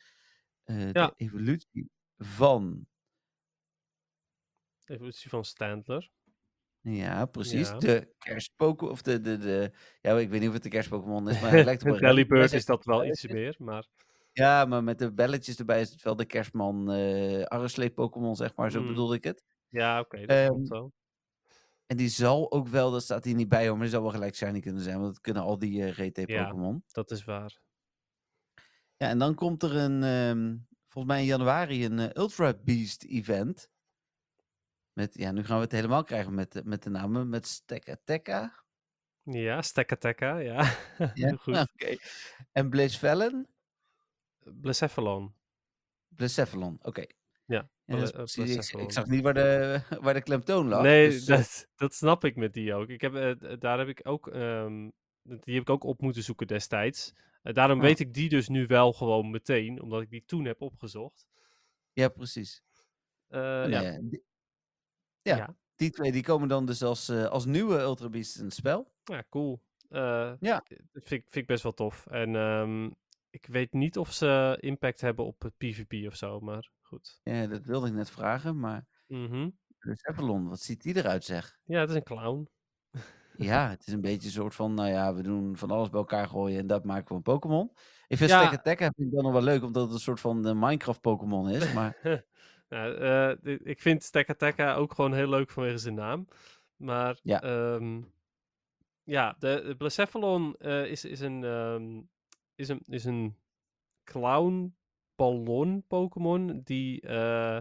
Eh, 0.65 0.93
Ja. 0.93 1.07
De 1.07 1.13
evolutie 1.17 1.91
van... 2.19 2.87
Evolutie 4.85 5.31
van 5.31 5.45
Standler. 5.45 6.11
Ja, 6.81 7.27
precies. 7.27 7.69
Ja. 7.69 7.79
De 7.79 8.15
kerstpokémon. 8.19 8.93
Of 8.93 9.03
de, 9.03 9.21
de, 9.21 9.39
de... 9.39 9.71
Ja, 10.01 10.19
ik 10.19 10.29
weet 10.31 10.39
niet 10.41 10.49
of 10.49 10.55
het 10.55 10.63
de 10.63 10.69
kerstpokémon 10.69 11.29
is, 11.29 11.41
maar 11.41 11.51
hij 11.51 11.65
lijkt 11.65 11.87
op 11.87 11.99
Delibird 11.99 12.53
is 12.53 12.65
dat 12.65 12.85
wel 12.85 13.05
iets 13.07 13.27
meer, 13.27 13.55
maar... 13.59 13.87
Ja, 14.33 14.65
maar 14.65 14.85
met 14.85 14.99
de 14.99 15.13
belletjes 15.13 15.59
erbij 15.59 15.81
is 15.81 15.91
het 15.91 16.03
wel 16.03 16.17
de 16.17 16.25
kerstman 16.25 16.95
uh, 16.97 17.45
Arresleep 17.45 17.95
Pokémon, 17.95 18.37
zeg 18.37 18.55
maar. 18.57 18.71
Zo 18.71 18.81
Mm. 18.81 18.87
bedoelde 18.87 19.15
ik 19.17 19.25
het. 19.25 19.45
Ja, 19.69 20.01
oké, 20.01 20.19
dat 20.21 20.29
Ehm, 20.29 20.47
klopt 20.49 20.69
wel. 20.69 20.93
En 21.87 21.97
die 21.97 22.09
zal 22.09 22.53
ook 22.53 22.69
wel, 22.69 22.91
dat 22.91 23.03
staat 23.03 23.25
hier 23.25 23.35
niet 23.35 23.49
bij 23.49 23.63
hoor, 23.67 23.73
maar 23.73 23.83
die 23.83 23.93
zal 23.95 24.03
wel 24.03 24.11
gelijk 24.11 24.35
shiny 24.35 24.61
kunnen 24.61 24.83
zijn. 24.83 25.01
Want 25.01 25.13
dat 25.13 25.21
kunnen 25.21 25.43
al 25.43 25.59
die 25.59 25.81
uh, 25.81 26.07
RT 26.09 26.17
Ja. 26.27 26.45
Pokémon. 26.45 26.83
Dat 26.87 27.11
is 27.11 27.25
waar. 27.25 27.61
Ja, 28.97 29.09
en 29.09 29.19
dan 29.19 29.35
komt 29.35 29.63
er 29.63 29.77
een, 29.77 30.03
ehm, 30.03 30.57
volgens 30.87 31.13
mij 31.15 31.23
in 31.23 31.29
januari, 31.29 31.85
een 31.85 31.99
eh, 31.99 32.23
Ultra 32.23 32.55
Beast 32.65 33.05
event. 33.05 33.71
Met, 34.93 35.15
ja, 35.19 35.33
nu 35.33 35.45
gaan 35.45 35.57
we 35.57 35.63
het 35.63 35.73
helemaal 35.73 36.05
krijgen 36.05 36.35
met, 36.35 36.53
de- 36.53 36.65
met 36.65 36.83
de 36.83 36.91
namen. 36.91 37.29
Met 37.29 37.47
Stekateka. 37.47 38.65
Ja, 39.23 39.63
Stekateka, 39.63 40.37
ja. 40.39 40.77
Ja, 41.15 41.33
Goed. 41.37 41.57
oké. 41.59 41.97
En 42.53 42.71
Blazefelon. 42.71 43.47
Blacephalon. 44.45 45.35
Blacephalon, 46.09 46.79
oké. 46.83 47.05
Ja, 47.45 47.71
eh, 47.85 48.09
precies- 48.11 48.73
ik, 48.73 48.81
ik 48.81 48.93
zag 48.93 49.07
niet 49.07 49.23
waar 49.23 49.35
de, 49.35 49.81
waar 50.03 50.15
de 50.15 50.23
klemtoon 50.23 50.69
lag. 50.69 50.83
nee, 50.83 51.09
dus, 51.09 51.29
eh, 51.29 51.37
dat, 51.37 51.69
dat 51.77 51.95
snap 51.95 52.25
ik 52.25 52.37
met 52.37 52.53
die 52.53 52.75
ook. 52.75 52.89
Ik 52.89 53.01
heb, 53.01 53.15
eh, 53.15 53.59
daar 53.59 53.79
heb 53.79 53.89
ik 53.89 54.01
ook, 54.03 54.29
ehm, 54.29 54.89
die 55.23 55.55
heb 55.55 55.63
ik 55.63 55.71
ook 55.71 55.85
op 55.85 56.01
moeten 56.01 56.23
zoeken 56.23 56.47
destijds. 56.47 57.13
Daarom 57.43 57.79
Ah. 57.79 57.85
weet 57.85 58.01
ik 58.01 58.15
die 58.15 58.29
dus 58.29 58.49
nu 58.49 58.67
wel 58.67 58.93
gewoon 58.93 59.31
meteen, 59.31 59.83
omdat 59.83 60.03
ik 60.03 60.11
die 60.11 60.25
toen 60.27 60.45
heb 60.45 60.61
opgezocht. 60.61 61.27
ja, 61.93 62.09
precies. 62.09 62.63
Nou 63.29 63.71
ja. 63.71 63.81
ja, 63.81 63.99
die, 64.01 64.25
ja, 65.23 65.37
Ja. 65.37 65.57
die 65.77 65.91
twee 65.91 66.13
die 66.13 66.23
komen 66.23 66.49
dan 66.49 66.67
dus 66.67 66.83
als, 66.83 67.11
als 67.11 67.45
nieuwe 67.45 67.79
Ultra 67.79 68.09
Beasts 68.09 68.37
in 68.39 68.45
het 68.45 68.55
spel. 68.55 68.93
ja, 69.05 69.25
cool. 69.31 69.63
Eh, 69.89 70.33
Ja. 70.41 70.65
Dat 70.69 71.05
vind, 71.05 71.11
ik- 71.23 71.31
vind 71.31 71.35
ik 71.35 71.47
best 71.47 71.63
wel 71.63 71.73
tof. 71.75 72.07
En 72.07 72.37
ehm, 72.37 72.91
ik 73.33 73.47
weet 73.47 73.73
niet 73.73 73.99
of 73.99 74.13
ze 74.13 74.57
impact 74.61 75.01
hebben 75.01 75.25
op 75.25 75.43
het 75.43 75.57
PvP 75.57 76.07
of 76.07 76.17
zo, 76.17 76.41
maar 76.41 76.71
goed. 76.81 77.21
Ja, 77.23 77.47
dat 77.47 77.65
wilde 77.65 77.87
ik 77.87 77.93
net 77.93 78.11
vragen, 78.11 78.59
maar. 78.59 78.87
Blacephalon, 79.79 80.49
wat 80.49 80.61
ziet 80.61 80.83
die 80.83 80.97
eruit 80.97 81.25
zeg? 81.25 81.59
Ja, 81.65 81.81
het 81.81 81.91
is 81.91 81.95
een 81.97 82.03
clown. 82.03 82.49
Ja, 83.37 83.69
het 83.69 83.87
is 83.87 83.93
een 83.93 84.01
beetje 84.01 84.27
een 84.27 84.33
soort 84.33 84.55
van, 84.55 84.75
nou 84.75 84.89
ja, 84.89 85.15
we 85.15 85.23
doen 85.23 85.57
van 85.57 85.71
alles 85.71 85.91
bij 85.91 85.99
elkaar 85.99 86.29
gooien 86.29 86.59
en 86.59 86.67
dat 86.67 86.85
maken 86.85 87.09
we 87.09 87.15
een 87.15 87.23
Pokémon. 87.23 87.71
Ik 88.09 88.17
vind 88.17 88.31
Ja. 88.31 88.49
Vind 88.49 88.93
ik 88.97 89.11
dan 89.13 89.23
nog 89.23 89.33
wel 89.33 89.43
leuk, 89.43 89.63
omdat 89.63 89.83
het 89.85 89.93
een 89.93 89.99
soort 90.01 90.21
van 90.21 90.47
eh, 90.47 90.53
Minecraft 90.53 91.01
Pokémon 91.01 91.51
is, 91.51 91.73
maar 91.75 91.99
nou, 92.69 92.95
eh, 92.97 93.57
ik 93.65 93.81
vind 93.81 94.03
Stekateka 94.03 94.75
ook 94.75 94.95
gewoon 94.95 95.15
heel 95.15 95.29
leuk 95.29 95.51
vanwege 95.51 95.79
zijn 95.79 95.95
naam. 95.95 96.29
Maar 96.77 97.19
Ja. 97.23 97.43
ehm, 97.43 98.03
ja, 99.03 99.37
de, 99.39 99.63
de 99.67 99.77
Blacephalon 99.77 100.57
eh, 100.57 100.87
is, 100.87 101.05
is 101.05 101.21
een, 101.21 101.45
ehm, 101.45 102.01
is 102.63 102.69
een, 102.69 102.83
is 102.87 103.05
een 103.05 103.37
clown 104.05 104.75
ballon 105.17 105.85
Pokémon 105.87 106.61
die, 106.65 107.01
eh, 107.01 107.59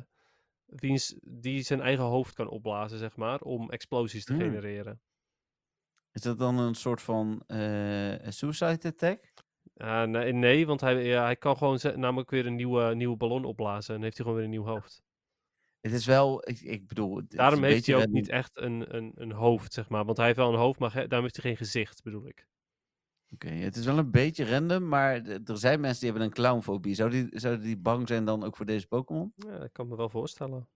die 1.21 1.61
zijn 1.61 1.81
eigen 1.81 2.03
hoofd 2.03 2.33
kan 2.33 2.49
opblazen, 2.49 2.97
zeg 2.99 3.15
maar, 3.15 3.41
om 3.41 3.69
explosies 3.71 4.25
te 4.25 4.33
Hmm. 4.33 4.41
genereren. 4.41 5.01
is 6.11 6.21
dat 6.21 6.39
dan 6.39 6.57
een 6.57 6.75
soort 6.75 7.01
van 7.01 7.43
eh, 7.47 8.29
Suicide 8.29 8.87
Attack? 8.87 9.33
Ah, 9.75 10.07
nee, 10.07 10.33
nee, 10.33 10.65
want 10.65 10.81
hij, 10.81 11.05
ja, 11.05 11.23
hij 11.23 11.35
kan 11.35 11.57
gewoon 11.57 11.79
namelijk 11.95 12.29
weer 12.29 12.45
een 12.45 12.55
nieuwe, 12.55 12.95
nieuwe 12.95 13.17
ballon 13.17 13.45
opblazen 13.45 13.95
en 13.95 14.01
heeft 14.01 14.17
hij 14.17 14.25
gewoon 14.25 14.41
weer 14.41 14.49
een 14.49 14.55
nieuw 14.55 14.71
hoofd. 14.71 15.03
Het 15.81 15.91
is 15.91 16.05
wel, 16.05 16.49
ik, 16.49 16.59
ik 16.61 16.87
bedoel... 16.87 17.21
Daarom 17.27 17.63
heeft 17.63 17.85
hij 17.85 17.95
ook 17.95 18.07
niet 18.07 18.29
echt 18.29 18.57
een, 18.57 18.95
een, 18.95 19.11
een 19.15 19.31
hoofd, 19.31 19.73
zeg 19.73 19.89
maar. 19.89 20.05
Want 20.05 20.17
hij 20.17 20.25
heeft 20.25 20.37
wel 20.37 20.53
een 20.53 20.59
hoofd, 20.59 20.79
maar 20.79 20.93
daarom 20.93 21.21
heeft 21.21 21.35
hij 21.35 21.45
geen 21.45 21.57
gezicht, 21.57 22.03
bedoel 22.03 22.27
ik. 22.27 22.47
Oké, 23.33 23.47
het 23.49 23.75
is 23.75 23.85
wel 23.85 23.97
een 23.97 24.11
beetje 24.11 24.45
random, 24.49 24.87
maar 24.87 25.21
er 25.25 25.57
zijn 25.57 25.79
mensen 25.79 25.99
die 25.99 26.09
hebben 26.09 26.27
een 26.27 26.33
clownfobie. 26.33 26.95
Zouden 26.95 27.29
die, 27.29 27.39
zouden 27.39 27.63
die 27.65 27.77
bang 27.77 28.07
zijn 28.07 28.25
dan 28.25 28.43
ook 28.43 28.55
voor 28.55 28.65
deze 28.65 28.87
Pokémon? 28.87 29.33
Ja, 29.35 29.57
dat 29.59 29.71
kan 29.71 29.87
me 29.87 29.95
wel 29.95 30.09
voorstellen. 30.09 30.69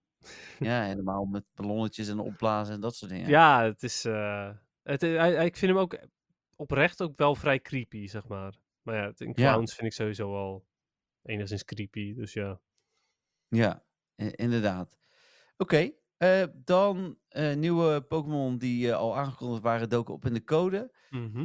Ja, 0.58 0.82
helemaal 0.92 1.24
met 1.24 1.44
ballonnetjes 1.54 2.08
en 2.08 2.18
opblazen 2.18 2.74
en 2.74 2.80
dat 2.80 2.94
soort 2.96 3.10
dingen. 3.10 3.28
Ja, 3.28 3.64
het 3.64 3.82
is. 3.82 4.04
eh, 4.04 4.50
het, 4.82 5.00
hij, 5.00 5.10
hij- 5.16 5.44
ik 5.46 5.56
vind 5.56 5.72
hem 5.72 5.80
ook 5.80 5.98
oprecht 6.56 7.02
ook 7.02 7.16
wel 7.18 7.34
vrij 7.34 7.60
creepy, 7.60 8.06
zeg 8.06 8.26
maar. 8.28 8.54
Maar 8.82 8.96
ja, 8.96 9.12
in 9.16 9.32
Ja. 9.34 9.52
clowns 9.52 9.74
vind 9.74 9.86
ik 9.86 9.92
sowieso 9.92 10.34
al 10.36 10.66
enigszins 11.22 11.64
creepy. 11.64 12.14
Dus 12.14 12.32
ja. 12.32 12.60
Ja, 13.48 13.84
inderdaad. 14.16 14.98
Oké, 15.56 15.90
eh, 16.16 16.42
dan 16.54 17.18
eh, 17.28 17.56
nieuwe 17.56 18.00
Pokémon 18.02 18.58
die 18.58 18.90
eh, 18.90 18.96
al 18.96 19.16
aangekondigd 19.16 19.62
waren, 19.62 19.88
doken 19.88 20.14
op 20.14 20.24
in 20.24 20.34
de 20.34 20.44
code. 20.44 20.94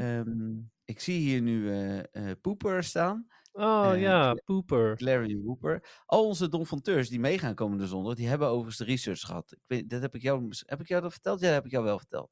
Ehm, 0.02 0.58
ik 0.92 1.00
zie 1.00 1.20
hier 1.20 1.42
nu 1.42 1.70
eh 1.70 2.00
eh, 2.00 2.38
Pooper 2.42 2.84
staan. 2.84 3.28
oh 3.52 3.92
eh, 3.94 4.02
ja, 4.02 4.34
Pooper. 4.34 4.96
Larry 4.98 5.38
Wooper. 5.38 6.02
Al 6.06 6.26
onze 6.26 6.50
donfonteurs 6.50 7.10
die 7.10 7.20
meegaan 7.20 7.56
komende 7.56 7.88
zondag, 7.88 8.16
die 8.16 8.28
hebben 8.28 8.48
overigens 8.48 8.78
de 8.78 8.84
research 8.84 9.20
gehad. 9.20 9.52
Ik 9.52 9.60
weet, 9.68 9.90
dat 9.90 10.02
heb 10.02 10.16
ik 10.16 10.22
jou, 10.22 10.52
heb 10.66 10.82
ik 10.82 10.88
jou 10.88 11.02
dat 11.02 11.12
verteld? 11.12 11.40
Ja, 11.40 11.46
dat 11.46 11.56
heb 11.56 11.66
ik 11.66 11.72
jou 11.72 11.84
wel 11.84 11.98
verteld. 11.98 12.30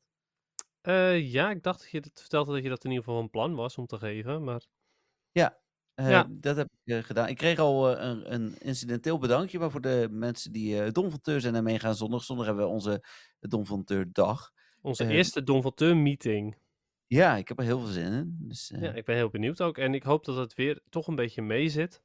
Ja, 1.31 1.49
ik 1.49 1.63
dacht 1.63 1.79
dat 1.79 1.89
je 1.91 1.97
het 1.97 2.19
vertelde 2.19 2.53
dat 2.53 2.63
je 2.63 2.69
dat 2.69 2.83
in 2.83 2.89
ieder 2.89 3.05
geval 3.05 3.19
van 3.19 3.29
plan 3.29 3.55
was 3.55 3.77
om 3.77 3.85
te 3.85 3.97
geven. 3.97 4.43
Maar 4.43 4.65
Ja. 5.95 6.27
Dat 6.29 6.55
heb 6.55 6.67
ik 6.83 7.05
gedaan. 7.05 7.27
Ik 7.27 7.37
kreeg 7.37 7.59
al 7.59 7.99
een, 7.99 8.33
een 8.33 8.55
incidenteel 8.59 9.17
bedankje, 9.17 9.59
maar 9.59 9.71
voor 9.71 9.81
de 9.81 10.07
mensen 10.11 10.51
die 10.51 10.91
donfonteur 10.91 11.41
zijn 11.41 11.55
en 11.55 11.63
meegaan 11.63 11.95
zondag, 11.95 12.23
zondag 12.23 12.45
hebben 12.45 12.65
we 12.65 12.71
onze 12.71 13.03
donfonteurdag. 13.39 14.51
onze 14.81 15.07
eerste 15.07 15.43
Don 15.43 15.61
van 15.61 15.73
Teur 15.73 15.97
meeting. 15.97 16.57
Ja, 17.09 17.35
ik 17.35 17.47
heb 17.47 17.59
er 17.59 17.63
heel 17.65 17.79
veel 17.79 17.91
zin 17.91 18.13
in. 18.13 18.35
Dus, 18.39 18.71
eh, 18.71 18.81
Ja, 18.81 18.93
ik 18.93 19.05
ben 19.05 19.15
heel 19.15 19.29
benieuwd 19.29 19.61
ook. 19.61 19.77
En 19.77 19.93
ik 19.93 20.03
hoop 20.03 20.25
dat 20.25 20.35
het 20.35 20.53
weer 20.53 20.81
toch 20.89 21.07
een 21.07 21.15
beetje 21.15 21.41
mee 21.41 21.69
zit. 21.69 22.01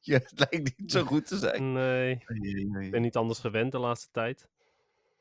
ja, 0.00 0.18
het 0.18 0.32
lijkt 0.50 0.78
niet 0.78 0.92
zo 0.92 1.04
goed 1.14 1.26
te 1.26 1.36
zijn. 1.36 1.72
Nee, 1.72 2.12
ik 2.80 2.90
ben 2.90 3.02
niet 3.02 3.16
anders 3.16 3.38
gewend 3.38 3.72
de 3.72 3.78
laatste 3.78 4.08
tijd. 4.10 4.48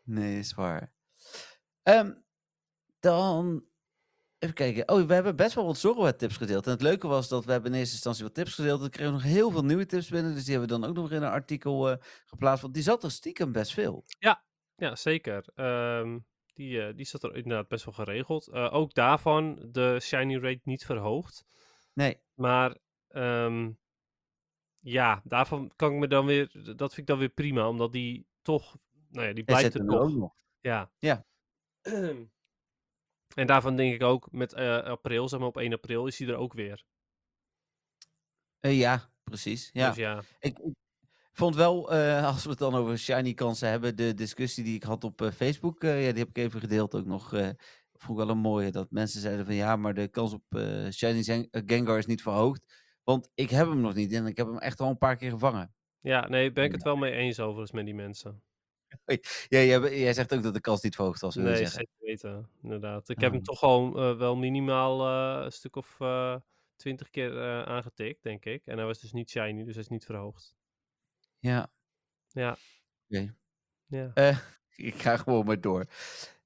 Nee, 0.04 0.40
is 0.40 0.54
waar. 0.54 0.92
Ehm, 1.84 2.14
dan 3.00 3.66
even 4.40 4.56
kijken. 4.56 4.90
Oh, 4.90 5.08
we 5.08 5.14
hebben 5.14 5.36
best 5.36 5.56
wel 5.56 5.66
wat 5.66 5.78
Zorro-tips 5.78 6.38
gedeeld. 6.38 6.66
En 6.66 6.72
het 6.72 6.82
leuke 6.82 7.08
was 7.08 7.28
dat 7.28 7.46
we 7.46 7.52
hebben 7.52 7.72
in 7.72 7.78
eerste 7.78 7.94
instantie 7.94 8.24
wat 8.24 8.34
tips 8.34 8.54
gedeeld. 8.54 8.82
We 8.82 8.90
kregen 8.90 9.14
nog 9.14 9.24
heel 9.24 9.52
veel 9.52 9.64
nieuwe 9.66 9.86
tips 9.86 10.10
binnen. 10.10 10.34
Dus 10.34 10.44
die 10.44 10.58
hebben 10.58 10.76
we 10.76 10.82
dan 10.82 10.90
ook 10.90 10.96
nog 10.96 11.12
in 11.12 11.22
een 11.22 11.30
artikel 11.30 11.90
eh, 11.92 11.98
geplaatst. 12.26 12.62
Want 12.62 12.74
die 12.74 12.84
zat 12.84 13.04
er 13.04 13.12
stiekem 13.12 13.52
best 13.52 13.74
veel. 13.74 14.04
Ja, 14.76 14.96
zeker. 14.96 15.46
Ehm, 15.56 16.20
die, 16.54 16.82
eh, 16.82 16.96
die 16.96 17.06
zat 17.06 17.24
er 17.24 17.36
inderdaad 17.36 17.68
best 17.68 17.86
wel 17.86 17.94
geregeld. 17.94 18.48
Eh, 18.48 18.74
ook 18.74 18.94
daarvan 18.94 19.68
de 19.72 20.00
shiny 20.02 20.38
rate 20.38 20.62
niet 20.64 20.86
verhoogd. 20.86 21.46
Nee, 21.94 22.22
Maar 22.34 22.78
ehm, 23.08 23.72
ja, 24.80 25.22
daarvan 25.24 25.72
kan 25.76 25.94
ik 25.94 26.00
me 26.00 26.08
dan 26.08 26.26
weer. 26.26 26.52
Dat 26.54 26.94
vind 26.94 26.98
ik 26.98 27.06
dan 27.06 27.18
weer 27.18 27.30
prima, 27.30 27.68
omdat 27.68 27.92
die 27.92 28.28
toch. 28.42 28.78
Nou 29.10 29.28
ja, 29.28 29.34
die 29.34 29.44
blijft 29.44 29.76
er 29.76 30.00
ook 30.00 30.12
nog. 30.12 30.36
Ja. 30.60 30.92
Ja. 31.00 31.26
en 33.42 33.48
daarvan 33.48 33.76
denk 33.76 33.94
ik 33.94 34.04
ook 34.04 34.32
met 34.32 34.54
eh, 34.54 34.84
april, 34.84 35.30
zeg 35.30 35.40
maar 35.40 35.48
op 35.48 35.58
1 35.58 35.74
april, 35.74 36.08
is 36.08 36.20
hij 36.20 36.28
er 36.28 36.36
ook 36.36 36.54
weer. 36.54 36.84
Ja, 38.60 39.12
precies. 39.24 39.70
Ja. 39.74 39.88
Dus 39.88 39.98
ja. 39.98 40.24
Ik, 40.40 40.60
ik 40.60 40.74
vond 41.34 41.56
wel, 41.56 41.92
eh, 41.92 42.26
als 42.26 42.44
we 42.44 42.50
het 42.50 42.60
dan 42.60 42.76
over 42.76 42.98
shiny 42.98 43.34
kansen 43.34 43.70
hebben, 43.70 43.96
de 43.96 44.14
discussie 44.14 44.64
die 44.64 44.76
ik 44.76 44.84
had 44.84 45.04
op 45.04 45.22
eh, 45.22 45.32
Facebook, 45.32 45.84
eh, 45.84 46.06
ja, 46.06 46.10
die 46.12 46.20
heb 46.20 46.30
ik 46.30 46.38
even 46.38 46.60
gedeeld 46.60 46.96
ook 46.96 47.06
nog. 47.06 47.30
vond 47.94 48.20
ik 48.20 48.26
wel 48.26 48.36
een 48.36 48.42
mooie, 48.42 48.72
dat 48.72 48.92
mensen 48.92 49.22
zeiden 49.22 49.46
van 49.46 49.56
ja, 49.56 49.76
maar 49.76 49.94
de 49.94 50.08
kans 50.08 50.34
op 50.34 50.44
shiny 50.92 51.48
Gengar 51.52 51.98
is 51.98 52.06
niet 52.06 52.22
verhoogd. 52.22 52.74
Want 53.04 53.30
ik 53.36 53.50
heb 53.50 53.68
hem 53.68 53.82
nog 53.82 53.94
niet 53.94 54.14
en 54.14 54.26
ik 54.26 54.38
heb 54.38 54.48
hem 54.48 54.58
echt 54.58 54.80
al 54.80 54.90
een 54.90 54.98
paar 54.98 55.16
keer 55.16 55.30
gevangen. 55.30 55.74
Ja, 56.00 56.28
nee, 56.28 56.52
ben 56.52 56.64
ik 56.64 56.72
het 56.72 56.84
wel 56.84 56.96
mee 56.96 57.12
eens 57.12 57.40
overigens 57.40 57.72
met 57.72 57.86
die 57.86 57.96
mensen. 57.96 58.42
Ja, 59.48 59.60
jij, 59.60 60.00
jij 60.00 60.14
zegt 60.14 60.34
ook 60.34 60.44
dat 60.44 60.54
de 60.54 60.62
kans 60.62 60.82
niet 60.82 60.96
verhoogd 60.96 61.22
was, 61.22 61.36
Nee, 61.36 61.56
zeggen. 61.56 61.68
zeker 61.70 61.94
weten, 61.98 62.50
inderdaad. 62.62 63.10
Ik 63.10 63.20
heb 63.20 63.32
hem 63.32 63.40
Ah. 63.40 63.46
toch 63.46 63.62
al 63.64 63.94
wel 64.18 64.36
minimaal 64.36 65.08
een 65.44 65.52
stuk 65.52 65.76
of 65.76 65.98
twintig 66.76 67.10
keer 67.10 67.66
aangetikt, 67.66 68.24
denk 68.24 68.46
ik. 68.46 68.66
En 68.66 68.78
hij 68.78 68.86
was 68.86 69.00
dus 69.00 69.12
niet 69.12 69.30
shiny, 69.30 69.64
dus 69.64 69.74
hij 69.74 69.84
is 69.84 69.90
niet 69.90 70.06
verhoogd. 70.06 70.56
Ja, 71.44 71.70
Ja. 72.28 72.58
Oké. 73.10 73.36
Ja. 73.86 74.12
Eh, 74.14 74.38
ik 74.90 75.02
ga 75.02 75.18
gewoon 75.18 75.46
maar 75.46 75.62
door. 75.62 75.86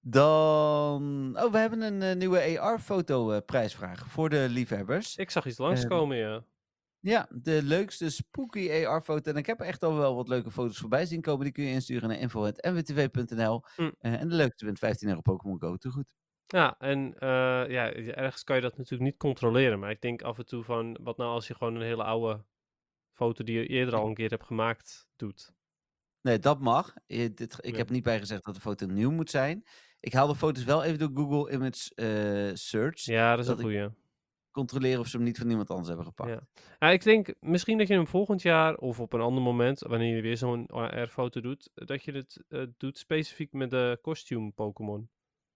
Dan, 0.01 1.33
oh, 1.39 1.51
we 1.51 1.57
hebben 1.57 1.81
een 1.81 2.01
eh, 2.01 2.15
nieuwe 2.15 2.59
AR-foto 2.59 3.41
prijsvraag 3.41 4.07
voor 4.07 4.29
de 4.29 4.45
liefhebbers. 4.49 5.15
Ik 5.15 5.31
zag 5.31 5.45
iets 5.45 5.57
langskomen, 5.57 6.17
ja. 6.17 6.43
Ja, 6.99 7.27
de 7.29 7.63
leukste 7.63 8.09
spooky 8.09 8.85
AR-foto. 8.85 9.31
En 9.31 9.37
ik 9.37 9.45
heb 9.45 9.59
echt 9.59 9.83
al 9.83 9.95
wel 9.95 10.15
wat 10.15 10.27
leuke 10.27 10.51
foto's 10.51 10.77
voorbij 10.77 11.05
zien 11.05 11.21
komen. 11.21 11.43
Die 11.43 11.53
kun 11.53 11.63
je 11.63 11.71
insturen 11.71 12.09
naar 12.09 12.19
info.nwtv.nl. 12.19 13.63
Hm. 13.75 13.91
Eh, 13.99 14.21
en 14.21 14.29
de 14.29 14.35
leukste 14.35 14.65
wint 14.65 14.79
15 14.79 15.07
euro 15.07 15.21
Pokémon 15.21 15.59
Go. 15.59 15.75
Te 15.75 15.89
goed. 15.89 16.13
Ja, 16.45 16.75
en 16.79 17.13
eh, 17.19 17.29
ja, 17.69 17.93
ergens 17.93 18.43
kan 18.43 18.55
je 18.55 18.61
dat 18.61 18.77
natuurlijk 18.77 19.09
niet 19.11 19.19
controleren. 19.19 19.79
Maar 19.79 19.91
ik 19.91 20.01
denk 20.01 20.21
af 20.21 20.37
en 20.37 20.45
toe 20.45 20.63
van, 20.63 20.97
wat 21.01 21.17
nou 21.17 21.29
als 21.29 21.47
je 21.47 21.55
gewoon 21.55 21.75
een 21.75 21.81
hele 21.81 22.03
oude 22.03 22.43
foto 23.17 23.43
die 23.43 23.59
je 23.59 23.67
eerder 23.67 23.95
al 23.95 24.07
een 24.07 24.13
keer 24.13 24.29
hebt 24.29 24.45
gemaakt, 24.45 25.07
doet. 25.15 25.51
Nee, 26.21 26.39
dat 26.39 26.59
mag. 26.59 26.93
Dit, 27.07 27.41
ik 27.41 27.71
Ja. 27.71 27.77
heb 27.77 27.89
niet 27.89 28.03
bij 28.03 28.19
gezegd 28.19 28.45
dat 28.45 28.55
de 28.55 28.61
foto 28.61 28.85
nieuw 28.85 29.11
moet 29.11 29.29
zijn. 29.29 29.63
Ik 29.99 30.13
haal 30.13 30.27
de 30.27 30.35
foto's 30.35 30.63
wel 30.63 30.83
even 30.83 30.99
door 30.99 31.11
Google 31.13 31.51
Image 31.53 31.95
eh, 31.95 32.55
Search. 32.55 33.05
Ja, 33.05 33.29
dat 33.31 33.39
is 33.39 33.45
dat 33.45 33.57
een 33.57 33.63
goeie. 33.63 33.89
Controleren 34.51 34.99
of 34.99 35.07
ze 35.07 35.15
hem 35.15 35.25
niet 35.25 35.37
van 35.37 35.49
iemand 35.49 35.69
anders 35.69 35.87
hebben 35.87 36.05
gepakt. 36.05 36.29
Ja. 36.29 36.47
Ja, 36.79 36.89
ik 36.89 37.03
denk 37.03 37.33
misschien 37.39 37.77
dat 37.77 37.87
je 37.87 37.93
hem 37.93 38.07
volgend 38.07 38.41
jaar 38.41 38.75
of 38.75 38.99
op 38.99 39.13
een 39.13 39.21
ander 39.21 39.43
moment, 39.43 39.79
wanneer 39.79 40.15
je 40.15 40.21
weer 40.21 40.37
zo'n 40.37 40.67
AR-foto 40.67 41.41
doet, 41.41 41.69
dat 41.73 42.03
je 42.03 42.11
het 42.11 42.43
eh, 42.47 42.63
doet 42.77 42.97
specifiek 42.97 43.53
met 43.53 43.69
de 43.69 43.99
costume 44.01 44.51
Pokémon. 44.51 45.09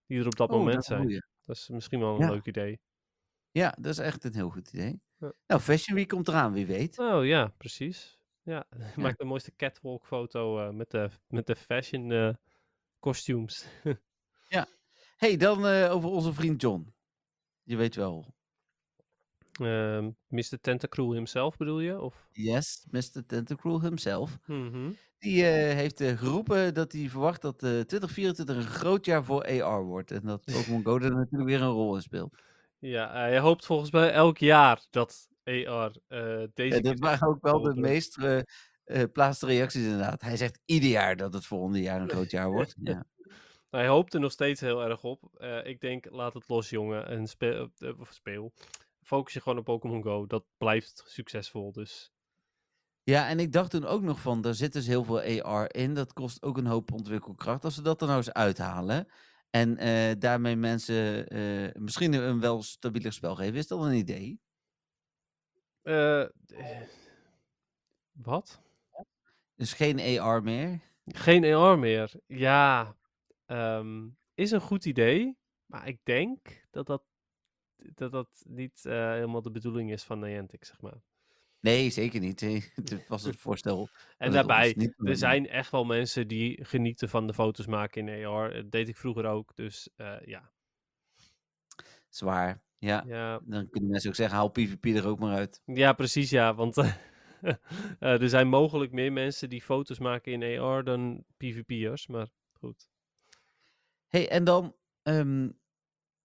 Die 0.05 0.19
er 0.19 0.25
op 0.25 0.35
dat 0.35 0.49
Oh, 0.49 0.57
moment 0.57 0.75
dat 0.75 0.85
zijn. 0.85 1.01
goeie. 1.01 1.21
Dat 1.45 1.55
is 1.55 1.69
misschien 1.69 1.99
wel 1.99 2.13
een 2.15 2.19
Ja. 2.25 2.29
leuk 2.31 2.45
idee. 2.45 2.79
Ja, 3.51 3.75
dat 3.79 3.91
is 3.91 3.97
echt 3.97 4.23
een 4.23 4.33
heel 4.35 4.49
goed 4.49 4.73
idee. 4.73 5.01
Ja. 5.21 5.33
Nou, 5.47 5.61
Fashion 5.61 5.95
Week 5.95 6.07
komt 6.07 6.27
eraan, 6.27 6.53
wie 6.53 6.65
weet. 6.65 6.99
Oh 6.99 7.25
ja, 7.25 7.53
precies. 7.57 8.19
Ja, 8.43 8.67
maak 8.95 9.17
de 9.17 9.25
mooiste 9.25 9.55
catwalk 9.55 10.05
foto 10.05 10.59
eh, 10.59 10.69
met, 10.69 10.91
de, 10.91 11.09
met 11.27 11.47
de 11.47 11.55
fashion 11.55 12.11
eh 12.11 12.33
costumes. 12.99 13.65
hey, 15.17 15.37
dan 15.37 15.67
eh, 15.67 15.91
over 15.91 16.09
onze 16.09 16.33
vriend 16.33 16.61
John. 16.61 16.93
Je 17.63 17.75
weet 17.75 17.95
wel. 17.95 18.33
Ehm 19.51 20.09
Mr. 20.27 20.59
Tentacruel 20.61 21.13
himself 21.13 21.57
bedoel 21.57 21.79
je? 21.79 21.99
Of? 21.99 22.27
Yes, 22.31 22.85
Mr. 22.89 23.25
Tentacruel 23.27 23.81
himself. 23.81 24.37
Mhm. 24.45 24.91
Die 25.19 25.43
heeft 25.43 26.03
geroepen 26.03 26.73
dat 26.73 26.91
hij 26.91 27.09
verwacht 27.09 27.41
dat 27.41 27.63
eh 27.63 27.79
2024 27.79 28.55
een 28.55 28.63
groot 28.63 29.05
jaar 29.05 29.23
voor 29.23 29.61
AR 29.63 29.83
wordt. 29.83 30.11
En 30.11 30.21
dat 30.21 30.45
Pokémon 30.53 30.83
Go 30.83 30.99
er 30.99 31.15
natuurlijk 31.15 31.49
weer 31.49 31.61
een 31.61 31.67
rol 31.67 31.95
in 31.95 32.01
speelt. 32.01 32.35
Ja, 32.81 33.11
hij 33.11 33.39
hoopt 33.39 33.65
volgens 33.65 33.91
mij 33.91 34.11
elk 34.11 34.37
jaar 34.37 34.85
dat 34.89 35.27
AR 35.43 35.95
eh 36.07 36.43
deze 36.53 36.75
Ja, 36.75 36.81
dat 36.81 36.99
waren 36.99 37.27
ook 37.27 37.41
wel 37.41 37.61
de 37.61 37.75
meest 37.75 38.17
eh 38.17 38.39
eh, 38.91 39.03
plaatste 39.13 39.45
reacties 39.45 39.83
inderdaad. 39.83 40.21
Hij 40.21 40.37
zegt 40.37 40.59
ieder 40.65 40.89
jaar 40.89 41.15
dat 41.15 41.33
het 41.33 41.45
volgende 41.45 41.81
jaar 41.81 42.01
een 42.01 42.09
groot 42.09 42.31
jaar 42.31 42.51
wordt. 42.51 42.75
Ja. 42.83 43.05
Hij 43.69 43.87
hoopt 43.87 44.13
er 44.13 44.19
nog 44.19 44.31
steeds 44.31 44.61
heel 44.61 44.83
erg 44.83 45.03
op. 45.03 45.29
Eh, 45.33 45.65
ik 45.65 45.81
denk, 45.81 46.09
laat 46.09 46.33
het 46.33 46.47
los, 46.47 46.69
jongen. 46.69 47.07
En 47.07 47.27
speel, 47.27 47.69
eh, 47.77 47.91
speel. 48.09 48.53
Focus 49.01 49.33
je 49.33 49.41
gewoon 49.41 49.57
op 49.57 49.63
Pokémon 49.63 50.03
Go. 50.03 50.25
Dat 50.25 50.43
blijft 50.57 51.03
succesvol. 51.05 51.71
Dus 51.71 52.11
ja, 53.03 53.27
en 53.27 53.39
ik 53.39 53.51
dacht 53.51 53.71
toen 53.71 53.85
ook 53.85 54.01
nog 54.01 54.19
van, 54.19 54.41
daar 54.41 54.53
zit 54.53 54.73
dus 54.73 54.87
heel 54.87 55.03
veel 55.03 55.43
AR 55.43 55.75
in. 55.75 55.93
Dat 55.93 56.13
kost 56.13 56.43
ook 56.43 56.57
een 56.57 56.65
hoop 56.65 56.91
ontwikkelkracht. 56.91 57.63
Als 57.63 57.75
we 57.75 57.81
dat 57.81 58.01
er 58.01 58.07
nou 58.07 58.19
eens 58.19 58.33
uithalen 58.33 59.07
en 59.51 59.77
eh, 59.77 60.19
daarmee 60.19 60.55
mensen 60.55 61.27
eh, 61.27 61.81
misschien 61.81 62.13
een 62.13 62.39
wel 62.39 62.63
stabieler 62.63 63.13
spel 63.13 63.35
geven, 63.35 63.55
is 63.55 63.67
dat 63.67 63.81
een 63.81 63.93
idee? 63.93 64.41
Eh, 65.81 66.25
wat? 68.11 68.61
Dus 69.55 69.73
geen 69.73 70.19
AR 70.19 70.43
meer? 70.43 70.79
Geen 71.05 71.43
AR 71.53 71.79
meer. 71.79 72.11
Ja, 72.27 72.95
ehm, 73.45 74.09
is 74.33 74.51
een 74.51 74.61
goed 74.61 74.85
idee. 74.85 75.37
Maar 75.65 75.87
ik 75.87 75.99
denk 76.03 76.67
dat 76.69 76.85
dat, 76.85 77.03
dat, 77.75 78.11
dat 78.11 78.43
niet 78.47 78.83
helemaal 78.83 79.41
de 79.41 79.51
bedoeling 79.51 79.91
is 79.91 80.03
van 80.03 80.19
Niantic, 80.19 80.65
zeg 80.65 80.81
maar. 80.81 81.01
Nee, 81.61 81.89
zeker 81.89 82.19
niet. 82.19 82.39
Het 82.39 83.07
was 83.07 83.23
het 83.23 83.35
voorstel. 83.35 83.89
En 84.17 84.31
daarbij, 84.31 84.93
er 84.97 85.15
zijn 85.15 85.47
echt 85.47 85.71
wel 85.71 85.83
mensen 85.83 86.27
die 86.27 86.65
genieten 86.65 87.09
van 87.09 87.27
de 87.27 87.33
foto's 87.33 87.65
maken 87.65 88.07
in 88.07 88.25
AR. 88.25 88.53
Dat 88.53 88.71
deed 88.71 88.87
ik 88.87 88.97
vroeger 88.97 89.25
ook. 89.25 89.55
Dus 89.55 89.89
eh, 89.95 90.15
ja. 90.25 90.51
Zwaar. 92.09 92.61
Ja. 92.77 93.03
ja. 93.07 93.39
Dan 93.43 93.69
kunnen 93.69 93.89
mensen 93.89 94.09
ook 94.09 94.15
zeggen, 94.15 94.37
haal 94.37 94.49
PvP 94.49 94.85
er 94.85 95.07
ook 95.07 95.19
maar 95.19 95.35
uit. 95.35 95.61
Ja, 95.65 95.93
precies 95.93 96.29
ja. 96.29 96.55
Want 96.55 96.77
eh, 97.39 97.53
er 97.99 98.29
zijn 98.29 98.47
mogelijk 98.47 98.91
meer 98.91 99.13
mensen 99.13 99.49
die 99.49 99.61
foto's 99.61 99.99
maken 99.99 100.31
in 100.31 100.59
AR 100.59 100.83
dan 100.83 101.23
PvP'ers. 101.37 102.07
Maar 102.07 102.27
goed. 102.53 102.89
hey, 104.07 104.29
en 104.29 104.43
dan... 104.43 104.75
ehm, 105.03 105.49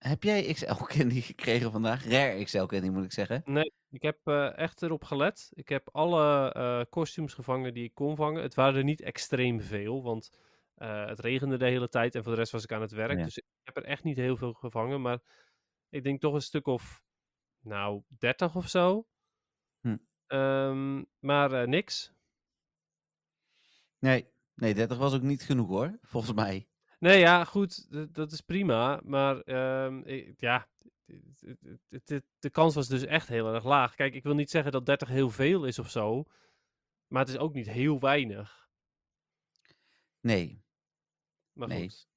heb 0.08 0.22
jij 0.22 0.52
XL 0.52 0.72
Candy 0.72 1.20
gekregen 1.32 1.72
vandaag? 1.72 2.04
Rare 2.04 2.44
XL 2.44 2.64
Candy 2.64 2.88
moet 2.88 3.04
ik 3.04 3.12
zeggen. 3.12 3.42
Nee, 3.44 3.72
ik 3.90 4.02
heb 4.02 4.18
eh, 4.24 4.58
echt 4.58 4.82
erop 4.82 5.04
gelet. 5.04 5.50
Ik 5.54 5.68
heb 5.68 5.88
alle 5.92 6.52
eh 6.52 6.80
costumes 6.90 7.34
gevangen 7.34 7.74
die 7.74 7.84
ik 7.84 7.94
kon 7.94 8.16
vangen. 8.16 8.42
Het 8.42 8.54
waren 8.54 8.76
er 8.76 8.84
niet 8.84 9.00
extreem 9.00 9.60
veel, 9.60 10.02
want 10.02 10.30
eh, 10.74 11.06
het 11.06 11.18
regende 11.18 11.56
de 11.56 11.64
hele 11.64 11.88
tijd 11.88 12.14
en 12.14 12.22
voor 12.22 12.32
de 12.32 12.38
rest 12.38 12.52
was 12.52 12.64
ik 12.64 12.72
aan 12.72 12.80
het 12.80 12.92
werk. 12.92 13.18
Ja. 13.18 13.24
Dus 13.24 13.36
ik 13.36 13.44
heb 13.62 13.76
er 13.76 13.84
echt 13.84 14.04
niet 14.04 14.16
heel 14.16 14.36
veel 14.36 14.52
gevangen, 14.52 15.00
maar 15.00 15.18
ik 15.88 16.02
denk 16.02 16.20
toch 16.20 16.34
een 16.34 16.42
stuk 16.42 16.66
of, 16.66 17.02
nou, 17.60 18.02
30 18.18 18.56
of 18.56 18.68
zo. 18.68 19.06
Hm. 19.80 19.96
Ehm, 20.26 21.02
maar 21.18 21.68
niks. 21.68 22.14
Nee, 23.98 24.32
nee, 24.54 24.74
30 24.74 24.98
was 24.98 25.14
ook 25.14 25.22
niet 25.22 25.42
genoeg 25.42 25.68
hoor, 25.68 25.98
volgens 26.02 26.32
mij. 26.32 26.68
Nee, 26.98 27.18
ja, 27.18 27.44
goed, 27.44 27.86
dat 28.14 28.32
is 28.32 28.40
prima. 28.40 29.00
Maar 29.04 29.40
ehm, 29.40 29.98
ik- 29.98 30.40
ja, 30.40 30.68
de 32.38 32.50
kans 32.50 32.74
was 32.74 32.88
dus 32.88 33.04
echt 33.04 33.28
heel 33.28 33.54
erg 33.54 33.64
laag. 33.64 33.94
Kijk, 33.94 34.14
ik 34.14 34.22
wil 34.22 34.34
niet 34.34 34.50
zeggen 34.50 34.72
dat 34.72 34.86
30 34.86 35.08
heel 35.08 35.30
veel 35.30 35.64
is 35.64 35.78
of 35.78 35.90
zo. 35.90 36.24
Maar 37.06 37.20
het 37.20 37.28
is 37.30 37.38
ook 37.38 37.52
niet 37.54 37.66
heel 37.70 38.00
weinig. 38.00 38.68
Nee. 40.20 40.64
Maar 41.52 41.68
Nee. 41.68 41.80
goed. 41.82 42.08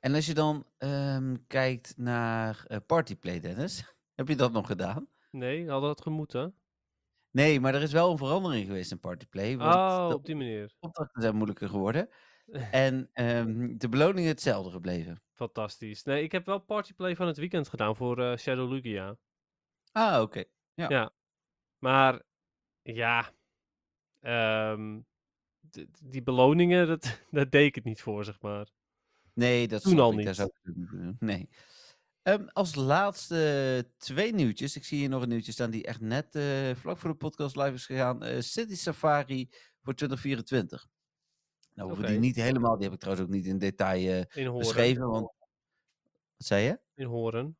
En 0.00 0.14
als 0.14 0.26
je 0.26 0.34
dan 0.34 0.66
ehm, 0.78 1.36
kijkt 1.46 1.96
naar 1.96 2.64
eh 2.66 2.78
Partyplay, 2.86 3.40
Dennis, 3.40 3.94
heb 4.14 4.28
je 4.28 4.36
dat 4.36 4.52
nog 4.52 4.66
gedaan? 4.66 5.08
Nee, 5.30 5.68
had 5.70 5.82
dat 5.82 6.00
gemoeten? 6.02 6.54
Nee, 7.30 7.60
maar 7.60 7.74
er 7.74 7.82
is 7.82 7.92
wel 7.92 8.10
een 8.10 8.18
verandering 8.18 8.66
geweest 8.66 8.90
in 8.90 9.00
Partyplay. 9.00 9.56
Want 9.56 9.74
Oh, 9.74 10.08
de 10.08 10.14
op 10.14 10.24
die 10.26 10.36
manier. 10.36 10.74
opdrachten 10.80 11.22
zijn 11.22 11.34
moeilijker 11.34 11.68
geworden. 11.68 12.08
En 12.70 13.10
ehm, 13.12 13.76
de 13.76 13.88
beloningen 13.88 14.28
hetzelfde 14.28 14.70
gebleven. 14.70 15.22
Fantastisch. 15.32 16.02
Nee, 16.02 16.22
ik 16.22 16.32
heb 16.32 16.46
wel 16.46 16.58
partyplay 16.58 17.16
van 17.16 17.26
het 17.26 17.36
weekend 17.36 17.68
gedaan 17.68 17.96
voor 17.96 18.22
eh, 18.22 18.36
Shadow 18.36 18.72
Lugia. 18.72 19.16
Ah, 19.92 20.22
oké. 20.22 20.44
Ja. 20.74 21.12
Maar, 21.78 22.22
ja. 22.82 23.32
ehm, 24.20 25.00
die 26.02 26.22
beloningen, 26.22 26.86
dat, 26.86 27.20
daar 27.30 27.50
deed 27.50 27.66
ik 27.66 27.74
het 27.74 27.84
niet 27.84 28.00
voor, 28.00 28.24
zeg 28.24 28.40
maar. 28.40 28.68
Nee, 29.34 29.68
dat 29.68 29.82
Toen 29.82 29.98
al 29.98 30.12
niet. 30.12 30.48
doen. 30.62 31.16
Nee. 31.18 31.48
Ehm, 32.22 32.46
als 32.52 32.74
laatste 32.74 33.90
twee 33.96 34.34
nieuwtjes. 34.34 34.76
Ik 34.76 34.84
zie 34.84 34.98
hier 34.98 35.08
nog 35.08 35.22
een 35.22 35.28
nieuwtje 35.28 35.52
staan 35.52 35.70
die 35.70 35.84
echt 35.84 36.00
net 36.00 36.34
eh, 36.34 36.74
vlak 36.74 36.98
voor 36.98 37.10
de 37.10 37.16
podcast 37.16 37.56
live 37.56 37.72
is 37.72 37.86
gegaan. 37.86 38.22
Eh, 38.22 38.40
City 38.40 38.74
Safari 38.74 39.48
voor 39.82 39.94
2024. 39.94 40.88
Nou, 41.78 41.90
hoeven 41.90 42.08
die 42.08 42.18
niet 42.18 42.36
helemaal. 42.36 42.74
Die 42.74 42.84
heb 42.84 42.92
ik 42.92 43.00
trouwens 43.00 43.26
ook 43.26 43.32
niet 43.34 43.46
in 43.46 43.58
detail 43.58 44.26
eh, 44.34 44.44
In 44.44 44.58
beschreven. 44.58 45.08
Want... 45.08 45.32
Wat 46.36 46.46
zei 46.46 46.64
je? 46.64 46.80
In 46.94 47.06
Horen. 47.06 47.58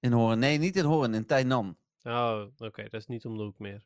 In 0.00 0.12
Horen? 0.12 0.38
Nee, 0.38 0.58
niet 0.58 0.76
in 0.76 0.84
Horen, 0.84 1.14
in 1.14 1.26
Tainan. 1.26 1.78
Oh, 2.02 2.46
oké, 2.58 2.82
dat 2.82 3.00
is 3.00 3.06
niet 3.06 3.24
om 3.24 3.36
de 3.36 3.42
hoek 3.42 3.58
meer. 3.58 3.84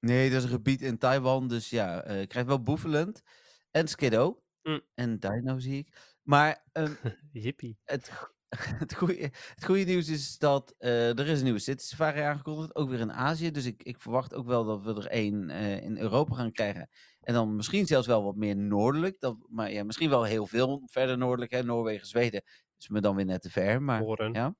Nee, 0.00 0.30
dat 0.30 0.38
is 0.38 0.44
een 0.44 0.50
gebied 0.50 0.82
in 0.82 0.98
Taiwan. 0.98 1.48
Dus 1.48 1.70
ja, 1.70 2.02
eh 2.02 2.20
ik 2.20 2.28
krijg 2.28 2.46
wel 2.46 2.62
Boefeland 2.62 3.22
en 3.70 3.88
Skiddo. 3.88 4.42
Mm. 4.62 4.80
En 4.94 5.18
Dino 5.18 5.58
zie 5.58 5.78
ik. 5.78 6.18
Maar 6.22 6.64
Hippie. 7.32 7.78
het, 7.84 8.10
het, 8.78 8.94
goede, 8.94 9.20
het 9.54 9.64
goede 9.64 9.84
nieuws 9.84 10.08
is 10.08 10.38
dat 10.38 10.74
eh, 10.78 11.18
er 11.18 11.26
is 11.28 11.38
een 11.38 11.44
nieuwe 11.44 11.58
City 11.58 11.84
Safari 11.84 12.20
aangekondigd. 12.20 12.74
Ook 12.74 12.88
weer 12.90 13.00
in 13.00 13.12
Azië. 13.12 13.50
Dus 13.50 13.64
ik, 13.64 13.82
ik 13.82 14.00
verwacht 14.00 14.34
ook 14.34 14.46
wel 14.46 14.64
dat 14.64 14.82
we 14.82 14.94
er 14.94 15.06
één 15.06 15.50
eh, 15.50 15.82
in 15.82 15.98
Europa 15.98 16.34
gaan 16.34 16.52
krijgen. 16.52 16.88
En 17.20 17.34
dan 17.34 17.56
misschien 17.56 17.86
zelfs 17.86 18.06
wel 18.06 18.22
wat 18.24 18.36
meer 18.36 18.56
noordelijk. 18.56 19.20
Dat, 19.20 19.36
maar 19.48 19.72
ja, 19.72 19.84
misschien 19.84 20.08
wel 20.10 20.24
heel 20.24 20.46
veel 20.46 20.82
verder 20.86 21.18
noordelijk. 21.18 21.50
Hè? 21.52 21.62
Noorwegen, 21.62 22.06
Zweden 22.06 22.42
is 22.78 22.88
me 22.88 23.00
dan 23.00 23.16
weer 23.16 23.24
net 23.24 23.42
te 23.42 23.50
ver. 23.50 23.82
Maar 23.82 24.00
Horen. 24.00 24.32
ja. 24.32 24.54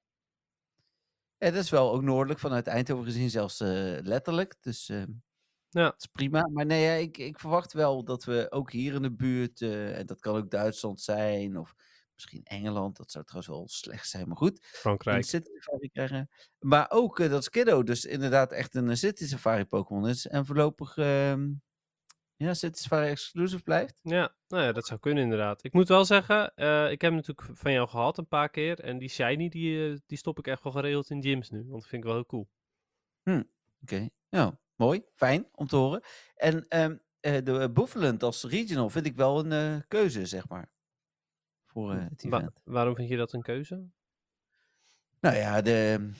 Ja, 1.38 1.50
dat 1.50 1.62
is 1.62 1.70
wel 1.70 1.92
ook 1.92 2.02
noordelijk 2.02 2.40
vanuit 2.40 2.66
Eindhoven 2.66 3.04
gezien, 3.04 3.30
zelfs 3.30 3.60
eh, 3.60 3.68
letterlijk. 4.02 4.54
Dus 4.60 4.86
Ja. 4.86 5.06
dat 5.82 5.94
is 5.98 6.06
prima. 6.06 6.48
Maar 6.52 6.66
nee, 6.66 6.82
ja, 6.84 6.92
ik, 6.92 7.18
ik 7.18 7.38
verwacht 7.38 7.72
wel 7.72 8.04
dat 8.04 8.24
we 8.24 8.46
ook 8.50 8.72
hier 8.72 8.94
in 8.94 9.02
de 9.02 9.12
buurt, 9.12 9.60
en 9.60 10.06
dat 10.06 10.20
kan 10.20 10.36
ook 10.36 10.50
Duitsland 10.50 11.00
zijn, 11.00 11.58
of 11.58 11.74
misschien 12.16 12.44
Engeland, 12.44 12.96
dat 12.96 13.10
zou 13.10 13.24
trouwens 13.24 13.56
wel 13.56 13.68
slecht 13.68 14.08
zijn, 14.08 14.28
maar 14.28 14.36
goed. 14.36 14.52
Een 14.52 14.68
Frankrijk. 14.78 15.24
City 15.24 15.50
Safari 15.54 15.88
krijgen. 15.88 16.30
Maar 16.58 16.90
ook 16.90 17.20
eh, 17.20 17.30
dat 17.30 17.44
Skiddo 17.44 17.82
dus 17.82 18.04
inderdaad 18.04 18.52
echt 18.52 18.74
een 18.74 18.90
eh, 18.90 18.96
City 18.96 19.26
Safari 19.26 19.64
Pokémon 19.64 20.08
is. 20.08 20.26
En 20.26 20.46
voorlopig, 20.46 20.96
ehm, 20.96 21.52
ja, 22.36 22.54
City 22.54 22.80
Safari 22.80 23.10
exclusive 23.10 23.62
blijft. 23.62 23.98
Ja, 24.02 24.34
nou 24.48 24.62
ja, 24.62 24.72
dat 24.72 24.86
zou 24.86 25.00
kunnen 25.00 25.22
inderdaad. 25.22 25.64
Ik 25.64 25.72
moet 25.72 25.88
wel 25.88 26.04
zeggen, 26.04 26.54
eh, 26.54 26.90
ik 26.90 27.00
heb 27.00 27.10
hem 27.10 27.14
natuurlijk 27.14 27.58
van 27.58 27.72
jou 27.72 27.88
gehad 27.88 28.18
een 28.18 28.28
paar 28.28 28.50
keer. 28.50 28.80
En 28.80 28.98
die 28.98 29.08
shiny, 29.08 29.48
die, 29.48 30.02
die 30.06 30.18
stop 30.18 30.38
ik 30.38 30.46
echt 30.46 30.62
wel 30.62 30.72
geregeld 30.72 31.10
in 31.10 31.22
gyms 31.22 31.50
nu. 31.50 31.58
Want 31.58 31.80
dat 31.80 31.88
vind 31.88 32.02
ik 32.02 32.08
wel 32.08 32.14
heel 32.14 32.26
cool. 32.26 32.48
Oké, 33.82 34.08
ja, 34.28 34.58
mooi, 34.76 35.02
fijn 35.14 35.48
om 35.52 35.66
te 35.66 35.76
horen. 35.76 36.02
En 36.34 36.68
ehm, 36.68 36.96
eh, 37.20 37.44
de 37.44 37.52
uh, 37.52 37.66
Boefeland 37.72 38.22
als 38.22 38.44
regional 38.44 38.90
vind 38.90 39.06
ik 39.06 39.16
wel 39.16 39.46
een 39.46 39.84
keuze, 39.88 40.26
zeg 40.26 40.48
maar. 40.48 40.74
Voor 41.76 41.92
eh, 41.94 42.30
Wa- 42.30 42.52
waarom 42.64 42.94
vind 42.94 43.08
je 43.08 43.16
dat 43.16 43.32
een 43.32 43.42
keuze? 43.42 43.84
Nou 45.20 45.36
ja, 45.36 45.60
de 45.62 46.10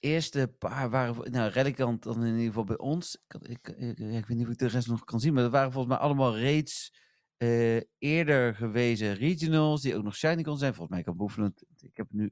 eerste 0.00 0.54
paar 0.58 0.90
waren... 0.90 1.32
Nou, 1.32 1.50
Reddicant 1.50 2.02
dan 2.02 2.24
in 2.24 2.32
ieder 2.32 2.46
geval 2.46 2.64
bij 2.64 2.78
ons. 2.78 3.18
Ik, 3.28 3.48
ik, 3.48 3.68
ik, 3.68 3.98
ik 3.98 4.26
weet 4.26 4.36
niet 4.36 4.46
of 4.46 4.52
ik 4.52 4.58
de 4.58 4.66
rest 4.66 4.88
nog 4.88 5.04
kan 5.04 5.20
zien, 5.20 5.34
maar 5.34 5.42
dat 5.42 5.52
waren 5.52 5.72
volgens 5.72 5.94
mij 5.94 6.02
allemaal 6.02 6.36
reeds 6.36 6.94
eh, 7.36 7.80
eerder 7.98 8.54
gewezen 8.54 9.14
regionals, 9.14 9.82
die 9.82 9.96
ook 9.96 10.02
nog 10.02 10.16
shiny 10.16 10.42
kon 10.42 10.58
zijn. 10.58 10.74
Volgens 10.74 10.94
mij 10.96 11.04
kan 11.04 11.16
Boefeland... 11.16 11.62
Ik 11.80 11.96
heb 11.96 12.06
nu... 12.10 12.30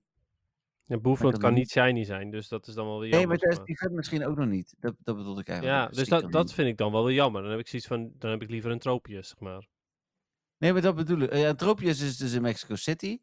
Ja, 0.84 0.98
Boefland 0.98 1.32
kan 1.32 1.42
kan 1.42 1.54
niet- 1.54 1.70
shiny 1.70 2.04
zijn, 2.04 2.30
dus 2.30 2.48
dat 2.48 2.66
is 2.66 2.74
dan 2.74 2.86
wel 2.86 2.98
weer 3.00 3.10
Nee, 3.10 3.20
jammer. 3.20 3.28
maar 3.28 3.38
tijdens 3.38 3.58
zeg 3.60 3.68
het 3.68 3.78
event 3.78 3.96
misschien 3.96 4.26
ook 4.26 4.36
nog 4.36 4.48
niet. 4.48 4.74
Dat, 4.80 4.94
dat 4.98 5.16
bedoelde 5.16 5.40
ik 5.40 5.48
eigenlijk. 5.48 5.78
Ja, 5.78 5.86
dus 5.88 6.08
die 6.08 6.20
dat, 6.20 6.32
dat 6.32 6.52
vind 6.52 6.68
ik 6.68 6.76
dan 6.76 6.92
wel 6.92 7.04
weer 7.04 7.14
jammer. 7.14 7.42
Dan 7.42 7.50
heb 7.50 7.60
ik 7.60 7.68
zoiets 7.68 7.88
van, 7.88 8.12
dan 8.18 8.30
heb 8.30 8.42
ik 8.42 8.50
liever 8.50 8.70
een 8.70 8.78
Tropius, 8.78 9.28
zeg 9.28 9.38
maar. 9.40 9.68
Nee, 10.62 10.72
maar 10.72 10.82
dat 10.82 10.94
bedoel 10.94 11.18
ik. 11.20 11.30
Eh, 11.30 11.40
ja, 11.40 11.54
Tropius 11.54 12.00
is 12.00 12.16
dus 12.16 12.32
in 12.32 12.42
Mexico 12.42 12.74
City. 12.74 13.20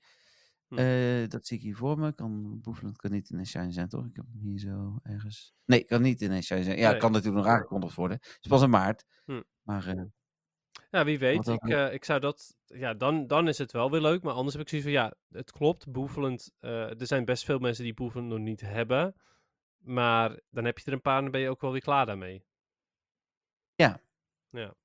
Hm. 0.67 0.77
Eh, 0.77 1.27
dat 1.27 1.45
zie 1.47 1.57
ik 1.57 1.63
hier 1.63 1.75
voor 1.75 1.99
me. 1.99 2.13
Kan, 2.13 2.61
Boefeland 2.61 2.97
kan 2.97 3.11
niet 3.11 3.29
in 3.29 3.37
een 3.37 3.45
shine 3.45 3.71
zijn, 3.71 3.87
toch? 3.87 4.05
Ik 4.05 4.15
heb 4.15 4.25
hem 4.31 4.41
hier 4.41 4.59
zo 4.59 4.99
ergens. 5.03 5.53
Nee, 5.65 5.83
kan 5.83 6.01
niet 6.01 6.21
in 6.21 6.31
een 6.31 6.43
shine 6.43 6.63
zijn. 6.63 6.77
Ja, 6.77 6.89
Nee. 6.91 6.99
kan 6.99 7.11
natuurlijk 7.11 7.43
nog 7.45 7.53
aangekondigd 7.53 7.95
worden. 7.95 8.17
Het 8.21 8.37
is 8.41 8.49
pas 8.49 8.61
in 8.61 8.69
maart. 8.69 9.05
Hm. 9.25 9.41
Maar 9.61 9.87
eh, 9.87 10.03
Ja, 10.91 11.05
wie 11.05 11.19
weet. 11.19 11.47
Ik, 11.47 11.63
ik 11.91 12.05
zou 12.05 12.19
dat... 12.19 12.55
Ja, 12.65 12.93
dan, 12.93 13.27
dan 13.27 13.47
is 13.47 13.57
het 13.57 13.71
wel 13.71 13.91
weer 13.91 14.01
leuk. 14.01 14.23
Maar 14.23 14.33
anders 14.33 14.53
heb 14.53 14.61
ik 14.63 14.69
zoiets 14.69 14.87
van, 14.87 14.97
ja, 14.97 15.15
het 15.29 15.51
klopt. 15.51 15.91
Boefelend... 15.91 16.51
eh, 16.59 16.99
er 16.99 17.07
zijn 17.07 17.25
best 17.25 17.45
veel 17.45 17.59
mensen 17.59 17.83
die 17.83 17.93
Boefelend 17.93 18.29
nog 18.29 18.39
niet 18.39 18.61
hebben. 18.61 19.15
Maar 19.77 20.39
dan 20.49 20.65
heb 20.65 20.77
je 20.77 20.85
er 20.85 20.93
een 20.93 21.01
paar 21.01 21.17
en 21.17 21.23
dan 21.23 21.31
ben 21.31 21.41
je 21.41 21.49
ook 21.49 21.61
wel 21.61 21.71
weer 21.71 21.81
klaar 21.81 22.05
daarmee. 22.05 22.43
Ja. 23.75 24.01
Ja. 24.49 24.75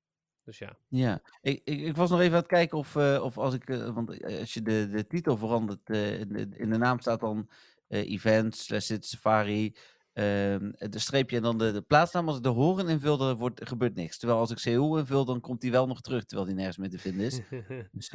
Dus 0.45 0.57
ja. 0.57 0.77
ja, 0.87 1.21
ik, 1.41 1.61
ik, 1.63 1.79
ik 1.81 1.95
was 1.95 2.09
nog 2.09 2.19
even 2.19 2.31
aan 2.31 2.37
het 2.39 2.47
kijken 2.47 2.77
of, 2.77 2.95
eh, 2.95 3.21
of 3.23 3.37
als 3.37 3.53
ik. 3.53 3.69
eh, 3.69 3.93
want 3.93 4.09
eh, 4.09 4.39
als 4.39 4.53
je 4.53 4.61
de, 4.61 4.87
de 4.91 5.07
titel 5.07 5.37
verandert, 5.37 5.89
in, 5.89 6.27
de, 6.33 6.47
in 6.57 6.69
de 6.69 6.77
naam 6.77 6.99
staat 6.99 7.19
dan 7.19 7.49
event 7.87 8.55
slash 8.55 8.91
safari. 8.99 9.75
ehm, 10.13 10.71
de 10.77 10.99
streepje 10.99 11.35
en 11.37 11.41
dan 11.43 11.57
de, 11.57 11.71
de 11.71 11.81
plaatsnaam. 11.81 12.27
Als 12.27 12.37
ik 12.37 12.43
de 12.43 12.49
horen 12.49 12.87
invul, 12.89 13.17
dan 13.17 13.35
wordt, 13.37 13.67
gebeurt 13.67 13.95
niks. 13.95 14.17
Terwijl 14.17 14.39
als 14.39 14.51
ik 14.51 14.57
Seoul 14.57 14.97
invul, 14.97 15.25
dan 15.25 15.41
komt 15.41 15.61
die 15.61 15.71
wel 15.71 15.87
nog 15.87 16.01
terug. 16.01 16.25
Terwijl 16.25 16.47
die 16.47 16.55
nergens 16.57 16.77
meer 16.77 16.89
te 16.89 16.99
vinden 16.99 17.25
is. 17.25 17.41
Dus, 17.91 18.11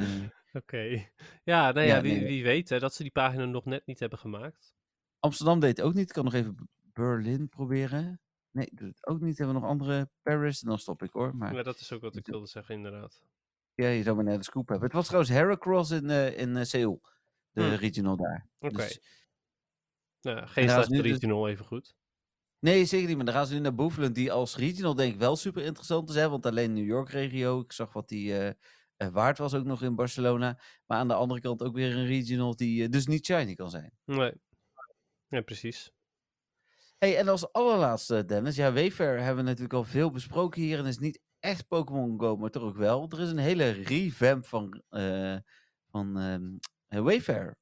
Oké. 0.53 1.07
Ja, 1.43 1.71
nou 1.71 1.85
ja, 1.87 1.95
Ja, 1.95 2.01
wie, 2.01 2.13
nee. 2.13 2.25
wie 2.27 2.43
weet 2.43 2.69
hè, 2.69 2.79
dat 2.79 2.93
ze 2.93 3.01
die 3.03 3.11
pagina 3.11 3.45
nog 3.45 3.65
net 3.65 3.85
niet 3.85 3.99
hebben 3.99 4.19
gemaakt. 4.19 4.73
Amsterdam 5.19 5.59
deed 5.59 5.77
het 5.77 5.85
ook 5.85 5.93
niet. 5.93 6.07
Ik 6.07 6.13
kan 6.13 6.23
nog 6.23 6.33
even 6.33 6.69
Berlin 6.93 7.49
proberen. 7.49 8.21
Nee, 8.51 8.69
doet 8.73 8.87
het 8.95 9.07
ook 9.07 9.21
niet. 9.21 9.37
Hebben 9.37 9.55
we 9.55 9.61
nog 9.61 9.69
andere 9.69 10.09
Paris? 10.21 10.61
En 10.61 10.67
dan 10.69 10.79
stop 10.79 11.03
ik 11.03 11.11
hoor. 11.11 11.35
Maar 11.35 11.53
Ja, 11.55 11.63
dat 11.63 11.79
is 11.79 11.91
ook 11.93 12.01
wat 12.01 12.15
ik 12.15 12.25
wilde 12.25 12.47
zeggen, 12.47 12.75
inderdaad. 12.75 13.21
ja, 13.73 13.87
je 13.87 14.03
zou 14.03 14.15
maar 14.15 14.25
net 14.25 14.37
de 14.37 14.43
scoop 14.43 14.67
hebben. 14.67 14.85
Het 14.87 14.95
was 14.95 15.05
trouwens 15.05 15.31
Heracross 15.33 15.91
in, 15.91 16.09
eh 16.09 16.37
in 16.37 16.57
eh, 16.57 16.63
Seoul. 16.63 17.01
De 17.51 17.61
Hm. 17.63 17.69
regional 17.75 18.15
daar. 18.15 18.47
Oké. 18.59 18.75
Dus- 18.75 19.01
Nou, 20.21 20.37
En 20.37 20.47
geen 20.49 20.65
nu 20.65 21.01
dus- 21.01 21.11
regional 21.11 21.47
even 21.49 21.65
goed. 21.65 21.95
nee, 22.59 22.85
zeker 22.85 23.07
niet. 23.07 23.15
Maar 23.15 23.25
dan 23.25 23.33
gaan 23.33 23.45
ze 23.45 23.53
nu 23.53 23.59
naar 23.59 23.75
Boefeland. 23.75 24.15
Die 24.15 24.31
als 24.31 24.55
regional 24.55 24.95
denk 24.95 25.13
ik 25.13 25.19
wel 25.19 25.35
super 25.35 25.63
interessant 25.63 26.09
is. 26.09 26.15
Hè? 26.15 26.29
Want 26.29 26.45
alleen 26.45 26.73
New 26.73 26.85
York 26.85 27.09
regio. 27.09 27.59
Ik 27.59 27.71
zag 27.71 27.93
wat 27.93 28.07
die 28.07 28.37
eh, 28.37 29.07
waard 29.11 29.37
was 29.37 29.53
ook 29.53 29.65
nog 29.65 29.81
in 29.81 29.95
Barcelona. 29.95 30.59
Maar 30.85 30.97
aan 30.97 31.07
de 31.07 31.13
andere 31.13 31.41
kant 31.41 31.63
ook 31.63 31.75
weer 31.75 31.95
een 31.95 32.05
regional 32.05 32.55
die 32.55 32.89
dus 32.89 33.07
niet 33.07 33.25
shiny 33.25 33.53
kan 33.53 33.69
zijn. 33.69 33.91
Nee. 34.05 34.33
Ja, 35.27 35.41
precies. 35.41 35.91
Hey, 37.01 37.17
en 37.17 37.27
als 37.27 37.51
allerlaatste, 37.53 38.25
Dennis. 38.25 38.55
Ja, 38.55 38.73
Wayfair 38.73 39.17
hebben 39.19 39.35
we 39.43 39.49
natuurlijk 39.49 39.73
al 39.73 39.83
veel 39.83 40.11
besproken 40.11 40.61
hier. 40.61 40.79
En 40.79 40.85
is 40.85 40.97
niet 40.97 41.21
echt 41.39 41.67
Pokémon 41.67 42.19
Go, 42.19 42.35
maar 42.37 42.49
toch 42.49 42.63
ook 42.63 42.75
wel. 42.75 43.07
Er 43.09 43.19
is 43.19 43.29
een 43.29 43.37
hele 43.37 43.69
revamp 43.69 44.45
van, 44.45 44.81
eh 44.89 45.35
van 45.91 46.17
eh, 46.87 46.99
Wayfair. 46.99 47.57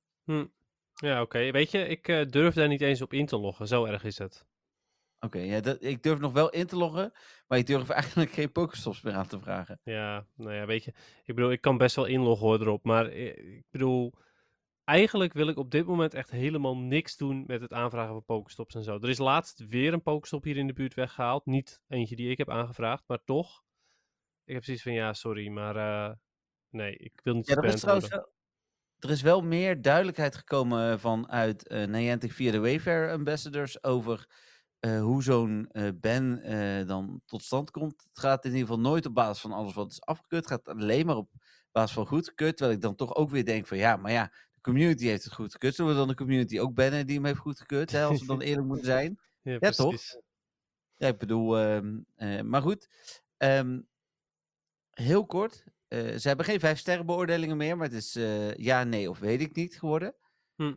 Ja, 0.94 1.22
oké. 1.22 1.52
Weet 1.52 1.72
je, 1.72 1.88
ik 1.88 2.08
eh, 2.08 2.26
durf 2.26 2.54
daar 2.54 2.68
niet 2.68 2.82
eens 2.82 3.02
op 3.02 3.14
in 3.14 3.26
te 3.26 3.38
loggen. 3.38 3.68
Zo 3.68 3.86
erg 3.86 4.04
is 4.04 4.18
het. 4.18 4.46
Oké, 5.20 5.40
ja, 5.40 5.60
dat- 5.60 5.84
ik 5.84 6.04
durf 6.04 6.20
nog 6.20 6.34
wel 6.34 6.50
in 6.50 6.66
te 6.68 6.76
loggen. 6.76 7.12
Maar 7.48 7.58
ik 7.58 7.68
durf 7.68 7.90
eigenlijk 8.00 8.32
geen 8.32 8.52
Pokéstops 8.52 9.02
meer 9.02 9.14
aan 9.14 9.28
te 9.28 9.40
vragen. 9.40 9.80
Ja, 9.84 10.26
nou 10.36 10.54
ja, 10.54 10.66
weet 10.66 10.84
je. 10.84 10.94
Ik 11.24 11.36
bedoel, 11.36 11.52
ik 11.52 11.62
kan 11.62 11.78
best 11.78 11.96
wel 11.96 12.06
inloggen 12.06 12.48
hoor 12.48 12.62
erop. 12.62 12.84
Maar 12.84 13.12
ik 13.12 13.64
bedoel, 13.70 14.14
eigenlijk 14.90 15.34
wil 15.34 15.48
ik 15.48 15.58
op 15.58 15.72
dit 15.72 15.86
moment 15.86 16.14
echt 16.14 16.32
helemaal 16.32 16.78
niks 16.78 17.18
doen 17.18 17.44
met 17.48 17.62
het 17.62 17.74
aanvragen 17.74 18.14
van 18.14 18.26
pokestops 18.26 18.76
en 18.76 18.84
zo. 18.84 18.96
Er 18.96 19.10
is 19.10 19.18
laatst 19.18 19.68
weer 19.68 19.94
een 19.94 20.02
pokestop 20.02 20.44
hier 20.44 20.58
in 20.58 20.68
de 20.68 20.74
buurt 20.74 20.94
weggehaald. 20.94 21.46
Niet 21.46 21.82
eentje 21.88 22.16
die 22.16 22.30
ik 22.30 22.38
heb 22.38 22.50
aangevraagd, 22.50 23.04
maar 23.08 23.24
toch. 23.24 23.64
Ik 24.46 24.54
heb 24.54 24.64
zoiets 24.64 24.84
van, 24.84 24.94
ja, 24.94 25.14
sorry, 25.14 25.48
maar 25.48 25.76
eh, 25.76 26.16
nee, 26.70 26.96
ik 26.98 27.20
wil 27.24 27.34
niet 27.34 27.48
Ja, 27.48 27.56
er 27.56 27.64
is 27.64 27.80
trouwens 27.80 28.08
wel, 28.08 28.32
er 29.00 29.10
is 29.10 29.22
wel 29.22 29.42
meer 29.42 29.82
duidelijkheid 29.82 30.36
gekomen 30.36 31.00
vanuit 31.00 31.68
eh 31.68 31.88
Niantic 31.88 32.32
via 32.32 32.52
de 32.52 32.60
Wayfair 32.60 33.12
Ambassadors 33.12 33.84
over 33.84 34.28
eh, 34.80 35.02
hoe 35.02 35.24
zo'n 35.24 35.68
eh, 35.72 35.90
ban 35.96 36.40
eh, 36.40 36.88
dan 36.88 37.22
tot 37.26 37.44
stand 37.44 37.72
komt. 37.72 38.04
Het 38.10 38.20
gaat 38.20 38.46
in 38.46 38.52
ieder 38.52 38.68
geval 38.68 38.82
nooit 38.82 39.06
op 39.06 39.14
basis 39.14 39.42
van 39.42 39.52
alles 39.52 39.74
wat 39.74 39.92
is 39.92 40.02
afgekeurd. 40.02 40.50
Het 40.50 40.52
gaat 40.52 40.76
alleen 40.76 41.06
maar 41.06 41.16
op 41.16 41.30
basis 41.72 41.94
van 41.96 42.08
goedgekeurd. 42.08 42.58
Terwijl 42.58 42.78
ik 42.78 42.84
dan 42.84 42.96
toch 42.96 43.16
ook 43.16 43.30
weer 43.30 43.46
denk 43.46 43.68
van 43.68 43.78
ja, 43.78 43.96
maar 43.96 44.12
ja, 44.12 44.32
de 44.62 44.72
community 44.72 45.06
heeft 45.06 45.24
het 45.24 45.34
goedgekeurd. 45.34 45.76
Zullen 45.76 45.92
we 45.92 45.98
dan 45.98 46.08
de 46.08 46.16
community 46.16 46.60
ook 46.60 46.74
bannen 46.74 47.06
die 47.08 47.16
hem 47.16 47.26
heeft 47.26 47.40
goedgekeurd? 47.40 47.92
Hè, 47.92 48.04
als 48.04 48.20
we 48.20 48.26
dan 48.26 48.42
eerlijk 48.42 48.68
moeten 48.68 48.86
zijn. 48.86 49.20
Ja, 49.42 49.58
Ja, 49.60 49.70
toch? 49.72 49.96
Ja, 50.96 51.08
ik 51.08 51.18
bedoel, 51.18 51.58
ehm, 51.58 52.00
eh, 52.16 52.42
maar 52.42 52.62
goed. 52.62 52.88
ehm, 53.38 53.80
heel 54.90 55.26
kort. 55.26 55.64
eh, 55.88 56.16
ze 56.18 56.28
hebben 56.28 56.46
geen 56.46 56.60
vijf 56.60 56.78
sterren 56.80 57.06
beoordelingen 57.06 57.58
meer, 57.58 57.78
maar 57.78 57.86
het 57.88 57.96
is 57.96 58.16
eh, 58.16 58.54
ja, 58.54 58.84
nee 58.84 59.10
of 59.10 59.20
weet 59.20 59.42
ik 59.42 59.56
niet 59.56 59.80
geworden. 59.80 60.16
Hm. 60.56 60.74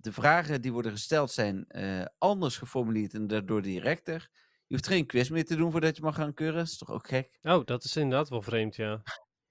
De 0.00 0.12
vragen 0.12 0.62
die 0.62 0.72
worden 0.72 0.92
gesteld 0.92 1.30
zijn 1.30 1.66
anders 2.18 2.56
geformuleerd 2.56 3.14
en 3.14 3.26
daardoor 3.26 3.62
directer. 3.62 4.28
Je 4.66 4.74
hoeft 4.74 4.86
geen 4.86 5.06
quiz 5.06 5.28
meer 5.28 5.44
te 5.44 5.56
doen 5.56 5.70
voordat 5.70 5.96
je 5.96 6.02
mag 6.02 6.14
gaan 6.14 6.34
keuren. 6.34 6.56
Dat 6.58 6.66
is 6.66 6.78
toch 6.78 6.90
ook 6.90 7.08
gek? 7.08 7.38
Oh, 7.42 7.64
dat 7.64 7.84
is 7.84 7.96
inderdaad 7.96 8.28
wel 8.28 8.42
vreemd, 8.42 8.76
ja. 8.76 9.02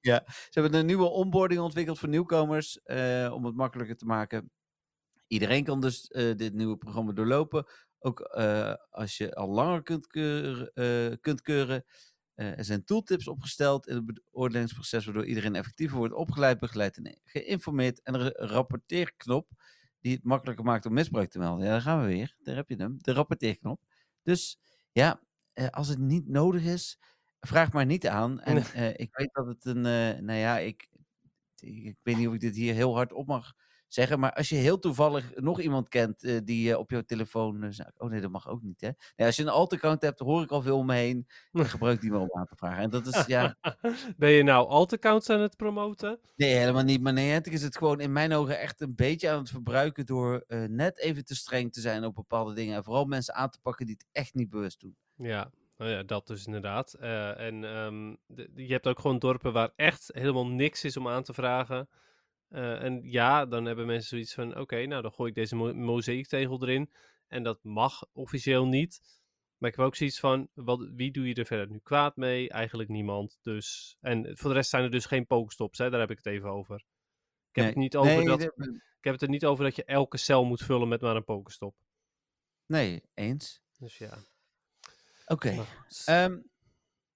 Ze 0.02 0.49
hebben 0.49 0.74
een 0.74 0.86
nieuwe 0.86 1.10
onboarding 1.10 1.62
ontwikkeld 1.62 1.99
voor 1.99 2.10
nieuwkomers 2.10 2.82
eh, 2.82 3.32
om 3.34 3.45
het 3.45 3.56
makkelijker 3.56 3.97
te 3.97 4.06
maken. 4.06 4.52
Iedereen 5.28 5.64
kan 5.64 5.82
dus 5.82 6.08
eh, 6.08 6.36
dit 6.36 6.54
nieuwe 6.54 6.78
programma 6.78 7.12
doorlopen. 7.12 7.66
Ook 7.99 8.20
eh, 8.20 8.74
als 8.89 9.18
je 9.18 9.36
al 9.36 9.49
langer 9.49 9.84
kunt 9.84 10.08
keuren. 10.08 11.20
kunt 11.22 11.41
keuren. 11.41 11.86
Er 12.36 12.66
zijn 12.66 12.84
tooltips 12.84 13.28
opgesteld 13.28 13.88
in 13.88 13.95
het 13.95 14.22
beoordelingsproces, 14.32 15.06
waardoor 15.06 15.26
iedereen 15.26 15.56
effectiever 15.56 15.97
wordt 15.97 16.14
opgeleid, 16.14 16.60
begeleid 16.60 16.97
en 16.97 17.20
geïnformeerd. 17.24 18.02
En 18.02 18.14
een 18.14 18.32
rapporteerknop 18.32 19.49
die 19.99 20.14
het 20.16 20.24
makkelijker 20.24 20.66
maakt 20.66 20.86
om 20.86 20.93
misbruik 20.93 21.30
te 21.30 21.39
melden. 21.39 21.66
Ja, 21.66 21.72
daar 21.72 21.82
gaan 21.82 22.02
we 22.02 22.08
weer. 22.08 22.36
Daar 22.39 22.56
heb 22.56 22.70
je 22.70 22.76
hem, 22.76 22.97
de 23.02 23.14
rapporteerknop. 23.14 23.82
Dus 24.24 24.60
ja, 24.91 25.22
als 25.70 25.88
het 25.88 25.99
niet 25.99 26.28
nodig 26.28 26.64
is, 26.64 26.99
vraag 27.42 27.72
maar 27.72 27.86
niet 27.86 28.08
aan. 28.08 28.39
En 28.39 28.58
eh, 28.58 28.89
ik 28.89 29.10
weet 29.12 29.34
dat 29.34 29.48
het 29.48 29.66
een, 29.66 29.86
eh, 29.86 30.22
nou 30.22 30.39
ja, 30.39 30.58
ik, 30.58 30.89
ik, 31.60 31.84
ik 31.84 31.98
weet 32.04 32.18
niet 32.18 32.28
of 32.28 32.34
ik 32.34 32.39
dit 32.39 32.56
hier 32.56 32.74
heel 32.74 32.96
hard 32.96 33.14
op 33.14 33.28
mag 33.28 33.54
zeggen, 33.88 34.20
maar 34.20 34.34
als 34.34 34.50
je 34.50 34.56
heel 34.56 34.80
toevallig 34.80 35.36
nog 35.36 35.62
iemand 35.62 35.89
kent 35.89 36.24
eh, 36.24 36.39
die 36.44 36.78
op 36.78 36.89
jouw 36.89 37.02
telefoon, 37.02 37.74
oh 37.98 38.10
nee, 38.10 38.22
dat 38.22 38.32
mag 38.32 38.48
ook 38.48 38.62
niet 38.62 38.82
hè. 38.82 38.89
Nee, 39.16 39.28
als 39.28 39.36
je 39.36 39.42
een 39.44 39.50
alt-account 39.50 40.02
hebt, 40.02 40.20
hoor 40.20 40.44
ik 40.44 40.52
al 40.52 40.62
veel 40.62 40.78
om 40.78 40.86
me 40.86 40.94
heen, 40.94 41.28
dan 41.52 41.66
gebruik 41.76 42.02
die 42.02 42.12
maar 42.12 42.20
om 42.20 42.32
aan 42.32 42.46
te 42.46 42.56
vragen. 42.56 42.84
En 42.84 42.89
dat 42.89 43.08
is, 43.08 43.26
ja, 43.26 43.56
ben 44.18 44.30
je 44.30 44.44
nou 44.44 44.68
alt-accounts 44.68 45.30
aan 45.30 45.39
het 45.39 45.56
promoten? 45.56 46.20
nee, 46.36 46.56
helemaal 46.56 46.84
niet. 46.84 47.02
Maar 47.02 47.14
Niantic 47.14 47.54
is 47.54 47.64
het 47.64 47.78
gewoon 47.78 48.00
in 48.00 48.12
mijn 48.12 48.34
ogen 48.34 48.60
echt 48.60 48.82
een 48.82 48.96
beetje 48.96 49.30
aan 49.30 49.39
het 49.39 49.50
verbruiken 49.50 50.06
door 50.06 50.44
net 50.68 50.98
even 50.98 51.26
te 51.26 51.36
streng 51.36 51.74
te 51.74 51.82
zijn 51.82 52.06
op 52.06 52.16
bepaalde 52.16 52.54
dingen. 52.54 52.76
En 52.76 52.84
vooral 52.84 53.06
mensen 53.06 53.34
aan 53.34 53.50
te 53.50 53.60
pakken 53.62 53.86
die 53.86 53.96
het 53.96 54.08
echt 54.12 54.34
niet 54.34 54.50
bewust 54.50 54.80
doen. 54.80 54.96
Ja, 55.16 55.52
nou 55.82 55.93
ja, 55.93 56.03
dat 56.03 56.27
dus 56.27 56.45
inderdaad. 56.45 56.93
Eh, 56.93 57.39
en 57.39 57.63
ehm, 57.63 58.15
de- 58.25 58.51
je 58.55 58.71
hebt 58.73 58.88
ook 58.88 58.99
gewoon 58.99 59.19
dorpen 59.19 59.53
waar 59.53 59.71
echt 59.75 60.09
helemaal 60.13 60.47
niks 60.47 60.84
is 60.84 60.97
om 60.97 61.07
aan 61.07 61.23
te 61.23 61.34
vragen. 61.34 61.89
Eh, 62.47 62.84
en 62.84 63.01
ja, 63.03 63.45
dan 63.45 63.65
hebben 63.65 63.86
mensen 63.86 64.09
zoiets 64.09 64.34
van: 64.34 64.57
oké, 64.59 64.86
nou 64.86 65.01
dan 65.01 65.11
gooi 65.11 65.29
ik 65.29 65.36
deze 65.36 65.55
mo 65.55 65.73
mozaïektegel 65.73 66.61
erin. 66.61 66.93
En 67.27 67.43
dat 67.43 67.63
mag 67.63 68.05
officieel 68.13 68.65
niet. 68.67 69.01
Maar 69.57 69.69
ik 69.69 69.75
heb 69.75 69.86
ook 69.86 69.95
zoiets 69.95 70.19
van: 70.19 70.49
wat, 70.53 70.89
wie 70.95 71.11
doe 71.11 71.27
je 71.27 71.34
er 71.34 71.45
verder 71.45 71.69
nu 71.69 71.79
kwaad 71.84 72.15
mee? 72.15 72.49
Eigenlijk 72.49 72.89
niemand. 72.89 73.38
Dus. 73.41 73.97
En 74.01 74.38
voor 74.38 74.49
de 74.49 74.55
rest 74.55 74.69
zijn 74.69 74.84
er 74.84 74.91
dus 74.91 75.05
geen 75.05 75.27
pokestops, 75.27 75.77
hè? 75.77 75.89
daar 75.89 75.99
heb 75.99 76.11
ik 76.11 76.17
het 76.17 76.25
even 76.25 76.49
over. 76.49 76.75
Ik 76.75 77.55
heb, 77.55 77.63
Nee. 77.65 77.65
het 77.65 77.75
niet 77.75 77.95
over 77.95 78.15
nee, 78.15 78.25
dat, 78.25 78.41
ik 78.41 79.03
heb 79.03 79.13
het 79.13 79.21
er 79.21 79.29
niet 79.29 79.45
over 79.45 79.63
dat 79.63 79.75
je 79.75 79.84
elke 79.86 80.17
cel 80.17 80.45
moet 80.45 80.61
vullen 80.61 80.88
met 80.88 81.01
maar 81.01 81.15
een 81.15 81.23
pokestop. 81.23 81.75
nee, 82.65 83.03
eens. 83.13 83.61
Dus 83.79 83.97
ja. 83.97 84.17
Oké, 85.32 85.65
ehm, 86.05 86.39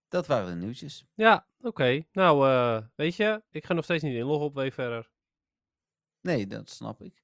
dat 0.08 0.28
waren 0.28 0.48
de 0.50 0.56
nieuwtjes. 0.66 1.06
Ja, 1.14 1.48
oké. 1.60 2.04
Nou, 2.12 2.48
eh, 2.48 2.82
weet 2.96 3.16
je, 3.16 3.44
ik 3.52 3.66
ga 3.66 3.74
nog 3.74 3.84
steeds 3.84 4.04
niet 4.04 4.16
inloggen 4.16 4.46
op 4.46 4.54
Wayfarer. 4.54 5.10
Nee, 6.22 6.48
dat 6.48 6.70
snap 6.70 7.02
ik. 7.02 7.24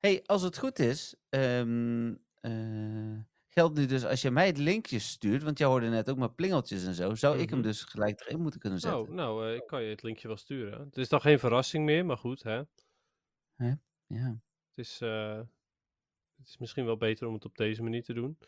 hey, 0.00 0.22
als 0.26 0.42
het 0.42 0.58
goed 0.58 0.78
is, 0.78 1.14
ehm, 1.28 2.14
eh, 2.40 3.18
geldt 3.48 3.76
nu 3.76 3.86
dus 3.86 4.04
als 4.04 4.22
je 4.22 4.30
mij 4.30 4.46
het 4.46 4.58
linkje 4.58 4.98
stuurt, 4.98 5.42
want 5.42 5.58
jij 5.58 5.66
hoorde 5.66 5.88
net 5.88 6.10
ook 6.10 6.16
maar 6.16 6.32
plingeltjes 6.32 6.84
en 6.84 6.94
zo, 6.94 7.14
zou 7.14 7.38
ik 7.38 7.48
hem 7.50 7.58
Mhm. 7.58 7.68
dus 7.68 7.82
gelijk 7.82 8.20
erin 8.20 8.40
moeten 8.40 8.60
kunnen 8.60 8.80
zetten. 8.80 9.00
Oh, 9.00 9.08
nou, 9.08 9.48
eh, 9.48 9.54
ik 9.54 9.66
kan 9.66 9.82
je 9.82 9.90
het 9.90 10.02
linkje 10.02 10.28
wel 10.28 10.36
sturen. 10.36 10.80
Het 10.80 10.96
is 10.96 11.08
dan 11.08 11.20
geen 11.20 11.38
verrassing 11.38 11.84
meer, 11.84 12.06
maar 12.06 12.16
goed, 12.18 12.42
hè. 12.42 12.62
Ja. 14.06 14.40
Het 14.74 14.86
is, 14.86 15.00
eh, 15.00 15.36
het 16.36 16.48
is 16.48 16.58
misschien 16.58 16.84
wel 16.84 16.96
beter 16.96 17.26
om 17.26 17.34
het 17.34 17.44
op 17.44 17.56
deze 17.56 17.82
manier 17.82 18.02
te 18.02 18.12
doen. 18.12 18.38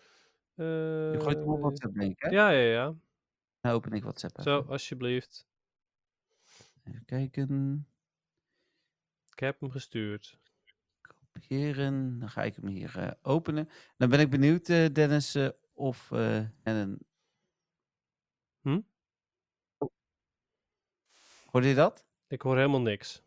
Je 0.61 1.17
gooit 1.21 1.37
hem 1.37 1.49
op 1.49 1.57
Eh, 1.57 1.61
WhatsApp, 1.63 1.95
denk 1.95 2.13
ik, 2.13 2.23
hè? 2.23 2.29
Ja, 2.29 2.51
ja, 2.51 2.71
ja. 2.73 2.95
Dan 3.61 3.73
open 3.73 3.93
ik 3.93 4.03
WhatsApp 4.03 4.39
even. 4.39 4.53
Zo, 4.53 4.61
alsjeblieft. 4.69 5.49
Even 6.85 7.05
kijken. 7.05 7.87
Ik 9.33 9.39
heb 9.39 9.61
hem 9.61 9.71
gestuurd. 9.71 10.39
Kopiëren. 11.01 12.19
Dan 12.19 12.31
ga 12.31 12.43
ik 12.43 12.57
hem 12.57 12.67
hier 12.67 12.99
eh, 12.99 13.11
openen. 13.23 13.69
Dan 13.97 14.09
ben 14.09 14.21
ik 14.21 14.31
benieuwd, 14.31 14.69
eh, 14.69 14.87
Dennis, 14.93 15.37
of 15.73 16.11
en 16.11 16.55
een... 16.63 16.99
Hm? 18.61 18.81
Hoorde 21.47 21.69
je 21.69 21.75
dat? 21.75 22.07
Ik 22.27 22.43
hoor 22.43 22.57
helemaal 22.57 22.81
niks. 22.81 23.23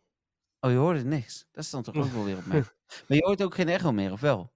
Oh, 0.59 0.71
je 0.71 0.77
hoorde 0.77 1.03
niks. 1.03 1.47
Dat 1.51 1.69
dan 1.69 1.83
toch 1.83 1.95
ook 1.95 2.11
wel 2.11 2.23
weer 2.23 2.37
op 2.37 2.45
mij. 2.45 2.63
Maar 3.07 3.17
je 3.17 3.25
hoort 3.25 3.43
ook 3.43 3.55
geen 3.55 3.69
echo 3.69 3.91
meer, 3.91 4.11
of 4.11 4.21
wel? 4.21 4.53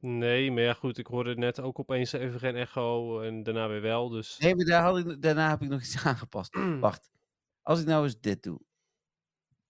Nee, 0.00 0.50
maar 0.50 0.62
ja, 0.62 0.72
goed, 0.72 0.98
ik 0.98 1.06
hoorde 1.06 1.34
net 1.34 1.60
ook 1.60 1.78
opeens 1.78 2.12
even 2.12 2.38
geen 2.40 2.56
echo 2.56 3.20
en 3.20 3.42
daarna 3.42 3.68
weer 3.68 3.80
wel, 3.80 4.08
dus... 4.08 4.38
Nee, 4.38 4.54
maar 4.54 4.64
daar 4.64 4.82
had 4.82 4.98
ik, 4.98 5.22
daarna 5.22 5.48
heb 5.50 5.62
ik 5.62 5.68
nog 5.68 5.80
iets 5.80 6.04
aangepast. 6.06 6.58
Wacht. 6.80 7.10
Als 7.62 7.80
ik 7.80 7.86
nou 7.86 8.04
eens 8.04 8.20
dit 8.20 8.42
doe. 8.42 8.60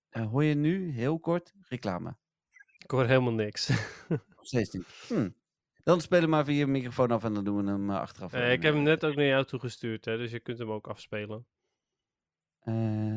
eh, 0.09 0.27
hoor 0.27 0.45
je 0.45 0.55
nu 0.55 0.91
heel 0.91 1.18
kort 1.20 1.53
reclame? 1.68 2.16
Ik 2.79 2.91
hoor 2.91 3.07
helemaal 3.07 3.33
niks. 3.33 3.68
Nog 4.09 4.47
steeds 4.47 4.70
niet. 4.70 4.87
Hm. 5.09 5.31
Dan 5.83 6.01
spelen 6.01 6.29
maar 6.29 6.45
via 6.45 6.55
je 6.55 6.66
microfoon 6.66 7.11
af 7.11 7.24
en 7.24 7.35
dan 7.35 7.45
doen 7.45 7.64
we 7.64 7.70
hem 7.70 7.91
eh, 7.91 7.97
achteraf. 7.97 8.33
Eh, 8.33 8.53
ik 8.53 8.62
heb 8.62 8.74
hem 8.74 8.83
net 8.83 9.05
ook 9.05 9.14
naar 9.14 9.24
jou 9.27 9.45
toegestuurd, 9.45 10.05
hè, 10.05 10.16
dus 10.16 10.31
je 10.31 10.41
kunt 10.41 10.59
hem 10.59 10.70
ook 10.70 10.89
afspelen. 10.89 11.47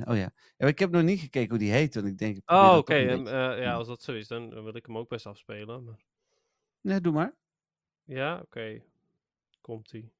oh 0.07 0.15
ja. 0.17 0.31
ik 0.57 0.79
heb 0.79 0.91
nog 0.91 1.03
niet 1.03 1.19
gekeken 1.19 1.49
hoe 1.49 1.59
die 1.59 1.71
heet, 1.71 1.95
want 1.95 2.07
ik 2.07 2.17
denk... 2.17 2.37
ik 2.37 2.51
Oh, 2.51 2.75
oké. 2.77 2.95
ja, 2.95 3.15
doen. 3.15 3.65
als 3.65 3.87
dat 3.87 4.01
zo 4.03 4.13
is, 4.13 4.27
dan 4.27 4.49
dan 4.49 4.63
wil 4.63 4.75
ik 4.75 4.85
hem 4.85 4.97
ook 4.97 5.09
best 5.09 5.25
afspelen. 5.25 5.83
Maar... 5.83 6.07
Nee, 6.81 7.01
doe 7.01 7.13
maar. 7.13 7.35
Ja, 8.03 8.39
oké. 8.39 8.83
Komt-ie. 9.61 10.13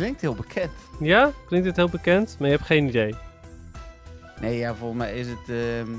Klinkt 0.00 0.20
heel 0.20 0.34
bekend. 0.34 0.70
Ja? 1.00 1.30
Klinkt 1.46 1.66
dit 1.66 1.76
heel 1.76 1.88
bekend? 1.88 2.36
Maar 2.38 2.48
je 2.48 2.54
hebt 2.54 2.66
geen 2.66 2.88
idee. 2.88 3.14
Nee, 4.40 4.56
ja, 4.58 4.74
volgens 4.74 4.98
mij 5.00 5.14
is 5.18 5.26
het... 5.28 5.48
ehm, 5.48 5.90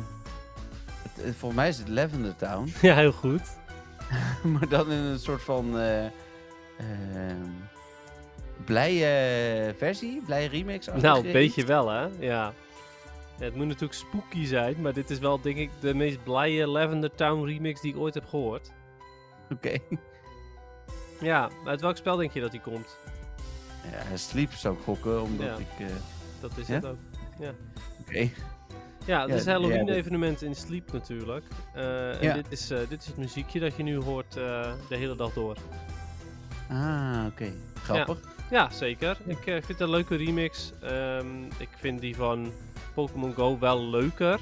het, 1.02 1.26
het- 1.26 1.36
volgens 1.36 1.62
mij 1.62 1.70
is 1.70 1.78
het 1.78 1.88
Lavender 1.88 2.36
Town. 2.36 2.74
ja, 2.88 2.95
heel 2.95 3.12
goed. 3.12 3.41
maar 4.54 4.70
dan 4.70 4.91
in 4.91 4.97
een 4.97 5.20
soort 5.20 5.41
van... 5.41 5.80
eh 5.80 6.06
ehm, 6.06 7.49
blije 8.66 9.74
versie? 9.78 10.22
Blije 10.26 10.47
remix? 10.49 10.88
Nou, 11.02 11.26
een 11.26 11.32
beetje 11.32 11.66
wel, 11.66 11.89
hè? 11.89 12.02
Ja. 12.20 12.54
Ja, 13.39 13.47
het 13.47 13.56
moet 13.56 13.66
natuurlijk 13.68 13.93
spooky 13.93 14.45
zijn, 14.45 14.76
maar 14.82 14.93
dit 14.93 15.10
is 15.10 15.20
wel 15.20 15.41
denk 15.41 15.58
ik 15.58 15.70
de 15.80 15.93
meest 15.93 16.24
blije 16.24 16.68
Lavender 16.68 17.12
Town 17.16 17.45
remix 17.45 17.82
die 17.82 17.93
ik 17.93 17.99
ooit 17.99 18.14
heb 18.14 18.26
gehoord. 18.28 18.72
Oké. 19.52 19.78
Ja, 21.22 21.49
uit 21.66 21.82
welk 21.82 21.97
spel 21.97 22.16
denk 22.16 22.32
je 22.32 22.41
dat 22.41 22.52
die 22.52 22.62
komt? 22.62 22.97
Ja, 23.92 24.18
Sleep 24.18 24.52
zou 24.54 24.76
ik 24.76 24.82
gokken, 24.84 25.22
omdat 25.22 25.46
Ja. 25.48 25.56
ik... 25.58 25.88
eh, 25.88 25.94
Dat 26.42 26.58
is 26.58 26.68
Ja? 26.68 26.74
het 26.74 26.86
ook. 26.86 26.98
Oké. 28.02 28.20
Ja, 29.06 29.20
het 29.22 29.30
Ja, 29.30 29.36
is 29.36 29.42
d- 29.42 29.46
ja, 29.46 29.52
Halloween 29.52 29.86
dat- 29.86 29.96
evenement 29.96 30.42
in 30.42 30.56
Sleep 30.56 30.92
natuurlijk. 30.92 31.46
Eh, 31.74 32.16
en 32.16 32.24
Ja. 32.24 32.34
dit, 32.34 32.46
is, 32.50 32.70
eh, 32.70 32.80
dit 32.90 33.02
is 33.02 33.08
het 33.08 33.18
muziekje 33.18 33.60
dat 33.60 33.76
je 33.76 33.84
nu 33.84 33.96
hoort 33.98 34.34
de 34.34 34.76
hele 34.90 35.16
dag 35.16 35.34
door. 35.34 35.58
Ah, 36.70 37.26
oké. 37.28 37.52
Grappig. 37.84 38.18
Ja, 38.52 38.70
zeker. 38.70 39.18
Ik 39.26 39.38
vind 39.44 39.68
het 39.68 39.80
een 39.80 39.90
leuke 39.90 40.16
remix. 40.16 40.72
Ehm, 40.82 41.44
ik 41.58 41.70
vind 41.76 42.02
die 42.02 42.16
van 42.16 42.52
Pokémon 42.94 43.34
Go 43.34 43.60
wel 43.60 43.86
leuker. 43.90 44.40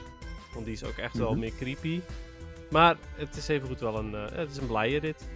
Want 0.53 0.65
die 0.65 0.73
is 0.73 0.83
ook 0.83 0.97
echt 0.97 1.17
wel 1.17 1.29
Mhm. 1.31 1.39
meer 1.39 1.55
creepy. 1.55 2.01
Maar 2.69 2.95
het 3.15 3.35
is 3.35 3.47
evengoed 3.47 3.79
wel 3.79 3.97
een, 3.97 4.15
eh, 4.15 4.37
het 4.37 4.49
is 4.51 4.57
een 4.57 4.67
blije 4.67 4.99
dit. 4.99 5.27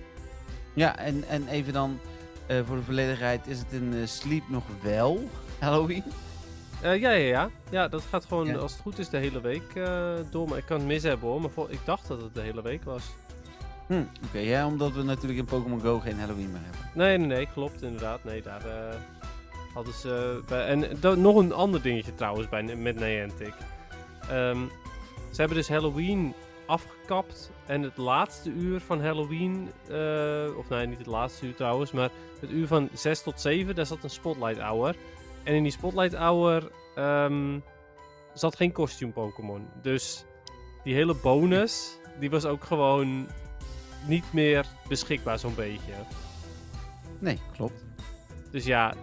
Ja, 0.74 0.97
en, 0.97 1.24
en 1.28 1.47
even 1.47 1.74
dan 1.74 1.99
eh, 2.47 2.57
voor 2.65 2.75
de 2.75 2.81
volledigheid, 2.83 3.47
is 3.47 3.59
het 3.59 3.71
in 3.71 3.93
eh, 3.93 4.05
Sleep 4.07 4.43
nog 4.49 4.63
wel 4.81 5.29
Halloween? 5.59 6.03
Eh, 6.81 6.99
ja, 6.99 7.11
ja, 7.11 7.27
ja. 7.27 7.49
Ja, 7.69 7.87
dat 7.87 8.03
gaat 8.09 8.25
gewoon, 8.25 8.47
Ja. 8.47 8.55
als 8.57 8.71
het 8.71 8.81
goed 8.81 8.99
is, 8.99 9.09
de 9.09 9.17
hele 9.17 9.41
week 9.41 9.73
door. 10.31 10.47
Maar 10.49 10.57
ik 10.57 10.65
kan 10.65 10.77
het 10.77 10.87
mis 10.87 11.03
hebben 11.03 11.29
hoor. 11.29 11.41
Maar 11.41 11.51
ik 11.69 11.79
dacht 11.85 12.07
dat 12.07 12.21
het 12.21 12.33
de 12.35 12.41
hele 12.41 12.61
week 12.61 12.83
was. 12.83 13.03
Hm, 13.87 14.03
Oké, 14.27 14.37
ja, 14.37 14.65
omdat 14.67 14.91
we 14.91 15.03
natuurlijk 15.03 15.39
in 15.39 15.45
Pokémon 15.45 15.81
Go 15.81 15.99
geen 15.99 16.19
Halloween 16.19 16.51
meer 16.51 16.61
hebben. 16.63 16.89
Nee, 16.93 17.17
nee, 17.17 17.27
nee, 17.27 17.47
klopt 17.53 17.81
inderdaad. 17.81 18.23
Nee, 18.23 18.41
daar 18.41 18.61
hadden 19.73 19.93
ze... 19.93 20.41
Bij, 20.47 20.65
en 20.65 21.21
nog 21.21 21.35
een 21.35 21.53
ander 21.53 21.81
dingetje 21.81 22.15
trouwens 22.15 22.49
bij, 22.49 22.63
met 22.63 22.95
Niantic. 22.99 23.53
Ehm, 24.29 24.57
ze 25.31 25.39
hebben 25.39 25.57
dus 25.57 25.67
Halloween 25.69 26.33
afgekapt. 26.65 27.51
En 27.66 27.82
het 27.82 27.97
laatste 27.97 28.49
uur 28.49 28.80
van 28.80 29.01
Halloween... 29.01 29.70
eh, 29.89 30.57
of 30.57 30.70
nee, 30.70 30.88
niet 30.88 30.97
het 30.97 31.07
laatste 31.07 31.45
uur 31.45 31.55
trouwens. 31.55 31.91
Maar 31.91 32.09
het 32.39 32.51
uur 32.51 32.68
van 32.68 32.89
6 32.93 33.24
tot 33.24 33.41
7, 33.41 33.76
daar 33.76 33.86
zat 33.86 34.03
een 34.03 34.09
Spotlight 34.09 34.59
Hour. 34.59 34.95
En 35.43 35.53
in 35.53 35.64
die 35.64 35.72
Spotlight 35.72 36.16
Hour 36.16 36.72
ehm, 36.95 37.59
zat 38.34 38.55
geen 38.55 38.72
costume 38.72 39.11
Pokémon. 39.11 39.68
Dus 39.82 40.26
die 40.84 40.93
hele 40.93 41.16
bonus, 41.16 41.97
die 42.20 42.30
was 42.30 42.45
ook 42.45 42.64
gewoon 42.64 43.28
niet 44.07 44.34
meer 44.34 44.66
beschikbaar 44.88 45.39
zo'n 45.39 45.55
beetje. 45.55 45.93
Nee, 47.20 47.39
klopt. 47.55 47.86
Dus 48.51 48.66
ja, 48.66 48.93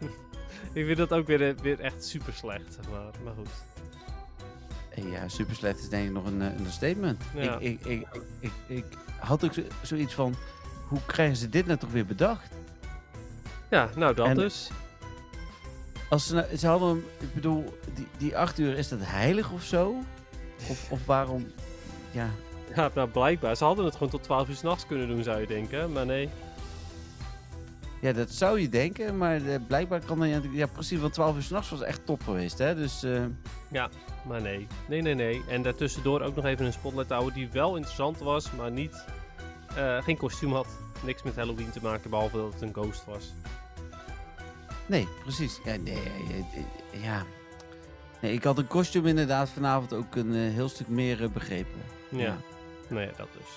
ik 0.72 0.86
vind 0.86 0.96
dat 0.96 1.12
ook 1.12 1.26
weer, 1.26 1.54
weer 1.62 1.80
echt 1.80 2.04
super 2.04 2.32
slecht, 2.32 2.74
zeg 2.74 2.90
maar. 2.90 3.10
Maar 3.24 3.34
goed. 3.34 3.69
Ja, 4.94 5.28
super 5.28 5.54
slecht 5.56 5.78
is 5.78 5.88
denk 5.88 6.06
ik 6.06 6.12
nog 6.12 6.24
een, 6.26 6.42
eh, 6.42 6.46
een 6.58 6.70
statement. 6.70 7.22
Ja. 7.34 7.56
Ik, 7.58 7.84
ik, 7.84 8.06
ik, 8.40 8.50
ik, 8.66 8.84
had 9.18 9.44
ook 9.44 9.52
zo- 9.54 9.62
zoiets 9.82 10.14
van, 10.14 10.34
hoe 10.88 10.98
krijgen 11.06 11.36
ze 11.36 11.48
dit 11.48 11.66
nou 11.66 11.78
toch 11.78 11.90
weer 11.90 12.06
bedacht? 12.06 12.48
Ja, 13.70 13.88
nou 13.96 14.14
dat 14.14 14.26
En- 14.26 14.34
dus. 14.36 14.70
Als 16.08 16.26
ze, 16.26 16.34
nou- 16.34 16.56
ze 16.56 16.66
hadden, 16.66 16.88
hem- 16.88 17.04
ik 17.18 17.34
bedoel, 17.34 17.78
die, 17.94 18.06
die 18.18 18.36
acht 18.36 18.58
uur, 18.58 18.76
is 18.78 18.88
dat 18.88 18.98
heilig 19.02 19.50
of 19.52 19.62
zo? 19.62 19.96
Of, 20.68 20.90
of 20.90 21.06
waarom, 21.06 21.46
ja, 22.10 22.28
Ja, 22.76 22.90
nou 22.94 23.08
blijkbaar. 23.08 23.56
Ze 23.56 23.64
hadden 23.64 23.84
het 23.84 23.94
gewoon 23.94 24.08
tot 24.10 24.22
12 24.22 24.48
uur 24.48 24.54
s'nachts 24.54 24.86
kunnen 24.86 25.08
doen, 25.08 25.22
zou 25.22 25.40
je 25.40 25.46
denken. 25.46 25.92
Maar 25.92 26.06
nee. 26.06 26.28
Ja, 28.00 28.12
dat 28.12 28.30
zou 28.30 28.60
je 28.60 28.68
denken, 28.68 29.18
maar 29.18 29.46
eh, 29.46 29.54
blijkbaar 29.66 30.04
kan 30.04 30.18
dan, 30.18 30.52
ja 30.52 30.66
precies, 30.66 30.98
want 31.00 31.12
12 31.12 31.36
uur 31.36 31.42
s'nachts 31.42 31.70
was 31.70 31.82
echt 31.82 32.06
top 32.06 32.22
geweest, 32.24 32.58
hè? 32.58 32.74
Dus, 32.74 33.02
eh, 33.02 33.24
Maar 34.26 34.42
nee. 34.42 34.66
Nee, 34.88 35.02
nee, 35.02 35.14
nee. 35.14 35.42
En 35.48 35.62
daartussendoor 35.62 36.20
ook 36.20 36.34
nog 36.36 36.44
even 36.44 36.66
een 36.66 36.72
spotlight 36.72 37.10
houden 37.10 37.34
die 37.34 37.48
wel 37.50 37.74
interessant 37.76 38.18
was, 38.18 38.50
maar 38.52 38.70
niet... 38.70 39.04
eh, 39.76 40.02
geen 40.02 40.16
kostuum 40.16 40.52
had. 40.52 40.66
Niks 41.04 41.22
met 41.22 41.36
Halloween 41.36 41.70
te 41.70 41.78
maken, 41.82 42.10
behalve 42.10 42.36
dat 42.36 42.52
het 42.52 42.62
een 42.62 42.72
ghost 42.72 43.04
was. 43.04 43.32
nee, 44.86 45.08
precies. 45.22 45.60
Ja, 45.64 45.76
nee, 45.76 45.98
ja. 46.90 47.22
Nee, 48.20 48.32
ik 48.32 48.44
had 48.44 48.58
een 48.58 48.66
kostuum 48.66 49.06
inderdaad 49.06 49.50
vanavond 49.50 49.92
ook 49.92 50.14
een 50.16 50.32
heel 50.34 50.68
stuk 50.68 50.88
meer 50.88 51.30
begrepen. 51.30 51.80
Ja. 52.08 52.18
Ja. 52.18 52.36
Nou 52.88 53.00
ja, 53.02 53.10
dat 53.16 53.28
dus. 53.32 53.48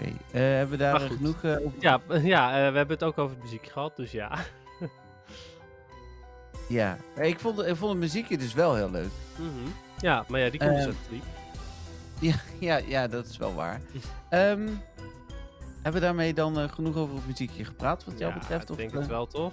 Oké, 0.00 0.08
eh, 0.08 0.40
hebben 0.40 0.70
we 0.70 0.76
daar 0.76 1.00
goed. 1.00 1.16
genoeg 1.16 1.42
eh, 1.44 1.50
over? 1.50 1.72
Ja, 1.80 2.00
ja 2.34 2.48
eh, 2.50 2.70
we 2.70 2.76
hebben 2.76 2.96
het 2.96 3.02
ook 3.04 3.18
over 3.18 3.34
het 3.36 3.44
muziek 3.44 3.66
gehad, 3.66 3.96
dus 3.96 4.10
ja. 4.10 4.38
Ja, 6.68 6.96
ik 7.16 7.40
vond, 7.40 7.58
ik 7.66 7.76
vond 7.76 7.90
het 7.90 8.00
muziekje 8.00 8.38
dus 8.38 8.54
wel 8.54 8.74
heel 8.74 8.90
leuk. 8.90 9.10
Mhm. 9.36 9.70
Ja, 9.98 10.24
maar 10.28 10.40
ja, 10.40 10.50
die 10.50 10.60
komt 10.60 10.70
dus 10.70 10.80
Eh, 10.80 10.86
uit 10.86 10.96
het 11.00 11.10
lied. 11.10 11.24
Ja, 12.20 12.34
ja, 12.58 12.76
ja 12.86 13.08
dat 13.08 13.26
is 13.26 13.36
wel 13.36 13.54
waar. 13.54 13.80
Ehm, 14.28 14.68
hebben 15.82 16.00
we 16.00 16.00
daarmee 16.00 16.34
dan 16.34 16.70
genoeg 16.70 16.96
over 16.96 17.14
het 17.14 17.26
muziekje 17.26 17.64
gepraat, 17.64 18.04
wat 18.04 18.18
jou 18.18 18.32
Ja, 18.32 18.38
betreft? 18.38 18.70
ik 18.70 18.76
denk 18.76 18.92
het 18.92 19.06
wel, 19.06 19.26
toch? 19.26 19.52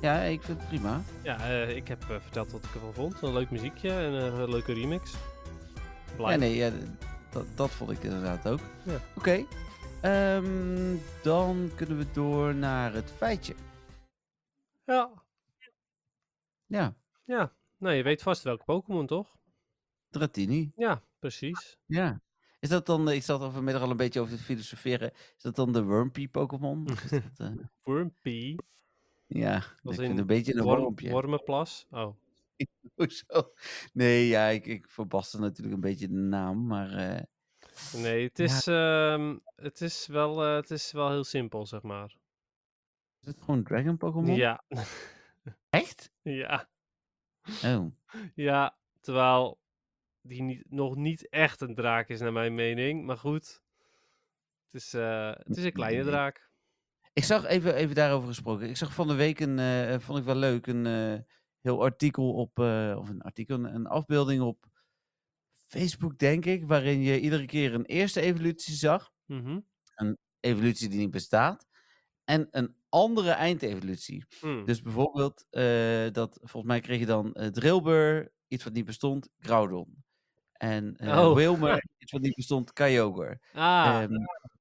Ja, 0.00 0.18
ik 0.20 0.42
vind 0.42 0.58
het 0.58 0.68
prima. 0.68 1.00
Ja, 1.22 1.36
ik 1.52 1.88
heb 1.88 2.04
verteld 2.04 2.52
wat 2.52 2.64
ik 2.64 2.74
ervan 2.74 2.94
vond. 2.94 3.22
Een 3.22 3.32
leuk 3.32 3.50
muziekje 3.50 3.90
en 3.90 4.12
een 4.12 4.50
leuke 4.50 4.72
remix. 4.72 5.12
Blij. 6.16 6.30
Ja, 6.32 6.36
nee, 6.38 6.56
ja, 6.56 6.70
dat, 7.38 7.56
dat 7.56 7.70
vond 7.70 7.90
ik 7.90 8.02
inderdaad 8.02 8.48
ook. 8.48 8.60
Ja. 8.84 9.00
Oké, 9.16 9.44
ehm, 10.00 10.96
dan 11.22 11.70
kunnen 11.74 11.98
we 11.98 12.06
door 12.12 12.54
naar 12.54 12.92
het 12.92 13.10
feitje. 13.16 13.54
Ja. 14.84 15.10
Ja, 16.66 16.94
Ja. 17.24 17.52
Nou, 17.78 17.94
je 17.94 18.02
weet 18.02 18.22
vast 18.22 18.42
welke 18.42 18.64
Pokémon, 18.64 19.06
toch? 19.06 19.36
Dratini. 20.10 20.72
Ja, 20.76 21.02
precies. 21.18 21.78
Ja. 21.86 22.20
Is 22.60 22.68
dat 22.68 22.86
dan, 22.86 23.10
ik 23.10 23.22
zat 23.22 23.42
er 23.42 23.50
vanmiddag 23.50 23.82
al 23.82 23.90
een 23.90 23.96
beetje 23.96 24.20
over 24.20 24.36
te 24.36 24.42
filosoferen, 24.42 25.10
is 25.36 25.42
dat 25.42 25.56
dan 25.56 25.72
de 25.72 25.84
Wurmpy 25.84 26.28
Pokémon? 26.28 26.90
Of 26.90 27.04
is 27.04 27.10
dat, 27.36 27.52
Wormpy. 27.82 28.56
ja, 29.26 29.56
ik 29.56 29.64
vind 29.82 29.98
in 30.00 30.18
een 30.18 30.26
beetje 30.26 30.54
een 30.54 30.62
Worm, 30.62 30.80
wormpje. 30.80 31.10
wormenplas. 31.10 31.86
Oh. 31.90 32.14
Hoezo? 32.94 33.52
Nee, 33.92 34.26
ja, 34.26 34.46
ik, 34.46 34.66
ik 34.66 34.88
verbaste 34.88 35.38
natuurlijk 35.38 35.74
een 35.74 35.80
beetje 35.80 36.08
de 36.08 36.14
naam, 36.14 36.66
maar 36.66 36.90
eh, 36.92 37.22
Nee, 37.92 38.24
het 38.24 38.38
Ja. 38.38 38.44
is, 38.44 38.66
ehm, 38.66 39.36
het, 39.56 39.80
is 39.80 40.06
wel, 40.06 40.44
eh, 40.44 40.54
het 40.54 40.70
is 40.70 40.92
wel 40.92 41.10
heel 41.10 41.24
simpel, 41.24 41.66
zeg 41.66 41.82
maar. 41.82 42.16
is 43.20 43.26
het 43.28 43.40
gewoon 43.40 43.62
Dragon 43.64 43.96
Pokémon? 43.96 44.36
Ja. 44.36 44.64
Echt? 45.70 46.10
ja. 46.22 46.68
Oh, 47.64 47.86
Ja. 48.34 48.76
Terwijl 49.00 49.58
die 50.20 50.42
niet, 50.42 50.70
nog 50.70 50.96
niet 50.96 51.28
echt 51.28 51.60
een 51.60 51.74
draak 51.74 52.08
is, 52.08 52.20
naar 52.20 52.32
mijn 52.32 52.54
mening. 52.54 53.04
Maar 53.04 53.16
goed. 53.18 53.62
Het 54.70 54.82
is, 54.82 54.94
eh, 54.94 55.32
het 55.34 55.56
is 55.56 55.64
een 55.64 55.72
kleine 55.72 56.04
draak. 56.04 56.50
ik 57.12 57.24
zag 57.24 57.44
even, 57.44 57.74
even 57.74 57.94
daarover 57.94 58.28
gesproken. 58.28 58.68
Ik 58.68 58.76
zag 58.76 58.94
van 58.94 59.08
de 59.08 59.14
week 59.14 59.40
een, 59.40 60.00
vond 60.00 60.18
ik 60.18 60.24
wel 60.24 60.34
leuk, 60.36 60.66
een 60.66 60.86
heel 61.68 61.82
artikel 61.82 62.32
op, 62.32 62.58
eh, 62.58 62.94
of 62.98 63.08
een 63.08 63.22
artikel, 63.22 63.54
een, 63.54 63.74
een 63.74 63.86
afbeelding 63.86 64.42
op 64.42 64.66
Facebook, 65.66 66.18
denk 66.18 66.44
ik, 66.44 66.66
waarin 66.66 67.00
je 67.00 67.20
iedere 67.20 67.44
keer 67.46 67.74
een 67.74 67.84
eerste 67.84 68.20
evolutie 68.20 68.74
zag, 68.74 69.10
Mhm. 69.26 69.60
evolutie 70.40 70.88
die 70.88 70.98
niet 70.98 71.10
bestaat, 71.10 71.66
en 72.24 72.48
een 72.50 72.76
andere 72.88 73.30
eindevolutie. 73.30 74.24
Hm. 74.40 74.64
Dus 74.64 74.82
bijvoorbeeld, 74.82 75.46
eh, 75.50 76.10
dat, 76.12 76.38
volgens 76.42 76.72
mij 76.72 76.80
kreeg 76.80 76.98
je 76.98 77.06
dan 77.06 77.32
Drillbur, 77.52 78.32
iets 78.48 78.64
wat 78.64 78.72
niet 78.72 78.84
bestond, 78.84 79.28
Groudon. 79.38 80.04
En 80.52 80.96
Oh. 81.00 81.34
Wilmer, 81.34 81.84
iets 81.98 82.12
wat 82.12 82.20
niet 82.20 82.34
bestond, 82.34 82.72
Kyogre. 82.72 83.40
ah, 83.52 84.02
Ehm, 84.02 84.14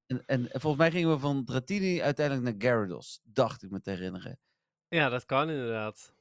en, 0.05 0.25
en 0.25 0.47
volgens 0.49 0.77
mij 0.77 0.91
gingen 0.91 1.09
we 1.09 1.19
van 1.19 1.45
Dratini 1.45 2.01
uiteindelijk 2.01 2.45
naar 2.47 2.71
Gyarados, 2.71 3.19
dacht 3.23 3.63
ik 3.63 3.69
me 3.69 3.81
te 3.81 3.89
herinneren. 3.89 4.39
ja, 4.87 5.09
dat 5.09 5.25
kan 5.25 5.49
inderdaad. 5.49 6.15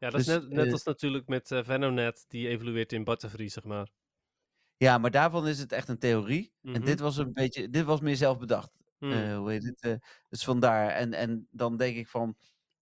Ja, 0.00 0.10
dat 0.10 0.20
is 0.20 0.26
Dus, 0.26 0.26
net, 0.26 0.50
net 0.50 0.72
eh, 0.72 0.72
als 0.72 0.82
natuurlijk 0.84 1.28
met 1.28 1.50
eh 1.50 1.64
Venonet, 1.64 2.24
die 2.28 2.48
evolueert 2.48 2.92
in 2.92 3.04
Butterfree, 3.04 3.48
zeg 3.48 3.64
maar. 3.64 3.90
Ja, 4.76 4.98
maar 4.98 5.10
daarvan 5.10 5.46
is 5.48 5.58
het 5.58 5.72
echt 5.72 5.88
een 5.88 5.98
theorie. 5.98 6.52
En 6.70 6.82
Mhm. 6.82 6.84
dit 6.84 7.00
was 7.00 7.16
een 7.16 7.32
beetje, 7.32 7.68
dit 7.70 7.84
was 7.84 8.00
meer 8.00 8.16
zelf 8.16 8.38
bedacht. 8.38 8.70
Eh, 9.06 9.36
hoe 9.36 9.50
heet 9.50 9.64
het? 9.64 9.80
eh, 9.80 9.94
dus 10.28 10.44
vandaar. 10.44 10.88
En, 10.90 11.12
en 11.12 11.48
dan 11.50 11.76
denk 11.76 11.96
ik 11.96 12.08
van, 12.08 12.36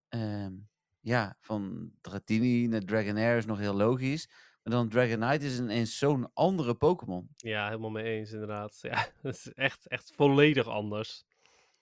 ehm, 0.08 0.52
ja, 1.00 1.36
van 1.40 1.92
Dratini 2.00 2.66
naar 2.66 2.80
Dragonair 2.80 3.36
is 3.36 3.46
nog 3.46 3.58
heel 3.58 3.74
logisch. 3.74 4.28
Maar 4.62 4.72
dan 4.74 4.88
Dragonite 4.88 5.46
is 5.46 5.58
ineens 5.58 5.98
zo'n 5.98 6.30
andere 6.34 6.74
Pokémon. 6.74 7.28
Ja, 7.36 7.66
helemaal 7.66 7.90
mee 7.90 8.04
eens, 8.18 8.32
inderdaad. 8.32 8.78
Ja, 8.82 9.06
het 9.22 9.34
is 9.36 9.52
echt, 9.52 9.86
echt 9.86 10.12
volledig 10.14 10.66
anders. 10.66 11.24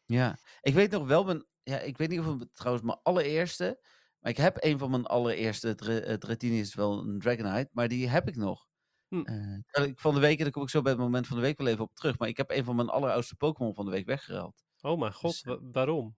Ja, 0.05 0.39
ik 0.61 0.75
weet 0.75 0.91
nog 0.91 1.07
wel 1.07 1.25
mijn, 1.25 1.45
ja, 1.63 1.79
ik 1.79 1.97
weet 1.99 2.09
niet 2.09 2.19
of 2.21 2.39
het 2.39 2.55
trouwens 2.55 2.85
mijn 2.87 2.99
allereerste, 3.03 3.81
maar 4.27 4.35
ik 4.35 4.41
heb 4.41 4.57
een 4.65 4.79
van 4.79 4.91
mijn 4.91 5.07
allereerste 5.07 5.75
Dra- 5.75 5.99
eh, 5.99 6.15
Dratini 6.15 6.61
is 6.61 6.75
wel 6.75 6.99
een 6.99 7.19
Dragonite, 7.19 7.71
maar 7.73 7.89
die 7.89 8.09
heb 8.09 8.29
ik 8.29 8.37
nog. 8.37 8.67
Hm. 9.09 9.21
Eh, 9.21 9.91
van 9.95 10.15
de 10.15 10.21
week, 10.21 10.37
en 10.39 10.43
daar 10.43 10.53
kom 10.53 10.63
ik 10.63 10.69
zo 10.69 10.83
bij 10.83 10.93
het 10.93 11.01
moment 11.01 11.27
van 11.27 11.37
de 11.37 11.43
week 11.43 11.59
wel 11.59 11.67
even 11.67 11.85
op 11.85 11.95
terug, 11.95 12.19
maar 12.19 12.29
ik 12.29 12.37
heb 12.37 12.51
een 12.51 12.65
van 12.65 12.77
mijn 12.77 12.89
alleroudste 12.89 13.37
Pokémon 13.37 13.75
van 13.75 13.85
de 13.85 13.91
week 13.91 14.07
weggeruild. 14.07 14.65
Oh 14.81 14.99
mijn 14.99 15.13
god, 15.13 15.31
Dus, 15.31 15.43
eh, 15.43 15.49
wa- 15.53 15.59
waarom? 15.73 16.17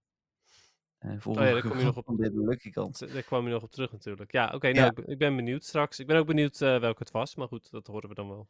Eh 0.98 1.26
Oh 1.26 1.34
ja, 1.34 1.40
daar 1.52 1.60
kom 1.62 1.78
je 1.78 1.84
nog 1.94 1.96
op. 1.96 2.16
de 2.16 2.30
Lucky 2.44 2.70
kant. 2.70 3.12
Daar 3.12 3.22
kwam 3.22 3.46
je 3.46 3.52
nog 3.52 3.62
op 3.62 3.70
terug 3.70 3.92
natuurlijk. 3.92 4.32
Ja, 4.32 4.52
oké, 4.54 4.72
nou, 4.72 4.86
ik 4.88 4.94
ben- 4.94 5.06
ik 5.08 5.18
ben 5.18 5.36
benieuwd 5.36 5.64
straks. 5.64 5.98
Ik 5.98 6.06
ben 6.06 6.16
ook 6.16 6.26
benieuwd 6.26 6.60
eh, 6.60 6.80
welke 6.80 6.98
het 7.02 7.10
was, 7.10 7.34
maar 7.34 7.48
goed, 7.48 7.70
dat 7.70 7.86
horen 7.86 8.08
we 8.08 8.14
dan 8.14 8.28
wel. 8.28 8.48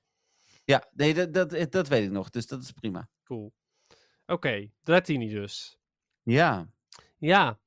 Ja, 0.64 0.88
nee, 0.92 1.14
dat, 1.14 1.32
dat, 1.34 1.52
eh, 1.52 1.66
dat 1.70 1.88
weet 1.88 2.04
ik 2.04 2.10
nog, 2.10 2.30
dus 2.30 2.46
dat 2.46 2.62
is 2.62 2.72
prima. 2.72 3.08
Cool. 3.24 3.52
Oké, 4.26 4.70
Dratini 4.82 5.28
dus. 5.28 5.78
Ja, 6.22 6.68
Ja. 7.18 7.58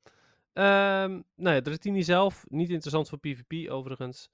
Ehm 0.54 1.22
nou 1.36 1.56
ja, 1.56 1.62
Dratini 1.62 2.04
zelf, 2.04 2.43
niet 2.47 2.70
interessant 2.70 3.10
voor 3.10 3.20
PvP 3.20 3.70
overigens. 3.70 4.30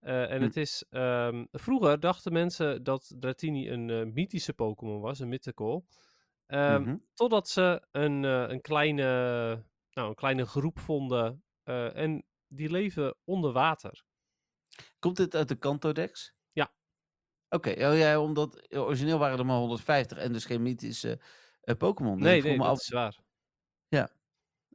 Eh, 0.00 0.30
en 0.30 0.36
Hm. 0.36 0.42
het 0.42 0.56
is... 0.56 0.84
ehm, 0.90 1.44
vroeger 1.52 2.00
dachten 2.00 2.32
mensen 2.32 2.82
dat 2.82 3.14
Dratini 3.18 3.70
een 3.70 3.90
eh, 3.90 4.04
mythische 4.04 4.52
Pokémon 4.52 5.00
was, 5.00 5.18
een 5.18 5.28
mythical. 5.28 5.86
Ehm, 6.46 6.82
mhm. 6.82 6.96
Totdat 7.14 7.48
ze 7.48 7.86
een, 7.90 8.24
eh, 8.24 8.44
een, 8.48 8.60
kleine, 8.60 9.04
nou, 9.90 10.08
een 10.08 10.14
kleine 10.14 10.46
groep 10.46 10.78
vonden. 10.78 11.42
en 11.94 12.24
die 12.46 12.70
leven 12.70 13.14
onder 13.24 13.52
water. 13.52 14.04
Komt 14.98 15.16
dit 15.16 15.34
uit 15.34 15.48
de 15.48 15.56
Kanto-dex? 15.56 16.34
Ja. 16.52 16.72
Oké, 17.48 17.70
oh 17.70 17.98
ja, 17.98 18.20
omdat 18.20 18.74
origineel 18.74 19.18
waren 19.18 19.38
er 19.38 19.46
maar 19.46 19.56
150 19.56 20.18
en 20.18 20.32
dus 20.32 20.44
geen 20.44 20.62
mythische 20.62 21.20
Pokémon. 21.78 22.16
Dus 22.16 22.24
nee, 22.24 22.42
nee, 22.42 22.52
me 22.52 22.58
dat 22.58 22.66
af. 22.66 22.80
is 22.80 22.88
waar. 22.88 23.18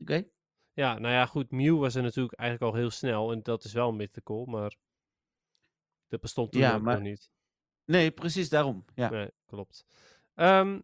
Oké, 0.02 0.30
Ja, 0.74 1.00
nou 1.00 1.14
ja, 1.14 1.26
goed. 1.26 1.52
Mew 1.52 1.80
was 1.80 1.96
er 1.96 2.02
natuurlijk 2.04 2.40
eigenlijk 2.40 2.72
al 2.74 2.80
heel 2.80 2.90
snel. 2.90 3.32
En 3.32 3.42
dat 3.44 3.64
is 3.64 3.74
wel 3.74 3.90
een 3.90 3.96
mythical, 3.96 4.46
maar... 4.46 4.76
Dat 6.08 6.22
bestond 6.22 6.52
toen 6.52 6.62
Ja, 6.62 6.76
ook 6.76 6.82
maar- 6.82 6.94
nog 6.94 7.04
niet. 7.04 7.30
nee, 7.86 8.12
precies 8.12 8.50
daarom. 8.50 8.86
Ja. 8.96 9.10
Nee, 9.10 9.30
klopt. 9.46 9.86
Ehm, 10.36 10.80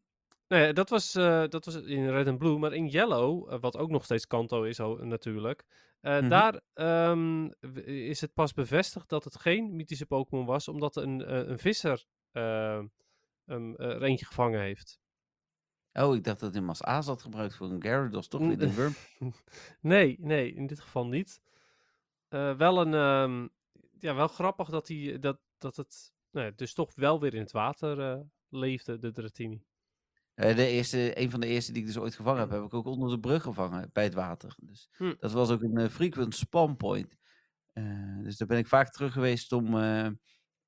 nou 0.48 0.64
ja, 0.64 0.74
dat 0.74 0.90
was, 0.90 1.16
eh, 1.16 1.44
dat 1.48 1.66
was 1.66 1.76
in 1.76 2.10
Red 2.10 2.28
en 2.28 2.38
Blue. 2.38 2.58
Maar 2.58 2.74
in 2.74 2.88
Yellow, 2.88 3.54
eh, 3.54 3.60
wat 3.60 3.78
ook 3.78 3.90
nog 3.90 4.04
steeds 4.04 4.28
Kanto 4.28 4.64
is 4.64 4.78
ho- 4.78 5.04
natuurlijk. 5.06 5.64
eh, 6.02 6.18
Mhm. 6.20 6.30
Daar 6.30 6.62
ehm, 6.74 7.46
is 7.86 8.22
het 8.22 8.34
pas 8.34 8.54
bevestigd 8.54 9.10
dat 9.10 9.24
het 9.24 9.36
geen 9.40 9.76
mythische 9.76 10.06
Pokémon 10.06 10.46
was. 10.46 10.68
Omdat 10.68 10.96
een, 10.96 11.26
eh, 11.26 11.48
een 11.48 11.60
visser 11.60 12.06
eh, 12.32 12.78
eh, 12.78 13.80
er 13.80 14.04
eentje 14.04 14.26
gevangen 14.26 14.60
heeft. 14.62 15.00
Oh, 15.94 16.16
ik 16.16 16.24
dacht 16.24 16.40
dat 16.40 16.54
hij 16.54 16.64
aas 16.80 17.06
had 17.06 17.22
gebruikt 17.22 17.56
voor 17.56 17.70
een 17.72 17.82
Gyarados, 17.82 18.28
toch 18.28 18.42
weer 18.42 18.62
een 18.62 18.76
worm. 18.76 18.94
nee, 19.82 20.18
nee, 20.20 20.54
in 20.54 20.68
dit 20.68 20.80
geval 20.80 21.08
niet. 21.08 21.42
Eh, 22.28 22.58
wel 22.58 22.82
een, 22.82 22.94
ehm, 22.94 23.48
ja, 24.00 24.16
wel 24.16 24.28
grappig 24.28 24.70
dat, 24.70 24.88
hij, 24.88 25.18
dat, 25.20 25.40
dat 25.58 25.76
het 25.76 26.14
nou 26.32 26.54
dus 26.56 26.74
toch 26.74 26.96
wel 26.96 27.20
weer 27.20 27.34
in 27.34 27.42
het 27.42 27.52
water 27.52 28.12
eh, 28.12 28.20
leefde, 28.50 29.00
de 29.00 29.12
Dratini. 29.12 29.64
Eh, 30.34 30.56
de 30.56 30.68
eerste, 30.68 31.20
een 31.20 31.30
van 31.32 31.40
de 31.40 31.48
eerste 31.48 31.72
die 31.72 31.82
ik 31.82 31.88
dus 31.88 31.98
ooit 31.98 32.16
gevangen 32.16 32.40
heb, 32.40 32.50
heb 32.50 32.64
ik 32.64 32.74
ook 32.74 32.86
onder 32.86 33.10
de 33.10 33.20
brug 33.20 33.44
gevangen 33.44 33.90
bij 33.94 34.04
het 34.04 34.14
water. 34.14 34.56
Dus 34.62 34.90
Hm. 34.98 35.14
dat 35.20 35.32
was 35.32 35.50
ook 35.50 35.62
een 35.62 35.78
eh, 35.78 35.90
frequent 35.90 36.36
spawn 36.36 36.76
point. 36.76 37.18
Eh, 37.74 38.20
dus 38.24 38.38
daar 38.38 38.48
ben 38.48 38.58
ik 38.58 38.68
vaak 38.68 38.90
terug 38.90 39.14
geweest 39.14 39.52
om, 39.52 39.78
eh, 39.78 40.08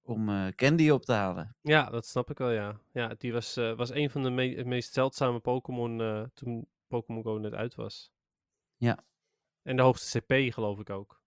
om 0.01 0.29
eh, 0.29 0.47
candy 0.47 0.89
op 0.89 1.05
te 1.05 1.13
halen. 1.13 1.55
Ja, 1.61 1.89
dat 1.89 2.05
snap 2.05 2.29
ik 2.29 2.37
wel, 2.37 2.49
ja. 2.51 2.79
Ja, 2.93 3.15
die 3.17 3.33
was, 3.33 3.57
eh, 3.57 3.73
was 3.75 3.89
een 3.89 4.09
van 4.09 4.23
de 4.23 4.29
me- 4.29 4.63
meest 4.65 4.93
zeldzame 4.93 5.39
Pokémon 5.39 6.01
eh, 6.01 6.23
toen 6.33 6.67
Pokémon 6.87 7.23
Go 7.23 7.37
net 7.37 7.53
uit 7.53 7.75
was. 7.75 8.11
Ja. 8.77 9.03
En 9.61 9.75
de 9.75 9.81
hoogste 9.81 10.19
CP, 10.19 10.53
geloof 10.53 10.79
ik 10.79 10.89
ook. 10.89 11.21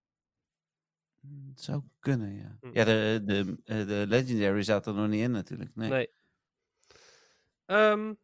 Mm, 1.20 1.48
Het 1.48 1.60
zou 1.60 1.82
kunnen, 1.98 2.34
ja. 2.34 2.56
Hm. 2.60 2.70
Ja, 2.72 2.84
de, 2.84 3.22
de, 3.24 3.56
de 3.64 4.04
Legendary 4.08 4.62
zat 4.62 4.86
er 4.86 4.94
nog 4.94 5.08
niet 5.08 5.20
in 5.22 5.30
natuurlijk. 5.30 5.74
Nee. 5.74 5.90
Nee. 5.90 6.10
Ehm, 7.66 8.14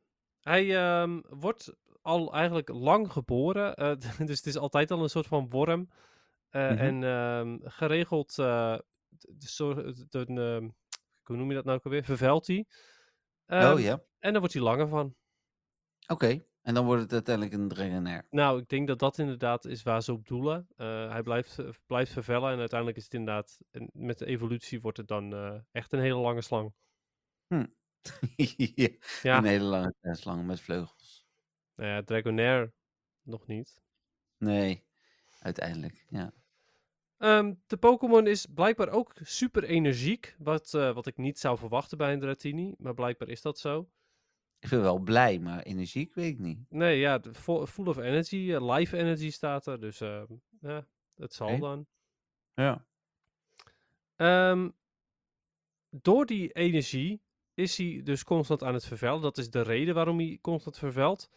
hij 0.40 0.76
ehm, 0.76 1.20
wordt 1.28 1.74
al 2.03 2.32
eigenlijk 2.34 2.68
lang 2.68 3.12
geboren. 3.12 3.74
dus 4.26 4.36
het 4.36 4.46
is 4.46 4.57
altijd 4.57 4.90
al 4.90 5.03
een 5.03 5.09
soort 5.11 5.26
van 5.26 5.51
worm. 5.51 5.90
Mhm. 6.51 6.62
En 6.62 7.05
ehm, 7.05 7.59
geregeld, 7.62 8.34
een, 10.11 10.38
ehm, 10.38 10.68
hoe 11.22 11.36
noem 11.36 11.48
je 11.48 11.54
dat 11.54 11.64
nou 11.64 11.78
ook 11.78 11.84
alweer? 11.84 12.04
Vervuilt 12.04 12.46
hij. 12.46 12.66
Ehm, 13.46 13.72
oh 13.72 13.80
ja, 13.80 14.02
En 14.18 14.30
daar 14.30 14.38
wordt 14.40 14.54
hij 14.54 14.62
langer 14.62 14.88
van. 14.88 15.14
oké. 16.06 16.48
En 16.62 16.74
dan 16.74 16.84
wordt 16.84 17.02
het 17.02 17.12
uiteindelijk 17.12 17.54
een 17.56 17.68
Dragonair. 17.68 18.26
Nou, 18.30 18.61
ik 18.61 18.68
denk 18.68 18.88
dat 18.88 18.98
dat 18.98 19.18
inderdaad 19.18 19.64
is 19.64 19.82
waar 19.82 20.02
ze 20.02 20.12
op 20.12 20.26
doelen. 20.26 20.66
Eh, 20.76 21.11
hij 21.11 21.22
blijft, 21.22 21.58
eh, 21.58 21.68
blijft 21.86 22.12
vervellen 22.12 22.52
en 22.52 22.58
uiteindelijk 22.58 22.98
is 22.98 23.04
het 23.04 23.14
inderdaad, 23.14 23.58
met 23.92 24.18
de 24.18 24.26
evolutie 24.26 24.80
wordt 24.80 24.96
het 24.96 25.08
dan 25.08 25.32
eh, 25.32 25.61
echt 25.72 25.92
een 25.92 26.00
hele 26.00 26.18
lange 26.18 26.42
slang. 26.42 26.74
ja, 28.74 28.88
Ja, 29.22 29.38
Een 29.38 29.44
hele 29.44 29.64
lange 29.64 29.94
slang 30.00 30.46
met 30.46 30.61
vleugels. 30.61 31.26
nou 31.74 31.88
ja, 31.90 32.02
Dragonair 32.02 32.72
nog 33.22 33.46
niet. 33.46 33.82
Nee, 34.38 34.86
uiteindelijk, 35.38 36.04
ja. 36.08 36.32
Ehm, 37.21 37.55
de 37.66 37.77
Pokémon 37.77 38.27
is 38.27 38.47
blijkbaar 38.47 38.89
ook 38.89 39.12
super 39.23 39.64
energiek, 39.64 40.37
wat, 40.39 40.75
eh, 40.75 40.95
wat 40.95 41.07
ik 41.07 41.16
niet 41.16 41.39
zou 41.39 41.59
verwachten 41.59 41.99
bij 41.99 42.12
een 42.12 42.21
Dratini, 42.21 42.75
maar 42.79 42.95
blijkbaar 42.95 43.29
is 43.29 43.43
dat 43.43 43.59
zo. 43.59 43.89
Ik 44.59 44.68
ben 44.68 44.83
wel 44.83 44.99
blij, 44.99 45.39
maar 45.39 45.62
energiek 45.62 46.14
weet 46.14 46.33
ik 46.33 46.39
niet. 46.39 46.59
Nee, 46.68 46.99
ja, 46.99 47.21
full 47.33 47.87
of 47.87 47.97
energy, 47.97 48.53
eh, 48.53 48.75
life 48.77 48.97
energy 48.97 49.31
staat 49.31 49.66
er, 49.66 49.81
dus 49.81 50.01
ehm, 50.01 50.27
ja, 50.61 50.87
het 51.14 51.35
zal 51.35 51.59
dan. 51.59 51.87
Ja. 52.55 52.87
Ehm, 54.16 54.71
door 55.91 56.27
die 56.27 56.53
energie 56.53 57.23
is 57.55 57.77
hij 57.77 58.01
dus 58.05 58.25
constant 58.25 58.62
aan 58.62 58.75
het 58.75 58.87
vervuilen. 58.87 59.23
Dat 59.23 59.39
is 59.39 59.51
de 59.51 59.62
reden 59.62 59.95
waarom 59.95 60.18
hij 60.18 60.39
constant 60.41 60.79
vervuilt. 60.79 61.31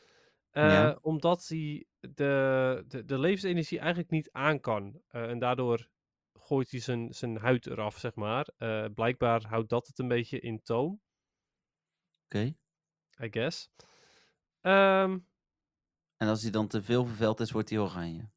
Eh, 0.54 0.64
Ja. 0.72 0.98
Omdat 1.02 1.48
hij 1.48 1.86
de, 2.00 2.84
de, 2.88 3.06
de 3.06 3.20
levensenergie 3.20 3.80
eigenlijk 3.80 4.10
niet 4.10 4.32
aan 4.32 4.60
kan. 4.60 5.02
Eh, 5.08 5.30
en 5.30 5.40
daardoor 5.40 5.90
gooit 6.34 6.72
hij 6.72 6.80
zijn, 6.80 7.14
zijn 7.14 7.38
huid 7.38 7.66
eraf, 7.68 7.98
zeg 7.98 8.16
maar. 8.16 8.48
Eh, 8.58 8.86
blijkbaar 8.94 9.46
houdt 9.48 9.70
dat 9.70 9.88
het 9.88 10.00
een 10.00 10.08
beetje 10.08 10.40
in 10.40 10.62
toon, 10.64 11.02
Oké. 12.26 12.54
I 13.24 13.28
guess. 13.32 13.70
Ehm, 14.62 15.20
En 16.18 16.28
als 16.28 16.42
hij 16.42 16.52
dan 16.52 16.68
te 16.68 16.82
veel 16.82 17.06
vervuild 17.06 17.40
is, 17.40 17.52
wordt 17.52 17.70
hij 17.70 17.80
oranje. 17.80 18.30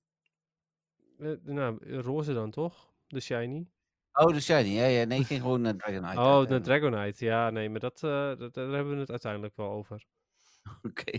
nou, 1.43 2.01
roze 2.01 2.33
dan 2.35 2.51
toch? 2.51 2.95
De 3.07 3.21
shiny. 3.21 3.71
Oh, 4.13 4.33
de 4.33 4.41
shiny. 4.41 4.69
Ja, 4.69 4.87
ja. 4.87 5.05
Nee, 5.05 5.21
ik 5.21 5.27
ging 5.27 5.41
gewoon 5.41 5.61
naar 5.61 5.77
Dragonite. 5.77 6.21
Oh, 6.21 6.25
de 6.25 6.27
uiteindelijk. 6.27 6.65
Dragonite. 6.65 7.25
Ja, 7.25 7.51
nee, 7.51 7.71
maar 7.71 7.81
dat, 7.81 7.99
dat, 8.01 8.55
daar 8.55 8.69
hebben 8.71 8.95
we 8.95 9.01
het 9.01 9.11
uiteindelijk 9.11 9.57
wel 9.57 9.71
over. 9.71 10.05
Oké. 10.89 11.19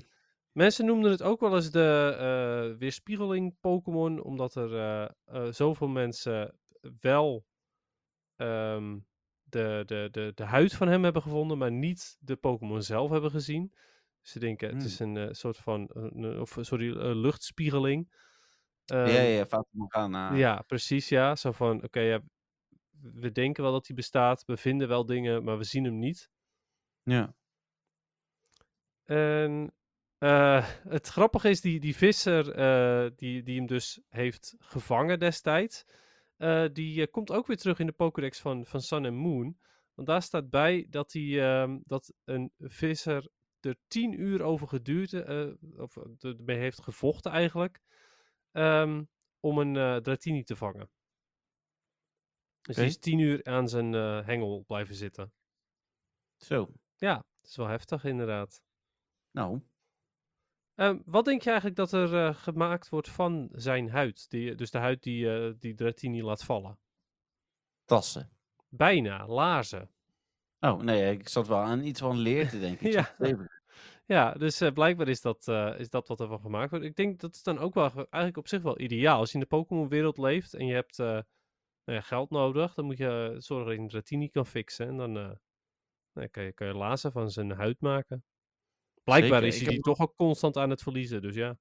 Mensen 0.58 0.86
noemden 0.86 1.12
het 1.12 1.22
ook 1.22 1.40
wel 1.40 1.56
eens 1.56 1.72
de 1.72 2.16
eh, 2.20 2.80
weerspiegeling 2.80 3.56
Pokémon, 3.60 4.24
omdat 4.24 4.56
er 4.56 4.76
eh, 4.76 5.10
eh, 5.26 5.54
zoveel 5.54 5.88
mensen 5.88 6.60
wel 7.00 7.46
ehm, 8.36 8.98
de, 9.44 9.84
de, 9.86 10.08
de, 10.12 10.32
de 10.36 10.44
huid 10.44 10.74
van 10.74 10.88
hem 10.88 11.04
hebben 11.04 11.22
gevonden, 11.22 11.58
maar 11.58 11.72
niet 11.72 12.18
de 12.20 12.36
Pokémon 12.36 12.82
zelf 12.82 13.10
hebben 13.10 13.32
gezien. 13.32 13.74
Ze 14.22 14.40
denken 14.40 14.70
het 14.70 14.84
is 14.84 15.00
een 15.00 15.36
soort 15.36 15.58
van, 15.58 15.90
een- 15.94 16.40
of 16.40 16.58
sorry, 16.62 16.98
luchtspiegeling. 16.98 18.16
Ja, 18.86 18.96
Ehm, 18.98 19.10
ja, 19.10 19.22
ja. 19.22 19.46
Fata 19.46 19.70
Morgana. 19.72 20.36
ja, 20.38 20.62
precies, 20.62 21.10
ja. 21.10 21.36
Zo 21.36 21.52
van, 21.52 21.84
oké, 21.84 22.00
ja, 22.00 22.22
we 23.02 23.32
denken 23.32 23.64
wel 23.64 23.72
dat 23.72 23.88
hij 23.88 23.96
bestaat, 23.96 24.46
we 24.46 24.58
vinden 24.58 24.88
wel 24.88 25.06
dingen, 25.06 25.44
maar 25.44 25.58
we 25.58 25.64
zien 25.64 25.84
hem 25.84 26.00
niet. 26.00 26.30
Ja. 27.04 27.34
En 29.06 29.72
eh, 30.18 30.68
het 30.88 31.08
grappige 31.08 31.50
is, 31.50 31.62
die, 31.62 31.80
die 31.80 31.96
visser 31.96 32.52
eh, 32.54 33.12
die, 33.16 33.44
die 33.44 33.58
hem 33.58 33.66
dus 33.68 34.02
heeft 34.10 34.56
gevangen 34.60 35.20
destijds, 35.20 35.86
eh, 36.38 36.66
die 36.74 37.08
komt 37.08 37.32
ook 37.32 37.48
weer 37.48 37.58
terug 37.58 37.80
in 37.80 37.86
de 37.86 37.92
Pokédex 37.92 38.40
van, 38.40 38.66
van 38.66 38.82
Sun 38.82 39.06
and 39.06 39.16
Moon. 39.16 39.58
Want 39.94 40.08
daar 40.08 40.22
staat 40.22 40.50
bij 40.50 40.86
dat, 40.90 41.14
hij, 41.14 41.42
ehm, 41.62 41.80
dat 41.84 42.14
een 42.24 42.52
visser 42.58 43.30
er 43.60 43.76
tien 43.88 44.20
uur 44.22 44.42
over 44.44 44.68
geduurd, 44.68 45.14
of 45.78 45.96
er- 45.96 46.36
ermee 46.38 46.58
heeft 46.58 46.82
gevochten 46.82 47.32
eigenlijk, 47.32 47.82
ehm, 48.52 49.04
om 49.40 49.58
een 49.58 50.04
Dratini 50.04 50.44
te 50.44 50.56
vangen. 50.56 50.90
Dus 52.62 52.76
die 52.76 52.86
is 52.86 52.98
tien 52.98 53.20
uur 53.20 53.44
aan 53.44 53.68
zijn 53.70 53.94
hengel 54.26 54.64
blijven 54.68 54.96
zitten. 54.96 55.34
Zo. 56.38 56.72
Ja, 56.96 57.16
dat 57.16 57.50
is 57.50 57.56
wel 57.56 57.68
heftig 57.68 58.04
inderdaad. 58.04 58.62
Nou. 59.32 59.62
Ehm, 60.78 60.98
wat 61.06 61.26
denk 61.26 61.42
je 61.42 61.50
eigenlijk 61.50 61.78
dat 61.80 61.92
er 61.92 62.16
eh, 62.16 62.36
gemaakt 62.36 62.90
wordt 62.90 63.10
van 63.10 63.50
zijn 63.52 63.90
huid? 63.90 64.30
Die, 64.30 64.56
dus 64.56 64.72
de 64.72 64.78
huid 64.78 65.04
die, 65.04 65.36
eh 65.36 65.54
die 65.60 65.74
Dratini 65.74 66.24
laat 66.24 66.44
vallen. 66.44 66.80
Tassen. 67.86 68.30
Bijna, 68.70 69.28
laarzen. 69.28 69.90
Oh, 70.60 70.82
nee. 70.82 71.12
Ik 71.12 71.30
zat 71.30 71.48
wel 71.48 71.58
aan 71.58 71.84
iets 71.84 72.00
van 72.00 72.18
leer 72.18 72.50
te 72.50 72.60
denken. 72.60 72.88
Ik 72.88 72.94
Ja. 72.94 73.16
Ja, 74.06 74.34
dus 74.34 74.62
eh, 74.62 74.72
blijkbaar 74.72 75.08
is 75.08 75.22
dat, 75.22 75.48
is 75.78 75.90
dat 75.90 76.08
wat 76.08 76.20
ervan 76.20 76.40
gemaakt 76.40 76.70
wordt. 76.70 76.86
Ik 76.86 76.96
denk 76.96 77.20
dat 77.20 77.36
is 77.36 77.44
dan 77.44 77.60
ook 77.60 77.74
wel 77.74 77.90
ge- 77.90 78.08
eigenlijk 78.10 78.38
op 78.38 78.48
zich 78.48 78.62
wel 78.62 78.80
ideaal. 78.80 79.20
Als 79.20 79.28
je 79.28 79.34
in 79.34 79.40
de 79.40 79.46
Pokémon-wereld 79.46 80.18
leeft 80.18 80.54
en 80.54 80.66
je 80.66 80.74
hebt 80.74 80.98
nou 80.98 81.24
ja, 81.84 82.02
geld 82.02 82.30
nodig, 82.30 82.74
dan 82.74 82.86
moet 82.86 82.98
je 82.98 83.36
zorgen 83.38 83.66
dat 83.66 83.76
je 83.76 83.82
een 83.82 83.88
Dratini 83.88 84.30
kan 84.30 84.46
fixen. 84.46 84.88
En 84.88 84.98
dan 84.98 85.12
nou, 86.14 86.28
kan, 86.28 86.44
je, 86.44 86.54
kan 86.54 86.68
je 86.68 86.74
laarzen 86.74 87.12
van 87.12 87.32
zijn 87.32 87.52
huid 87.52 87.82
maken. 87.82 88.24
Blijkbaar 89.08 89.42
Zeker, 89.42 89.56
is 89.56 89.62
hij 89.62 89.74
die 89.74 89.80
toch 89.80 90.00
ook 90.00 90.16
constant 90.16 90.58
aan 90.58 90.70
het 90.70 90.82
verliezen, 90.82 91.22
dus 91.22 91.36
ja. 91.36 91.58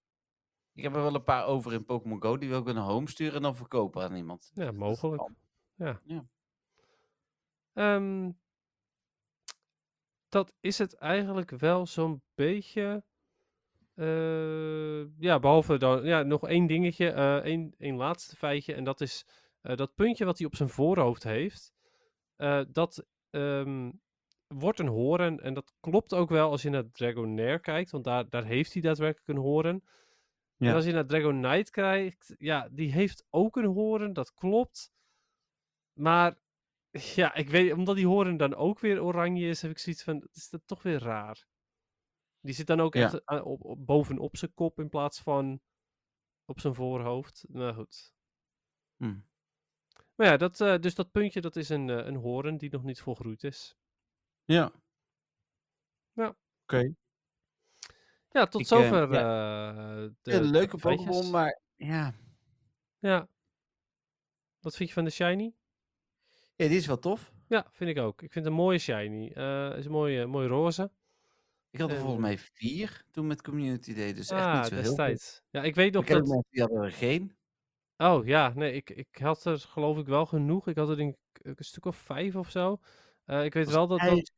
Ik 0.74 0.82
heb 0.82 0.94
er 0.94 1.02
wel 1.02 1.14
een 1.14 1.22
paar 1.22 1.46
over 1.46 1.72
in 1.72 1.84
Pokémon 1.84 2.22
Go. 2.22 2.38
Die 2.38 2.48
wil 2.48 2.58
ik 2.58 2.64
naar 2.64 2.82
home 2.84 3.08
sturen 3.08 3.34
en 3.34 3.42
dan 3.42 3.56
verkopen 3.56 4.02
aan 4.02 4.14
iemand. 4.14 4.50
Ja, 4.54 4.64
Dat 4.64 4.74
mogelijk. 4.74 5.22
kan. 5.76 6.00
Ehm, 7.72 8.30
dat 10.28 10.54
is 10.60 10.78
het 10.78 10.94
eigenlijk 10.94 11.50
wel 11.50 11.86
zo'n 11.86 12.22
beetje. 12.34 13.04
Eh, 13.94 15.18
ja, 15.18 15.38
behalve 15.38 15.78
dan 15.78 16.04
ja, 16.04 16.22
nog 16.22 16.48
één 16.48 16.66
dingetje, 16.66 17.10
eh 17.10 17.36
één, 17.36 17.74
één 17.78 17.96
laatste 17.96 18.36
feitje. 18.36 18.74
En 18.74 18.84
dat 18.84 19.00
is 19.00 19.26
eh, 19.60 19.76
dat 19.76 19.94
puntje 19.94 20.24
wat 20.24 20.38
hij 20.38 20.46
op 20.46 20.56
zijn 20.56 20.68
voorhoofd 20.68 21.22
heeft. 21.22 21.72
dat 22.72 23.06
ehm, 23.30 23.90
wordt 24.46 24.78
een 24.78 24.86
horen. 24.88 25.40
En 25.40 25.54
dat 25.54 25.72
klopt 25.80 26.14
ook 26.14 26.28
wel 26.28 26.50
als 26.50 26.62
je 26.62 26.70
naar 26.70 26.90
Dragonair 26.90 27.60
kijkt. 27.60 27.90
Want 27.90 28.04
daar, 28.04 28.28
daar 28.28 28.44
heeft 28.44 28.72
hij 28.72 28.82
daadwerkelijk 28.82 29.28
een 29.28 29.44
horen. 29.44 29.84
Ja. 30.56 30.68
En 30.68 30.74
als 30.74 30.84
je 30.84 30.92
naar 30.92 31.06
Dragonite 31.06 31.70
kijkt, 31.70 32.34
ja, 32.38 32.68
die 32.70 32.92
heeft 32.92 33.26
ook 33.30 33.56
een 33.56 33.64
horen. 33.64 34.12
Dat 34.12 34.34
klopt. 34.34 34.92
Maar 35.92 36.38
ja, 36.90 37.34
ik 37.34 37.50
weet, 37.50 37.72
omdat 37.72 37.96
die 37.96 38.06
horen 38.06 38.36
dan 38.36 38.54
ook 38.54 38.78
weer 38.80 39.02
oranje 39.02 39.48
is, 39.48 39.62
heb 39.62 39.70
ik 39.70 39.78
zoiets 39.78 40.02
van, 40.02 40.28
is 40.32 40.48
dat 40.50 40.62
toch 40.66 40.82
weer 40.82 40.98
raar. 41.02 41.46
Die 42.40 42.54
zit 42.54 42.66
dan 42.66 42.80
ook 42.80 42.94
Ja. 42.94 43.02
echt 43.04 43.26
aan- 43.26 43.42
op, 43.42 43.64
op, 43.64 43.86
bovenop 43.86 44.36
zijn 44.36 44.54
kop 44.54 44.78
in 44.78 44.88
plaats 44.88 45.20
van 45.20 45.60
op 46.44 46.60
zijn 46.60 46.74
voorhoofd. 46.74 47.44
Nou 47.48 47.74
goed. 47.74 48.14
Hm. 48.96 49.18
Maar 50.14 50.26
ja, 50.26 50.36
dat, 50.36 50.60
eh, 50.60 50.78
dus 50.78 50.94
dat 50.94 51.10
puntje, 51.10 51.40
dat 51.40 51.56
is 51.56 51.68
een, 51.68 51.90
eh, 51.90 52.06
een 52.06 52.16
horen 52.16 52.56
die 52.56 52.70
nog 52.70 52.82
niet 52.82 53.00
volgroeid 53.00 53.44
is. 53.44 53.76
Ja. 54.46 54.72
Ja. 56.12 56.36
Oké. 56.62 56.94
Ja, 58.30 58.46
tot 58.46 58.60
Ik, 58.60 58.70
eh, 58.70 58.78
zover 58.78 59.12
ja. 59.12 59.70
eh, 59.70 60.10
de, 60.22 60.32
Een 60.32 60.44
leuke. 60.44 60.76
Pokémon, 60.76 61.30
maar 61.30 61.60
ja. 61.76 62.14
Ja. 62.98 63.28
Wat 64.60 64.76
vind 64.76 64.88
je 64.88 64.94
van 64.94 65.04
de 65.04 65.10
shiny? 65.10 65.54
ja, 66.56 66.68
die 66.68 66.76
is 66.76 66.86
wel 66.86 66.98
tof. 66.98 67.32
Ja, 67.48 67.66
vind 67.70 67.90
ik 67.90 67.98
ook. 67.98 68.22
Ik 68.22 68.32
vind 68.32 68.44
het 68.44 68.54
een 68.54 68.60
mooie 68.60 68.78
shiny. 68.78 69.30
Eh 69.34 69.76
is 69.76 69.84
een 69.84 69.90
mooie, 69.90 70.26
mooie 70.26 70.48
roze. 70.48 70.90
Ik 71.70 71.80
had 71.80 71.90
er 71.90 71.96
En, 71.96 72.02
volgens 72.02 72.22
mij 72.22 72.38
vier 72.38 73.04
toen 73.10 73.26
met 73.26 73.42
Community 73.42 73.94
Day, 73.94 74.12
dus 74.12 74.30
echt 74.30 74.40
ah, 74.42 74.56
niet 74.56 74.66
zo 74.66 74.74
heel 74.74 74.82
veel. 74.82 74.94
destijds. 74.94 75.42
Ja, 75.50 75.62
ik 75.62 75.74
weet 75.74 75.92
nog 75.92 76.02
Ik 76.02 76.08
dat... 76.08 76.18
mensen 76.18 76.46
die 76.50 76.60
hadden 76.60 76.82
er 76.82 76.92
geen. 76.92 77.36
Oh 77.96 78.26
ja, 78.26 78.52
nee, 78.54 78.72
ik, 78.72 78.90
ik 78.90 79.16
had 79.18 79.44
er 79.44 79.58
geloof 79.58 79.98
ik 79.98 80.06
wel 80.06 80.26
genoeg. 80.26 80.68
Ik 80.68 80.76
had 80.76 80.88
er 80.88 80.96
denk 80.96 81.14
ik 81.32 81.40
een 81.46 81.64
stuk 81.64 81.84
of 81.84 81.96
vijf 81.96 82.36
of 82.36 82.50
zo. 82.50 82.80
Eh, 83.26 83.44
ik 83.44 83.54
weet 83.54 83.64
Was 83.64 83.74
wel 83.74 83.86
dat 83.86 84.00
dat... 84.00 84.32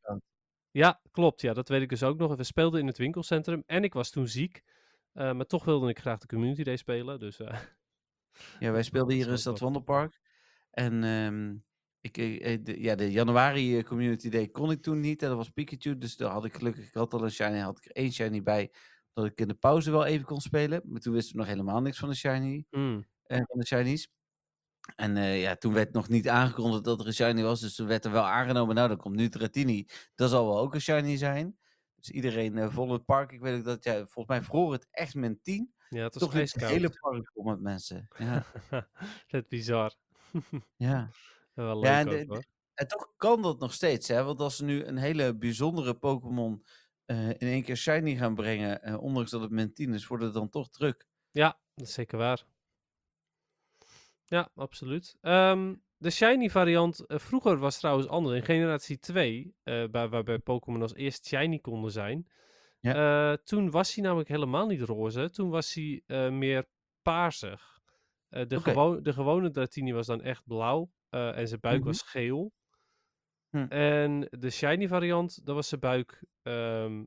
Ja, 0.70 1.00
klopt. 1.10 1.40
Ja, 1.40 1.52
dat 1.52 1.68
weet 1.68 1.82
ik 1.82 1.88
dus 1.88 2.02
ook 2.02 2.18
nog. 2.18 2.36
We 2.36 2.44
speelden 2.44 2.80
in 2.80 2.86
het 2.86 2.98
winkelcentrum 2.98 3.62
en 3.66 3.84
ik 3.84 3.92
was 3.92 4.10
toen 4.10 4.28
ziek. 4.28 4.62
Eh, 5.12 5.32
maar 5.32 5.46
toch 5.46 5.64
wilde 5.64 5.88
ik 5.88 5.98
graag 5.98 6.18
de 6.18 6.26
Community 6.26 6.62
Day 6.62 6.76
spelen. 6.76 7.18
Dus 7.18 7.40
eh, 7.40 7.60
Ja, 8.58 8.70
wij 8.72 8.82
speelden 8.90 9.14
hier 9.14 9.28
in 9.28 9.38
Stad 9.38 9.58
Wandelpark. 9.58 10.20
En 10.70 11.04
ehm, 11.04 11.56
ik, 12.00 12.14
de, 12.64 12.80
ja, 12.80 12.94
de 12.94 13.10
januari 13.10 13.82
Community 13.82 14.28
Day 14.28 14.48
kon 14.48 14.70
ik 14.70 14.82
toen 14.82 15.00
niet. 15.00 15.22
En 15.22 15.28
dat 15.28 15.36
was 15.36 15.50
Pikachu, 15.50 15.98
dus 15.98 16.16
daar 16.16 16.30
had 16.30 16.44
ik 16.44 16.54
gelukkig, 16.54 16.86
ik 16.86 16.94
had 16.94 17.14
al 17.14 17.24
een 17.24 17.30
shiny, 17.30 17.58
had 17.58 17.78
ik 17.78 17.84
er 17.84 17.92
één 17.92 18.12
shiny 18.12 18.42
bij. 18.42 18.72
Dat 19.12 19.26
ik 19.26 19.40
in 19.40 19.48
de 19.48 19.54
pauze 19.54 19.90
wel 19.90 20.04
even 20.04 20.26
kon 20.26 20.40
spelen. 20.40 20.82
Maar 20.84 21.00
toen 21.00 21.12
wisten 21.12 21.32
we 21.32 21.38
nog 21.38 21.48
helemaal 21.48 21.80
niks 21.80 21.98
van 21.98 22.08
de 22.08 22.14
shiny. 22.14 22.66
mm, 22.70 23.04
eh, 23.22 23.42
van 23.46 23.58
de 23.58 23.66
shinies. 23.66 24.08
En 24.96 25.16
eh, 25.16 25.42
ja, 25.42 25.56
toen 25.56 25.72
werd 25.72 25.92
nog 25.92 26.08
niet 26.08 26.28
aangekondigd 26.28 26.84
dat 26.84 27.00
er 27.00 27.06
een 27.06 27.12
shiny 27.12 27.42
was. 27.42 27.60
Dus 27.60 27.74
toen 27.74 27.86
werd 27.86 28.04
er 28.04 28.10
wel 28.12 28.24
aangenomen. 28.26 28.74
Nou, 28.74 28.88
dan 28.88 28.96
komt 28.96 29.16
nu 29.16 29.28
Dratini. 29.28 29.86
Dat 30.14 30.30
zal 30.30 30.46
wel 30.46 30.58
ook 30.58 30.74
een 30.74 30.80
shiny 30.80 31.16
zijn. 31.16 31.58
Dus 31.94 32.10
iedereen 32.10 32.58
eh, 32.58 32.70
vol 32.72 32.92
het 32.92 33.04
park. 33.04 33.32
Ik 33.32 33.40
weet 33.40 33.58
ook 33.58 33.64
dat, 33.64 33.84
ja, 33.84 33.94
volgens 33.94 34.26
mij 34.26 34.42
vroor 34.42 34.72
het 34.72 34.86
echt 34.90 35.14
min 35.14 35.40
10. 35.42 35.72
ja, 35.88 36.02
het 36.02 36.14
was 36.14 36.22
Toch 36.22 36.32
het 36.32 36.54
hele 36.64 36.90
park 37.00 37.30
vol 37.34 37.44
met 37.44 37.60
mensen. 37.60 38.08
Ja, 38.18 38.44
dat 39.28 39.42
is 39.42 39.48
bizar. 39.48 39.94
ja. 40.76 41.10
wel 41.54 41.84
Ja, 41.84 42.02
leuk 42.04 42.06
en 42.06 42.08
ook, 42.08 42.26
de- 42.28 42.34
hoor. 42.34 42.44
En 42.74 42.88
toch 42.88 43.12
kan 43.16 43.42
dat 43.42 43.58
nog 43.58 43.72
steeds, 43.72 44.08
hè? 44.08 44.24
Want 44.24 44.40
als 44.40 44.56
ze 44.56 44.64
nu 44.64 44.84
een 44.84 44.96
hele 44.96 45.36
bijzondere 45.36 45.94
Pokémon 45.94 46.64
eh, 47.04 47.28
in 47.28 47.36
één 47.38 47.62
keer 47.62 47.76
shiny 47.76 48.16
gaan 48.16 48.34
brengen, 48.34 48.98
ondanks 49.00 49.30
dat 49.30 49.40
het 49.40 49.50
min 49.50 49.72
10 49.74 49.94
is, 49.94 50.06
wordt 50.06 50.24
het 50.24 50.34
dan 50.34 50.48
toch 50.48 50.68
druk. 50.70 51.06
Ja, 51.30 51.60
dat 51.74 51.86
is 51.86 51.92
zeker 51.94 52.18
waar. 52.18 52.44
Ja, 54.30 54.50
absoluut. 54.54 55.16
Ehm, 55.20 55.74
de 55.96 56.10
shiny 56.10 56.50
variant, 56.50 57.06
eh, 57.06 57.18
vroeger 57.18 57.58
was 57.58 57.78
trouwens 57.78 58.08
anders. 58.08 58.36
In 58.36 58.44
generatie 58.44 58.98
2, 58.98 59.54
eh, 59.62 59.84
waar, 59.90 60.08
waarbij 60.08 60.38
Pokémon 60.38 60.82
als 60.82 60.94
eerst 60.94 61.26
shiny 61.26 61.58
konden 61.58 61.90
zijn. 61.90 62.28
eh, 62.94 63.32
toen 63.32 63.70
was 63.70 63.94
hij 63.94 64.04
namelijk 64.04 64.28
helemaal 64.28 64.66
niet 64.66 64.80
roze. 64.80 65.30
Toen 65.30 65.50
was 65.50 65.74
hij 65.74 66.02
eh, 66.06 66.30
meer 66.30 66.66
paarsig. 67.02 67.80
Eh, 68.28 68.46
de, 68.46 68.54
gewo- 68.60 69.00
de 69.00 69.12
gewone 69.12 69.50
Dratini 69.50 69.92
was 69.92 70.06
dan 70.06 70.22
echt 70.22 70.46
blauw. 70.46 70.90
eh, 71.08 71.38
en 71.38 71.48
zijn 71.48 71.60
buik 71.60 71.78
Mhm. 71.78 71.86
was 71.86 72.02
geel. 72.02 72.52
Hm. 73.50 73.66
En 73.68 74.26
de 74.30 74.50
shiny 74.50 74.88
variant, 74.88 75.46
dat 75.46 75.54
was 75.54 75.68
zijn 75.68 75.80
buik 75.80 76.24
ehm, 76.42 77.04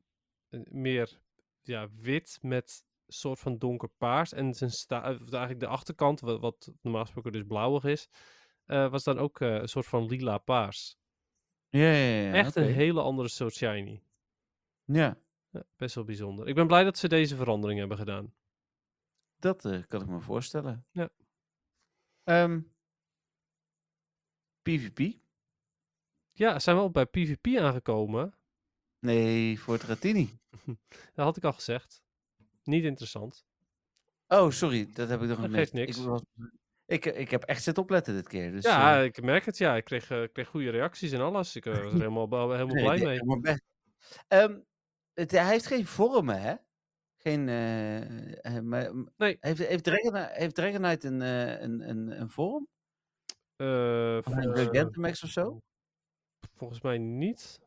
eh, 0.48 0.60
meer 0.70 1.20
ja, 1.62 1.88
wit 1.96 2.38
met 2.40 2.84
soort 3.12 3.38
van 3.38 3.58
donkerpaars. 3.58 4.32
En 4.32 4.54
zijn 4.54 4.70
sta 4.70 5.02
eh, 5.02 5.08
eigenlijk 5.08 5.60
de 5.60 5.66
achterkant, 5.66 6.20
wat, 6.20 6.40
wat 6.40 6.72
normaal 6.80 7.02
gesproken 7.02 7.32
dus 7.32 7.46
blauwig 7.46 7.84
is, 7.84 8.08
eh, 8.64 8.90
was 8.90 9.04
dan 9.04 9.18
ook 9.18 9.40
eh, 9.40 9.54
een 9.54 9.68
soort 9.68 9.86
van 9.86 10.06
lila 10.06 10.38
paars. 10.38 10.96
Ja, 11.68 11.92
ja, 11.92 12.22
ja. 12.22 12.32
Echt 12.32 12.56
een 12.56 12.72
hele 12.72 13.00
andere 13.00 13.28
soort 13.28 13.54
shiny. 13.54 14.02
Ja, 14.84 15.18
Ja, 15.50 15.64
best 15.76 15.94
wel 15.94 16.04
bijzonder. 16.04 16.48
Ik 16.48 16.54
ben 16.54 16.66
blij 16.66 16.84
dat 16.84 16.98
ze 16.98 17.08
deze 17.08 17.36
verandering 17.36 17.78
hebben 17.78 17.96
gedaan. 17.96 18.34
dat 19.36 19.60
kan 19.86 20.00
ik 20.00 20.08
me 20.08 20.20
voorstellen. 20.20 20.86
Ja. 20.90 21.10
Ehm, 22.24 22.60
PvP? 24.62 25.20
Ja, 26.32 26.58
zijn 26.58 26.76
we 26.76 26.82
ook 26.82 26.92
bij 26.92 27.06
PvP 27.06 27.58
aangekomen? 27.58 28.34
Nee, 28.98 29.60
voor 29.60 29.78
Dratini. 29.78 30.38
Dat 31.14 31.24
had 31.24 31.36
ik 31.36 31.44
al 31.44 31.52
gezegd. 31.52 32.02
Niet 32.64 32.84
interessant. 32.84 33.44
Oh, 34.26 34.50
sorry, 34.50 34.92
dat 34.92 35.08
heb 35.08 35.22
ik 35.22 35.28
nog 35.28 35.36
gemist. 35.40 35.54
geeft 35.54 35.72
niks. 35.72 35.98
Ik, 35.98 36.04
was, 36.04 36.22
ik, 36.86 37.04
ik 37.04 37.30
heb 37.30 37.42
echt 37.42 37.62
zitten 37.62 37.82
opletten 37.82 38.14
dit 38.14 38.28
keer. 38.28 38.52
Dus, 38.52 38.64
ja, 38.64 38.98
eh, 38.98 39.04
ik 39.04 39.22
merk 39.22 39.44
het. 39.44 39.58
Ja, 39.58 39.76
ik 39.76 39.84
kreeg, 39.84 40.10
eh, 40.10 40.22
ik 40.22 40.32
kreeg 40.32 40.48
goede 40.48 40.70
reacties 40.70 41.12
en 41.12 41.20
alles. 41.20 41.56
Ik 41.56 41.66
eh, 41.66 41.72
was 41.72 41.92
er 41.92 41.98
helemaal, 42.08 42.28
helemaal 42.30 42.66
nee, 42.66 42.84
blij 42.84 42.98
mee. 42.98 43.18
helemaal. 43.18 43.56
Ehm, 44.28 44.60
het, 45.12 45.30
hij 45.30 45.48
heeft 45.48 45.66
geen 45.66 45.86
vormen, 45.86 46.40
hè? 46.40 46.54
Geen. 47.16 47.44
maar, 48.68 48.92
Nee. 49.16 49.36
Heeft, 49.40 49.66
heeft, 49.66 49.84
Dragon, 49.84 50.14
heeft 50.14 50.54
Dragonite 50.54 51.06
een, 51.06 51.20
een, 51.20 51.88
een, 51.88 52.20
een 52.20 52.30
vorm? 52.30 52.68
Of 53.56 54.26
een 54.26 54.56
Gigantamax 54.56 55.22
of 55.22 55.30
zo? 55.30 55.60
volgens 56.54 56.80
mij 56.80 56.98
niet. 56.98 57.60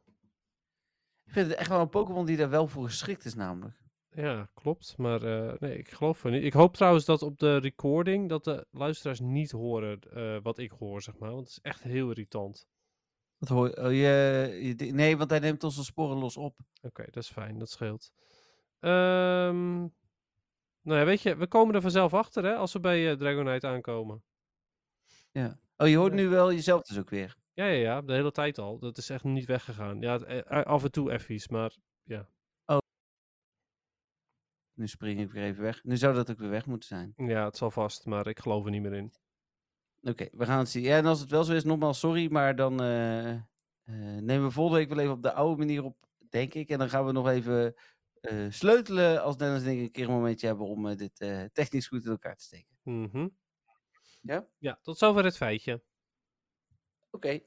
Ik 1.25 1.33
vind 1.33 1.47
het 1.47 1.57
echt 1.57 1.69
wel 1.69 1.79
een 1.79 1.89
Pokémon 1.89 2.25
die 2.25 2.37
daar 2.37 2.49
wel 2.49 2.67
voor 2.67 2.85
geschikt 2.85 3.25
is, 3.25 3.33
namelijk. 3.33 3.84
Ja, 4.15 4.49
klopt. 4.53 4.97
Maar 4.97 5.23
eh, 5.23 5.59
nee, 5.59 5.77
ik 5.77 5.89
geloof 5.89 6.21
het 6.23 6.31
niet. 6.31 6.43
Ik 6.43 6.53
hoop 6.53 6.75
trouwens 6.75 7.05
dat 7.05 7.21
op 7.21 7.39
de 7.39 7.57
recording 7.57 8.29
dat 8.29 8.43
de 8.43 8.67
luisteraars 8.71 9.19
niet 9.19 9.51
horen 9.51 9.99
eh, 9.99 10.37
wat 10.43 10.57
ik 10.57 10.71
hoor, 10.71 11.01
zeg 11.01 11.17
maar. 11.17 11.29
Want 11.31 11.41
het 11.41 11.49
is 11.49 11.59
echt 11.61 11.83
heel 11.83 12.09
irritant. 12.09 12.67
Wat 13.37 13.49
hoor 13.49 13.69
oh, 13.69 13.91
je, 13.91 14.75
je- 14.77 14.91
Nee, 14.93 15.17
want 15.17 15.29
hij 15.29 15.39
neemt 15.39 15.63
onze 15.63 15.83
sporen 15.83 16.17
los 16.17 16.37
op. 16.37 16.59
Oké, 16.81 17.03
dat 17.03 17.23
is 17.23 17.29
fijn. 17.29 17.59
Dat 17.59 17.69
scheelt. 17.69 18.11
Ehm, 18.79 19.79
nou 20.81 20.99
ja, 20.99 21.05
weet 21.05 21.21
je, 21.21 21.35
we 21.35 21.47
komen 21.47 21.75
er 21.75 21.81
vanzelf 21.81 22.13
achter, 22.13 22.43
hè, 22.43 22.55
als 22.55 22.73
we 22.73 22.79
bij 22.79 23.11
eh, 23.11 23.17
Dragonite 23.17 23.67
aankomen. 23.67 24.23
Ja. 25.31 25.59
Oh, 25.77 25.87
je 25.87 25.97
hoort 25.97 26.13
Ja. 26.13 26.17
nu 26.19 26.27
wel 26.27 26.51
jezelf 26.51 26.81
dus 26.81 26.97
ook 26.99 27.09
weer. 27.09 27.35
Ja, 27.53 27.65
ja, 27.65 27.81
ja, 27.81 28.01
de 28.01 28.13
hele 28.13 28.31
tijd 28.31 28.57
al. 28.57 28.79
Dat 28.79 28.97
is 28.97 29.09
echt 29.09 29.23
niet 29.23 29.45
weggegaan. 29.45 30.01
Ja, 30.01 30.15
af 30.63 30.83
en 30.83 30.91
toe 30.91 31.11
effies, 31.11 31.47
maar 31.47 31.75
Nu 34.75 34.87
spring 34.87 35.19
ik 35.19 35.31
weer 35.31 35.43
even 35.43 35.63
weg. 35.63 35.83
Nu 35.83 35.97
zou 35.97 36.15
dat 36.15 36.31
ook 36.31 36.39
weer 36.39 36.49
weg 36.49 36.65
moeten 36.65 36.87
zijn. 36.87 37.13
ja, 37.15 37.45
het 37.45 37.57
zal 37.57 37.71
vast. 37.71 38.05
Maar 38.05 38.27
ik 38.27 38.39
geloof 38.39 38.65
er 38.65 38.71
niet 38.71 38.81
meer 38.81 38.93
in. 38.93 39.13
Oké, 40.01 40.27
we 40.31 40.45
gaan 40.45 40.59
het 40.59 40.69
zien. 40.69 40.83
Ja, 40.83 40.97
en 40.97 41.05
als 41.05 41.19
het 41.19 41.29
wel 41.29 41.43
zo 41.43 41.53
is, 41.53 41.63
nogmaals 41.63 41.99
sorry, 41.99 42.31
maar 42.31 42.55
dan 42.55 42.81
eh, 42.81 43.31
eh, 43.31 43.41
nemen 44.19 44.43
we 44.43 44.51
volgende 44.51 44.79
week 44.79 44.89
wel 44.89 44.99
even 44.99 45.13
op 45.13 45.21
de 45.21 45.33
oude 45.33 45.57
manier 45.57 45.83
op, 45.83 45.97
denk 46.29 46.53
ik. 46.53 46.69
En 46.69 46.77
dan 46.79 46.89
gaan 46.89 47.05
we 47.05 47.11
nog 47.11 47.27
even 47.27 47.75
eh, 48.21 48.45
sleutelen 48.49 49.21
als 49.23 49.37
Dennis 49.37 49.63
en 49.63 49.71
ik 49.71 49.79
een 49.79 49.91
keer 49.91 50.05
een 50.05 50.13
momentje 50.13 50.47
hebben 50.47 50.65
om 50.65 50.95
dit 50.95 51.17
technisch 51.53 51.87
goed 51.87 52.03
in 52.05 52.11
elkaar 52.11 52.35
te 52.35 52.43
steken. 52.43 52.77
Mhm. 52.83 53.27
Ja? 54.21 54.47
Ja, 54.57 54.79
tot 54.81 54.97
zover 54.97 55.23
het 55.23 55.37
feitje. 55.37 55.83
Oké. 57.11 57.41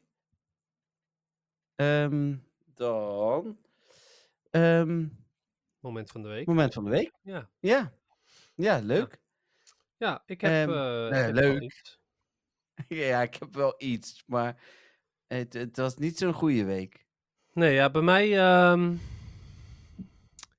Ehm, 1.74 2.36
dan... 2.74 3.58
ehm, 4.50 5.06
Moment 5.88 6.10
van 6.10 6.22
de 6.22 6.28
week. 6.28 6.46
moment 6.46 6.74
van 6.74 6.84
de 6.84 6.90
week. 6.90 7.12
Ja, 7.22 7.50
Ja. 7.60 7.92
Ja, 8.54 8.78
leuk. 8.78 9.20
ja 9.96 10.22
ik 10.26 10.40
heb, 10.40 10.68
Ehm, 10.68 11.12
eh, 11.12 11.28
ik 11.28 11.34
wel 11.34 11.42
leuk. 11.42 11.62
iets. 11.62 11.98
Ja, 12.88 13.22
ik 13.22 13.34
heb 13.34 13.54
wel 13.54 13.74
iets, 13.78 14.22
maar 14.26 14.62
het, 15.26 15.52
het 15.52 15.76
was 15.76 15.96
niet 15.96 16.18
zo'n 16.18 16.32
goede 16.32 16.64
week. 16.64 17.06
Nee, 17.52 17.74
ja, 17.74 17.90
bij 17.90 18.02
mij... 18.02 18.38
ehm, 18.38 18.94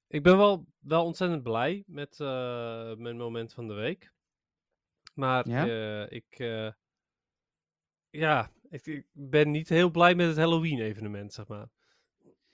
ik 0.07 0.23
ben 0.23 0.37
wel, 0.37 0.65
wel 0.79 1.05
ontzettend 1.05 1.43
blij 1.43 1.83
met 1.87 2.19
eh, 2.19 2.95
mijn 2.95 3.17
moment 3.17 3.53
van 3.53 3.67
de 3.67 3.73
week. 3.73 4.11
Maar 5.13 5.47
Ja? 5.47 5.67
eh, 5.67 6.11
ik, 6.11 6.37
ja, 8.09 8.51
ik, 8.69 8.85
ik 8.85 9.05
ben 9.11 9.51
niet 9.51 9.69
heel 9.69 9.89
blij 9.91 10.15
met 10.15 10.27
het 10.27 10.37
Halloween-evenement, 10.37 11.33
zeg 11.33 11.47
maar. 11.47 11.69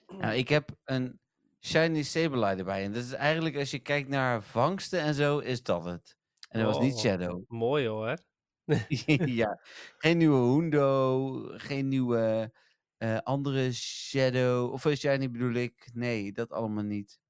Nou, 0.06 0.34
ik 0.34 0.48
heb 0.48 0.70
een 0.84 1.20
Shiny 1.60 2.02
Sableye 2.02 2.56
erbij. 2.56 2.84
En 2.84 2.92
dat 2.92 3.02
is 3.02 3.12
eigenlijk, 3.12 3.56
als 3.56 3.70
je 3.70 3.78
kijkt 3.78 4.08
naar 4.08 4.42
vangsten 4.42 5.00
en 5.00 5.14
zo, 5.14 5.38
is 5.38 5.62
dat 5.62 5.84
het. 5.84 6.16
En 6.48 6.60
dat 6.64 6.74
was 6.74 6.82
niet 6.84 6.94
Oh. 6.94 7.00
Shadow. 7.00 7.44
Mooi 7.48 7.86
hoor. 7.86 8.18
ja, 9.40 9.60
geen 9.98 10.16
nieuwe 10.16 10.54
Hundo, 10.54 11.32
geen 11.56 11.88
nieuwe 11.88 12.52
eh, 12.96 13.18
andere 13.18 13.72
Shadow. 13.72 14.72
Of 14.72 14.84
een 14.84 14.96
Shiny 14.96 15.30
bedoel 15.30 15.54
ik. 15.54 15.90
Nee, 15.92 16.32
dat 16.32 16.52
allemaal 16.52 16.84
niet. 16.84 17.20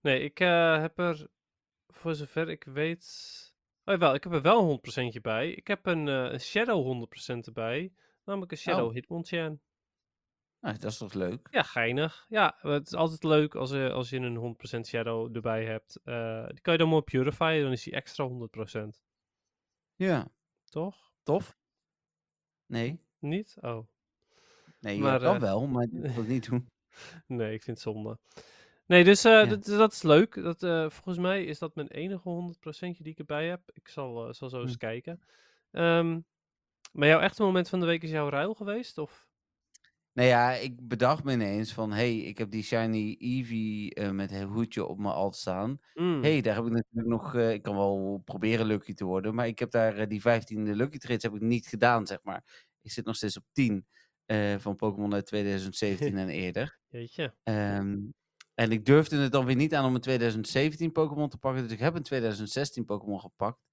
Nee, 0.00 0.20
ik 0.20 0.40
eh, 0.40 0.80
heb 0.80 0.98
er, 0.98 1.28
voor 1.88 2.14
zover 2.14 2.48
ik 2.48 2.64
weet... 2.64 3.04
Oh 3.84 3.98
wel, 3.98 4.14
ik 4.14 4.24
heb 4.24 4.32
er 4.32 4.42
wel 4.42 4.80
een 4.84 5.14
100% 5.16 5.20
bij. 5.20 5.50
Ik 5.50 5.66
heb 5.66 5.86
een, 5.86 6.08
eh, 6.08 6.38
Shadow 6.38 6.84
100% 6.84 7.46
erbij. 7.46 7.92
Namelijk 8.24 8.52
een 8.52 8.58
Shadow 8.58 8.86
Oh. 8.86 8.92
Hitmonchan. 8.92 9.60
Nou, 10.62 10.78
dat 10.78 10.90
is 10.90 10.96
toch 10.98 11.12
leuk? 11.12 11.48
Ja, 11.50 11.62
geinig. 11.62 12.26
Ja, 12.28 12.56
het 12.60 12.86
is 12.86 12.94
altijd 12.94 13.22
leuk 13.24 13.54
als, 13.54 13.70
je 13.70 13.90
als 13.90 14.10
je 14.10 14.16
een 14.18 14.56
100% 14.76 14.80
Shadow 14.86 15.36
erbij 15.36 15.64
hebt. 15.64 16.00
Eh, 16.04 16.46
die 16.48 16.60
kan 16.60 16.72
je 16.72 16.78
dan 16.78 16.88
mooi 16.88 17.02
purifyen, 17.02 17.62
dan 17.62 17.72
is 17.72 17.82
die 17.82 17.92
extra 17.92 18.24
100%. 18.28 19.02
Ja, 19.94 20.28
Toch? 20.64 21.10
tof. 21.22 21.56
Nee, 22.66 23.00
Niet? 23.18 23.56
Oh. 23.60 23.86
nee 24.80 24.98
Maar, 24.98 25.20
kan 25.20 25.34
eh, 25.34 25.40
wel, 25.40 25.66
maar 25.66 25.82
ik 26.02 26.10
wil 26.14 26.24
niet 26.24 26.48
doen. 26.50 26.68
Nee, 27.26 27.54
ik 27.54 27.62
vind 27.62 27.76
het 27.76 27.86
zonde. 27.94 28.18
Nee, 28.86 29.04
dus 29.04 29.24
eh, 29.24 29.32
Ja. 29.32 29.44
dat, 29.44 29.64
dat 29.64 29.92
is 29.92 30.02
leuk. 30.02 30.34
Dat, 30.42 30.62
eh, 30.62 30.90
volgens 30.90 31.18
mij 31.18 31.44
is 31.44 31.58
dat 31.58 31.74
mijn 31.74 31.88
enige 31.88 32.28
100% 32.28 33.02
die 33.02 33.12
ik 33.12 33.18
erbij 33.18 33.48
heb. 33.48 33.70
Ik 33.72 33.88
zal, 33.88 34.26
eh, 34.28 34.32
zal 34.32 34.48
zo 34.48 34.60
eens 34.60 34.72
Hm. 34.72 34.78
kijken. 34.78 35.20
Ehm, 35.70 36.20
maar 36.92 37.08
jouw 37.08 37.20
echte 37.20 37.42
moment 37.42 37.68
van 37.68 37.80
de 37.80 37.86
week 37.86 38.02
is 38.02 38.10
jouw 38.10 38.28
ruil 38.28 38.54
geweest? 38.54 38.98
Of? 38.98 39.26
Nou 40.12 40.28
ja, 40.28 40.52
ik 40.52 40.88
bedacht 40.88 41.24
me 41.24 41.32
ineens 41.32 41.72
van, 41.72 41.92
hey, 41.92 42.16
ik 42.16 42.38
heb 42.38 42.50
die 42.50 42.62
Shiny 42.62 43.16
Eevee 43.18 43.94
eh, 43.94 44.10
met 44.10 44.30
het 44.30 44.42
hoedje 44.42 44.84
op 44.84 44.98
mijn 44.98 45.14
alt 45.14 45.36
staan. 45.36 45.80
Mm. 45.94 46.22
hey, 46.22 46.40
daar 46.40 46.54
heb 46.54 46.64
ik 46.64 46.70
natuurlijk 46.72 47.08
nog, 47.08 47.34
eh, 47.34 47.52
ik 47.52 47.62
kan 47.62 47.76
wel 47.76 48.22
proberen 48.24 48.66
lucky 48.66 48.94
te 48.94 49.04
worden, 49.04 49.34
maar 49.34 49.46
ik 49.46 49.58
heb 49.58 49.70
daar 49.70 49.96
eh, 49.96 50.08
die 50.08 50.20
15e 50.20 50.74
lucky 50.74 50.98
trades 50.98 51.22
heb 51.22 51.34
ik 51.34 51.40
niet 51.40 51.66
gedaan, 51.66 52.06
zeg 52.06 52.18
maar. 52.22 52.68
Ik 52.82 52.90
zit 52.90 53.04
nog 53.04 53.16
steeds 53.16 53.36
op 53.36 53.44
10 53.52 53.86
eh, 54.26 54.58
van 54.58 54.76
Pokémon 54.76 55.14
uit 55.14 55.26
2017 55.26 56.16
en 56.16 56.28
eerder. 56.44 56.78
Jeetje. 56.88 57.34
Ehm, 57.42 57.98
en 58.54 58.72
ik 58.72 58.84
durfde 58.84 59.16
het 59.16 59.32
dan 59.32 59.44
weer 59.44 59.56
niet 59.56 59.74
aan 59.74 59.84
om 59.84 59.94
een 59.94 60.00
2017 60.00 60.92
Pokémon 60.92 61.28
te 61.28 61.38
pakken, 61.38 61.62
dus 61.62 61.72
ik 61.72 61.78
heb 61.78 61.94
een 61.94 62.02
2016 62.02 62.84
Pokémon 62.84 63.20
gepakt. 63.20 63.71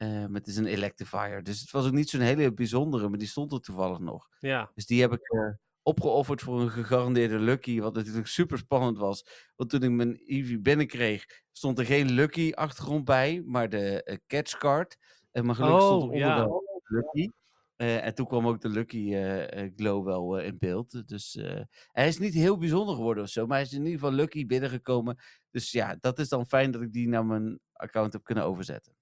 Eh, 0.00 0.26
met 0.26 0.46
is 0.46 0.56
een 0.56 0.66
Electivire. 0.66 1.42
Dus 1.42 1.60
het 1.60 1.70
was 1.70 1.86
ook 1.86 1.92
niet 1.92 2.08
zo'n 2.10 2.20
hele 2.20 2.52
bijzondere, 2.54 3.08
maar 3.08 3.18
die 3.18 3.28
stond 3.28 3.52
er 3.52 3.60
toevallig 3.60 3.98
nog. 3.98 4.28
Ja. 4.38 4.70
Dus 4.74 4.86
die 4.86 5.00
heb 5.00 5.12
ik 5.12 5.20
eh, 5.20 5.48
opgeofferd 5.82 6.40
voor 6.40 6.60
een 6.60 6.70
gegarandeerde 6.70 7.38
Lucky, 7.38 7.80
wat 7.80 7.94
natuurlijk 7.94 8.26
super 8.26 8.58
spannend 8.58 8.98
was. 8.98 9.24
Want 9.56 9.70
toen 9.70 9.82
ik 9.82 9.90
mijn 9.90 10.20
Eevee 10.24 10.60
binnenkreeg, 10.60 11.24
stond 11.52 11.78
er 11.78 11.84
geen 11.84 12.10
Lucky 12.10 12.52
achtergrond 12.54 13.04
bij, 13.04 13.42
maar 13.46 13.68
de 13.68 14.02
eh, 14.02 14.16
Catch 14.26 14.58
Card. 14.58 14.96
En 15.30 15.44
maar 15.46 15.54
gelukkig 15.54 15.82
stond 15.82 16.02
Oh, 16.02 16.08
er 16.08 16.14
onder 16.14 16.28
ja. 16.28 16.36
wel 16.36 16.82
Lucky. 16.84 17.28
Eh, 17.76 18.06
en 18.06 18.14
toen 18.14 18.26
kwam 18.26 18.46
ook 18.46 18.60
de 18.60 18.68
Lucky 18.68 19.14
eh, 19.14 19.62
eh, 19.64 19.72
Glow 19.76 20.04
wel 20.06 20.38
eh, 20.38 20.46
in 20.46 20.58
beeld. 20.58 21.08
Dus 21.08 21.36
eh, 21.36 21.60
hij 21.92 22.08
is 22.08 22.18
niet 22.18 22.34
heel 22.34 22.58
bijzonder 22.58 22.94
geworden 22.94 23.22
of 23.22 23.28
zo, 23.28 23.46
maar 23.46 23.56
hij 23.56 23.66
is 23.66 23.72
in 23.72 23.78
ieder 23.84 23.98
geval 24.00 24.12
Lucky 24.12 24.46
binnengekomen. 24.46 25.16
Dus 25.50 25.72
ja, 25.72 25.96
dat 26.00 26.18
is 26.18 26.28
dan 26.28 26.46
fijn 26.46 26.70
dat 26.70 26.82
ik 26.82 26.92
die 26.92 27.08
naar 27.08 27.26
mijn 27.26 27.60
account 27.72 28.12
heb 28.12 28.24
kunnen 28.24 28.44
overzetten. 28.44 28.94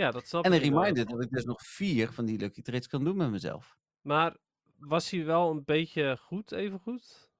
Ja, 0.00 0.10
dat 0.10 0.26
snap 0.26 0.44
En 0.44 0.52
een 0.52 0.58
reminder 0.58 1.06
dat 1.06 1.22
ik 1.22 1.30
dus 1.30 1.44
nog 1.44 1.62
vier 1.66 2.12
van 2.12 2.24
die 2.24 2.38
Lucky 2.38 2.62
Trades 2.62 2.86
kan 2.86 3.04
doen 3.04 3.16
met 3.16 3.30
mezelf. 3.30 3.76
Maar 4.00 4.36
was 4.76 5.10
hij 5.10 5.24
wel 5.24 5.50
een 5.50 5.64
beetje 5.64 6.16
goed, 6.20 6.52
even 6.52 6.78
goed? 6.80 7.30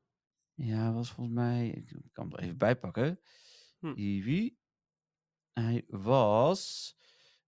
Ja, 0.54 0.92
was 0.92 1.10
volgens 1.12 1.36
mij. 1.36 1.68
Ik 1.68 1.96
kan 2.12 2.24
hem 2.28 2.36
er 2.36 2.42
even 2.44 2.58
bij 2.58 2.76
pakken. 2.76 3.20
Hm. 3.78 3.92
Eevee. 3.94 4.58
Hij 5.52 5.84
was. 5.88 6.94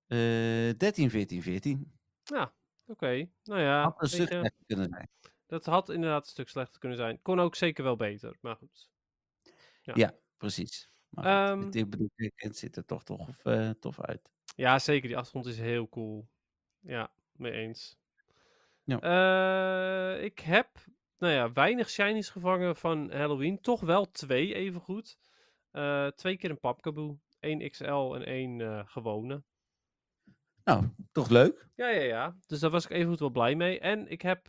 eh 0.07 0.19
13, 0.77 1.11
14, 1.11 1.43
14. 1.43 1.93
Ja, 2.25 2.55
oké. 2.87 3.31
Nou 3.45 3.61
ja, 3.61 3.83
Had 3.83 3.93
een 3.93 3.99
weet 4.01 4.11
stuk 4.11 4.29
je, 4.29 4.35
slechter 4.39 4.65
kunnen 4.67 4.89
zijn. 4.89 5.09
dat 5.47 5.67
had 5.67 5.89
inderdaad 5.89 6.25
een 6.25 6.31
stuk 6.31 6.49
slechter 6.49 6.79
kunnen 6.81 6.99
zijn. 6.99 7.23
Kon 7.23 7.41
ook 7.41 7.55
zeker 7.55 7.85
wel 7.85 7.97
beter, 7.97 8.37
maar 8.41 8.57
goed. 8.57 8.91
Ja. 9.83 10.13
Precies. 10.37 10.89
Maar 11.09 11.25
goed, 11.57 11.65
het, 11.65 11.75
ik 11.75 11.91
bedoel, 11.91 12.11
het 12.35 12.57
ziet 12.57 12.77
er 12.77 12.85
toch 12.85 13.05
tof, 13.05 13.45
eh, 13.45 13.71
tof 13.71 14.01
uit. 14.01 14.31
Ja, 14.57 14.79
zeker. 14.79 15.09
Die 15.09 15.17
achtergrond 15.17 15.47
is 15.47 15.59
heel 15.59 15.89
cool. 15.89 16.29
Ja, 16.81 17.13
mee 17.33 17.53
eens. 17.53 17.97
Ja. 18.85 19.01
Eh, 19.01 20.25
ik 20.25 20.39
heb, 20.39 20.69
nou 21.19 21.33
ja, 21.33 21.53
weinig 21.53 21.91
shinies 21.91 22.31
gevangen 22.31 22.77
van 22.77 23.11
Halloween. 23.13 23.61
Toch 23.61 23.81
wel 23.81 24.11
twee 24.11 24.55
evengoed. 24.55 25.19
Eh 25.71 26.07
twee 26.07 26.37
keer 26.37 26.51
een 26.51 26.61
papkaboe. 26.61 27.19
Eén 27.41 27.71
XL 27.71 28.15
en 28.15 28.25
één 28.25 28.61
eh, 28.61 28.83
gewone. 28.87 29.43
Nou, 30.65 30.89
toch 31.13 31.29
leuk. 31.29 31.69
Ja, 31.75 31.89
ja, 31.89 32.03
ja. 32.03 32.37
Dus 32.47 32.61
daar 32.61 32.71
was 32.71 32.85
ik 32.85 32.91
evengoed 32.91 33.19
wel 33.19 33.31
blij 33.31 33.55
mee. 33.55 33.81
En 33.81 34.11
ik 34.11 34.23
heb 34.23 34.49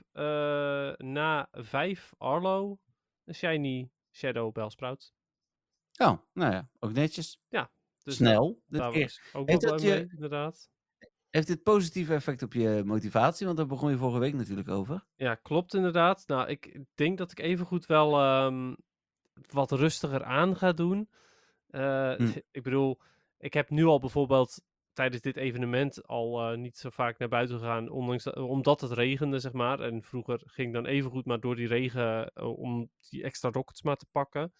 na 0.97 1.47
vijf 1.51 2.13
Arlo 2.17 2.79
een 3.23 3.35
shiny 3.35 3.91
Shadow 4.11 4.53
Bellsprout. 4.53 5.13
Oh, 5.97 6.17
nou 6.33 6.51
ja, 6.51 6.69
ook 6.79 6.91
netjes. 6.91 7.39
Dus 8.03 8.15
Snel. 8.15 8.61
Daar 8.67 8.91
was 8.91 8.99
ik 9.01 9.29
ook 9.33 9.47
wel 9.47 9.59
dat 9.59 9.75
blij 9.75 9.89
je- 9.89 9.95
mee, 9.99 10.09
inderdaad. 10.13 10.69
Heeft 11.29 11.47
dit 11.47 11.63
positieve 11.63 12.13
effect 12.13 12.41
op 12.43 12.53
je 12.53 12.81
motivatie? 12.85 13.45
Want 13.45 13.57
daar 13.57 13.67
begon 13.67 13.89
je 13.91 13.97
vorige 13.97 14.19
week 14.19 14.33
natuurlijk 14.33 14.69
over. 14.69 15.05
Ja, 15.15 15.35
klopt 15.35 15.73
inderdaad. 15.73 16.23
Nou, 16.27 16.47
ik 16.49 16.79
denk 16.95 17.17
dat 17.17 17.31
ik 17.31 17.39
evengoed 17.39 17.85
wel 17.85 18.19
ehm, 18.19 18.73
wat 19.51 19.71
rustiger 19.71 20.23
aan 20.23 20.55
ga 20.57 20.71
doen. 20.71 21.09
Eh, 21.67 22.15
Hm. 22.15 22.31
Ik 22.51 22.63
bedoel, 22.63 22.99
ik 23.37 23.53
heb 23.53 23.69
nu 23.69 23.83
al 23.85 23.99
bijvoorbeeld 23.99 24.61
tijdens 24.93 25.21
dit 25.21 25.37
evenement 25.37 26.07
al 26.07 26.51
eh, 26.51 26.57
niet 26.57 26.77
zo 26.77 26.89
vaak 26.89 27.17
naar 27.17 27.29
buiten 27.29 27.59
gegaan, 27.59 27.89
ondanks 27.89 28.23
dat, 28.23 28.37
omdat 28.37 28.81
het 28.81 28.91
regende, 28.91 29.39
zeg 29.39 29.51
maar. 29.51 29.79
En 29.79 30.01
vroeger 30.03 30.41
ging 30.45 30.67
ik 30.67 30.73
dan 30.73 30.85
evengoed 30.85 31.25
maar 31.25 31.39
door 31.39 31.55
die 31.55 31.67
regen 31.67 32.31
eh, 32.33 32.57
om 32.59 32.89
die 33.09 33.23
extra 33.23 33.49
rockets 33.51 33.81
maar 33.81 33.95
te 33.97 34.05
pakken. 34.11 34.53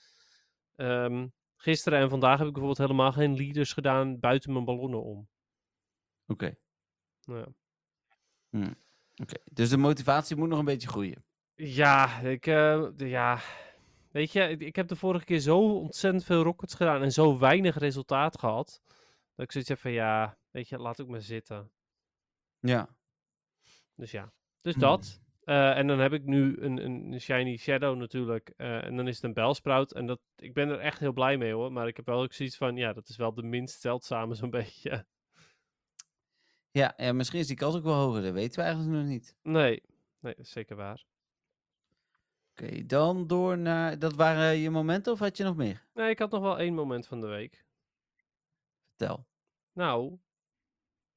Ehm, 0.75 1.27
gisteren 1.64 1.99
en 1.99 2.09
vandaag 2.09 2.38
heb 2.38 2.47
ik 2.47 2.53
bijvoorbeeld 2.53 2.88
helemaal 2.88 3.11
geen 3.11 3.36
leaders 3.36 3.74
gedaan 3.74 4.20
buiten 4.20 4.53
mijn 4.53 4.66
ballonnen 4.66 5.03
om. 5.03 5.30
Oké. 6.28 6.55
Nou 7.26 7.39
ja. 7.39 8.76
Oké. 9.22 9.36
Dus 9.51 9.70
de 9.70 9.78
motivatie 9.78 10.36
moet 10.36 10.49
nog 10.49 10.59
een 10.59 10.66
beetje 10.66 10.88
groeien. 10.88 11.26
Ja, 11.55 12.20
ik, 12.20 12.47
eh, 12.47 12.88
ja, 12.97 13.39
weet 14.11 14.32
je, 14.32 14.41
ik, 14.41 14.61
ik 14.61 14.76
heb 14.76 14.88
de 14.88 14.95
vorige 14.95 15.26
keer 15.26 15.39
zo 15.39 15.59
ontzettend 15.59 16.24
veel 16.24 16.43
rockets 16.43 16.74
gedaan 16.74 17.01
en 17.01 17.11
zo 17.11 17.38
weinig 17.38 17.78
resultaat 17.78 18.39
gehad. 18.39 18.82
Dat 19.36 19.45
ik 19.45 19.51
zoiets 19.51 19.70
heb 19.70 19.80
van, 19.80 19.91
ja, 19.91 20.38
weet 20.51 20.70
je, 20.70 20.78
laat 20.78 21.01
ook 21.01 21.07
maar 21.07 21.22
zitten. 21.22 21.72
Ja. 22.59 22.95
Dus 23.95 24.11
ja, 24.11 24.34
dus 24.61 24.74
Hmm. 24.74 24.82
dat. 24.82 25.22
Eh, 25.43 25.77
en 25.77 25.87
dan 25.87 25.99
heb 25.99 26.13
ik 26.13 26.23
nu 26.23 26.57
een, 26.61 26.85
een 26.85 27.21
shiny 27.21 27.57
shadow 27.57 27.97
natuurlijk. 27.97 28.53
eh, 28.57 28.83
en 28.83 28.95
dan 28.95 29.07
is 29.07 29.15
het 29.15 29.23
een 29.23 29.33
belsprout. 29.33 29.91
En 29.93 30.05
dat, 30.05 30.19
ik 30.35 30.53
ben 30.53 30.69
er 30.69 30.79
echt 30.79 30.99
heel 30.99 31.13
blij 31.13 31.37
mee 31.37 31.53
hoor. 31.53 31.71
Maar 31.71 31.87
ik 31.87 31.95
heb 31.95 32.05
wel 32.05 32.21
ook 32.21 32.33
zoiets 32.33 32.57
van, 32.57 32.75
ja, 32.75 32.93
dat 32.93 33.07
is 33.07 33.15
wel 33.15 33.33
de 33.33 33.43
minst 33.43 33.82
zeldzame 33.82 34.36
zo'n 34.36 34.49
beetje. 34.59 35.05
Ja, 36.71 36.93
ja, 36.97 37.13
misschien 37.13 37.39
is 37.39 37.47
die 37.47 37.55
kans 37.55 37.75
ook 37.75 37.83
wel 37.83 37.93
hoger. 37.93 38.21
Dat 38.21 38.33
weten 38.33 38.59
we 38.59 38.65
eigenlijk 38.65 38.97
nog 38.97 39.07
niet. 39.07 39.36
Nee, 39.41 39.83
nee, 40.20 40.36
dat 40.36 40.45
is 40.45 40.51
zeker 40.51 40.75
waar. 40.75 41.05
Oké, 42.51 42.86
dan 42.86 43.28
door 43.28 43.57
naar... 43.57 43.99
Dat 43.99 44.13
waren 44.15 44.57
je 44.57 44.70
momenten 44.70 45.11
of 45.13 45.20
had 45.20 45.37
je 45.37 45.43
nog 45.43 45.55
meer? 45.55 45.86
Nee, 45.93 46.09
ik 46.09 46.20
had 46.20 46.32
nog 46.32 46.41
wel 46.41 46.59
één 46.59 46.74
moment 46.74 47.07
van 47.07 47.21
de 47.21 47.28
week. 47.28 47.65
Vertel. 48.89 49.25
Nou, 49.74 50.17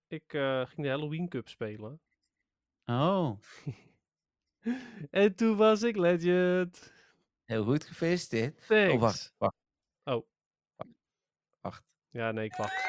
ik 0.06 0.32
eh, 0.32 0.66
ging 0.66 0.82
de 0.82 0.88
Halloween 0.88 1.28
Cup 1.28 1.48
spelen. 1.48 2.00
Oh, 2.84 3.30
En 5.10 5.34
toen 5.34 5.56
was 5.56 5.82
ik 5.82 5.96
legend. 5.96 6.92
heel 7.44 7.64
goed 7.64 7.84
gefeliciteerd. 7.84 8.66
Thanks. 8.66 8.92
Oh, 8.94 9.00
wacht, 9.00 9.34
wacht. 9.38 9.54
Oh. 10.04 10.26
Wacht. 10.76 10.90
Wacht. 11.60 11.82
Ja, 12.10 12.32
nee, 12.32 12.44
ik 12.44 12.54
wacht. 12.56 12.84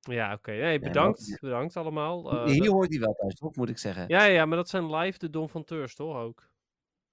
Ja, 0.00 0.32
oké. 0.32 0.60
Maar- 0.60 0.78
bedankt. 0.78 1.38
Bedankt 1.40 1.76
allemaal. 1.76 2.30
Eh, 2.32 2.44
Hier 2.44 2.62
dat- 2.64 2.72
hoort 2.72 2.90
hij 2.90 3.00
wel 3.00 3.14
thuis, 3.14 3.34
toch? 3.34 3.56
Moet 3.56 3.68
ik 3.68 3.78
zeggen. 3.78 4.04
Ja, 4.08 4.24
ja, 4.24 4.46
maar 4.46 4.56
dat 4.56 4.68
zijn 4.68 4.94
live 4.94 5.18
de 5.18 5.30
Don 5.30 5.48
van 5.48 5.64
Teurs, 5.64 5.94
toch 5.94 6.16
ook? 6.16 6.48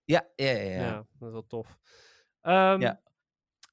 Ja, 0.03 0.27
ja, 0.35 0.45
ja. 0.51 0.61
Ja, 0.61 0.79
ja. 0.81 0.95
dat 1.19 1.27
is 1.27 1.33
wel 1.33 1.45
tof. 1.47 1.77
Ehm, 2.41 2.81
Ja. 2.81 3.01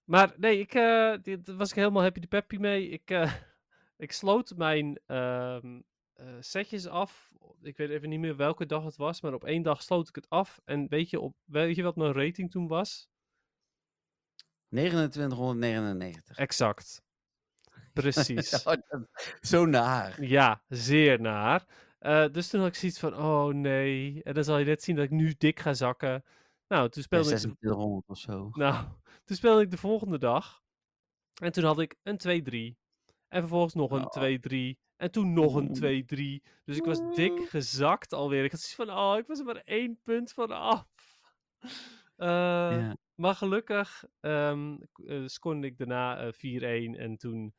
Maar 0.05 0.35
nee, 0.37 0.59
ik 0.59 0.75
eh, 0.75 1.15
dit, 1.23 1.47
daar 1.47 1.57
was 1.57 1.71
ik 1.71 1.77
helemaal 1.77 2.03
happy 2.03 2.21
de 2.21 2.27
peppy 2.27 2.57
mee. 2.57 2.89
Ik, 2.89 3.11
eh, 3.11 3.35
ik 3.97 4.13
sloot 4.13 4.57
mijn, 4.57 5.01
ehm, 5.07 5.81
eh, 6.13 6.37
setjes 6.41 6.87
af. 6.87 7.33
Ik 7.63 7.77
weet 7.77 7.91
even 7.91 8.09
niet 8.09 8.21
meer 8.21 8.37
welke 8.37 8.67
dag 8.67 8.85
het 8.85 8.97
was, 8.97 9.21
maar 9.21 9.35
op 9.35 9.45
één 9.45 9.63
dag 9.63 9.83
sloot 9.83 10.09
ik 10.09 10.15
het 10.15 10.31
af. 10.31 10.61
En 10.65 10.89
weet 10.89 11.11
je, 11.11 11.21
op, 11.21 11.37
weet 11.45 11.77
je 11.77 11.83
wat 11.83 11.97
mijn 11.97 12.13
rating 12.13 12.51
toen 12.51 12.69
was? 12.69 13.09
2999. 14.69 16.37
Exact. 16.39 17.03
Precies. 17.93 18.65
Oh, 18.65 18.75
Zo 19.41 19.67
naar. 19.67 20.25
Ja, 20.25 20.63
zeer 20.69 21.21
naar. 21.21 21.67
Dus 22.33 22.49
toen 22.49 22.61
had 22.61 22.69
ik 22.69 22.75
zoiets 22.75 22.99
van, 22.99 23.17
oh 23.17 23.55
nee. 23.55 24.23
En 24.23 24.35
dan 24.35 24.45
zal 24.45 24.59
je 24.59 24.65
net 24.65 24.83
zien 24.83 24.97
dat 24.97 25.05
ik 25.05 25.11
nu 25.11 25.35
dik 25.39 25.61
ga 25.61 25.75
zakken. 25.75 26.25
Nou, 26.69 26.89
toen 26.89 27.03
speelde 27.03 27.31
ik... 27.31 27.41
de- 27.41 27.57
2600 27.57 28.09
of 28.09 28.19
zo. 28.19 28.51
Nou, 28.53 28.87
toen 29.25 29.37
speelde 29.37 29.63
ik 29.63 29.71
de 29.71 29.77
volgende 29.77 30.19
dag. 30.19 30.63
En 31.43 31.53
toen 31.53 31.65
had 31.65 31.79
ik 31.81 31.97
een 32.03 32.19
2-3. 32.19 32.77
En 33.29 33.41
vervolgens 33.41 33.75
nog 33.75 33.91
een 33.91 34.05
Oh. 34.05 34.11
2-3. 34.77 34.79
En 34.97 35.11
toen 35.11 35.33
nog 35.33 35.55
een 35.55 35.69
Oeh. 35.69 36.03
2-3. 36.41 36.43
Dus 36.65 36.77
ik 36.77 36.85
was 36.85 37.15
dik 37.15 37.49
gezakt 37.49 38.13
alweer. 38.13 38.45
Ik 38.45 38.51
had 38.51 38.61
zoiets 38.61 38.93
van, 38.93 38.99
oh, 38.99 39.19
ik 39.19 39.27
was 39.27 39.39
er 39.39 39.45
maar 39.45 39.63
één 39.65 40.01
punt 40.03 40.33
van 40.33 40.51
af. 40.51 40.87
Eh. 42.17 42.93
Maar 43.15 43.35
gelukkig 43.35 44.05
eh, 44.21 44.59
scoorde 45.27 45.67
ik 45.67 45.79
daarna 45.79 46.19
eh, 46.19 46.33
4-1 46.93 46.99
en 46.99 47.17
toen 47.17 47.55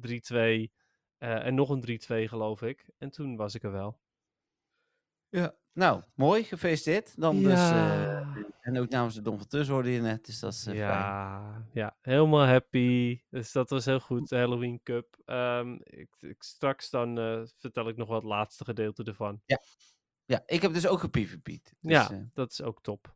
3-2. 0.00 0.70
eh, 1.18 1.46
en 1.46 1.54
nog 1.54 1.68
een 1.70 1.80
3-2 1.80 2.28
geloof 2.28 2.62
ik. 2.62 2.88
En 2.98 3.10
toen 3.10 3.36
was 3.36 3.54
ik 3.54 3.62
er 3.62 3.72
wel. 3.72 4.00
Ja. 5.28 5.54
Nou, 5.72 6.02
mooi. 6.14 6.44
Gefeliciteerd. 6.44 7.20
Dan 7.20 7.42
dus, 7.42 7.52
eh, 7.52 7.58
Ja. 7.58 8.34
en 8.60 8.78
ook 8.78 8.88
namens 8.88 9.14
de 9.14 9.22
Don 9.22 9.38
van 9.38 9.46
Tus 9.46 9.68
hoorde 9.68 9.90
je 9.90 10.00
net. 10.00 10.26
Dus 10.26 10.38
dat 10.40 10.52
is 10.52 10.66
eh, 10.66 10.72
fijn. 10.72 10.78
Ja, 10.88 11.66
ja, 11.72 11.96
helemaal 12.00 12.46
happy. 12.46 13.20
Dus 13.30 13.52
dat 13.52 13.70
was 13.70 13.84
heel 13.84 14.00
goed, 14.00 14.28
de 14.28 14.36
Halloween 14.36 14.80
Cup. 14.82 15.18
Ehm, 15.24 15.74
ik, 15.82 16.08
ik, 16.18 16.42
straks 16.42 16.90
dan 16.90 17.18
eh, 17.18 17.42
vertel 17.58 17.88
ik 17.88 17.96
nog 17.96 18.08
wel 18.08 18.16
het 18.16 18.26
laatste 18.26 18.64
gedeelte 18.64 19.02
ervan. 19.04 19.40
Ja, 20.24 20.42
ik 20.46 20.62
heb 20.62 20.72
dus 20.72 20.86
ook 20.86 21.00
gepvp'd. 21.00 21.74
Dus, 21.80 21.92
ja, 21.92 22.28
dat 22.34 22.50
is 22.50 22.62
ook 22.62 22.82
top. 22.82 23.14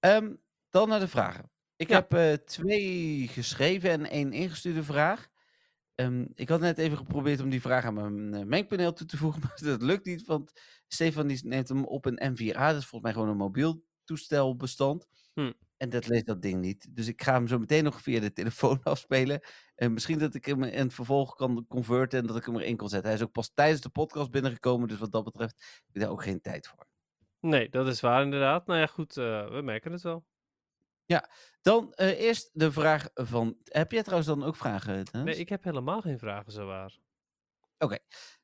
Ehm, 0.00 0.34
dan 0.70 0.88
naar 0.88 1.00
de 1.00 1.08
vragen. 1.08 1.50
Ik 1.76 1.88
Ja. 1.88 2.06
heb 2.08 2.36
twee 2.46 3.28
geschreven 3.28 3.90
en 3.90 4.06
één 4.06 4.32
ingestuurde 4.32 4.82
vraag. 4.82 5.28
Ehm, 6.02 6.24
ik 6.34 6.48
had 6.48 6.60
net 6.60 6.78
even 6.78 6.96
geprobeerd 6.96 7.40
om 7.40 7.50
die 7.50 7.60
vraag 7.60 7.84
aan 7.84 7.94
mijn 7.94 8.34
eh, 8.34 8.46
mengpaneel 8.46 8.92
toe 8.92 9.06
te 9.06 9.16
voegen, 9.16 9.40
maar 9.44 9.58
dat 9.62 9.82
lukt 9.82 10.06
niet, 10.06 10.26
want 10.26 10.52
Stefan 10.88 11.26
die 11.26 11.46
neemt 11.46 11.68
hem 11.68 11.84
op 11.84 12.04
een 12.04 12.20
M4A, 12.32 12.58
dat 12.58 12.76
is 12.76 12.86
volgens 12.86 13.02
mij 13.02 13.12
gewoon 13.12 13.28
een 13.28 13.36
mobiel 13.36 13.84
toestelbestand. 14.04 15.06
Hm. 15.34 15.52
En 15.76 15.90
dat 15.90 16.08
leest 16.08 16.26
dat 16.26 16.42
ding 16.42 16.60
niet. 16.60 16.96
Dus 16.96 17.08
ik 17.08 17.22
ga 17.22 17.32
hem 17.32 17.46
zo 17.46 17.58
meteen 17.58 17.84
nog 17.84 18.00
via 18.00 18.20
de 18.20 18.32
telefoon 18.42 18.80
afspelen. 18.82 19.40
En 19.74 19.92
misschien 19.92 20.18
dat 20.18 20.34
ik 20.34 20.44
hem 20.44 20.62
in 20.62 20.82
het 20.84 20.94
vervolg 20.94 21.34
kan 21.34 21.66
converten 21.68 22.20
en 22.20 22.26
dat 22.26 22.36
ik 22.36 22.44
hem 22.44 22.56
erin 22.56 22.76
kan 22.76 22.88
zetten. 22.88 23.08
Hij 23.08 23.18
is 23.18 23.24
ook 23.24 23.32
pas 23.32 23.50
tijdens 23.54 23.80
de 23.80 23.88
podcast 23.88 24.30
binnengekomen, 24.30 24.88
dus 24.88 24.98
wat 24.98 25.12
dat 25.12 25.24
betreft 25.24 25.82
heb 25.86 25.94
ik 25.94 26.00
daar 26.00 26.10
ook 26.10 26.22
geen 26.22 26.40
tijd 26.40 26.66
voor. 26.66 26.86
Nee, 27.40 27.68
dat 27.68 27.86
is 27.86 28.00
waar 28.00 28.22
inderdaad. 28.22 28.66
Nou 28.66 28.80
ja, 28.80 28.86
goed, 28.86 29.16
eh, 29.16 29.50
we 29.50 29.62
merken 29.62 29.92
het 29.92 30.02
wel. 30.02 30.24
Dan 31.62 31.92
eh, 31.94 32.20
eerst 32.20 32.50
de 32.52 32.72
vraag 32.72 33.08
van. 33.14 33.56
Heb 33.64 33.92
jij 33.92 34.02
trouwens 34.02 34.28
dan 34.28 34.44
ook 34.44 34.56
vragen? 34.56 35.04
Dennis? 35.04 35.34
Nee, 35.34 35.36
ik 35.36 35.48
heb 35.48 35.64
helemaal 35.64 36.00
geen 36.00 36.18
vragen 36.18 36.52
zo 36.52 36.66
waar. 36.66 36.98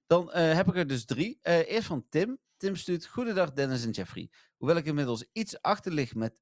Dan 0.06 0.32
eh, 0.32 0.54
heb 0.54 0.68
ik 0.68 0.76
er 0.76 0.86
dus 0.86 1.04
drie. 1.04 1.38
Eh, 1.42 1.70
eerst 1.70 1.86
van 1.86 2.06
Tim. 2.08 2.38
Tim 2.56 2.76
stuurt: 2.76 3.06
Goedendag 3.06 3.52
Dennis 3.52 3.84
en 3.84 3.90
Jeffrey. 3.90 4.30
Hoewel 4.56 4.76
ik 4.76 4.84
inmiddels 4.84 5.24
iets 5.32 5.62
achter 5.62 5.92
lig 5.92 6.14
met 6.14 6.40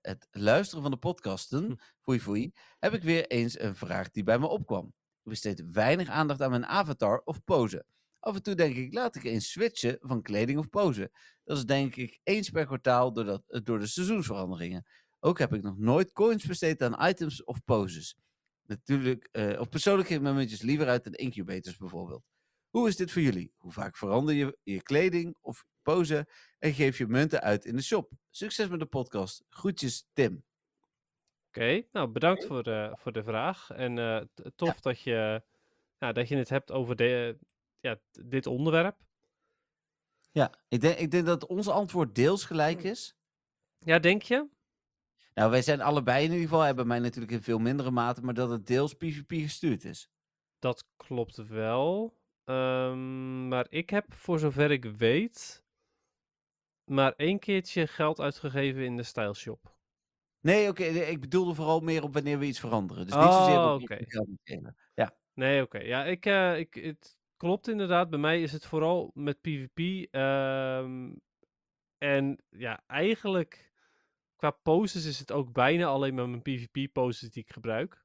het 0.00 0.28
luisteren 0.30 0.82
van 0.82 0.90
de 0.90 0.96
podcasten, 0.96 1.64
Hm. 1.64 1.74
foei 2.00 2.20
foei, 2.20 2.52
heb 2.78 2.92
ik 2.92 3.02
weer 3.02 3.26
eens 3.26 3.58
een 3.58 3.76
vraag 3.76 4.10
die 4.10 4.22
bij 4.22 4.38
me 4.38 4.46
opkwam. 4.46 4.86
Ik 5.22 5.30
besteed 5.30 5.64
weinig 5.70 6.08
aandacht 6.08 6.42
aan 6.42 6.50
mijn 6.50 6.66
avatar 6.66 7.20
of 7.24 7.44
pose. 7.44 7.84
Af 8.20 8.34
en 8.34 8.42
toe 8.42 8.54
denk 8.54 8.76
ik, 8.76 8.94
laat 8.94 9.14
ik 9.14 9.24
eens 9.24 9.50
switchen 9.50 9.96
van 10.00 10.22
kleding 10.22 10.58
of 10.58 10.68
pose. 10.68 11.10
Dat 11.44 11.56
is 11.56 11.64
denk 11.64 11.96
ik 11.96 12.20
eens 12.22 12.50
per 12.50 12.66
kwartaal 12.66 13.12
door, 13.12 13.24
dat, 13.24 13.42
door 13.46 13.78
de 13.78 13.86
seizoensveranderingen. 13.86 14.86
Ook 15.24 15.38
heb 15.38 15.54
ik 15.54 15.62
nog 15.62 15.78
nooit 15.78 16.12
coins 16.12 16.46
besteed 16.46 16.82
aan 16.82 17.08
items 17.08 17.44
of 17.44 17.64
poses. 17.64 18.16
Natuurlijk, 18.66 19.28
eh, 19.32 19.60
of 19.60 19.68
persoonlijk 19.68 20.08
geef 20.08 20.16
ik 20.16 20.22
mijn 20.22 20.34
muntjes 20.34 20.62
liever 20.62 20.88
uit 20.88 21.04
dan 21.04 21.12
incubators 21.12 21.76
bijvoorbeeld. 21.76 22.24
Hoe 22.70 22.88
is 22.88 22.96
dit 22.96 23.12
voor 23.12 23.22
jullie? 23.22 23.52
Hoe 23.56 23.72
vaak 23.72 23.96
verander 23.96 24.34
je 24.34 24.58
je 24.62 24.82
kleding 24.82 25.36
of 25.40 25.64
pose 25.82 26.26
en 26.58 26.72
geef 26.72 26.98
je 26.98 27.06
munten 27.06 27.40
uit 27.40 27.64
in 27.64 27.76
de 27.76 27.82
shop? 27.82 28.12
Succes 28.30 28.68
met 28.68 28.78
de 28.78 28.86
podcast. 28.86 29.44
Groetjes, 29.48 30.06
Tim. 30.12 30.44
Oké, 31.48 31.82
nou 31.92 32.08
bedankt 32.08 32.44
voor 32.44 32.62
de, 32.62 32.92
voor 32.96 33.12
de 33.12 33.22
vraag. 33.22 33.70
En 33.70 33.98
eh, 33.98 34.22
tof 34.56 34.80
dat, 34.80 35.00
je, 35.00 35.42
ja, 35.98 36.12
dat 36.12 36.28
je 36.28 36.36
het 36.36 36.48
hebt 36.48 36.72
over 36.72 36.96
de, 36.96 37.38
ja, 37.80 38.00
dit 38.10 38.46
onderwerp. 38.46 38.96
Ja, 40.30 40.54
ik 40.68 40.80
denk, 40.80 40.98
ik 40.98 41.10
denk 41.10 41.26
dat 41.26 41.46
ons 41.46 41.68
antwoord 41.68 42.14
deels 42.14 42.44
gelijk 42.44 42.82
is. 42.82 43.16
Ja, 43.78 43.98
denk 43.98 44.22
je? 44.22 44.52
Nou, 45.34 45.50
wij 45.50 45.62
zijn 45.62 45.80
allebei 45.80 46.24
in 46.24 46.30
ieder 46.30 46.48
geval, 46.48 46.60
hebben 46.60 46.86
mij 46.86 46.98
natuurlijk 46.98 47.32
in 47.32 47.42
veel 47.42 47.58
mindere 47.58 47.90
mate, 47.90 48.22
maar 48.22 48.34
dat 48.34 48.50
het 48.50 48.66
deels 48.66 48.94
PvP 48.94 49.30
gestuurd 49.32 49.84
is. 49.84 50.08
Dat 50.58 50.84
klopt 50.96 51.36
wel. 51.36 52.16
Ehm, 52.44 53.48
maar 53.48 53.66
ik 53.68 53.90
heb, 53.90 54.14
voor 54.14 54.38
zover 54.38 54.70
ik 54.70 54.84
weet, 54.84 55.64
maar 56.84 57.12
één 57.12 57.38
keertje 57.38 57.86
geld 57.86 58.20
uitgegeven 58.20 58.84
in 58.84 58.96
de 58.96 59.02
Style 59.02 59.34
Shop. 59.34 59.76
Nee, 60.40 60.68
oké, 60.68 60.84
ik 60.84 61.20
bedoelde 61.20 61.54
vooral 61.54 61.80
meer 61.80 62.02
op 62.02 62.12
wanneer 62.12 62.38
we 62.38 62.46
iets 62.46 62.60
veranderen. 62.60 63.06
Dus 63.06 63.14
niet 63.14 63.24
Oh, 63.24 63.44
zozeer 63.44 63.58
op 63.58 63.90
uitgeven. 63.90 64.76
Ja, 64.94 65.14
Nee, 65.34 65.62
oké. 65.62 65.78
Ja, 65.78 66.04
ik, 66.04 66.26
eh, 66.26 66.58
ik, 66.58 66.74
het 66.74 67.16
klopt 67.36 67.68
inderdaad. 67.68 68.10
Bij 68.10 68.18
mij 68.18 68.42
is 68.42 68.52
het 68.52 68.66
vooral 68.66 69.10
met 69.14 69.40
PvP. 69.40 70.08
ehm, 70.10 71.12
en 71.98 72.42
ja, 72.48 72.82
eigenlijk 72.86 73.72
qua 74.36 74.50
poses 74.50 75.04
is 75.04 75.18
het 75.18 75.32
ook 75.32 75.52
bijna 75.52 75.86
alleen 75.86 76.14
maar 76.14 76.28
mijn 76.28 76.42
PvP-poses 76.42 77.30
die 77.30 77.42
ik 77.42 77.52
gebruik. 77.52 78.02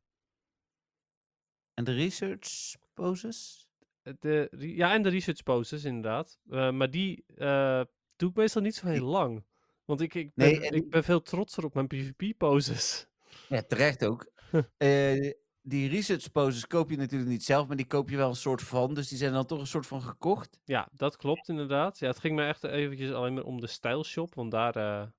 en 1.74 1.84
de 1.86 1.94
research 1.94 2.76
poses? 2.94 3.68
Eh, 4.02 4.14
De, 4.20 4.50
ja, 4.58 4.94
en 4.94 5.02
de 5.02 5.10
research 5.10 5.44
poses 5.44 5.84
inderdaad. 5.84 6.40
Eh, 6.50 6.72
maar 6.72 6.90
die 6.92 7.24
eh, 7.36 7.82
doe 8.16 8.30
ik 8.30 8.36
meestal 8.36 8.62
niet 8.62 8.76
zo 8.76 8.88
heel 8.88 9.06
lang. 9.06 9.44
Want 9.86 10.02
ik, 10.02 10.14
ik, 10.14 10.32
ben, 10.36 10.48
Nee, 10.48 10.68
en- 10.68 10.74
ik 10.76 10.90
ben 10.90 11.04
veel 11.04 11.22
trotser 11.22 11.64
op 11.66 11.74
mijn 11.74 11.88
PvP-poses. 11.88 13.08
Ja, 13.50 13.62
terecht 13.62 14.06
ook. 14.06 14.32
Die 15.62 15.90
research 15.90 16.32
poses 16.32 16.68
koop 16.68 16.90
je 16.90 16.98
natuurlijk 16.98 17.30
niet 17.30 17.44
zelf, 17.44 17.68
maar 17.68 17.76
die 17.78 17.86
koop 17.88 18.10
je 18.10 18.18
wel 18.18 18.30
een 18.30 18.36
soort 18.36 18.62
van. 18.62 18.94
Dus 18.94 19.08
die 19.08 19.18
zijn 19.18 19.34
dan 19.34 19.46
toch 19.46 19.60
een 19.60 19.68
soort 19.68 19.88
van 19.88 20.02
gekocht. 20.02 20.60
Ja, 20.66 20.90
dat 20.92 21.18
klopt 21.18 21.48
inderdaad. 21.50 22.00
Ja, 22.00 22.08
het 22.08 22.20
ging 22.20 22.36
me 22.36 22.46
echt 22.46 22.64
eventjes 22.64 23.12
alleen 23.12 23.34
maar 23.34 23.44
om 23.44 23.60
de 23.62 23.68
style 23.68 24.04
shop, 24.04 24.36
want 24.36 24.52
daar. 24.52 25.12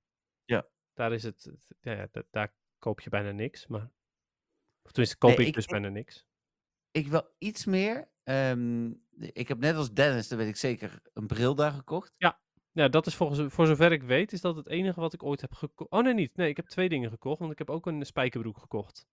Daar 0.93 1.13
is 1.13 1.23
het, 1.23 1.51
ja, 1.81 1.91
ja, 1.91 2.07
da- 2.11 2.23
daar 2.31 2.53
koop 2.79 3.01
je 3.01 3.09
bijna 3.09 3.31
niks, 3.31 3.67
maar, 3.67 3.91
of 4.83 4.91
tenminste 4.91 5.17
koop 5.17 5.37
Nee, 5.37 5.47
ik, 5.47 5.53
dus 5.53 5.63
ik- 5.63 5.69
bijna 5.69 5.89
niks. 5.89 6.25
Ik 6.91 7.07
wel 7.07 7.29
iets 7.37 7.65
meer. 7.65 8.09
ehm, 8.23 8.91
ik 9.19 9.47
heb 9.47 9.59
net 9.59 9.75
als 9.75 9.93
Dennis, 9.93 10.27
dat 10.27 10.37
weet 10.37 10.47
ik 10.47 10.55
zeker, 10.55 10.99
een 11.13 11.27
bril 11.27 11.55
daar 11.55 11.71
gekocht. 11.71 12.13
Ja, 12.73 12.87
dat 12.87 13.07
is 13.07 13.15
volgens, 13.15 13.53
voor 13.53 13.67
zover 13.67 13.91
ik 13.91 14.03
weet, 14.03 14.31
is 14.33 14.41
dat 14.41 14.55
het 14.55 14.67
enige 14.67 14.99
wat 14.99 15.13
ik 15.13 15.23
ooit 15.23 15.41
heb 15.41 15.53
gekocht. 15.53 15.91
Oh 15.91 16.03
nee, 16.03 16.13
niet. 16.13 16.35
Nee, 16.35 16.49
ik 16.49 16.55
heb 16.57 16.67
twee 16.67 16.89
dingen 16.89 17.09
gekocht, 17.09 17.39
want 17.39 17.51
ik 17.51 17.57
heb 17.57 17.69
ook 17.69 17.85
een 17.85 18.05
spijkerbroek 18.05 18.57
gekocht. 18.57 19.05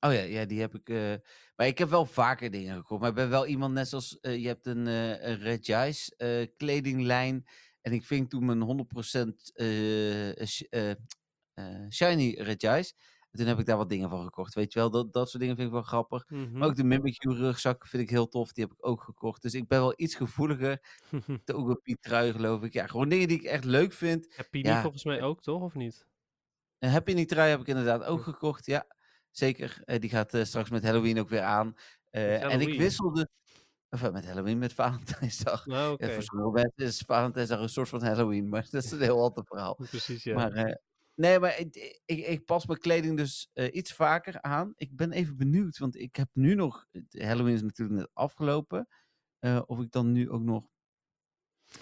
Oh 0.00 0.12
ja, 0.12 0.20
ja, 0.20 0.44
die 0.44 0.60
heb 0.60 0.74
ik. 0.74 0.88
eh, 0.88 1.14
maar 1.56 1.66
ik 1.66 1.78
heb 1.78 1.88
wel 1.88 2.06
vaker 2.06 2.50
dingen 2.50 2.76
gekocht. 2.76 3.00
Maar 3.00 3.08
ik 3.10 3.14
ben 3.16 3.28
wel 3.30 3.46
iemand 3.46 3.74
net 3.74 3.88
zoals. 3.88 4.20
eh, 4.20 4.36
je 4.42 4.46
hebt 4.46 4.66
een, 4.66 4.86
een 4.86 5.38
Red 5.38 5.66
Jice 5.66 6.52
kledinglijn. 6.56 7.46
En 7.86 7.92
ik 7.92 8.04
ving 8.04 8.30
toen 8.30 8.44
mijn 8.44 8.62
100% 8.62 9.52
eh, 9.54 10.40
eh, 10.70 10.90
eh, 11.54 11.90
shiny. 11.90 12.36
En 12.36 12.84
toen 13.30 13.46
heb 13.46 13.58
ik 13.58 13.66
daar 13.66 13.76
wat 13.76 13.88
dingen 13.88 14.10
van 14.10 14.24
gekocht. 14.24 14.54
Weet 14.54 14.72
je 14.72 14.78
wel, 14.78 14.90
dat, 14.90 15.12
dat 15.12 15.28
soort 15.30 15.40
dingen 15.40 15.56
vind 15.56 15.66
ik 15.66 15.74
wel 15.74 15.82
grappig. 15.82 16.24
Mhm. 16.28 16.58
Maar 16.58 16.68
ook 16.68 16.76
de 16.76 16.84
Mimikyu 16.84 17.32
rugzak 17.32 17.86
vind 17.86 18.02
ik 18.02 18.10
heel 18.10 18.28
tof. 18.28 18.52
Die 18.52 18.64
heb 18.64 18.72
ik 18.72 18.86
ook 18.86 19.02
gekocht. 19.02 19.42
Dus 19.42 19.54
ik 19.54 19.68
ben 19.68 19.78
wel 19.78 19.92
iets 19.96 20.14
gevoeliger. 20.14 20.82
De 21.44 21.54
Ogopi 21.54 21.96
trui 22.00 22.32
geloof 22.32 22.62
ik. 22.62 22.72
Ja, 22.72 22.86
gewoon 22.86 23.08
dingen 23.08 23.28
die 23.28 23.38
ik 23.38 23.44
echt 23.44 23.64
leuk 23.64 23.92
vind. 23.92 24.34
Heb 24.36 24.54
je 24.54 24.62
die 24.62 24.72
Ja, 24.72 24.80
volgens 24.80 25.04
mij 25.04 25.22
ook, 25.22 25.42
toch? 25.42 25.62
Of 25.62 25.74
niet? 25.74 26.06
Een 26.78 26.90
Happy 26.90 27.12
New 27.12 27.26
trui 27.26 27.50
heb 27.50 27.60
ik 27.60 27.66
inderdaad 27.66 28.04
ook 28.04 28.22
gekocht. 28.22 28.66
Ja, 28.66 28.86
zeker. 29.30 29.82
Die 29.98 30.10
gaat 30.10 30.38
straks 30.42 30.70
met 30.70 30.84
Halloween 30.84 31.18
ook 31.18 31.28
weer 31.28 31.42
aan. 31.42 31.76
En 32.10 32.60
ik 32.60 32.78
wisselde... 32.78 33.28
Of 33.90 34.02
eh, 34.02 34.12
met 34.12 34.26
Halloween, 34.26 34.58
met 34.58 34.72
Valentijnsdag. 34.72 35.66
Nou, 35.76 35.92
oké. 35.92 36.06
Ja, 36.06 36.12
voor 36.12 36.22
sommige 36.22 36.72
is 36.74 37.02
Valentijnsdag 37.06 37.60
een 37.60 37.68
soort 37.68 37.88
van 37.88 38.02
Halloween. 38.02 38.48
Maar 38.48 38.66
dat 38.70 38.84
is 38.84 38.90
een 38.90 39.00
heel 39.00 39.22
ander 39.22 39.44
verhaal. 39.44 39.74
Precies, 39.90 40.22
ja. 40.22 40.34
Maar, 40.34 40.52
eh, 40.52 40.74
nee, 41.14 41.38
maar 41.38 41.58
ik, 41.58 42.00
ik, 42.04 42.26
ik 42.26 42.44
pas 42.44 42.66
mijn 42.66 42.78
kleding 42.78 43.16
dus 43.16 43.50
eh, 43.52 43.74
iets 43.74 43.92
vaker 43.92 44.42
aan. 44.42 44.72
Ik 44.76 44.96
ben 44.96 45.12
even 45.12 45.36
benieuwd, 45.36 45.78
want 45.78 45.96
ik 45.96 46.16
heb 46.16 46.28
nu 46.32 46.54
nog... 46.54 46.86
Halloween 47.10 47.54
is 47.54 47.62
natuurlijk 47.62 47.98
net 47.98 48.10
afgelopen. 48.12 48.88
of 49.66 49.80
ik 49.80 49.90
dan 49.90 50.12
nu 50.12 50.30
ook 50.30 50.42
nog... 50.42 50.68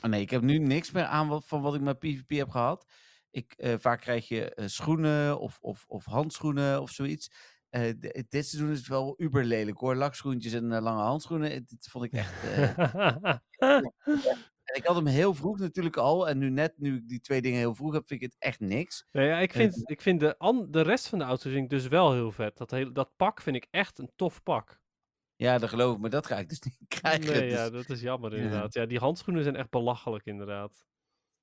Oh 0.03 0.11
nee, 0.11 0.21
ik 0.21 0.31
heb 0.31 0.43
nu 0.43 0.59
niks 0.59 0.91
meer 0.91 1.05
aan 1.05 1.29
wat, 1.29 1.47
van 1.47 1.63
wat 1.63 1.75
ik 1.75 1.81
met 1.81 1.99
PvP 1.99 2.31
heb 2.31 2.51
gehad. 2.51 2.87
Ik, 3.31 3.55
vaak 3.79 4.01
krijg 4.01 4.29
je 4.29 4.63
schoenen 4.67 5.39
of, 5.39 5.59
of, 5.61 5.85
of 5.89 6.05
handschoenen 6.05 6.83
of 6.83 6.91
zoiets. 6.91 7.31
Eh, 7.75 7.89
d- 7.91 8.25
dit 8.31 8.47
seizoen 8.47 8.71
is 8.71 8.79
het 8.79 8.87
wel 8.89 9.15
uber 9.17 9.45
lelijk 9.45 9.79
hoor. 9.79 9.95
Lakschoentjes 9.97 10.53
en 10.53 10.73
eh, 10.73 10.83
lange 10.83 11.03
handschoenen. 11.03 11.51
eh, 11.51 11.61
Dit 11.67 11.89
vond 11.91 12.05
ik 12.05 12.13
echt... 12.13 12.43
eh, 12.43 12.79
en 14.65 14.75
ik 14.75 14.85
had 14.85 14.97
hem 14.97 15.07
heel 15.07 15.35
vroeg 15.35 15.59
natuurlijk 15.59 15.97
al. 15.97 16.29
En 16.29 16.39
nu 16.39 16.51
net, 16.51 16.73
nu 16.79 16.97
ik 16.97 17.09
die 17.09 17.21
twee 17.21 17.43
dingen 17.43 17.59
heel 17.59 17.75
vroeg 17.75 17.93
heb, 17.93 18.07
vind 18.07 18.23
ik 18.23 18.31
het 18.31 18.37
echt 18.43 18.61
niks. 18.61 19.07
Nee, 19.13 19.27
ja, 19.29 19.39
ik 19.39 19.51
Eh, 19.53 19.57
vind, 19.57 19.91
ik 19.91 20.01
vind 20.01 20.21
de, 20.21 20.39
an- 20.39 20.71
de 20.71 20.81
rest 20.81 21.09
van 21.09 21.19
de 21.19 21.25
auto 21.25 21.51
vind 21.51 21.65
ik 21.65 21.71
dus 21.71 21.89
wel 21.89 22.13
heel 22.13 22.33
vet. 22.33 22.57
Dat, 22.57 22.71
hele, 22.71 22.93
dat 22.93 23.11
pak 23.17 23.41
vind 23.41 23.57
ik 23.57 23.67
echt 23.71 23.99
een 23.99 24.11
tof 24.17 24.43
pak. 24.43 24.81
Ja, 25.37 25.59
dat 25.59 25.69
geloof 25.69 25.95
ik. 25.95 26.01
Maar 26.01 26.11
dat 26.11 26.27
ga 26.27 26.39
ik 26.39 26.49
dus 26.49 26.61
niet 26.79 26.79
krijgen. 26.89 27.33
Nee, 27.33 27.41
dus- 27.41 27.53
ja, 27.59 27.71
dat 27.71 27.89
is 27.91 28.01
jammer 28.01 28.31
ja. 28.31 28.37
inderdaad. 28.43 28.75
Ja, 28.75 28.87
die 28.87 28.99
handschoenen 28.99 29.43
zijn 29.43 29.57
echt 29.57 29.71
belachelijk 29.71 30.27
inderdaad. 30.27 30.85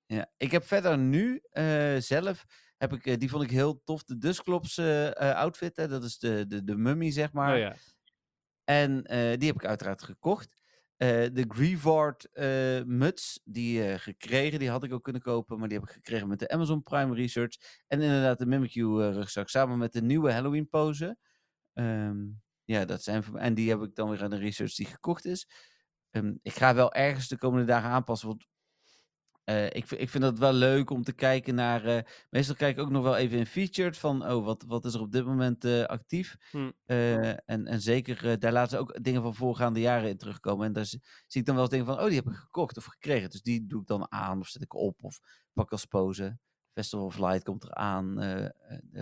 Ja, 0.05 0.31
ik 0.37 0.51
heb 0.51 0.63
verder 0.63 0.97
nu 0.97 1.41
eh, 1.51 1.95
zelf, 1.97 2.45
heb 2.81 2.93
ik, 2.93 3.05
eh, 3.05 3.17
die 3.17 3.29
vond 3.29 3.43
ik 3.43 3.49
heel 3.49 3.81
tof, 3.83 4.03
de 4.03 4.17
Dusclops 4.17 4.77
eh, 4.77 5.07
eh, 5.07 5.35
outfit. 5.35 5.75
Hè? 5.75 5.87
Dat 5.87 6.03
is 6.03 6.19
de, 6.19 6.45
de, 6.47 6.63
de 6.63 6.75
mummy, 6.75 7.11
zeg 7.11 7.31
maar. 7.33 7.53
Oh 7.53 7.59
ja. 7.59 7.75
En 8.63 9.03
die 9.39 9.47
heb 9.47 9.55
ik 9.55 9.65
uiteraard 9.65 10.03
gekocht. 10.03 10.59
De 10.97 11.45
Grievard 11.47 12.29
eh, 12.31 12.81
muts, 12.85 13.41
die 13.43 13.99
gekregen, 13.99 14.59
die 14.59 14.69
had 14.69 14.83
ik 14.83 14.93
ook 14.93 15.03
kunnen 15.03 15.21
kopen, 15.21 15.59
maar 15.59 15.67
die 15.67 15.77
heb 15.77 15.87
ik 15.87 15.93
gekregen 15.93 16.27
met 16.27 16.39
de 16.39 16.49
Amazon 16.49 16.83
Prime 16.83 17.15
Research. 17.15 17.57
En 17.87 18.01
inderdaad 18.01 18.39
de 18.39 18.45
Mimikyu 18.45 19.11
rugzak, 19.11 19.49
samen 19.49 19.77
met 19.77 19.93
de 19.93 20.01
nieuwe 20.01 20.31
Halloween 20.31 20.69
pose. 20.69 21.17
Ehm, 21.73 22.17
ja, 22.63 22.85
dat 22.85 23.03
zijn 23.03 23.23
voor. 23.23 23.37
En 23.37 23.53
die 23.53 23.69
heb 23.69 23.81
ik 23.81 23.95
dan 23.95 24.09
weer 24.09 24.23
aan 24.23 24.29
de 24.29 24.37
research 24.37 24.75
die 24.75 24.85
gekocht 24.85 25.25
is. 25.25 25.47
Ehm, 26.11 26.33
ik 26.41 26.53
ga 26.53 26.73
wel 26.75 26.93
ergens 26.93 27.27
de 27.27 27.37
komende 27.37 27.65
dagen 27.65 27.89
aanpassen, 27.89 28.27
want 28.27 28.45
eh, 29.43 29.65
ik, 29.65 29.88
vind- 29.88 30.01
ik 30.01 30.09
vind 30.09 30.23
het 30.23 30.39
wel 30.39 30.53
leuk 30.53 30.89
om 30.89 31.03
te 31.03 31.13
kijken 31.13 31.55
naar. 31.55 31.85
eh, 31.85 32.03
meestal 32.30 32.55
kijk 32.55 32.77
ik 32.77 32.84
ook 32.84 32.89
nog 32.89 33.03
wel 33.03 33.15
even 33.18 33.38
in 33.38 33.45
featured 33.45 33.97
van. 33.97 34.26
Oh, 34.31 34.45
wat, 34.45 34.63
wat 34.68 34.85
is 34.85 34.93
er 34.93 35.01
op 35.01 35.11
dit 35.11 35.26
moment 35.26 35.65
eh, 35.65 35.84
actief? 35.84 36.35
Hm. 36.51 36.72
En, 37.45 37.65
en 37.65 37.81
zeker, 37.81 38.39
daar 38.39 38.51
laten 38.51 38.69
ze 38.72 38.77
ook 38.77 39.03
dingen 39.03 39.22
van 39.22 39.35
voorgaande 39.35 39.80
jaren 39.80 40.09
in 40.09 40.18
terugkomen. 40.18 40.65
En 40.65 40.73
daar 40.73 40.85
zi- 40.85 40.99
zie 41.27 41.39
ik 41.41 41.45
dan 41.45 41.55
wel 41.55 41.63
eens 41.63 41.73
dingen 41.73 41.85
van. 41.88 41.99
Oh, 41.99 42.05
die 42.05 42.15
heb 42.15 42.27
ik 42.27 42.35
gekocht 42.35 42.77
of 42.77 42.85
gekregen. 42.85 43.30
Dus 43.30 43.41
die 43.41 43.65
doe 43.68 43.81
ik 43.81 43.88
dan 43.88 44.11
aan 44.11 44.39
of 44.39 44.47
zet 44.47 44.61
ik 44.61 44.73
op 44.73 45.03
of 45.03 45.19
pak 45.53 45.72
als 45.72 45.85
pose. 45.85 46.38
Festival 46.73 47.05
of 47.05 47.18
Light 47.18 47.43
komt 47.43 47.63
eraan. 47.63 48.18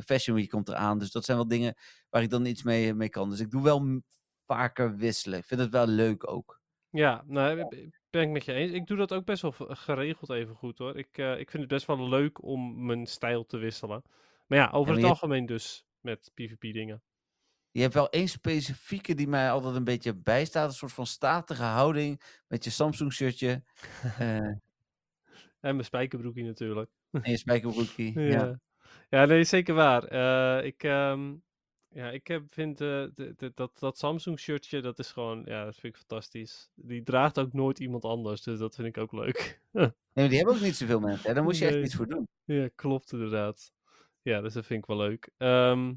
Fashion 0.05 0.35
Week 0.35 0.49
komt 0.49 0.67
eraan. 0.69 0.97
Dus 0.99 1.11
dat 1.11 1.25
zijn 1.25 1.37
wel 1.37 1.47
dingen 1.47 1.75
waar 2.09 2.21
ik 2.21 2.29
dan 2.29 2.45
iets 2.45 2.63
mee, 2.63 2.93
mee 2.93 3.09
kan. 3.09 3.29
Dus 3.29 3.39
ik 3.39 3.51
doe 3.51 3.63
wel 3.63 4.01
vaker 4.45 4.95
wisselen. 4.95 5.39
Ik 5.39 5.45
vind 5.45 5.59
het 5.61 5.69
wel 5.69 5.87
leuk 5.87 6.29
ook. 6.31 6.58
Ja, 6.91 7.23
nou, 7.27 7.67
ben 8.09 8.21
ik 8.21 8.29
met 8.29 8.45
je 8.45 8.53
eens. 8.53 8.71
Ik 8.71 8.87
doe 8.87 8.97
dat 8.97 9.13
ook 9.13 9.25
best 9.25 9.41
wel 9.41 9.53
geregeld 9.57 10.29
even 10.29 10.55
goed 10.55 10.77
hoor. 10.77 10.97
Ik, 10.97 11.17
eh, 11.17 11.39
ik 11.39 11.49
vind 11.49 11.63
het 11.63 11.71
best 11.71 11.85
wel 11.85 12.09
leuk 12.09 12.43
om 12.43 12.85
mijn 12.85 13.05
stijl 13.05 13.45
te 13.45 13.57
wisselen. 13.57 14.03
Maar 14.47 14.57
ja, 14.57 14.69
over 14.71 14.91
maar 14.93 15.01
het 15.01 15.09
algemeen 15.09 15.45
dus 15.45 15.85
met 16.01 16.31
PvP 16.33 16.61
dingen. 16.61 17.01
Je 17.71 17.81
hebt 17.81 17.93
wel 17.93 18.09
één 18.09 18.27
specifieke 18.27 19.13
die 19.13 19.27
mij 19.27 19.51
altijd 19.51 19.75
een 19.75 19.83
beetje 19.83 20.15
bijstaat. 20.15 20.67
Een 20.67 20.75
soort 20.75 20.93
van 20.93 21.05
statige 21.05 21.63
houding. 21.63 22.21
Met 22.47 22.63
je 22.63 22.69
Samsung 22.69 23.13
shirtje. 23.13 23.63
eh, 24.17 24.37
En 25.59 25.73
mijn 25.73 25.85
spijkerbroekie 25.85 26.43
natuurlijk. 26.43 26.89
en 27.11 27.31
je 27.31 27.37
spijkerbroekie. 27.37 28.19
ja. 28.19 28.29
Ja. 28.29 28.59
ja, 29.09 29.25
nee, 29.25 29.43
zeker 29.43 29.73
waar. 29.73 30.03
Eh, 30.03 30.65
ik, 30.65 30.83
ehm, 30.83 31.35
ja, 31.89 32.09
ik 32.11 32.27
heb, 32.27 32.43
vind 32.53 32.81
eh, 32.81 32.87
de- 33.15 33.33
de- 33.37 33.51
dat, 33.55 33.79
dat 33.79 33.97
Samsung 33.97 34.39
shirtje, 34.39 34.81
dat 34.81 34.99
is 34.99 35.11
gewoon, 35.11 35.41
ja, 35.45 35.65
dat 35.65 35.75
vind 35.75 35.93
ik 35.93 35.99
fantastisch. 35.99 36.69
Die 36.75 37.03
draagt 37.03 37.39
ook 37.39 37.53
nooit 37.53 37.79
iemand 37.79 38.05
anders, 38.05 38.41
dus 38.43 38.59
dat 38.59 38.75
vind 38.75 38.87
ik 38.87 38.97
ook 38.97 39.11
leuk. 39.11 39.59
Nee, 40.13 40.27
die 40.27 40.37
hebben 40.37 40.55
ook 40.55 40.61
niet 40.61 40.75
zoveel 40.75 40.99
mensen. 40.99 41.27
Hè? 41.27 41.33
Daar 41.33 41.43
moet 41.43 41.57
je 41.57 41.65
echt 41.65 41.85
iets 41.85 41.95
voor 41.95 42.07
doen. 42.07 42.27
Ja, 42.43 42.69
klopt 42.75 43.11
inderdaad. 43.11 43.71
Ja, 44.21 44.41
dus 44.41 44.53
dat 44.53 44.65
vind 44.65 44.79
ik 44.81 44.85
wel 44.85 44.97
leuk. 44.97 45.29
Ehm, 45.37 45.93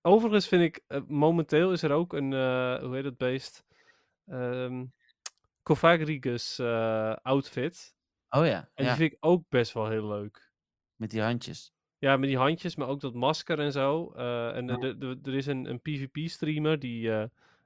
overigens 0.00 0.48
vind 0.48 0.62
ik, 0.62 0.82
eh, 0.86 1.00
momenteel 1.06 1.72
is 1.72 1.82
er 1.82 1.90
ook 1.92 2.12
een, 2.12 2.32
eh, 2.32 2.78
hoe 2.82 2.94
heet 2.94 3.04
het 3.04 3.16
beest? 3.16 3.64
Covagrigus 5.62 6.58
eh, 6.58 7.16
outfit. 7.22 7.94
Oh 8.28 8.46
ja, 8.46 8.70
En 8.74 8.84
ja 8.84 8.90
die 8.90 8.98
vind 8.98 9.12
ik 9.12 9.18
ook 9.20 9.44
best 9.48 9.72
wel 9.72 9.88
heel 9.88 10.06
leuk. 10.08 10.52
met 10.96 11.10
die 11.10 11.22
handjes. 11.22 11.72
Ja, 11.98 12.16
met 12.16 12.28
die 12.28 12.38
handjes, 12.38 12.76
maar 12.76 12.88
ook 12.88 13.00
dat 13.00 13.14
masker 13.14 13.58
en 13.60 13.72
zo. 13.72 14.12
Eh, 14.16 14.56
en 14.56 14.66
Ja. 14.66 14.78
er- 15.22 15.34
is 15.34 15.46
een, 15.46 15.70
een 15.70 15.80
PvP-streamer, 15.80 16.78
die 16.78 17.10
eh, 17.10 17.22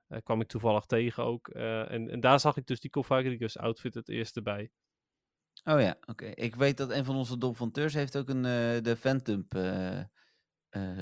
eh, 0.09 0.19
kwam 0.23 0.41
ik 0.41 0.47
toevallig 0.49 0.85
tegen 0.85 1.25
ook. 1.25 1.49
en, 1.49 2.11
en 2.11 2.21
daar 2.21 2.41
zag 2.41 2.57
ik 2.57 2.67
dus 2.67 2.81
die 2.81 2.91
Covagrigus 2.91 3.59
outfit 3.59 3.95
het 3.95 4.09
eerste 4.09 4.43
bij. 4.43 4.71
Oh 5.65 5.81
ja, 5.81 5.97
oké. 6.07 6.27
Ik 6.27 6.55
weet 6.55 6.77
dat 6.77 6.91
een 6.91 7.05
van 7.05 7.17
onze 7.17 7.39
donfonteurs 7.39 7.95
heeft 7.95 8.17
ook 8.17 8.29
een, 8.29 8.43
de 8.83 8.97
Phantom 8.99 9.47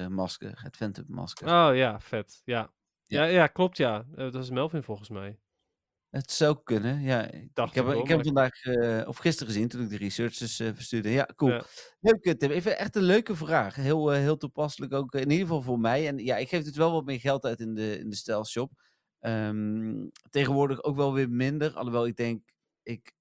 masker. 0.08 0.62
Het 0.62 0.76
Phantom 0.76 1.04
masker. 1.08 1.46
Oh 1.48 1.76
ja, 1.76 2.00
vet. 2.00 2.42
Ja, 2.44 2.72
Ja. 3.06 3.24
ja. 3.24 3.30
ja, 3.30 3.46
klopt 3.46 3.76
ja. 3.76 4.04
Dat 4.14 4.34
is 4.34 4.50
Melvin 4.50 4.82
volgens 4.82 5.08
mij. 5.08 5.38
Het 6.16 6.32
zou 6.32 6.56
kunnen, 6.64 7.00
ja. 7.00 7.30
Ik 7.30 7.54
Dacht 7.54 7.74
heb, 7.74 7.84
ik 7.84 7.90
wel, 7.90 8.00
ik 8.02 8.08
heb 8.08 8.24
vandaag, 8.24 8.62
eh, 8.62 9.08
of 9.08 9.16
gisteren 9.16 9.52
gezien, 9.52 9.68
toen 9.68 9.82
ik 9.82 9.88
de 9.88 9.96
researches 9.96 10.60
eh, 10.60 10.70
verstuurde. 10.74 11.10
Ja, 11.10 11.28
cool. 11.36 11.50
Ja. 11.50 11.64
Leuk, 12.00 12.24
eh, 12.24 12.32
Tim. 12.32 12.50
Even 12.50 12.78
echt 12.78 12.96
een 12.96 13.02
leuke 13.02 13.36
vraag. 13.36 13.74
Heel, 13.74 14.10
heel 14.10 14.36
toepasselijk 14.36 14.92
ook, 14.92 15.14
in 15.14 15.30
ieder 15.30 15.46
geval 15.46 15.62
voor 15.62 15.78
mij. 15.78 16.06
En 16.06 16.18
ja, 16.18 16.36
ik 16.36 16.48
geef 16.48 16.64
dus 16.64 16.76
wel 16.76 16.92
wat 16.92 17.04
meer 17.04 17.20
geld 17.20 17.44
uit 17.44 17.60
in 17.60 17.74
de, 17.74 17.98
in 17.98 18.10
de 18.10 18.16
stijlshop. 18.16 18.72
Ehm, 19.18 20.06
tegenwoordig 20.30 20.82
ook 20.82 20.96
wel 20.96 21.12
weer 21.12 21.30
minder. 21.30 21.74
Alhoewel 21.74 22.06
ik 22.06 22.16
denk, 22.16 22.42
ik, 22.82 23.12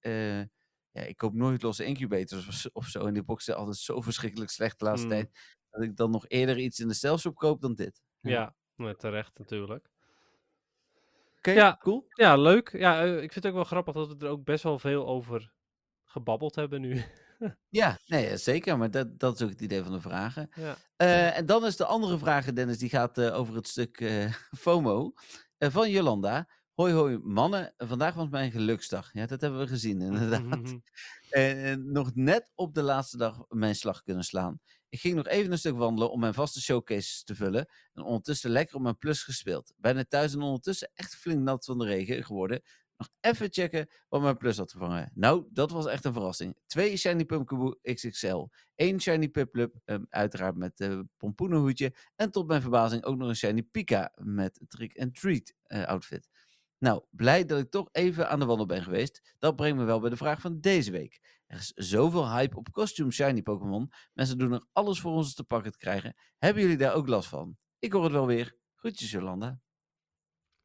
ja, 0.90 1.02
ik 1.02 1.16
koop 1.16 1.34
nooit 1.34 1.62
losse 1.62 1.84
incubators 1.84 2.70
of, 2.72 2.84
zo-. 2.86 3.06
En 3.06 3.14
die 3.14 3.22
boxen 3.22 3.44
zijn 3.44 3.56
altijd 3.56 3.76
zo 3.76 4.00
verschrikkelijk 4.00 4.50
slecht 4.50 4.78
de 4.78 4.84
laatste 4.84 5.06
Mm. 5.06 5.12
tijd. 5.12 5.30
Dat 5.70 5.82
ik 5.82 5.96
dan 5.96 6.10
nog 6.10 6.24
eerder 6.28 6.58
iets 6.58 6.78
in 6.80 6.88
de 6.88 6.94
stijlshop 6.94 7.34
koop 7.34 7.60
dan 7.60 7.74
dit. 7.74 8.02
Ja. 8.20 8.54
Ja, 8.74 8.94
terecht 8.94 9.38
natuurlijk. 9.38 9.88
Oké, 11.48 11.54
Ja. 11.58 11.76
cool. 11.82 12.06
Ja, 12.08 12.36
leuk. 12.36 12.72
Ja, 12.78 13.02
eh, 13.04 13.12
ik 13.22 13.32
vind 13.32 13.34
het 13.34 13.46
ook 13.46 13.54
wel 13.54 13.64
grappig 13.64 13.94
dat 13.94 14.08
we 14.08 14.24
er 14.24 14.30
ook 14.30 14.44
best 14.44 14.62
wel 14.62 14.78
veel 14.78 15.06
over 15.06 15.52
gebabbeld 16.04 16.54
hebben 16.54 16.80
nu. 16.80 17.02
Ja, 17.68 17.98
nee, 18.06 18.36
zeker. 18.36 18.78
Maar 18.78 18.90
dat, 18.90 19.18
dat 19.18 19.34
is 19.34 19.42
ook 19.42 19.50
het 19.50 19.60
idee 19.60 19.82
van 19.82 19.92
de 19.92 20.00
vragen. 20.00 20.48
ja. 20.54 20.76
Eh, 20.96 21.36
en 21.38 21.46
dan 21.46 21.66
is 21.66 21.76
de 21.76 21.84
andere 21.84 22.18
vraag, 22.18 22.52
Dennis, 22.52 22.78
die 22.78 22.88
gaat 22.88 23.18
eh, 23.18 23.38
over 23.38 23.54
het 23.54 23.68
stuk 23.68 24.00
eh, 24.00 24.32
FOMO 24.58 25.12
van 25.58 25.90
Jolanda. 25.90 26.48
Hoi, 26.74 26.92
hoi, 26.92 27.18
mannen. 27.18 27.74
Vandaag 27.76 28.14
was 28.14 28.28
mijn 28.28 28.50
geluksdag. 28.50 29.12
Ja, 29.12 29.26
dat 29.26 29.40
hebben 29.40 29.60
we 29.60 29.66
gezien, 29.66 30.00
inderdaad. 30.00 30.76
En 31.30 31.64
eh, 31.64 31.76
nog 31.76 32.14
net 32.14 32.52
op 32.54 32.74
de 32.74 32.82
laatste 32.82 33.16
dag 33.16 33.44
mijn 33.48 33.74
slag 33.74 34.02
kunnen 34.02 34.24
slaan. 34.24 34.60
Ik 34.88 35.00
ging 35.00 35.14
nog 35.14 35.26
even 35.26 35.52
een 35.52 35.58
stuk 35.58 35.76
wandelen 35.76 36.10
om 36.10 36.20
mijn 36.20 36.34
vaste 36.34 36.60
showcases 36.60 37.22
te 37.22 37.34
vullen. 37.34 37.68
En 37.94 38.02
ondertussen 38.02 38.50
lekker 38.50 38.76
op 38.76 38.82
mijn 38.82 38.98
plus 38.98 39.22
gespeeld. 39.22 39.72
Bijna 39.76 40.04
thuis 40.04 40.34
en 40.34 40.42
ondertussen 40.42 40.90
echt 40.94 41.16
flink 41.16 41.40
nat 41.42 41.64
van 41.64 41.78
de 41.78 41.84
regen 41.84 42.24
geworden. 42.24 42.62
Nog 42.96 43.08
even 43.20 43.48
checken 43.50 43.88
wat 44.08 44.20
mijn 44.22 44.36
plus 44.36 44.56
had 44.56 44.72
gevangen. 44.72 45.10
Nou, 45.14 45.46
dat 45.50 45.70
was 45.70 45.86
echt 45.86 46.04
een 46.04 46.12
verrassing. 46.12 46.56
Twee 46.66 46.96
Shiny 46.96 47.24
Pumpkaboo 47.24 47.74
XXL. 47.82 48.46
één 48.74 49.00
Shiny 49.00 49.28
Piplup, 49.28 49.74
ehm, 49.84 50.04
uiteraard 50.08 50.56
met 50.56 50.80
uh, 50.80 51.00
pompoenenhoedje. 51.16 51.94
En 52.16 52.30
tot 52.30 52.46
mijn 52.46 52.62
verbazing 52.62 53.04
ook 53.04 53.16
nog 53.16 53.28
een 53.28 53.36
Shiny 53.36 53.62
Pika 53.62 54.12
met 54.16 54.60
trick 54.68 54.98
and 55.00 55.14
treat 55.14 55.54
eh, 55.62 55.84
outfit. 55.84 56.28
Nou, 56.78 57.02
blij 57.10 57.44
dat 57.44 57.58
ik 57.58 57.70
toch 57.70 57.88
even 57.92 58.28
aan 58.28 58.38
de 58.38 58.44
wandel 58.44 58.66
ben 58.66 58.82
geweest. 58.82 59.34
Dat 59.38 59.56
brengt 59.56 59.78
me 59.78 59.84
wel 59.84 60.00
bij 60.00 60.10
de 60.10 60.16
vraag 60.16 60.40
van 60.40 60.60
deze 60.60 60.90
week. 60.90 61.35
Er 61.46 61.56
is 61.58 61.72
zoveel 61.74 62.30
hype 62.30 62.56
op 62.56 62.70
costume 62.70 63.10
shiny 63.10 63.42
Pokémon. 63.42 63.90
Mensen 64.12 64.38
doen 64.38 64.52
er 64.52 64.66
alles 64.72 65.00
voor 65.00 65.12
ons 65.12 65.34
te 65.34 65.44
pakken 65.44 65.72
te 65.72 65.78
krijgen. 65.78 66.14
Hebben 66.38 66.62
jullie 66.62 66.76
daar 66.78 66.94
ook 66.94 67.08
last 67.08 67.28
van? 67.28 67.56
Ik 67.78 67.92
hoor 67.92 68.02
het 68.02 68.12
wel 68.12 68.26
weer. 68.26 68.56
Groetjes, 68.74 69.10
Jolanda. 69.10 69.60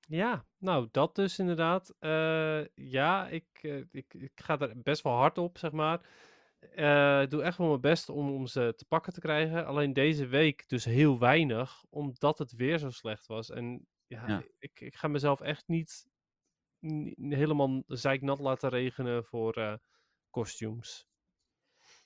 Ja, 0.07 0.45
nou, 0.57 0.87
dat 0.91 1.15
dus 1.15 1.39
inderdaad. 1.39 1.95
Eh, 1.99 2.65
ja, 2.75 3.27
ik, 3.27 3.45
eh, 3.61 3.77
ik, 3.91 4.13
ik 4.13 4.31
ga 4.35 4.59
er 4.59 4.81
best 4.81 5.01
wel 5.03 5.13
hard 5.13 5.37
op, 5.37 5.57
zeg 5.57 5.71
maar. 5.71 6.05
Eh, 6.59 7.21
Ik 7.21 7.29
doe 7.29 7.41
echt 7.43 7.57
wel 7.57 7.67
mijn 7.67 7.81
best 7.81 8.09
om, 8.09 8.29
om 8.31 8.47
ze 8.47 8.73
te 8.77 8.85
pakken 8.85 9.13
te 9.13 9.19
krijgen. 9.19 9.65
Alleen 9.65 9.93
deze 9.93 10.25
week 10.27 10.67
dus 10.69 10.85
heel 10.85 11.19
weinig, 11.19 11.83
omdat 11.89 12.37
het 12.37 12.51
weer 12.51 12.77
zo 12.77 12.89
slecht 12.89 13.27
was. 13.27 13.49
En 13.49 13.87
ja, 14.07 14.27
Ja. 14.27 14.43
Ik, 14.59 14.79
ik 14.79 14.95
ga 14.95 15.07
mezelf 15.07 15.41
echt 15.41 15.67
niet, 15.67 16.07
ni- 16.79 17.15
helemaal 17.35 17.83
zeiknat 17.87 18.39
laten 18.39 18.69
regenen 18.69 19.25
voor 19.25 19.53
eh 19.53 19.73
costumes. 20.31 21.07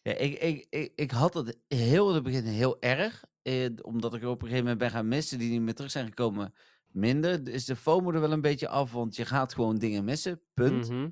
Ja, 0.01 0.13
ik, 0.13 0.39
ik, 0.39 0.65
ik, 0.69 0.91
ik 0.95 1.11
had 1.11 1.33
het 1.33 1.59
heel 1.67 2.09
in 2.09 2.15
het 2.15 2.23
begin 2.23 2.43
heel 2.43 2.81
erg. 2.81 3.23
Eh, 3.41 3.69
omdat 3.81 4.13
ik 4.13 4.21
er 4.21 4.27
op 4.27 4.41
een 4.41 4.47
gegeven 4.47 4.63
moment 4.63 4.77
ben 4.77 4.91
gaan 4.91 5.07
missen 5.07 5.39
die 5.39 5.49
niet 5.51 5.61
meer 5.61 5.73
terug 5.73 5.91
zijn 5.91 6.07
gekomen. 6.07 6.53
Minder. 6.87 7.47
Is 7.49 7.65
de 7.65 7.75
FOMO 7.75 8.11
er 8.11 8.19
wel 8.21 8.31
een 8.31 8.41
beetje 8.41 8.67
af, 8.67 8.91
want 8.91 9.15
je 9.15 9.25
gaat 9.25 9.53
gewoon 9.53 9.77
dingen 9.77 10.03
missen. 10.03 10.41
Punt. 10.53 10.89
Mhm. 10.89 11.09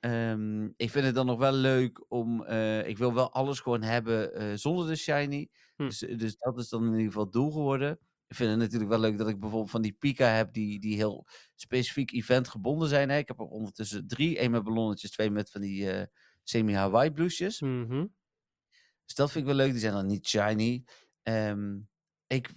Ehm, 0.00 0.64
ik 0.76 0.90
vind 0.90 1.04
het 1.04 1.14
dan 1.14 1.26
nog 1.26 1.38
wel 1.38 1.52
leuk 1.52 2.04
om. 2.08 2.44
eh, 2.44 2.88
ik 2.88 2.98
wil 2.98 3.14
wel 3.14 3.32
alles 3.32 3.60
gewoon 3.60 3.82
hebben 3.82 4.34
eh, 4.34 4.52
zonder 4.54 4.86
de 4.86 4.96
shiny. 4.96 5.48
Hm. 5.76 5.84
Dus, 5.86 5.98
dus 5.98 6.36
dat 6.36 6.58
is 6.58 6.68
dan 6.68 6.82
in 6.84 6.90
ieder 6.92 7.06
geval 7.06 7.22
het 7.24 7.32
doel 7.32 7.50
geworden. 7.50 7.98
Ik 8.26 8.36
vind 8.36 8.50
het 8.50 8.58
natuurlijk 8.58 8.90
wel 8.90 9.00
leuk 9.00 9.18
dat 9.18 9.28
ik 9.28 9.40
bijvoorbeeld 9.40 9.70
van 9.70 9.82
die 9.82 9.92
Pika 9.92 10.26
heb 10.26 10.52
die, 10.52 10.80
die 10.80 10.94
heel 10.96 11.26
specifiek 11.54 12.12
event 12.12 12.48
gebonden 12.48 12.88
zijn. 12.88 13.08
Hè. 13.10 13.16
Ik 13.16 13.28
heb 13.28 13.38
er 13.38 13.44
ondertussen 13.46 14.06
drie. 14.06 14.38
één 14.38 14.50
met 14.50 14.62
ballonnetjes, 14.64 15.10
twee 15.10 15.30
met 15.30 15.50
van 15.50 15.60
die 15.60 15.90
eh, 15.90 16.06
semi-Hawaii 16.44 17.10
blouses. 17.10 17.60
Mhm. 17.60 18.06
Dus 19.04 19.14
dat 19.14 19.32
vind 19.32 19.48
ik 19.48 19.54
wel 19.54 19.64
leuk. 19.64 19.70
Die 19.70 19.80
zijn 19.80 19.92
dan 19.92 20.06
niet 20.06 20.28
shiny. 20.28 20.84
Ehm, 21.22 21.78
ik 22.26 22.54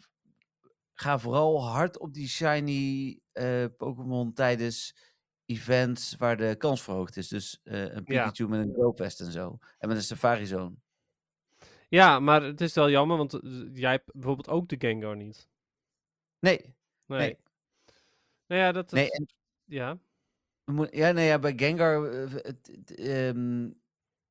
ga 0.93 1.19
vooral 1.19 1.68
hard 1.68 1.99
op 1.99 2.14
die 2.14 2.27
shiny 2.27 3.19
eh, 3.31 3.65
Pokémon 3.77 4.34
tijdens 4.34 4.95
events 5.45 6.15
waar 6.15 6.38
de 6.38 6.55
kans 6.57 6.81
verhoogd 6.81 7.18
is. 7.18 7.27
Dus 7.27 7.59
eh, 7.64 7.81
een 7.81 7.89
Ja. 7.89 8.01
Pikachu 8.01 8.47
met 8.47 8.59
een 8.68 8.73
Growfest 8.73 9.19
en 9.19 9.31
zo. 9.31 9.57
En 9.77 9.88
met 9.88 9.97
een 9.97 10.03
Safari 10.03 10.45
Zone. 10.45 10.76
Ja, 11.89 12.19
maar 12.19 12.43
het 12.43 12.61
is 12.61 12.73
wel 12.73 12.89
jammer, 12.89 13.18
want 13.18 13.34
eh, 13.34 13.41
jij 13.73 13.91
hebt 13.91 14.11
bijvoorbeeld 14.14 14.49
ook 14.49 14.69
de 14.69 14.76
Gengar 14.80 15.15
niet. 15.15 15.49
Nee, 16.39 16.76
Nee. 17.05 17.19
Nee. 17.19 17.38
Nou 18.47 18.61
ja, 18.61 18.72
dat... 18.72 18.91
nee, 18.91 19.11
en 19.11 19.27
ja. 19.65 19.99
Ja, 20.91 21.11
nee, 21.11 21.27
ja, 21.27 21.39
bij 21.39 21.53
Gengar 21.56 22.11
eh, 22.11 23.30
ehm, 23.30 23.69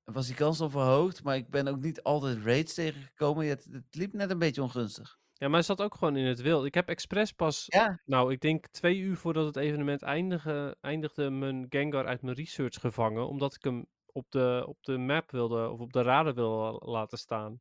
was 0.04 0.26
die 0.26 0.36
kans 0.36 0.60
al 0.60 0.70
verhoogd, 0.70 1.22
maar 1.22 1.36
ik 1.36 1.50
ben 1.50 1.68
ook 1.68 1.80
niet 1.80 2.02
altijd 2.02 2.44
raids 2.44 2.74
tegengekomen. 2.74 3.46
Het, 3.46 3.68
het 3.70 3.94
liep 3.94 4.12
net 4.12 4.30
een 4.30 4.38
beetje 4.38 4.62
ongunstig. 4.62 5.18
ja, 5.32 5.46
maar 5.46 5.56
hij 5.56 5.62
zat 5.62 5.82
ook 5.82 5.94
gewoon 5.94 6.16
in 6.16 6.26
het 6.26 6.40
wild. 6.40 6.64
Ik 6.64 6.74
heb 6.74 6.88
expres 6.88 7.32
pas, 7.32 7.64
Ja, 7.66 8.00
nou, 8.04 8.32
ik 8.32 8.40
denk 8.40 8.66
twee 8.66 8.98
uur 8.98 9.16
voordat 9.16 9.46
het 9.46 9.56
evenement 9.56 10.02
eindigde, 10.02 10.76
eindigde 10.80 11.30
mijn 11.30 11.66
Gengar 11.68 12.06
uit 12.06 12.22
mijn 12.22 12.36
research 12.36 12.80
gevangen, 12.80 13.28
omdat 13.28 13.54
ik 13.54 13.64
hem 13.64 13.86
op 14.06 14.30
de, 14.30 14.64
op 14.66 14.82
de 14.84 14.98
map 14.98 15.30
wilde, 15.30 15.70
of 15.70 15.80
op 15.80 15.92
de 15.92 16.02
radar 16.02 16.34
wilde 16.34 16.86
laten 16.86 17.18
staan. 17.18 17.60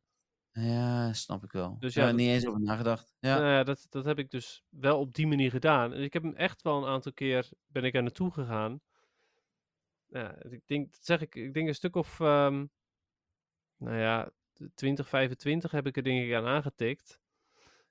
Ja, 0.60 1.12
snap 1.12 1.44
ik 1.44 1.52
wel. 1.52 1.76
Dus 1.78 1.94
ja, 1.94 2.06
dat- 2.06 2.14
niet 2.14 2.28
eens 2.28 2.46
over 2.46 2.60
nagedacht. 2.60 3.14
Ja. 3.18 3.38
Nou 3.38 3.48
ja, 3.50 3.62
dat, 3.64 3.86
dat 3.90 4.04
heb 4.04 4.18
ik 4.18 4.30
dus 4.30 4.64
wel 4.68 4.98
op 5.00 5.14
die 5.14 5.26
manier 5.26 5.50
gedaan. 5.50 5.92
En 5.92 6.02
ik 6.02 6.12
heb 6.12 6.22
hem 6.22 6.34
echt 6.34 6.62
wel 6.62 6.76
een 6.76 6.88
aantal 6.88 7.12
keer 7.12 7.48
ben 7.66 7.84
ik 7.84 7.94
er 7.94 8.02
naartoe 8.02 8.30
gegaan. 8.30 8.80
Ja, 10.06 10.42
ik 10.42 10.62
denk, 10.66 10.92
dat 10.92 11.04
zeg 11.04 11.20
ik, 11.20 11.34
ik 11.34 11.54
denk 11.54 11.68
een 11.68 11.74
stuk 11.74 11.96
of, 11.96 12.20
ehm, 12.20 12.66
nou 13.76 13.96
ja, 13.96 14.30
20, 14.74 15.08
25 15.08 15.70
heb 15.70 15.86
ik 15.86 15.96
er 15.96 16.02
denk 16.02 16.26
ik 16.26 16.34
aan 16.34 16.46
aangetikt. 16.46 17.20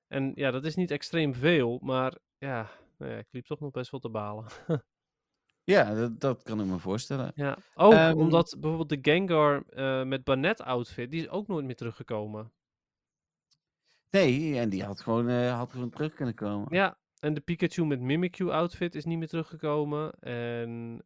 En 0.08 0.32
ja, 0.36 0.52
dat 0.52 0.66
is 0.66 0.76
niet 0.76 0.92
extreem 0.92 1.34
veel, 1.34 1.80
maar 1.84 2.18
ja, 2.38 2.70
nou 2.98 3.12
ja 3.12 3.18
ik 3.18 3.28
liep 3.32 3.46
toch 3.46 3.60
nog 3.60 3.72
best 3.72 3.92
wel 3.92 4.00
te 4.00 4.10
balen. 4.10 4.46
Ja, 5.66 5.94
dat, 5.94 6.20
dat 6.20 6.44
kan 6.44 6.60
ik 6.60 6.66
me 6.66 6.80
voorstellen. 6.80 7.32
ja, 7.36 7.58
ook 7.74 7.94
Ehm, 7.94 8.18
omdat 8.18 8.56
bijvoorbeeld 8.60 9.04
de 9.04 9.12
Gengar 9.12 9.64
eh, 9.70 10.04
met 10.04 10.24
Bannet 10.24 10.62
outfit, 10.62 11.12
die 11.12 11.22
is 11.22 11.30
ook 11.30 11.48
nooit 11.48 11.66
meer 11.66 11.76
teruggekomen. 11.76 12.52
Nee, 14.10 14.60
en 14.60 14.70
die 14.70 14.84
had 14.84 15.02
gewoon, 15.02 15.30
eh, 15.30 15.58
had 15.58 15.72
gewoon 15.72 15.90
terug 15.90 16.14
kunnen 16.14 16.36
komen. 16.36 16.68
Ja, 16.70 16.98
en 17.20 17.34
de 17.34 17.42
Pikachu 17.42 17.86
met 17.86 18.00
Mimikyu 18.00 18.50
outfit 18.50 18.96
is 18.96 19.06
niet 19.06 19.18
meer 19.18 19.28
teruggekomen. 19.28 20.12
En 20.20 21.02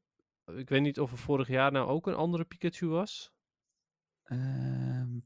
ik 0.46 0.70
weet 0.70 0.82
niet 0.82 1.00
of 1.00 1.12
er 1.12 1.18
vorig 1.18 1.48
jaar 1.48 1.72
nou 1.72 1.88
ook 1.88 2.08
een 2.08 2.16
andere 2.16 2.44
Pikachu 2.46 2.88
was. 2.88 3.32
Ehm, 4.24 5.20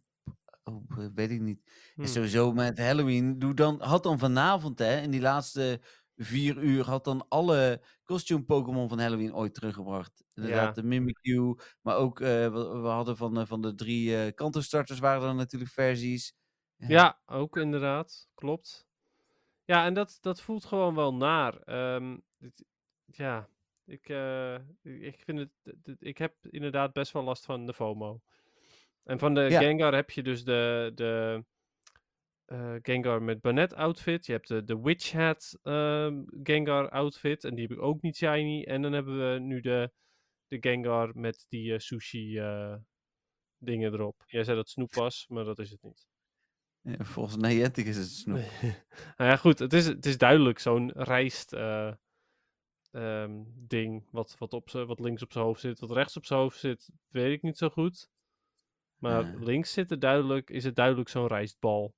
oh, 0.63 0.83
eh, 0.97 1.05
weet 1.13 1.31
ik 1.31 1.41
niet. 1.41 1.61
Hmm. 1.95 2.03
En 2.03 2.09
sowieso 2.09 2.53
met 2.53 2.77
Halloween, 2.77 3.39
doe 3.39 3.53
dan, 3.53 3.81
had 3.81 4.03
dan 4.03 4.19
vanavond, 4.19 4.79
hè, 4.79 5.01
in 5.01 5.11
die 5.11 5.21
laatste 5.21 5.81
vier 6.17 6.57
uur, 6.57 6.85
had 6.85 7.03
dan 7.03 7.25
alle 7.29 7.81
costume 8.03 8.43
Pokémon 8.43 8.89
van 8.89 8.99
Halloween 8.99 9.35
ooit 9.35 9.53
teruggebracht. 9.53 10.23
Inderdaad, 10.33 10.75
de 10.75 10.83
Mimikyu, 10.83 11.55
maar 11.81 11.95
ook, 11.95 12.19
eh, 12.19 12.27
we, 12.27 12.79
we 12.81 12.87
hadden 12.87 13.17
van, 13.17 13.39
eh, 13.39 13.45
van 13.45 13.61
de 13.61 13.75
drie 13.75 14.17
eh 14.17 14.33
kanterstarters 14.33 14.99
waren 14.99 15.27
er 15.27 15.35
natuurlijk 15.35 15.71
versies. 15.71 16.35
Ja, 16.77 17.19
ook 17.25 17.57
inderdaad. 17.57 18.27
Klopt. 18.33 18.87
Ja, 19.65 19.85
en 19.85 19.93
dat, 19.93 20.17
dat 20.21 20.41
voelt 20.41 20.65
gewoon 20.65 20.95
wel 20.95 21.13
naar. 21.13 21.57
Ehm, 21.57 22.17
ja, 23.05 23.49
ik, 23.85 24.09
ik 24.81 25.21
vind 25.25 25.39
het. 25.39 25.75
Ik 25.99 26.17
heb 26.17 26.35
inderdaad 26.49 26.93
best 26.93 27.11
wel 27.11 27.23
last 27.23 27.45
van 27.45 27.65
de 27.65 27.73
FOMO. 27.73 28.21
En 29.03 29.19
van 29.19 29.33
de 29.33 29.41
Ja. 29.41 29.59
Gengar 29.59 29.93
heb 29.93 30.09
je 30.09 30.23
dus 30.23 30.43
de, 30.43 30.91
de 30.95 31.43
eh, 32.45 32.75
Gengar 32.81 33.21
met 33.21 33.41
Bannet 33.41 33.73
outfit. 33.73 34.25
Je 34.25 34.31
hebt 34.31 34.47
de, 34.47 34.63
de 34.63 34.79
Witch 34.81 35.11
Hat 35.11 35.59
ehm, 35.61 36.23
Gengar 36.43 36.89
outfit. 36.89 37.43
En 37.43 37.55
die 37.55 37.67
heb 37.67 37.77
ik 37.77 37.83
ook 37.83 38.01
niet 38.01 38.15
shiny. 38.17 38.63
En 38.63 38.81
dan 38.81 38.93
hebben 38.93 39.33
we 39.33 39.39
nu 39.39 39.61
de, 39.61 39.91
de 40.47 40.57
Gengar 40.59 41.11
met 41.13 41.45
die 41.49 41.73
eh, 41.73 41.79
sushi 41.79 42.37
eh, 42.39 42.75
dingen 43.57 43.93
erop. 43.93 44.23
Jij 44.25 44.43
zei 44.43 44.57
dat 44.57 44.69
snoep 44.69 44.93
was, 44.93 45.25
maar 45.27 45.43
dat 45.43 45.59
is 45.59 45.69
het 45.71 45.81
niet. 45.81 46.07
Ja, 46.81 47.03
volgens 47.03 47.35
Niantic 47.35 47.85
is 47.85 47.97
het 47.97 48.09
snoep. 48.09 48.51
nou 49.17 49.29
ja, 49.29 49.35
goed. 49.35 49.59
Het 49.59 49.73
is, 49.73 49.85
het 49.85 50.05
is 50.05 50.17
duidelijk 50.17 50.59
zo'n 50.59 50.91
rijst 50.91 51.53
eh, 51.53 51.93
ehm, 52.91 53.43
ding. 53.45 54.07
Wat, 54.11 54.35
wat, 54.37 54.53
op 54.53 54.71
wat 54.71 54.99
links 54.99 55.23
op 55.23 55.31
zijn 55.31 55.45
hoofd 55.45 55.61
zit, 55.61 55.79
wat 55.79 55.91
rechts 55.91 56.17
op 56.17 56.25
zijn 56.25 56.39
hoofd 56.39 56.59
zit, 56.59 56.89
weet 57.07 57.33
ik 57.33 57.41
niet 57.41 57.57
zo 57.57 57.69
goed. 57.69 58.09
Maar 58.97 59.23
links 59.23 59.73
zit 59.73 59.91
er 59.91 59.99
duidelijk, 59.99 60.49
is 60.49 60.63
het 60.63 60.75
duidelijk 60.75 61.09
zo'n 61.09 61.27
rijstbal. 61.27 61.93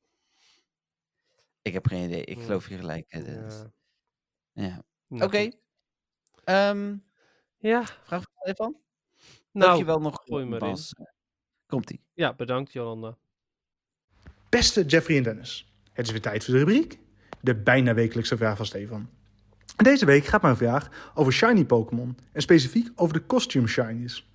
Ik 1.65 1.73
heb 1.73 1.87
geen 1.87 2.03
idee, 2.03 2.23
ik 2.23 2.37
Ja. 2.37 2.43
geloof 2.43 2.69
je 2.69 2.77
gelijk. 2.77 3.05
Ja. 3.07 3.71
Ja. 4.53 4.83
Nou, 5.07 5.23
Oké. 5.23 5.49
Ehm, 6.43 6.95
Ja, 7.57 7.85
vraag 7.85 8.21
van 8.21 8.31
Stefan? 8.39 8.77
nou, 9.51 9.65
Dankjewel 9.67 9.99
nog, 9.99 10.21
gooi 10.25 10.43
in. 10.43 10.57
Bas. 10.59 10.93
Komt-ie. 11.67 12.03
ja, 12.13 12.33
bedankt 12.33 12.73
Jolanda. 12.73 13.17
Beste 14.49 14.85
Jeffrey 14.85 15.17
en 15.17 15.23
Dennis, 15.23 15.73
het 15.93 16.05
is 16.05 16.11
weer 16.11 16.21
tijd 16.21 16.43
voor 16.45 16.53
de 16.53 16.59
rubriek. 16.59 16.99
De 17.41 17.55
bijna 17.55 17.93
wekelijkse 17.93 18.37
vraag 18.37 18.57
van 18.57 18.65
Stefan. 18.65 19.09
Deze 19.75 20.05
week 20.05 20.25
gaat 20.25 20.41
mijn 20.41 20.57
vraag 20.57 21.11
over 21.15 21.33
shiny 21.33 21.65
Pokémon. 21.65 22.17
En 22.31 22.41
specifiek 22.41 22.91
over 22.95 23.13
de 23.13 23.25
costume 23.25 23.67
shinies. 23.67 24.29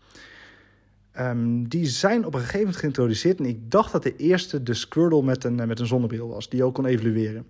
Ehm, 1.21 1.63
die 1.63 1.87
zijn 1.87 2.27
op 2.27 2.35
een 2.35 2.41
gegeven 2.41 2.59
moment 2.59 2.77
geïntroduceerd. 2.77 3.39
En 3.39 3.45
ik 3.45 3.71
dacht 3.71 3.93
dat 3.93 4.03
de 4.03 4.17
eerste 4.17 4.63
de 4.63 4.75
Squirtle 4.75 5.23
met 5.23 5.45
een, 5.45 5.61
eh, 5.61 5.67
met 5.67 5.81
een 5.81 5.87
zonnebril 5.87 6.29
was. 6.29 6.49
Die 6.49 6.65
ook 6.65 6.75
kon 6.75 6.87
evalueren. 6.87 7.47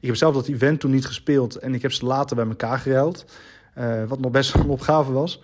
Ik 0.00 0.06
heb 0.06 0.16
zelf 0.16 0.34
dat 0.34 0.48
event 0.48 0.80
toen 0.80 0.90
niet 0.90 1.06
gespeeld. 1.06 1.56
En 1.56 1.74
ik 1.74 1.82
heb 1.82 1.92
ze 1.92 2.04
later 2.04 2.36
bij 2.36 2.46
elkaar 2.46 2.78
geruild. 2.78 3.24
eh, 3.74 4.04
wat 4.04 4.20
nog 4.20 4.30
best 4.30 4.54
een 4.54 4.68
opgave 4.68 5.12
was. 5.12 5.42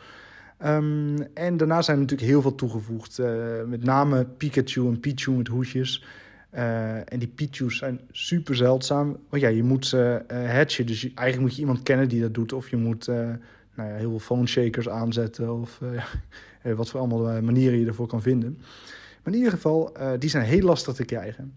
Ehm, 0.58 1.18
en 1.34 1.56
daarna 1.56 1.82
zijn 1.82 1.96
er 1.96 2.02
natuurlijk 2.02 2.30
heel 2.30 2.42
veel 2.42 2.54
toegevoegd. 2.54 3.18
eh, 3.18 3.62
met 3.66 3.84
name 3.84 4.24
Pikachu 4.24 4.86
en 4.86 5.00
Pichu 5.00 5.32
met 5.32 5.48
hoedjes. 5.48 6.04
En 6.50 7.18
die 7.18 7.28
Pichu's 7.28 7.78
zijn 7.78 8.00
super 8.10 8.56
zeldzaam. 8.56 9.16
Want 9.28 9.42
ja, 9.42 9.48
je 9.48 9.62
moet 9.62 9.86
ze 9.86 10.22
hatchen. 10.28 10.86
Dus 10.86 11.02
eigenlijk 11.02 11.40
moet 11.40 11.54
je 11.54 11.60
iemand 11.60 11.82
kennen 11.82 12.08
die 12.08 12.20
dat 12.20 12.34
doet. 12.34 12.52
Of 12.52 12.68
je 12.70 12.76
moet 12.76 13.06
nou 13.06 13.88
ja, 13.88 13.94
heel 13.94 14.10
veel 14.10 14.18
phone 14.18 14.46
shakers 14.46 14.88
aanzetten. 14.88 15.60
Of 15.60 15.80
wat 16.62 16.90
voor 16.90 17.00
allemaal 17.00 17.30
eh, 17.30 17.42
manieren 17.42 17.78
je 17.78 17.86
ervoor 17.86 18.06
kan 18.06 18.22
vinden. 18.22 18.58
Maar 19.22 19.32
in 19.32 19.38
ieder 19.38 19.52
geval, 19.52 19.94
eh, 19.94 20.10
die 20.18 20.30
zijn 20.30 20.44
heel 20.44 20.62
lastig 20.62 20.94
te 20.94 21.04
krijgen. 21.04 21.54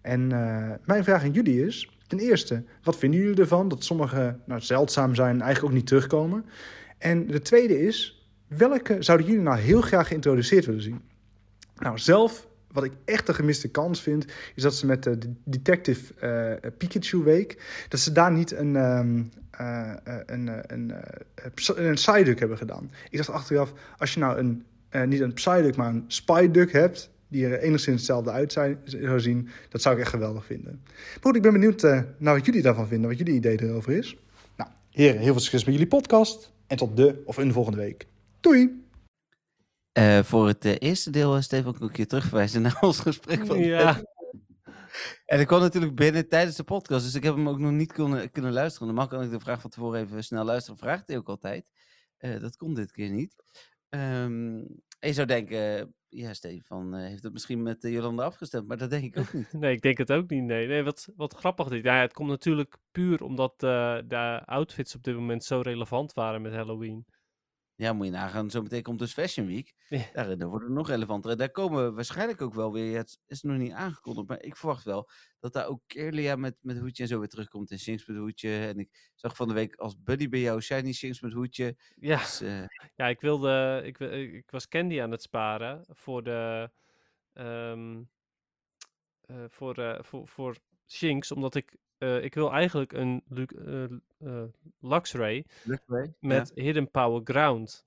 En 0.00 0.32
eh, 0.32 0.70
mijn 0.84 1.04
vraag 1.04 1.22
aan 1.22 1.32
jullie 1.32 1.66
is... 1.66 1.90
Ten 2.06 2.20
eerste, 2.20 2.64
wat 2.82 2.96
vinden 2.96 3.20
jullie 3.20 3.40
ervan? 3.40 3.68
Dat 3.68 3.84
sommige 3.84 4.36
nou, 4.46 4.60
zeldzaam 4.60 5.14
zijn 5.14 5.34
en 5.34 5.40
eigenlijk 5.40 5.72
ook 5.72 5.78
niet 5.78 5.86
terugkomen. 5.86 6.44
En 6.98 7.26
de 7.26 7.40
tweede 7.40 7.80
is... 7.80 8.26
Welke 8.46 8.96
zouden 9.02 9.26
jullie 9.26 9.42
nou 9.42 9.58
heel 9.58 9.80
graag 9.80 10.08
geïntroduceerd 10.08 10.66
willen 10.66 10.82
zien? 10.82 11.00
Nou, 11.78 11.98
zelf, 11.98 12.48
wat 12.72 12.84
ik 12.84 12.92
echt 13.04 13.28
een 13.28 13.34
gemiste 13.34 13.68
kans 13.68 14.02
vind, 14.02 14.26
is 14.54 14.62
dat 14.62 14.74
ze 14.74 14.86
met 14.86 15.02
de 15.02 15.18
de 15.18 15.34
Detective 15.44 16.14
eh, 16.14 16.70
Pikachu 16.78 17.18
Week, 17.18 17.62
dat 17.88 18.00
ze 18.00 18.12
daar 18.12 18.32
niet 18.32 18.52
een, 18.52 18.76
eh, 18.76 18.98
eh, 19.50 19.92
een, 20.26 20.48
eh, 20.48 20.58
een, 20.66 20.90
eh, 20.90 21.86
een 21.86 21.94
Psyduck 21.94 22.38
hebben 22.38 22.58
gedaan. 22.58 22.90
Ik 23.10 23.16
dacht 23.16 23.30
achteraf, 23.30 23.72
als 23.98 24.14
je 24.14 24.20
nou 24.20 24.38
een, 24.38 24.64
eh, 24.88 25.02
niet 25.02 25.20
een 25.20 25.32
Psyduck, 25.32 25.76
maar 25.76 25.88
een 25.88 26.04
Spyduck 26.06 26.72
hebt, 26.72 27.10
die 27.28 27.46
er 27.46 27.58
enigszins 27.58 27.96
hetzelfde 27.96 28.30
uit 28.30 28.52
zou 28.52 29.20
zien, 29.20 29.48
dat 29.68 29.82
zou 29.82 29.94
ik 29.94 30.00
echt 30.00 30.10
geweldig 30.10 30.44
vinden. 30.44 30.80
Maar 30.84 31.18
goed, 31.22 31.36
ik 31.36 31.42
ben 31.42 31.52
benieuwd 31.52 31.82
eh, 31.82 32.00
naar 32.18 32.34
wat 32.34 32.46
jullie 32.46 32.62
daarvan 32.62 32.88
vinden, 32.88 33.08
wat 33.08 33.18
jullie 33.18 33.34
idee 33.34 33.62
erover 33.62 33.92
is. 33.92 34.16
Nou, 34.56 34.70
heren, 34.90 35.20
heel 35.20 35.32
veel 35.32 35.40
succes 35.40 35.64
met 35.64 35.74
jullie 35.74 35.88
podcast 35.88 36.52
en 36.66 36.76
tot 36.76 36.96
de 36.96 37.22
of 37.24 37.36
een 37.36 37.52
volgende 37.52 37.78
week. 37.78 38.06
Doei! 38.40 38.81
Eh, 39.92 40.22
voor 40.22 40.46
het 40.46 40.64
eh, 40.64 40.74
eerste 40.78 41.10
deel, 41.10 41.42
Stefan, 41.42 41.78
kan 41.78 41.88
ik 41.88 41.96
je 41.96 42.06
terugverwijzen 42.06 42.62
naar 42.62 42.78
ons 42.80 43.00
gesprek 43.00 43.46
van 43.46 43.58
Ja. 43.58 44.02
En 45.26 45.40
ik 45.40 45.46
kwam 45.46 45.60
natuurlijk 45.60 45.94
binnen 45.94 46.28
tijdens 46.28 46.56
de 46.56 46.64
podcast, 46.64 47.04
dus 47.04 47.14
ik 47.14 47.22
heb 47.22 47.34
hem 47.34 47.48
ook 47.48 47.58
nog 47.58 47.70
niet 47.70 47.92
kunnen, 47.92 48.30
kunnen 48.30 48.52
luisteren. 48.52 48.86
Normaal 48.86 49.06
kan 49.06 49.22
ik 49.22 49.30
de 49.30 49.40
vraag 49.40 49.60
van 49.60 49.70
tevoren 49.70 50.00
even 50.00 50.24
snel 50.24 50.44
luisteren. 50.44 50.78
Vraagt 50.78 51.08
hij 51.08 51.16
ook 51.16 51.28
altijd. 51.28 51.64
Eh, 52.16 52.40
dat 52.40 52.56
kon 52.56 52.74
dit 52.74 52.92
keer 52.92 53.10
niet. 53.10 53.34
En 53.88 54.66
je 54.98 55.12
zou 55.12 55.26
denken, 55.26 55.94
ja, 56.08 56.34
Stefan 56.34 56.94
heeft 56.94 57.22
het 57.22 57.32
misschien 57.32 57.62
met 57.62 57.82
Jolanda 57.82 58.24
afgestemd, 58.24 58.68
maar 58.68 58.76
dat 58.76 58.90
denk 58.90 59.04
ik 59.04 59.18
ook 59.18 59.32
niet. 59.32 59.52
Nee, 59.60 59.74
ik 59.74 59.82
denk 59.82 59.98
het 59.98 60.12
ook 60.12 60.30
niet. 60.30 60.42
Nee, 60.42 60.66
nee 60.66 60.82
wat, 60.82 61.08
wat 61.16 61.34
grappig 61.34 61.68
dit. 61.68 61.84
Ja, 61.84 62.00
het 62.00 62.12
komt 62.12 62.28
natuurlijk 62.28 62.76
puur 62.90 63.22
omdat 63.22 63.60
de 63.60 64.42
outfits 64.44 64.94
op 64.94 65.02
dit 65.02 65.14
moment 65.14 65.44
zo 65.44 65.60
relevant 65.60 66.12
waren 66.12 66.42
met 66.42 66.52
Halloween. 66.52 67.06
Ja, 67.82 67.92
moet 67.92 68.06
je 68.06 68.12
nagaan. 68.12 68.50
Zometeen 68.50 68.82
komt 68.82 68.98
dus 68.98 69.12
Fashion 69.12 69.46
Week. 69.46 69.74
Ja. 69.88 70.04
Daar, 70.12 70.38
daar 70.38 70.48
wordt 70.48 70.64
het 70.64 70.74
nog 70.74 70.88
relevanter. 70.88 71.36
Daar 71.36 71.50
komen 71.50 71.94
waarschijnlijk 71.94 72.40
ook 72.42 72.54
wel 72.54 72.72
weer. 72.72 72.96
Het 72.96 73.18
is 73.26 73.42
nog 73.42 73.56
niet 73.56 73.72
aangekondigd, 73.72 74.28
maar 74.28 74.42
ik 74.42 74.56
verwacht 74.56 74.84
wel 74.84 75.10
dat 75.40 75.52
daar 75.52 75.66
ook 75.66 75.82
Kirlia 75.86 76.36
met, 76.36 76.56
met 76.60 76.78
hoedje 76.78 77.02
en 77.02 77.08
zo 77.08 77.18
weer 77.18 77.28
terugkomt. 77.28 77.70
En 77.70 77.78
Shinx 77.78 78.06
met 78.06 78.16
hoedje. 78.16 78.66
En 78.66 78.78
ik 78.78 79.10
zag 79.14 79.36
van 79.36 79.48
de 79.48 79.54
week 79.54 79.74
als 79.74 80.02
buddy 80.02 80.28
bij 80.28 80.40
jou 80.40 80.60
Shiny 80.60 80.92
Shinx 80.92 81.20
met 81.20 81.32
hoedje. 81.32 81.76
Ja, 81.96 82.16
Dus, 82.16 82.40
eh, 82.40 82.64
ja 82.94 83.06
ik 83.08 83.20
wilde. 83.20 83.82
Ik, 83.84 83.98
wi- 83.98 84.36
ik 84.36 84.50
was 84.50 84.68
Candy 84.68 85.00
aan 85.00 85.10
het 85.10 85.22
sparen 85.22 85.84
voor 85.88 86.22
de. 86.22 86.70
ehm, 87.32 88.02
eh, 89.20 89.44
voor, 89.48 89.74
eh, 89.78 90.02
voor, 90.02 90.28
voor 90.28 90.56
Shinx, 90.86 91.32
omdat 91.32 91.54
ik 91.54 91.76
eh, 92.02 92.24
ik 92.24 92.34
wil 92.34 92.52
eigenlijk 92.52 92.92
een 92.92 93.22
eh, 94.18 94.42
Luxray 94.80 95.44
met 96.20 96.52
Hidden 96.54 96.90
Power 96.90 97.20
Ground. 97.24 97.86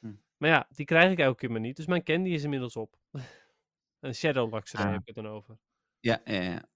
Hm. 0.00 0.12
Maar 0.36 0.50
ja, 0.50 0.66
die 0.70 0.86
krijg 0.86 1.12
ik 1.12 1.18
elke 1.18 1.38
keer 1.38 1.50
maar 1.50 1.60
niet. 1.60 1.76
Dus 1.76 1.86
mijn 1.86 2.04
candy 2.04 2.30
is 2.30 2.44
inmiddels 2.44 2.76
op. 2.76 2.96
een 4.00 4.14
Shadow 4.14 4.54
Luxray 4.54 4.84
Ah. 4.84 4.90
heb 4.90 5.00
ik 5.00 5.06
het 5.06 5.24
dan 5.24 5.26
over. 5.26 5.58
Ja, 6.00 6.20
ja, 6.24 6.40
ja. 6.40 6.70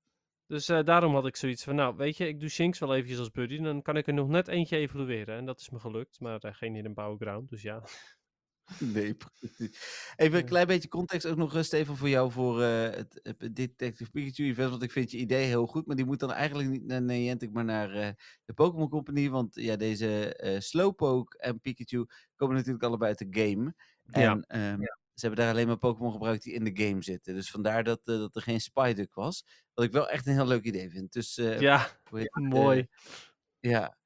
Dus 0.47 0.67
daarom 0.67 1.15
had 1.15 1.27
ik 1.27 1.37
zoiets 1.37 1.65
van, 1.65 1.75
nou 1.75 1.97
weet 1.97 2.17
je, 2.17 2.29
ik 2.29 2.41
doe 2.41 2.49
Shinx 2.49 2.79
wel 2.79 2.95
eventjes 2.95 3.19
als 3.19 3.31
buddy. 3.31 3.59
Dan 3.63 3.83
kan 3.83 3.97
ik 3.97 4.07
er 4.07 4.15
nog 4.15 4.29
net 4.29 4.49
eentje 4.49 4.77
evalueren. 4.77 5.37
En 5.37 5.45
dat 5.45 5.61
is 5.61 5.71
me 5.71 5.79
gelukt. 5.79 6.21
Maar 6.21 6.41
eh, 6.41 6.55
geen 6.55 6.75
Hidden 6.75 6.95
Power 6.95 7.17
Ground, 7.17 7.49
dus 7.49 7.63
ja. 7.63 7.83
Nee, 8.79 9.15
precies. 9.15 10.13
Even 10.17 10.39
een 10.39 10.45
klein 10.45 10.67
beetje 10.67 10.89
context 10.89 11.27
ook 11.27 11.37
nog, 11.37 11.55
eh, 11.55 11.63
Stefan, 11.63 11.97
voor 11.97 12.09
jou 12.09 12.33
voor 12.33 12.63
eh, 12.63 12.83
het, 12.83 13.21
het 13.23 13.57
Detective 13.57 14.11
Pikachu 14.11 14.45
event. 14.45 14.71
Want 14.71 14.83
ik 14.83 14.91
vind 14.91 15.11
je 15.11 15.17
idee 15.19 15.45
heel 15.45 15.67
goed, 15.67 15.87
maar 15.87 15.97
die 15.97 16.05
moet 16.05 16.19
dan 16.21 16.33
eigenlijk 16.33 16.69
niet 16.69 16.85
naar 16.85 17.03
Niantic, 17.03 17.53
maar 17.53 17.65
naar 17.65 17.91
eh, 17.93 18.09
de 18.45 18.53
Pokémon 18.53 18.89
Company. 18.89 19.29
Want 19.31 19.55
ja, 19.55 19.77
deze 19.77 20.37
Slowpoke 20.63 21.39
en 21.39 21.61
Pikachu 21.61 22.07
komen 22.37 22.57
natuurlijk 22.57 22.85
allebei 22.85 23.15
uit 23.19 23.33
de 23.33 23.41
game. 23.41 23.75
En 24.11 24.21
Ja. 24.23 24.41
ehm, 24.47 24.81
ze 25.15 25.27
hebben 25.27 25.45
daar 25.45 25.53
alleen 25.53 25.67
maar 25.67 25.79
Pokémon 25.79 26.13
gebruikt 26.13 26.43
die 26.43 26.53
in 26.53 26.65
de 26.65 26.85
game 26.87 27.03
zitten. 27.03 27.35
Dus 27.35 27.51
vandaar 27.51 27.85
dat, 27.85 28.01
dat 28.05 28.37
er 28.37 28.43
geen 28.43 28.61
Spyduck 28.61 29.15
was. 29.15 29.45
Wat 29.75 29.85
ik 29.85 29.93
wel 29.93 30.09
echt 30.09 30.27
een 30.27 30.33
heel 30.35 30.47
leuk 30.47 30.65
idee 30.65 30.91
vind. 30.91 31.13
Dus 31.13 31.35
Ja, 31.35 31.89
het, 32.11 32.35
mooi. 32.35 32.87
ja. 33.61 33.97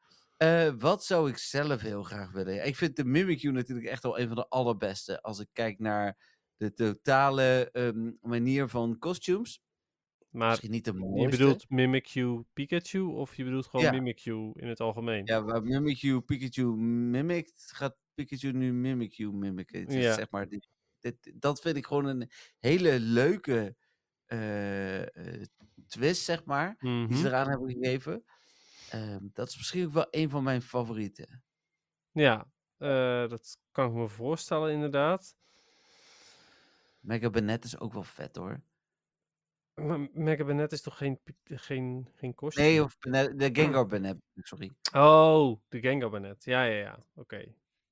Eh, 0.41 0.71
wat 0.79 1.05
zou 1.05 1.29
ik 1.31 1.37
zelf 1.39 1.81
heel 1.81 2.03
graag 2.03 2.31
willen? 2.33 2.67
Ik 2.67 2.77
vind 2.77 2.97
de 2.97 3.05
Mimikyu 3.05 3.51
natuurlijk 3.53 3.89
echt 3.89 4.03
wel 4.03 4.19
een 4.19 4.27
van 4.27 4.37
de 4.37 4.49
allerbeste. 4.49 5.23
Als 5.23 5.39
ik 5.41 5.49
kijk 5.53 5.79
naar 5.79 6.19
de 6.57 6.73
totale 6.73 7.69
ehm, 7.73 8.11
manier 8.21 8.69
van 8.69 8.99
costumes. 8.99 9.61
maar 10.31 10.49
Misschien 10.49 10.71
niet 10.71 10.85
de 10.85 10.93
je 10.93 10.99
mooiste. 10.99 11.37
bedoelt 11.37 11.71
Mimikyu 11.71 12.45
Pikachu 12.53 13.01
of 13.01 13.37
je 13.37 13.45
bedoelt 13.45 13.67
gewoon 13.67 13.87
Ja. 13.87 13.93
Mimikyu 13.93 14.51
in 14.55 14.69
het 14.69 14.81
algemeen? 14.81 15.25
Ja, 15.25 15.43
waar 15.43 15.63
Mimikyu 15.63 16.21
Pikachu 16.21 16.65
mimikt, 16.77 17.73
gaat 17.73 17.97
Pikachu 18.15 18.53
nu 18.53 18.73
Mimikyu 18.73 19.33
mimiken. 19.33 19.91
Ja. 20.01 20.15
zeg 20.15 20.31
maar, 20.31 20.49
dit, 20.49 20.69
dit- 21.01 21.33
dat 21.35 21.61
vind 21.61 21.77
ik 21.77 21.87
gewoon 21.87 22.07
een 22.07 22.31
hele 22.59 23.01
leuke 23.01 23.77
eh, 24.27 25.01
eh, 25.17 25.43
twist, 25.87 26.25
zeg 26.25 26.45
maar. 26.45 26.77
Die 26.79 26.91
Mhm. 26.91 27.15
ze 27.15 27.27
eraan 27.27 27.49
hebben 27.49 27.71
gegeven. 27.71 28.25
Ehm, 28.91 29.29
dat 29.33 29.49
is 29.49 29.57
misschien 29.57 29.87
ook 29.87 29.93
wel 29.93 30.07
een 30.11 30.31
van 30.31 30.43
mijn 30.43 30.63
favorieten. 30.63 31.43
Ja, 32.13 32.47
eh, 32.77 33.29
dat 33.29 33.59
kan 33.71 33.87
ik 33.89 33.93
me 33.93 34.09
voorstellen 34.09 34.73
inderdaad. 34.73 35.37
Mega 37.01 37.31
Benet 37.31 37.65
is 37.65 37.79
ook 37.79 37.93
wel 37.93 38.03
vet 38.03 38.37
hoor. 38.37 38.61
Maar 39.75 40.09
Mega 40.13 40.45
Benet 40.45 40.73
is 40.73 40.83
toch 40.83 40.97
geen, 40.97 41.21
geen, 41.45 42.09
geen 42.15 42.35
kostuum? 42.35 42.65
Nee, 42.65 42.83
of 42.83 42.97
de 42.99 43.51
Gengar 43.53 43.87
Benet, 43.87 44.17
sorry. 44.35 44.71
Oh, 44.95 45.61
de 45.69 45.81
Gengar 45.81 46.11
Benet. 46.11 46.45
Ja, 46.45 46.65
ja, 46.65 46.79
ja. 46.79 47.07
Oké. 47.15 47.37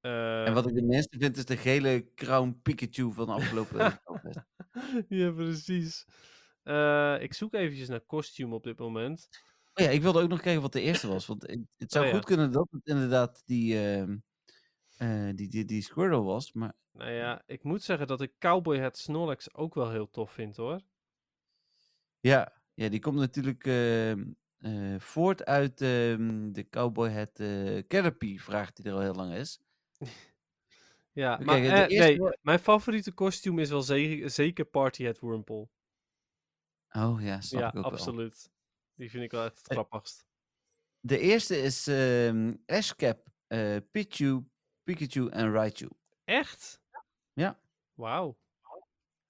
En 0.01 0.45
Eh, 0.47 0.55
wat 0.55 0.69
ik 0.69 0.75
de 0.75 0.83
minste 0.83 1.19
vind 1.19 1.37
is 1.37 1.45
de 1.45 1.57
gele 1.57 2.11
Crown 2.15 2.61
Pikachu 2.63 3.13
van 3.13 3.27
de 3.27 3.33
afgelopen 3.33 4.01
ja, 5.09 5.31
precies. 5.31 6.07
Eh, 6.63 7.17
ik 7.21 7.35
zoek 7.35 7.55
eventjes 7.55 7.89
naar 7.89 8.01
kostuum 8.01 8.53
op 8.53 8.63
dit 8.63 8.79
moment. 8.79 9.29
Oh 9.79 9.85
ja, 9.85 9.91
ik 9.91 10.03
wilde 10.03 10.21
ook 10.23 10.29
nog 10.29 10.41
kijken 10.41 10.63
wat 10.63 10.73
de 10.73 10.81
eerste 10.81 11.09
was. 11.09 11.27
Want 11.27 11.43
het, 11.77 11.93
zou 11.93 12.05
Oh 12.05 12.11
ja. 12.11 12.17
goed 12.17 12.27
kunnen 12.27 12.53
dat 12.53 12.69
het 12.71 12.87
inderdaad 12.87 13.43
die, 13.45 13.79
eh, 14.97 15.29
die, 15.35 15.49
die, 15.49 15.65
die 15.65 15.83
Squirtle 15.83 16.23
was. 16.23 16.53
Maar 16.53 16.73
Nou 16.93 17.11
ja, 17.11 17.43
ik 17.47 17.63
moet 17.63 17.83
zeggen 17.83 18.07
dat 18.07 18.21
ik 18.21 18.33
Cowboy 18.39 18.79
Hat 18.81 18.97
Snorlax 18.99 19.55
ook 19.55 19.75
wel 19.75 19.91
heel 19.91 20.11
tof 20.11 20.33
vind 20.33 20.57
hoor. 20.57 20.81
ja, 22.21 22.53
ja 22.75 22.89
die 22.89 23.01
komt 23.01 23.17
natuurlijk 23.19 23.67
ehm, 23.67 24.25
eh, 24.59 24.99
voort 24.99 25.45
uit 25.45 25.81
ehm, 25.81 26.53
de 26.53 26.69
Cowboy 26.71 27.11
Hat 27.11 27.41
eh 27.41 27.79
Caterpie 27.87 28.43
vraag 28.43 28.73
die 28.73 28.85
er 28.85 28.93
al 28.93 29.01
heel 29.01 29.15
lang 29.15 29.35
is. 29.35 29.61
Ja, 31.13 31.39
maar 31.43 31.61
de 31.61 31.67
eerste 31.87 31.97
nee, 31.99 32.19
wa- 32.19 32.37
mijn 32.41 32.59
favoriete 32.59 33.13
kostuum 33.13 33.59
is 33.59 33.71
wel 33.71 33.83
ze- 33.83 34.23
zeker 34.29 34.65
Party 34.65 35.05
Hat 35.05 35.21
Wurmple. 35.21 35.69
Oh 36.91 37.23
ja, 37.23 37.41
snap 37.41 37.61
Ja, 37.61 37.69
ik 37.69 37.77
ook 37.77 37.91
wel. 37.91 38.29
Die 38.99 39.11
vind 39.11 39.25
ik 39.25 39.31
wel 39.31 39.45
echt 39.45 39.59
het 39.59 39.69
Eh, 39.69 39.77
grappigst. 39.77 40.27
De 41.01 41.19
eerste 41.19 41.63
is 41.63 41.87
ehm 41.87 42.55
Ashcap, 42.67 43.27
eh 43.47 43.77
Pichu, 43.91 44.45
Pikachu 44.83 45.29
en 45.29 45.53
Raichu. 45.53 45.89
Echt? 46.25 46.81
Ja. 47.33 47.61
Wauw. 47.95 48.39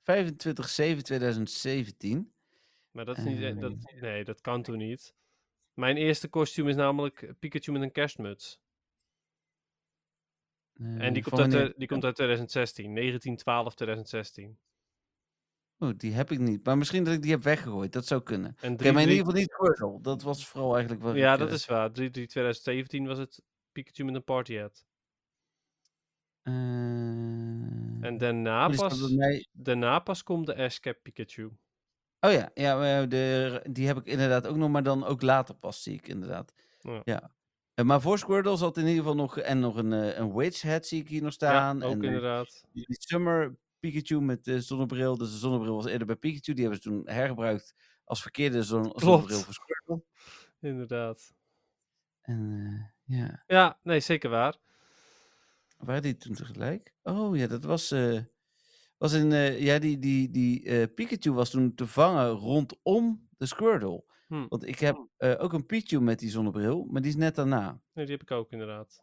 25-7-2017. 0.03 2.32
Maar 2.90 3.05
dat 3.05 3.19
is 3.19 3.24
niet... 3.24 3.43
eh, 3.43 3.59
Dat, 3.59 3.93
nee, 4.01 4.24
dat 4.24 4.40
kan 4.40 4.62
toen 4.62 4.78
niet. 4.78 5.15
Mijn 5.74 5.97
eerste 5.97 6.28
kostuum 6.28 6.69
is 6.69 6.77
namelijk 6.77 7.35
Pikachu 7.39 7.73
met 7.73 7.82
een 7.82 7.93
kerstmuts. 7.93 8.61
En 10.73 11.01
Eh, 11.01 11.12
die 11.12 11.23
komt, 11.23 11.55
uit, 11.55 11.78
die 11.78 11.89
komt 11.89 12.05
uit 12.05 12.15
2016. 12.15 12.95
1912, 12.95 13.74
2016. 13.74 14.59
Oh, 15.79 15.91
die 15.97 16.13
heb 16.13 16.31
ik 16.31 16.39
niet. 16.39 16.65
Maar 16.65 16.79
misschien 16.79 17.05
dat 17.05 17.15
ik 17.15 17.23
die 17.23 17.31
heb 17.31 17.43
weggegooid. 17.43 17.93
Dat 17.93 18.07
zou 18.07 18.23
kunnen. 18.23 18.57
En 18.61 18.73
Oké, 18.73 18.93
maar 18.93 19.03
in 19.03 19.09
3-3 19.09 19.11
ieder 19.11 19.25
geval 19.27 19.41
niet 19.41 19.51
Squirtle. 19.53 19.99
Dat 20.01 20.23
was 20.23 20.47
vooral 20.47 20.73
eigenlijk 20.73 21.03
wat 21.03 21.15
Ja, 21.17 21.33
ik, 21.33 21.39
dat 21.39 21.49
eh, 21.49 21.55
is 21.55 21.67
waar. 21.67 21.89
3-3 21.91 21.93
2017 21.93 23.07
was 23.07 23.19
het 23.19 23.43
Pikachu 23.73 24.05
met 24.05 24.15
een 24.15 24.25
party 24.25 24.57
hat. 24.57 24.85
eh, 26.43 26.53
En 28.07 28.19
daarna 28.19 28.69
pas, 28.69 29.11
mij- 29.11 29.47
daarna 29.53 29.99
pas 29.99 30.23
komt 30.23 30.47
de 30.47 30.57
Ashcap 30.57 30.97
Pikachu. 31.03 31.51
Oh 32.21 32.33
ja, 32.33 32.51
ja 32.55 33.07
de, 33.07 33.61
die 33.71 33.87
heb 33.87 33.97
ik 33.97 34.07
inderdaad 34.07 34.47
ook 34.47 34.57
nog, 34.57 34.71
maar 34.71 34.83
dan 34.83 35.05
ook 35.05 35.23
later 35.23 35.55
pas 35.55 35.83
zie 35.83 35.95
ik 35.95 36.09
inderdaad. 36.09 36.53
Ja. 36.81 37.01
Ja. 37.05 37.33
Eh, 37.75 37.85
Maar 37.85 38.01
voor 38.01 38.19
Squirtle 38.19 38.57
zat 38.57 38.77
in 38.77 38.83
ieder 38.87 38.99
geval 38.99 39.15
nog, 39.17 39.39
en 39.39 39.61
nog 39.61 39.77
een, 39.77 39.93
een 40.21 40.35
Witch 40.35 40.63
Hat 40.63 40.87
zie 40.87 41.01
ik 41.01 41.09
hier 41.09 41.23
nog 41.23 41.33
staan. 41.33 41.79
ja, 41.79 41.85
ook 41.87 41.93
en, 41.93 42.03
inderdaad. 42.03 42.65
die 42.73 42.87
Summer 42.89 43.57
Pikachu 43.79 44.21
met 44.21 44.45
de 44.45 44.61
zonnebril. 44.61 45.17
Dus 45.19 45.31
de 45.31 45.37
zonnebril 45.39 45.75
was 45.75 45.87
eerder 45.87 46.07
bij 46.07 46.17
Pikachu. 46.17 46.53
Die 46.53 46.65
hebben 46.65 46.83
ze 46.83 46.89
toen 46.89 47.03
hergebruikt 47.09 47.75
als 48.05 48.23
verkeerde 48.23 48.63
zon 48.63 48.93
zonnebril 48.95 49.39
voor 49.39 49.55
Squirtle. 49.55 50.05
Inderdaad. 50.61 51.35
En 52.21 52.53
eh, 53.07 53.17
ja, 53.19 53.43
Ja, 53.47 53.79
nee, 53.83 54.01
zeker 54.01 54.31
waar. 54.31 54.57
waren 55.77 56.03
die 56.03 56.17
toen 56.17 56.35
tegelijk? 56.35 56.95
Oh 57.03 57.37
ja, 57.37 57.47
dat 57.47 57.65
was, 57.65 57.91
eh, 57.91 58.21
was 58.99 59.13
in, 59.13 59.33
eh, 59.33 59.61
ja, 59.61 59.79
die, 59.79 59.99
die, 59.99 60.31
die 60.31 60.89
Pikachu 60.89 61.33
was 61.33 61.51
toen 61.51 61.75
te 61.75 61.87
vangen 61.87 62.29
rondom 62.31 63.29
de 63.37 63.47
Squirtle. 63.47 64.05
Hm. 64.27 64.47
Want 64.49 64.67
ik 64.67 64.79
heb 64.79 65.07
ook 65.19 65.53
een 65.53 65.67
Pichu 65.67 66.01
met 66.01 66.19
die 66.19 66.31
zonnebril, 66.31 66.85
maar 66.85 67.01
die 67.03 67.11
is 67.11 67.17
net 67.17 67.35
daarna. 67.35 67.81
Nee, 67.93 68.05
die 68.07 68.15
heb 68.15 68.23
ik 68.23 68.31
ook 68.31 68.53
inderdaad. 68.53 69.03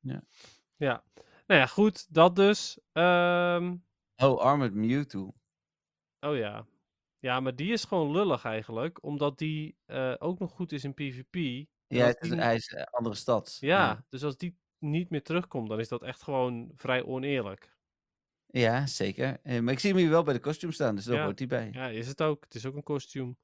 Ja. 0.00 0.22
Ja. 0.76 1.04
Nou 1.46 1.60
ja, 1.60 1.66
goed. 1.66 2.14
Dat 2.14 2.36
dus. 2.36 2.80
Ehm, 2.92 3.76
Oh, 4.16 4.38
Armored 4.40 4.74
Mewtwo. 4.74 5.34
oh 6.20 6.36
ja. 6.36 6.66
Ja, 7.18 7.40
maar 7.40 7.56
die 7.56 7.72
is 7.72 7.84
gewoon 7.84 8.10
lullig 8.10 8.44
eigenlijk. 8.44 9.02
Omdat 9.04 9.38
die 9.38 9.76
eh, 9.84 10.14
ook 10.18 10.38
nog 10.38 10.50
goed 10.52 10.72
is 10.72 10.84
in 10.84 10.94
PvP. 10.94 11.66
Ja, 11.86 12.06
het 12.06 12.20
is, 12.22 12.28
die- 12.30 12.38
hij 12.40 12.54
is 12.54 12.72
een 12.72 12.84
andere 12.84 13.14
stad. 13.14 13.56
ja, 13.60 14.04
dus 14.08 14.22
als 14.24 14.36
die 14.36 14.56
niet 14.78 15.10
meer 15.10 15.22
terugkomt, 15.22 15.68
dan 15.68 15.78
is 15.80 15.88
dat 15.88 16.02
echt 16.02 16.22
gewoon 16.22 16.70
vrij 16.74 17.04
oneerlijk. 17.04 17.76
Ja, 18.46 18.86
zeker. 18.86 19.40
Eh, 19.42 19.60
maar 19.60 19.72
ik 19.72 19.78
zie 19.78 19.90
hem 19.90 19.98
hier 19.98 20.10
wel 20.10 20.22
bij 20.22 20.34
de 20.34 20.40
kostuum 20.40 20.72
staan, 20.72 20.94
dus 20.94 21.04
daar 21.04 21.16
Ja. 21.16 21.24
hoort 21.24 21.38
hij 21.38 21.48
bij. 21.48 21.70
Ja, 21.72 21.86
is 21.88 22.08
het 22.08 22.22
ook. 22.22 22.44
Het 22.44 22.54
is 22.54 22.66
ook 22.66 22.74
een 22.76 22.82
kostuum. 22.82 23.36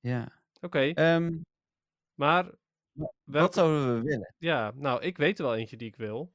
Ja. 0.00 0.42
Oké, 0.60 0.78
Ehm, 0.94 1.38
maar 2.14 2.44
wat 2.92 3.12
welke... 3.24 3.54
zouden 3.54 3.94
we 3.94 4.02
willen? 4.02 4.34
Ja, 4.38 4.72
nou, 4.74 5.02
ik 5.02 5.16
weet 5.16 5.38
er 5.38 5.44
wel 5.44 5.56
eentje 5.56 5.76
die 5.76 5.88
ik 5.88 5.96
wil. 5.96 6.34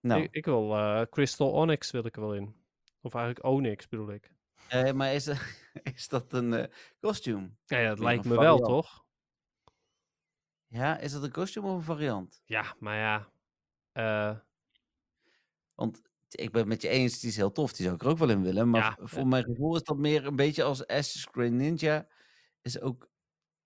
Nou, 0.00 0.22
Ik, 0.22 0.28
ik 0.34 0.44
wil 0.44 0.76
eh, 0.76 1.02
Crystal 1.10 1.50
Onyx 1.52 1.90
wil 1.90 2.04
ik 2.06 2.14
er 2.16 2.20
wel 2.22 2.34
in. 2.34 2.54
Of 3.00 3.14
eigenlijk 3.14 3.44
Onyx 3.44 3.88
bedoel 3.88 4.12
ik. 4.12 4.32
eh, 4.68 4.92
maar 4.92 5.14
is, 5.14 5.26
is 5.94 6.08
dat 6.08 6.32
een 6.32 6.54
eh, 6.54 6.64
kostuum? 7.00 7.58
Ja, 7.66 7.78
ja 7.78 7.88
dat 7.88 7.98
lijkt 7.98 8.24
me 8.24 8.38
wel, 8.38 8.58
toch? 8.58 9.04
Ja, 10.66 10.98
is 10.98 11.12
dat 11.12 11.22
een 11.22 11.30
kostuum 11.30 11.64
of 11.64 11.74
een 11.76 11.82
variant? 11.82 12.42
Ja, 12.44 12.74
maar 12.78 12.96
ja. 12.96 13.28
eh, 13.92 14.36
Want 15.74 16.02
ik 16.30 16.50
ben 16.50 16.60
het 16.60 16.68
met 16.68 16.82
je 16.82 16.88
eens, 16.88 17.20
die 17.20 17.30
is 17.30 17.36
heel 17.36 17.52
tof. 17.52 17.72
Die 17.72 17.82
zou 17.84 17.94
ik 17.96 18.02
er 18.02 18.08
ook 18.08 18.18
wel 18.18 18.30
in 18.30 18.42
willen. 18.42 18.70
Maar 18.70 18.80
Ja, 18.80 19.06
voor 19.06 19.26
mijn 19.26 19.44
gevoel 19.44 19.76
is 19.76 19.82
dat 19.82 19.96
meer 19.96 20.26
een 20.26 20.36
beetje 20.36 20.62
als 20.62 20.86
Assassin's 20.86 21.30
Creed 21.30 21.52
Ninja. 21.52 22.06
Is 22.62 22.80
ook 22.80 23.08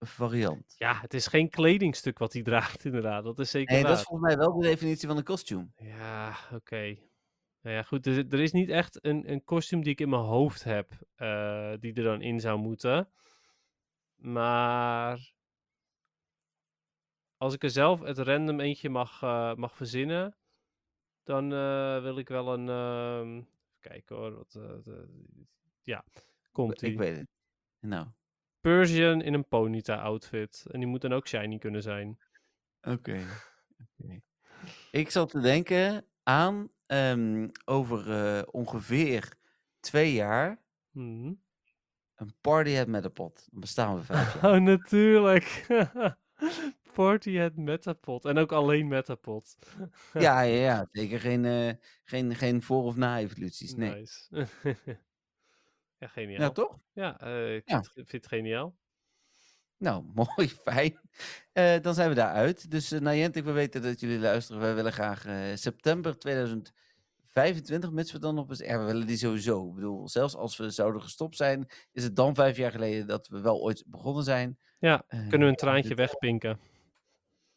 variant. 0.07 0.75
ja, 0.79 1.01
het 1.01 1.15
is 1.15 1.27
geen 1.27 1.49
kledingstuk 1.51 2.19
wat 2.19 2.33
hij 2.33 2.43
draagt, 2.43 2.85
inderdaad. 2.85 3.25
Dat 3.25 3.39
is 3.39 3.51
zeker 3.51 3.73
Nee, 3.73 3.83
waar. 3.83 3.91
dat 3.91 4.01
is 4.01 4.07
volgens 4.07 4.29
mij 4.29 4.39
wel 4.39 4.53
de 4.59 4.67
definitie 4.67 5.09
van 5.09 5.17
een 5.17 5.25
kostuum. 5.25 5.73
Ja, 5.77 6.37
oké. 6.53 6.97
Nou 7.61 7.77
ja, 7.77 7.83
goed. 7.83 8.07
Er, 8.07 8.27
er 8.29 8.41
is 8.41 8.53
niet 8.53 8.69
echt 8.69 9.05
een, 9.05 9.31
een 9.31 9.45
kostuum 9.45 9.83
die 9.83 9.93
ik 9.93 10.01
in 10.01 10.09
mijn 10.09 10.23
hoofd 10.23 10.65
heb, 10.65 10.93
eh, 11.15 11.73
die 11.81 11.93
er 11.95 12.03
dan 12.03 12.23
in 12.23 12.41
zou 12.41 12.59
moeten. 12.59 13.09
Maar 14.15 15.33
als 17.37 17.55
ik 17.55 17.63
er 17.63 17.71
zelf 17.71 18.01
het 18.01 18.19
random 18.19 18.61
eentje 18.61 18.89
mag, 18.89 19.23
eh, 19.23 19.55
mag 19.55 19.77
verzinnen, 19.77 20.37
dan 21.23 21.53
eh, 21.53 22.03
wil 22.03 22.19
ik 22.19 22.29
wel 22.29 22.53
een. 22.53 22.69
ehm, 22.69 23.37
even 23.37 23.49
kijken 23.81 24.17
hoor. 24.17 24.35
Wat, 24.35 24.59
ja, 25.83 26.05
komt 26.53 26.83
Ik 26.83 26.91
ie. 26.91 26.99
weet 26.99 27.17
het. 27.17 27.29
Nou, 27.81 28.07
Persian 28.65 29.23
in 29.23 29.35
een 29.35 29.49
Ponyta 29.49 29.97
outfit. 30.01 30.65
En 30.71 30.79
die 30.81 30.89
moet 30.89 31.01
dan 31.01 31.13
ook 31.13 31.29
shiny 31.29 31.59
kunnen 31.59 31.83
zijn. 31.83 32.19
Oké. 32.95 33.21
Ik 34.91 35.11
zat 35.11 35.31
te 35.31 35.41
denken 35.41 36.05
aan 36.23 36.69
ehm, 36.87 37.49
over 37.65 38.11
eh, 38.13 38.43
ongeveer 38.51 39.33
twee 39.81 40.13
jaar 40.13 40.63
Mhm. 40.91 41.33
een 42.15 42.35
party 42.41 42.79
at 42.79 42.87
Metapod. 42.87 43.47
Dan 43.51 43.61
bestaan 43.61 43.97
we 43.97 44.03
vijf 44.03 44.35
jaar. 44.41 44.53
Oh, 44.55 44.61
natuurlijk. 44.61 45.67
Party 46.95 47.33
het 47.33 47.57
Metapod. 47.57 48.25
En 48.25 48.39
ook 48.39 48.53
alleen 48.53 48.89
Metapod. 48.89 49.57
ja, 50.13 50.41
ja, 50.41 50.57
ja, 50.65 50.89
zeker 50.93 51.21
geen, 51.21 51.45
eh, 51.45 51.73
geen, 52.05 52.35
geen 52.35 52.63
voor- 52.63 52.83
of 52.85 52.97
na-evoluties. 52.97 53.75
Nee. 53.75 53.95
Nice. 53.95 54.47
Ja, 56.05 56.11
geniaal. 56.11 56.41
Ja, 56.41 56.51
toch? 56.51 56.79
Ja, 56.93 57.21
eh, 57.21 57.55
ik 57.55 57.69
Ja. 57.69 57.75
Vind, 57.83 57.85
het- 57.95 58.09
vind 58.11 58.23
het 58.23 58.27
geniaal. 58.27 58.77
Nou, 59.77 60.05
mooi, 60.15 60.49
fijn. 60.49 61.01
Eh, 61.53 61.81
dan 61.81 61.95
zijn 61.95 62.09
we 62.09 62.15
daaruit. 62.15 62.71
Dus 62.71 62.93
uh, 62.93 63.01
Niantic, 63.01 63.45
we 63.45 63.53
weten 63.53 63.83
dat 63.83 64.01
jullie 64.01 64.19
luisteren. 64.19 64.61
Wij 64.61 64.75
willen 64.75 64.93
graag 64.93 65.25
september 65.59 66.19
2025, 66.19 67.91
mits 67.91 68.13
we 68.13 68.19
dan 68.19 68.39
op 68.39 68.51
eens... 68.51 68.59
Ja, 68.59 68.79
we 68.79 68.85
willen 68.85 69.07
die 69.07 69.17
sowieso. 69.17 69.69
Ik 69.69 69.75
bedoel, 69.75 70.09
zelfs 70.09 70.35
als 70.37 70.57
we 70.57 70.71
zouden 70.71 71.03
gestopt 71.03 71.37
zijn, 71.37 71.69
is 71.93 72.05
het 72.05 72.17
dan 72.17 72.35
vijf 72.35 72.57
jaar 72.57 72.71
geleden 72.71 73.07
dat 73.07 73.29
we 73.29 73.41
wel 73.41 73.61
ooit 73.63 73.85
begonnen 73.87 74.25
zijn. 74.25 74.59
Ja, 74.79 75.05
kunnen 75.09 75.39
we 75.41 75.47
een 75.47 75.55
traantje 75.55 75.89
dit- 75.89 75.99
wegpinken. 75.99 76.61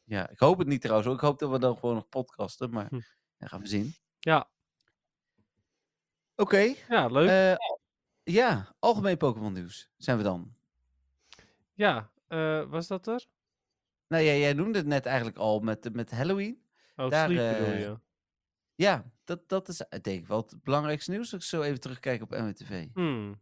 Ja, 0.03 0.29
ik 0.29 0.39
hoop 0.39 0.57
het 0.57 0.67
niet 0.67 0.81
trouwens. 0.81 1.13
Ik 1.13 1.19
hoop 1.19 1.39
dat 1.39 1.49
we 1.51 1.59
dan 1.59 1.77
gewoon 1.77 1.95
nog 1.95 2.09
podcasten, 2.09 2.69
maar 2.69 2.87
Hm. 2.87 2.99
dat 3.37 3.49
gaan 3.49 3.61
we 3.61 3.67
zien. 3.67 3.95
Ja, 4.19 4.49
Oké, 6.39 6.73
ja 6.89 7.07
leuk. 7.07 7.57
Ja, 8.31 8.75
algemeen 8.79 9.17
Pokémon 9.17 9.53
nieuws 9.53 9.89
zijn 9.97 10.17
we 10.17 10.23
dan. 10.23 10.53
ja, 11.73 12.11
eh, 12.27 12.63
was 12.63 12.87
dat 12.87 13.07
er? 13.07 13.25
Nou 14.07 14.23
ja, 14.23 14.33
jij 14.33 14.53
noemde 14.53 14.77
het 14.77 14.87
net 14.87 15.05
eigenlijk 15.05 15.37
al 15.37 15.59
met, 15.59 15.93
met 15.93 16.11
Halloween. 16.11 16.61
Oh, 16.95 17.09
Daar, 17.09 17.29
Sleep 17.29 17.57
bedoel 17.57 17.73
eh, 17.73 17.79
je. 17.79 17.99
Ja, 18.75 19.11
dat, 19.23 19.49
dat 19.49 19.67
is 19.67 19.81
eh, 19.81 19.99
denk 20.01 20.21
ik 20.21 20.27
wel 20.27 20.37
het 20.37 20.63
belangrijkste 20.63 21.11
nieuws. 21.11 21.33
Als 21.33 21.43
ik 21.43 21.49
zo 21.49 21.61
even 21.61 21.79
terugkijk 21.79 22.21
op 22.21 22.29
MWTV. 22.29 22.87
Hmm. 22.93 23.41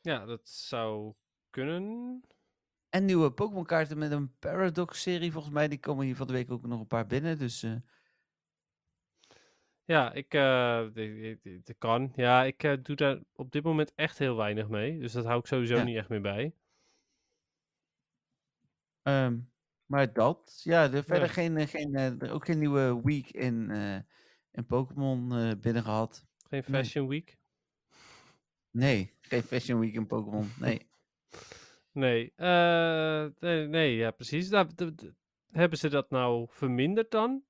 Ja, 0.00 0.24
dat 0.24 0.48
zou 0.48 1.14
kunnen. 1.50 2.22
En 2.90 3.04
nieuwe 3.04 3.32
Pokémon 3.32 3.64
kaarten 3.64 3.98
met 3.98 4.10
een 4.10 4.38
Paradox-serie. 4.38 5.32
Volgens 5.32 5.54
mij 5.54 5.68
die 5.68 5.80
komen 5.80 6.04
hier 6.04 6.16
van 6.16 6.26
de 6.26 6.32
week 6.32 6.50
ook 6.50 6.66
nog 6.66 6.80
een 6.80 6.86
paar 6.86 7.06
binnen. 7.06 7.38
Dus 7.38 7.66
Ja, 9.86 10.12
ik, 10.12 10.34
eh, 10.34 10.86
kan. 11.78 12.12
Ja, 12.16 12.44
ik 12.44 12.62
eh, 12.62 12.72
doe 12.82 12.96
daar 12.96 13.18
op 13.32 13.52
dit 13.52 13.62
moment 13.62 13.92
echt 13.94 14.18
heel 14.18 14.36
weinig 14.36 14.68
mee. 14.68 14.98
Dus 14.98 15.12
dat 15.12 15.24
hou 15.24 15.38
ik 15.38 15.46
sowieso 15.46 15.76
Ja. 15.76 15.82
niet 15.82 15.96
echt 15.96 16.08
meer 16.08 16.20
bij. 16.20 16.54
ehm, 19.02 19.38
maar 19.86 20.12
dat. 20.12 20.60
Ja, 20.64 20.82
er 20.82 21.04
verder 21.04 21.26
Ja. 21.26 21.32
geen, 21.32 21.56
eh, 21.56 21.66
geen, 21.66 22.22
ook 22.30 22.44
geen 22.44 22.58
nieuwe 22.58 23.00
week 23.02 23.30
in, 23.30 23.70
in 24.50 24.66
Pokémon 24.66 25.28
binnen 25.60 25.82
gehad. 25.82 26.26
Geen 26.48 26.64
Nee. 26.66 26.82
Fashion 26.82 27.08
Week? 27.08 27.38
Nee, 28.70 29.12
geen 29.20 29.42
Fashion 29.42 29.80
Week 29.80 29.94
in 29.94 30.06
Pokémon. 30.06 30.50
Nee. 30.60 30.80
Nee, 31.92 32.32
nee, 32.36 33.66
nee, 33.66 33.96
ja, 33.96 34.10
precies. 34.10 34.50
Hebben 35.50 35.78
ze 35.78 35.88
dat 35.88 36.10
nou 36.10 36.46
verminderd 36.50 37.10
dan? 37.10 37.44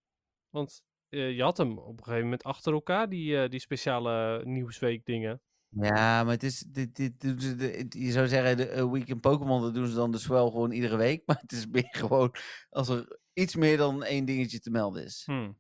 Want 0.51 0.85
je 1.09 1.43
had 1.43 1.57
hem 1.57 1.79
op 1.79 1.99
een 1.99 2.05
gegeven 2.05 2.25
moment 2.25 2.43
achter 2.43 2.73
elkaar, 2.73 3.09
die, 3.09 3.43
eh, 3.43 3.51
die 3.51 3.61
speciale 3.61 4.45
nieuwsweek 4.45 5.05
dingen. 5.05 5.41
Ja, 5.69 6.25
maar 6.25 6.33
het 6.33 6.43
is. 6.43 6.59
Dit, 6.69 6.97
dit, 6.97 7.21
doen 7.21 7.41
ze 7.41 7.55
de- 7.57 7.67
het- 7.77 7.95
je 7.99 8.11
zou 8.11 8.29
zeggen, 8.29 8.57
de 8.57 8.69
eh, 8.69 8.91
week 8.91 9.09
in 9.09 9.21
Pokémon, 9.21 9.61
dat 9.63 9.75
doen 9.75 9.87
ze 9.87 9.95
dan 9.95 10.11
dus 10.13 10.27
wel 10.27 10.51
gewoon 10.51 10.71
iedere 10.71 10.97
week. 10.97 11.23
Maar 11.27 11.39
het 11.41 11.53
is 11.53 11.67
meer 11.67 11.89
gewoon 11.91 12.35
als 12.71 12.89
er 12.89 13.19
iets 13.33 13.55
meer 13.57 13.77
dan 13.77 14.05
één 14.05 14.25
dingetje 14.25 14.61
te 14.61 14.71
melden 14.71 15.05
is. 15.05 15.23
Hmm. 15.27 15.59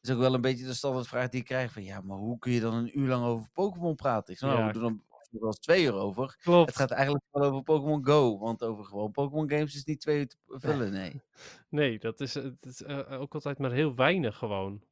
is 0.00 0.10
ook 0.10 0.18
wel 0.18 0.34
een 0.34 0.40
beetje 0.40 0.64
de 0.66 0.74
standaardvraag 0.74 1.28
die 1.28 1.40
ik 1.40 1.46
krijg 1.46 1.72
van 1.72 1.84
ja, 1.84 2.00
maar 2.00 2.16
hoe 2.18 2.38
kun 2.38 2.52
je 2.52 2.60
dan 2.60 2.74
een 2.74 2.98
uur 2.98 3.08
lang 3.08 3.24
over 3.24 3.48
Pokémon 3.52 3.94
praten? 3.94 4.32
Ik 4.32 4.38
zeg, 4.38 4.48
nou, 4.50 4.60
Ja, 4.62 4.66
we 4.72 4.78
doen 4.78 5.02
er 5.32 5.38
wel 5.38 5.48
eens 5.48 5.58
twee 5.58 5.84
uur 5.84 5.94
over. 5.94 6.36
Klopt. 6.42 6.68
Het 6.68 6.78
gaat 6.78 6.90
eigenlijk 6.90 7.24
wel 7.30 7.42
over 7.42 7.62
Pokémon 7.62 8.06
Go, 8.06 8.38
want 8.38 8.62
over 8.62 8.84
gewoon 8.84 9.10
Pokémon 9.10 9.50
games 9.50 9.74
is 9.74 9.84
niet 9.84 10.00
twee 10.00 10.18
uur 10.18 10.28
te 10.28 10.36
vullen, 10.48 10.92
nee. 10.92 11.20
Nee, 11.68 11.98
dat 11.98 12.20
is, 12.20 12.34
het 12.34 12.66
is 12.66 12.82
eh, 12.82 13.20
ook 13.20 13.34
altijd 13.34 13.58
maar 13.58 13.72
heel 13.72 13.94
weinig 13.94 14.38
gewoon. 14.38 14.82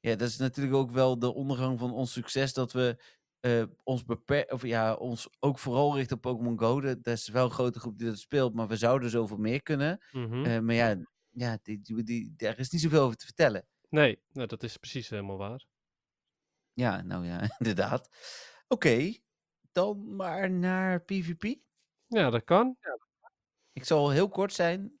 Ja, 0.00 0.14
dat 0.14 0.28
is 0.28 0.36
natuurlijk 0.36 0.76
ook 0.76 0.90
wel 0.90 1.18
de 1.18 1.34
ondergang 1.34 1.78
van 1.78 1.92
ons 1.92 2.12
succes 2.12 2.52
dat 2.52 2.72
we 2.72 3.02
eh, 3.40 3.62
ons 3.84 4.04
beperken, 4.04 4.54
of 4.54 4.62
ja, 4.62 4.94
ons 4.94 5.28
ook 5.40 5.58
vooral 5.58 5.96
richten 5.96 6.16
op 6.16 6.22
Pokémon 6.22 6.58
Go. 6.58 6.80
Dat, 6.80 7.06
is 7.06 7.28
wel 7.28 7.44
een 7.44 7.50
grote 7.50 7.80
groep 7.80 7.98
die 7.98 8.06
dat 8.06 8.18
speelt, 8.18 8.54
maar 8.54 8.68
we 8.68 8.76
zouden 8.76 9.10
zoveel 9.10 9.36
meer 9.36 9.62
kunnen. 9.62 10.00
Mhm. 10.12 10.44
Eh, 10.44 10.58
maar 10.58 10.74
ja, 10.74 10.96
ja 11.30 11.58
die, 11.62 11.80
die, 11.80 12.02
die, 12.02 12.34
daar 12.36 12.58
is 12.58 12.70
niet 12.70 12.80
zoveel 12.80 13.02
over 13.02 13.16
te 13.16 13.24
vertellen. 13.24 13.66
Nee, 13.88 14.18
nou, 14.32 14.46
dat 14.46 14.62
is 14.62 14.76
precies 14.76 15.08
helemaal 15.08 15.36
waar. 15.36 15.66
Ja, 16.72 17.02
nou 17.02 17.26
ja, 17.26 17.40
inderdaad. 17.58 18.08
Oké, 18.68 19.14
dan 19.78 20.16
maar 20.16 20.50
naar 20.50 21.00
PvP. 21.00 21.54
Ja, 22.06 22.30
dat 22.30 22.44
kan. 22.44 22.76
Ik 23.72 23.84
zal 23.84 24.10
heel 24.10 24.28
kort 24.28 24.52
zijn. 24.52 24.98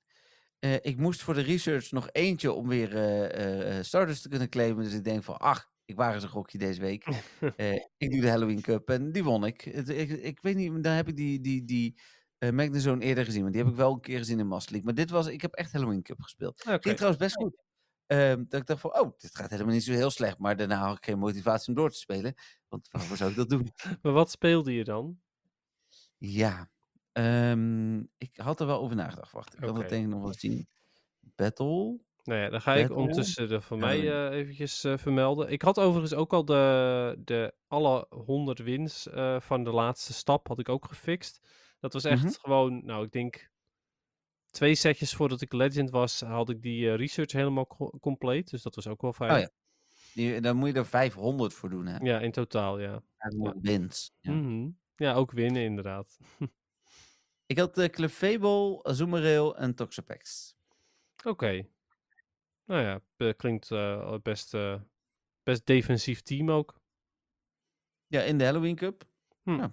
Eh, 0.58 0.74
ik 0.74 0.96
moest 0.96 1.22
voor 1.22 1.34
de 1.34 1.40
research 1.40 1.92
nog 1.92 2.08
eentje 2.12 2.52
om 2.52 2.68
weer 2.68 2.96
eh, 2.96 3.78
eh, 3.78 3.84
starters 3.84 4.20
te 4.20 4.28
kunnen 4.28 4.48
claimen. 4.48 4.84
Dus 4.84 4.94
ik 4.94 5.04
denk 5.04 5.22
van, 5.22 5.36
ach, 5.36 5.70
ik 5.84 5.96
waag 5.96 6.14
eens 6.14 6.22
een 6.22 6.28
gokje 6.28 6.58
deze 6.58 6.80
week. 6.80 7.06
Ik 7.96 8.10
doe 8.10 8.20
de 8.20 8.28
Halloween 8.28 8.60
Cup 8.60 8.90
en 8.90 9.12
die 9.12 9.24
won 9.24 9.44
ik. 9.44 9.60
Het, 9.60 9.88
ik, 9.88 10.10
ik 10.10 10.40
weet 10.40 10.56
niet, 10.56 10.82
dan 10.82 10.92
heb 10.92 11.08
ik 11.08 11.16
die, 11.16 11.40
die, 11.40 11.64
die 11.64 11.98
Magnezone 12.38 13.04
eerder 13.04 13.24
gezien. 13.24 13.42
Want 13.42 13.52
die 13.52 13.62
heb 13.62 13.72
ik 13.72 13.78
wel 13.78 13.92
een 13.92 14.00
keer 14.00 14.18
gezien 14.18 14.38
in 14.38 14.46
Master 14.46 14.72
League. 14.72 14.92
Maar 14.94 15.04
dit 15.04 15.10
was, 15.10 15.26
ik 15.26 15.42
heb 15.42 15.54
echt 15.54 15.72
Halloween 15.72 16.02
Cup 16.02 16.20
gespeeld. 16.20 16.60
Oké. 16.60 16.78
Ging 16.80 16.96
trouwens 16.96 17.22
best 17.22 17.36
goed. 17.36 17.56
Ehm, 18.08 18.44
dat 18.48 18.60
ik 18.60 18.66
dacht 18.66 18.80
van, 18.80 19.00
oh, 19.00 19.18
dit 19.18 19.36
gaat 19.36 19.50
helemaal 19.50 19.72
niet 19.74 19.84
zo 19.84 19.92
heel 19.92 20.10
slecht. 20.10 20.38
Maar 20.38 20.56
daarna 20.56 20.86
had 20.86 20.96
ik 20.96 21.04
geen 21.04 21.18
motivatie 21.18 21.68
om 21.68 21.74
door 21.74 21.90
te 21.90 21.98
spelen. 21.98 22.34
Want 22.68 22.88
waarvoor 22.90 23.16
zou 23.16 23.30
ik 23.30 23.36
dat 23.36 23.48
doen? 23.48 23.72
Maar 24.02 24.12
wat 24.12 24.30
speelde 24.30 24.72
je 24.74 24.84
dan? 24.84 25.18
Ja, 26.18 26.70
ehm, 27.12 27.98
ik 28.16 28.36
had 28.36 28.60
er 28.60 28.66
wel 28.66 28.80
over 28.80 28.96
nagedacht. 28.96 29.32
Wacht, 29.32 29.54
ik 29.54 29.60
kan 29.60 29.68
Oké. 29.70 29.78
het 29.78 29.88
denk 29.88 30.04
ik 30.04 30.10
nog 30.10 30.22
wel 30.22 30.34
zien. 30.34 30.68
Battle. 31.20 32.00
Nou 32.24 32.40
ja, 32.40 32.48
dan 32.50 32.60
ga 32.60 32.74
ik 32.74 32.90
ondertussen 32.96 33.48
de 33.48 33.60
van 33.60 33.78
mij 33.78 33.98
eh, 34.30 34.38
eventjes 34.38 34.84
eh, 34.84 34.98
vermelden. 34.98 35.48
Ik 35.50 35.62
had 35.62 35.78
overigens 35.78 36.14
ook 36.14 36.32
al 36.32 36.44
de, 36.44 37.20
de 37.24 37.54
alle 37.66 38.06
100 38.10 38.58
wins 38.58 39.08
eh, 39.08 39.40
van 39.40 39.64
de 39.64 39.70
laatste 39.72 40.12
stap 40.12 40.48
had 40.48 40.58
ik 40.58 40.68
ook 40.68 40.84
gefixt. 40.84 41.48
Dat 41.80 41.92
was 41.92 42.04
echt 42.04 42.22
Mhm. 42.24 42.32
gewoon, 42.32 42.84
nou 42.84 43.04
ik 43.04 43.12
denk 43.12 43.50
twee 44.58 44.74
setjes 44.74 45.14
voordat 45.14 45.40
ik 45.40 45.52
legend 45.52 45.90
was, 45.90 46.20
had 46.20 46.48
ik 46.50 46.62
die 46.62 46.90
eh, 46.90 46.96
research 46.96 47.32
helemaal 47.32 47.66
co- 47.66 47.98
compleet. 48.00 48.50
Dus 48.50 48.62
dat 48.62 48.74
was 48.74 48.86
ook 48.86 49.02
wel 49.02 49.12
fijn. 49.12 49.32
Oh 49.32 49.38
ja. 49.38 49.50
Die, 50.14 50.40
dan 50.40 50.56
moet 50.56 50.68
je 50.68 50.74
er 50.74 50.86
500 50.86 51.54
voor 51.54 51.70
doen, 51.70 51.86
hè? 51.86 51.96
Ja, 51.96 52.20
in 52.20 52.30
totaal, 52.32 52.78
ja. 52.80 53.02
500 53.18 53.56
wins. 53.60 54.12
Ja. 54.20 54.32
Mhm. 54.32 54.70
Ja, 54.96 55.14
ook 55.14 55.32
winnen 55.32 55.62
inderdaad. 55.62 56.18
Ik 57.46 57.58
had 57.58 57.78
uh, 57.78 57.84
Clefable, 57.86 58.82
Azumarill 58.82 59.50
en 59.50 59.74
Toxapex. 59.74 60.54
Oké. 61.24 61.66
Nou 62.64 62.82
ja, 62.82 63.00
eh, 63.16 63.32
klinkt 63.36 63.70
eh, 63.70 64.14
best, 64.22 64.54
eh, 64.54 64.80
best 65.42 65.66
defensief 65.66 66.22
team 66.22 66.50
ook. 66.50 66.80
Ja, 68.06 68.22
in 68.22 68.38
de 68.38 68.44
Halloween 68.44 68.76
Cup. 68.76 69.04
Hm. 69.42 69.50
Ja. 69.50 69.72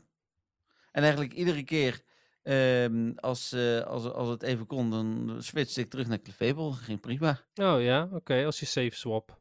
En 0.92 1.02
eigenlijk 1.02 1.34
iedere 1.34 1.64
keer 1.64 2.04
ehm, 2.46 3.12
als, 3.16 3.52
eh, 3.52 3.82
als, 3.82 4.04
als 4.12 4.30
het 4.30 4.42
even 4.44 4.66
kon, 4.68 4.90
dan 4.90 5.36
switchte 5.40 5.82
ik 5.82 5.90
terug 5.90 6.08
naar 6.08 6.20
Clefable. 6.22 6.72
Ging 6.74 7.00
prima. 7.00 7.40
Oh 7.56 7.82
ja, 7.82 8.10
oké, 8.12 8.46
als 8.46 8.60
je 8.60 8.66
safe 8.66 8.96
swap. 8.96 9.40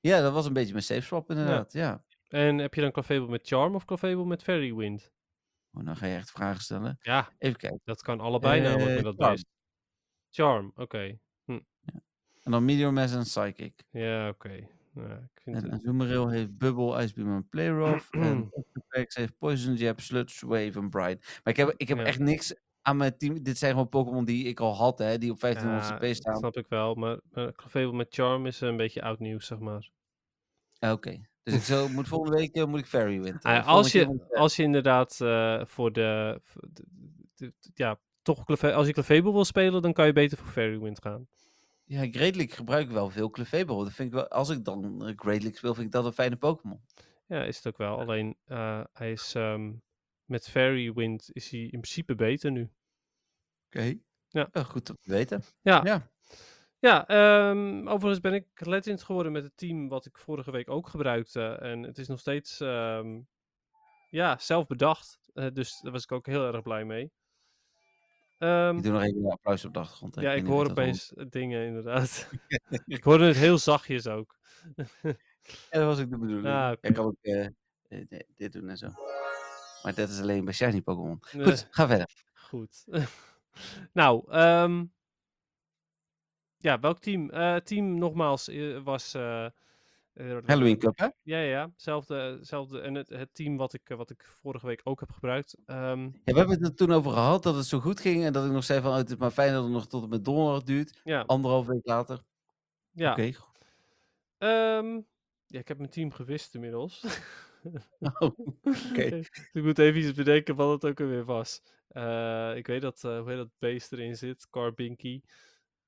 Ja, 0.00 0.20
dat 0.20 0.32
was 0.32 0.46
een 0.46 0.52
beetje 0.52 0.72
mijn 0.72 0.84
safe 0.84 1.00
swap 1.00 1.30
inderdaad. 1.30 1.72
Ja. 1.72 2.04
En 2.28 2.58
heb 2.58 2.74
je 2.74 2.80
dan 2.80 2.92
Clefable 2.92 3.28
met 3.28 3.46
Charm 3.46 3.74
of 3.74 3.84
Clefable 3.84 4.24
met 4.24 4.42
Fairy 4.42 4.74
Wind? 4.74 5.10
Oh, 5.72 5.82
nou 5.82 5.96
ga 5.96 6.06
je 6.06 6.16
echt 6.16 6.30
vragen 6.30 6.62
stellen. 6.62 6.98
Ja, 7.00 7.30
Even 7.38 7.58
kijken. 7.58 7.80
dat 7.84 8.02
kan 8.02 8.20
allebei 8.20 8.60
namelijk 8.60 8.88
Eh, 8.88 8.94
met 8.94 9.04
dat 9.04 9.16
Charm. 9.18 9.38
Charm, 10.30 10.72
oké. 10.74 11.18
En 12.42 12.50
dan 12.50 12.64
Meteor 12.64 12.92
Mass 12.92 13.14
en 13.14 13.22
Psychic. 13.22 13.84
Ja, 13.90 14.28
oké. 14.28 14.68
Ja, 14.94 15.02
ik 15.34 15.40
vind 15.42 15.56
En 15.56 15.62
het... 15.62 15.72
Azumarill 15.72 16.28
heeft 16.28 16.58
Bubble, 16.58 17.02
Ice 17.02 17.14
Beam 17.14 17.34
en 17.34 17.48
Playrough. 17.48 18.04
en 18.10 18.50
heeft 19.08 19.38
Poison 19.38 19.74
Jab, 19.74 20.00
Sludge 20.00 20.46
Wave 20.46 20.72
en 20.78 20.90
Bright. 20.90 21.40
Maar 21.44 21.52
ik 21.52 21.56
heb, 21.56 21.74
ik 21.76 21.88
heb 21.88 21.98
Ja. 21.98 22.04
echt 22.04 22.18
niks 22.18 22.54
aan 22.82 22.96
mijn 22.96 23.16
team. 23.16 23.42
Dit 23.42 23.58
zijn 23.58 23.70
gewoon 23.72 23.88
Pokémon 23.88 24.24
die 24.24 24.44
ik 24.44 24.60
al 24.60 24.76
had, 24.76 24.98
hè, 24.98 25.18
die 25.18 25.30
op 25.30 25.40
1500 25.40 25.88
Ja, 26.02 26.08
CP 26.08 26.14
staan. 26.14 26.36
snap 26.36 26.56
ik 26.56 26.66
wel, 26.68 26.94
maar 26.94 27.20
uh, 27.34 27.48
Clefable 27.48 27.92
met 27.92 28.14
Charm 28.14 28.46
is 28.46 28.60
een 28.60 28.76
beetje 28.76 29.02
oud 29.02 29.18
nieuws, 29.18 29.46
zeg 29.46 29.58
maar. 29.58 29.90
Ah, 30.78 30.92
Oké. 30.92 31.20
Dus 31.42 31.54
ik 31.54 31.60
zo, 31.62 31.88
moet 31.94 32.08
volgende 32.08 32.36
week 32.36 32.54
eh, 32.54 32.64
moet 32.64 32.78
ik 32.78 32.86
Fairy 32.86 33.20
Wind. 33.20 33.44
Ah, 33.44 33.52
ja, 33.52 33.60
Eh, 33.60 33.66
als, 33.66 33.92
je, 33.92 34.26
als 34.34 34.56
je 34.56 34.62
inderdaad 34.62 35.20
eh, 35.20 35.64
voor 35.64 35.92
de, 35.92 36.38
voor 36.42 36.62
de- 36.72 36.84
de- 37.34 37.52
de- 37.60 37.70
Ja, 37.74 37.98
toch 38.22 38.46
als 38.62 38.86
je 38.86 38.92
Clefable 38.92 39.32
wil 39.32 39.44
spelen, 39.44 39.82
dan 39.82 39.92
kan 39.92 40.06
je 40.06 40.12
beter 40.12 40.38
voor 40.38 40.46
Fairy 40.48 40.78
Wind 40.80 41.00
gaan. 41.02 41.26
Ja, 41.92 42.06
Great 42.10 42.36
League 42.36 42.54
gebruik 42.54 42.86
ik 42.86 42.92
wel 42.92 43.10
veel 43.10 43.30
Clefable. 43.30 43.84
Dat 43.84 43.92
vind 43.92 44.08
ik 44.08 44.14
wel, 44.14 44.28
als 44.28 44.48
ik 44.48 44.64
dan 44.64 44.84
eh, 44.84 45.12
Great 45.16 45.42
League 45.42 45.56
speel, 45.56 45.74
vind 45.74 45.86
ik 45.86 45.92
dat 45.92 46.04
een 46.04 46.12
fijne 46.12 46.36
Pokémon. 46.36 46.80
Ja, 47.26 47.44
is 47.44 47.56
het 47.56 47.66
ook 47.66 47.76
wel. 47.76 47.98
Alleen, 47.98 48.36
eh, 48.44 48.84
hij 48.92 49.12
is 49.12 49.34
ehm, 49.34 49.72
met 50.24 50.48
Fairy 50.48 50.92
Wind 50.92 51.28
is 51.32 51.50
hij 51.50 51.60
in 51.60 51.68
principe 51.68 52.14
beter 52.14 52.50
nu. 52.50 52.70
Oké. 53.66 53.98
Ja. 54.28 54.48
Oh, 54.52 54.64
goed 54.64 54.90
om 54.90 54.96
te 54.96 55.10
weten. 55.10 55.42
Ja, 55.60 55.80
Ja. 55.84 56.10
ja 56.78 57.06
ehm, 57.06 57.88
overigens 57.88 58.20
ben 58.20 58.34
ik 58.34 58.46
legend 58.54 59.02
geworden 59.02 59.32
met 59.32 59.42
het 59.42 59.56
team 59.56 59.88
wat 59.88 60.06
ik 60.06 60.18
vorige 60.18 60.50
week 60.50 60.70
ook 60.70 60.88
gebruikte. 60.88 61.42
En 61.44 61.82
het 61.82 61.98
is 61.98 62.08
nog 62.08 62.20
steeds 62.20 62.60
ehm, 62.60 63.20
ja, 64.08 64.38
zelf 64.38 64.66
bedacht. 64.66 65.18
Eh, 65.34 65.46
dus 65.52 65.80
daar 65.80 65.92
was 65.92 66.02
ik 66.02 66.12
ook 66.12 66.26
heel 66.26 66.46
erg 66.46 66.62
blij 66.62 66.84
mee. 66.84 67.12
Ehm, 68.42 68.76
Ik 68.76 68.82
doe 68.82 68.92
nog 68.92 69.02
even 69.02 69.24
een 69.24 69.30
applaus 69.30 69.64
op 69.64 69.72
de 69.72 69.78
achtergrond. 69.78 70.14
ja, 70.20 70.32
ik 70.32 70.46
hoor 70.46 70.70
opeens 70.70 71.12
dingen 71.28 71.66
inderdaad. 71.66 72.28
ik 72.86 73.04
hoorde 73.04 73.24
het 73.26 73.36
heel 73.36 73.58
zachtjes 73.58 74.06
ook. 74.06 74.36
Ja, 75.70 75.78
dat 75.78 75.84
was 75.84 76.00
ook 76.00 76.10
de 76.10 76.18
bedoeling. 76.18 76.46
Ah, 76.46 76.72
Ik 76.80 76.94
kan 76.94 77.04
ook 77.04 77.16
eh, 77.20 77.44
eh, 77.44 77.50
di- 78.08 78.22
dit 78.36 78.52
doen 78.52 78.68
en 78.68 78.76
zo. 78.76 78.88
Maar 79.82 79.94
dat 79.94 80.08
is 80.08 80.20
alleen 80.20 80.44
bij 80.44 80.54
shiny 80.54 80.80
Pokémon. 80.80 81.20
Eh. 81.32 81.44
Goed, 81.44 81.66
ga 81.70 81.86
verder. 81.86 82.06
Goed. 82.34 82.84
nou, 83.92 84.30
ehm, 84.30 84.84
ja, 86.58 86.80
welk 86.80 86.98
team? 86.98 87.30
Eh, 87.30 87.56
team 87.56 87.98
nogmaals 87.98 88.48
eh, 88.48 88.78
was. 88.82 89.14
Eh, 90.12 90.36
eh, 90.36 90.42
Halloween 90.46 90.78
Cup, 90.78 90.98
hè? 90.98 91.04
Ja, 91.04 91.38
ja, 91.38 91.40
ja. 91.40 91.70
Zelfde, 91.76 92.38
zelfde. 92.40 92.80
En 92.80 92.94
het, 92.94 93.08
het 93.08 93.34
team 93.34 93.56
wat 93.56 93.72
ik, 93.74 93.90
eh, 93.90 93.96
wat 93.96 94.10
ik 94.10 94.24
vorige 94.24 94.66
week 94.66 94.80
ook 94.84 95.00
heb 95.00 95.10
gebruikt. 95.10 95.56
Ehm, 95.66 96.02
Ja, 96.02 96.10
we 96.24 96.38
hebben 96.38 96.56
het 96.56 96.64
er 96.68 96.74
toen 96.74 96.92
over 96.92 97.12
gehad 97.12 97.42
dat 97.42 97.54
het 97.54 97.66
zo 97.66 97.80
goed 97.80 98.00
ging. 98.00 98.24
En 98.24 98.32
dat 98.32 98.44
ik 98.46 98.52
nog 98.52 98.64
zei 98.64 98.80
van, 98.80 98.90
oh, 98.90 98.96
het 98.96 99.10
is 99.10 99.16
maar 99.16 99.30
fijn 99.30 99.52
dat 99.52 99.62
het 99.62 99.72
nog 99.72 99.86
tot 99.86 100.02
en 100.02 100.08
met 100.08 100.24
donderdag 100.24 100.62
duurt. 100.62 101.00
ja, 101.04 101.20
Anderhalf 101.20 101.66
week 101.66 101.86
later. 101.86 102.22
ja. 102.92 103.12
Oké. 103.12 103.30
Ehm, 104.38 105.00
ja, 105.46 105.58
ik 105.58 105.68
heb 105.68 105.78
mijn 105.78 105.90
team 105.90 106.10
gewist 106.12 106.54
inmiddels. 106.54 107.00
Oh, 108.00 108.38
oké. 108.62 109.02
ik 109.52 109.62
moet 109.62 109.78
even 109.78 110.00
iets 110.00 110.12
bedenken 110.12 110.54
wat 110.56 110.82
het 110.82 110.90
ook 110.90 111.00
alweer 111.00 111.24
was. 111.24 111.62
Eh, 111.88 112.52
ik 112.56 112.66
weet 112.66 112.80
dat, 112.82 113.04
eh 113.04 113.18
hoe 113.18 113.28
heet 113.28 113.36
dat 113.36 113.50
beest 113.58 113.92
erin 113.92 114.16
zit, 114.16 114.46
Carbinky. 114.50 115.20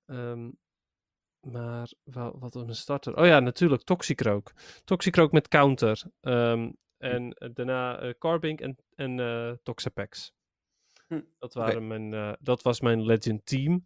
Ehm, 0.07 0.51
maar 1.45 1.93
wa- 2.03 2.39
wat 2.39 2.55
was 2.55 2.63
mijn 2.65 2.77
starter? 2.77 3.17
Oh 3.17 3.27
ja, 3.27 3.41
natuurlijk, 3.41 3.83
Toxicroak. 3.83 4.53
Toxicroak 4.85 5.33
met 5.33 5.49
counter. 5.49 6.03
Ehm, 6.21 6.71
en 6.99 7.37
daarna 7.55 7.99
eh, 7.99 8.11
Carbink 8.19 8.61
en, 8.61 8.77
en 8.95 9.21
eh 9.21 9.53
Toxapex. 9.63 10.33
Hm, 11.09 11.21
Dat, 11.39 11.55
waren 11.55 11.87
mijn, 11.87 12.15
eh, 12.15 12.33
dat 12.41 12.63
was 12.63 12.81
mijn 12.81 13.03
Legend 13.05 13.47
team. 13.47 13.85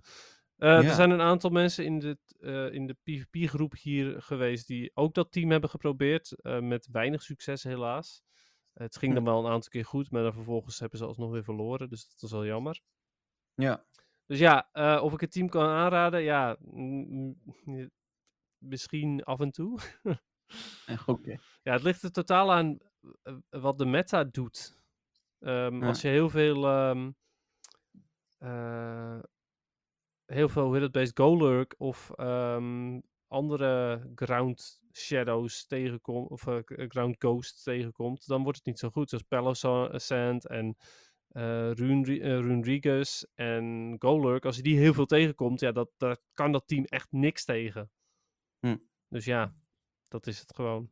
Ja. 0.56 0.82
Er 0.82 0.94
zijn 0.94 1.10
een 1.10 1.20
aantal 1.20 1.50
mensen 1.50 1.84
in 1.84 1.98
de, 1.98 2.18
eh, 2.40 2.72
in 2.72 2.86
de 2.86 2.96
PvP-groep 3.02 3.74
hier 3.80 4.22
geweest 4.22 4.66
die 4.66 4.90
ook 4.94 5.14
dat 5.14 5.32
team 5.32 5.50
hebben 5.50 5.70
geprobeerd. 5.70 6.36
met 6.42 6.88
weinig 6.92 7.22
succes 7.22 7.62
helaas. 7.62 8.22
Het 8.72 8.96
ging 8.96 9.12
Hm. 9.16 9.24
dan 9.24 9.32
wel 9.32 9.44
een 9.44 9.50
aantal 9.52 9.70
keer 9.70 9.84
goed, 9.84 10.10
maar 10.10 10.22
dan 10.22 10.32
vervolgens 10.32 10.78
hebben 10.78 10.98
ze 10.98 11.04
alsnog 11.04 11.30
weer 11.30 11.44
verloren. 11.44 11.88
Dus 11.88 12.08
dat 12.08 12.22
is 12.22 12.30
wel 12.30 12.46
jammer. 12.46 12.80
Ja. 13.54 13.84
Dus 14.28 14.38
ja, 14.38 14.68
eh, 14.72 15.00
of 15.02 15.12
ik 15.12 15.20
het 15.20 15.32
team 15.32 15.48
kan 15.48 15.66
aanraden? 15.68 16.22
Ja, 16.22 16.56
misschien 18.58 19.24
af 19.24 19.40
en 19.40 19.50
toe. 19.50 19.78
Oké. 21.06 21.36
Ja, 21.62 21.72
het 21.72 21.82
ligt 21.82 22.02
er 22.02 22.12
totaal 22.12 22.52
aan 22.52 22.78
eh, 23.22 23.34
wat 23.50 23.78
de 23.78 23.86
meta 23.86 24.24
doet. 24.24 24.78
Ehm, 25.38 25.80
Ja. 25.80 25.86
Als 25.86 26.00
je 26.00 26.08
heel 26.08 26.28
veel, 26.30 26.66
ehm, 26.66 27.10
eh, 28.38 29.18
heel 30.24 30.48
veel, 30.48 30.64
hoe 30.64 30.72
heet 30.74 30.82
het 30.82 30.92
based 30.92 31.18
Golurk 31.18 31.74
of 31.78 32.10
ehm, 32.14 33.00
andere 33.28 34.02
ground 34.14 34.80
shadows 34.92 35.66
tegenkomt, 35.66 36.30
of 36.30 36.46
eh, 36.46 36.58
ground 36.64 37.16
ghosts 37.18 37.62
tegenkomt, 37.62 38.26
dan 38.26 38.42
wordt 38.42 38.58
het 38.58 38.66
niet 38.66 38.78
zo 38.78 38.90
goed. 38.90 39.08
Zoals 39.08 39.24
Palossand 39.24 40.46
en 40.46 40.76
eh 41.38 41.70
eh, 41.70 42.40
Runerigus 42.40 43.26
en 43.34 43.96
Golurk. 43.98 44.44
Als 44.44 44.56
je 44.56 44.62
die 44.62 44.78
heel 44.78 44.94
veel 44.94 45.06
tegenkomt, 45.06 45.60
ja, 45.60 45.72
dat, 45.72 45.90
daar 45.96 46.16
kan 46.34 46.52
dat 46.52 46.66
team 46.66 46.84
echt 46.84 47.06
niks 47.10 47.44
tegen. 47.44 47.90
Hm. 48.60 48.76
Dus 49.08 49.24
ja, 49.24 49.54
dat 50.08 50.26
is 50.26 50.40
het 50.40 50.54
gewoon. 50.54 50.90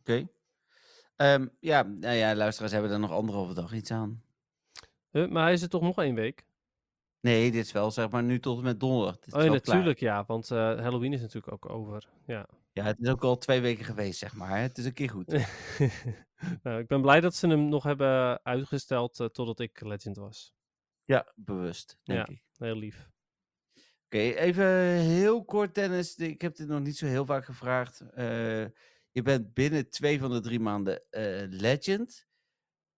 Oké. 0.00 0.28
Ehm, 1.16 1.46
ja, 1.60 1.82
nou 1.82 2.14
ja, 2.14 2.34
luisteraars 2.34 2.72
hebben 2.72 2.90
er 2.90 2.98
nog 2.98 3.10
anderhalve 3.10 3.54
dag 3.54 3.72
iets 3.72 3.90
aan. 3.90 4.22
Huh, 5.10 5.28
maar 5.28 5.42
hij 5.42 5.52
is 5.52 5.62
er 5.62 5.68
toch 5.68 5.82
nog 5.82 5.98
één 5.98 6.14
week? 6.14 6.46
Nee, 7.20 7.50
dit 7.50 7.64
is 7.64 7.72
wel 7.72 7.90
zeg 7.90 8.10
maar 8.10 8.22
nu 8.22 8.40
tot 8.40 8.58
en 8.58 8.64
met 8.64 8.80
donderdag. 8.80 9.16
Oh 9.16 9.22
klaar. 9.22 9.50
natuurlijk, 9.50 9.98
ja. 9.98 10.24
Want 10.24 10.50
eh, 10.50 10.58
Halloween 10.58 11.12
is 11.12 11.20
natuurlijk 11.20 11.52
ook 11.52 11.70
over. 11.70 12.08
Ja. 12.26 12.46
Ja, 12.72 12.84
het 12.84 12.98
is 13.00 13.08
ook 13.08 13.22
al 13.24 13.38
twee 13.38 13.60
weken 13.60 13.84
geweest, 13.84 14.18
zeg 14.18 14.34
maar. 14.34 14.60
Het 14.60 14.78
is 14.78 14.84
een 14.84 14.92
keer 14.92 15.10
goed. 15.10 15.26
nou, 16.62 16.78
ik 16.80 16.86
ben 16.86 17.00
blij 17.00 17.20
dat 17.20 17.34
ze 17.34 17.48
hem 17.48 17.68
nog 17.68 17.82
hebben 17.84 18.44
uitgesteld 18.44 19.20
eh, 19.20 19.26
totdat 19.26 19.60
ik 19.60 19.80
Legend 19.80 20.16
was. 20.16 20.54
Ja, 21.04 21.32
bewust, 21.34 21.98
denk 22.02 22.26
Ja. 22.26 22.32
ik. 22.34 22.42
Heel 22.56 22.76
lief. 22.76 23.08
Oké, 24.04 24.18
even 24.18 24.66
heel 24.98 25.44
kort, 25.44 25.74
Dennis. 25.74 26.16
Ik 26.16 26.40
heb 26.40 26.56
dit 26.56 26.68
nog 26.68 26.80
niet 26.80 26.96
zo 26.96 27.06
heel 27.06 27.24
vaak 27.24 27.44
gevraagd. 27.44 28.00
Eh, 28.00 28.64
je 29.10 29.22
bent 29.22 29.54
binnen 29.54 29.90
twee 29.90 30.18
van 30.18 30.30
de 30.30 30.40
drie 30.40 30.60
maanden 30.60 31.10
eh, 31.10 31.44
legend. 31.48 32.26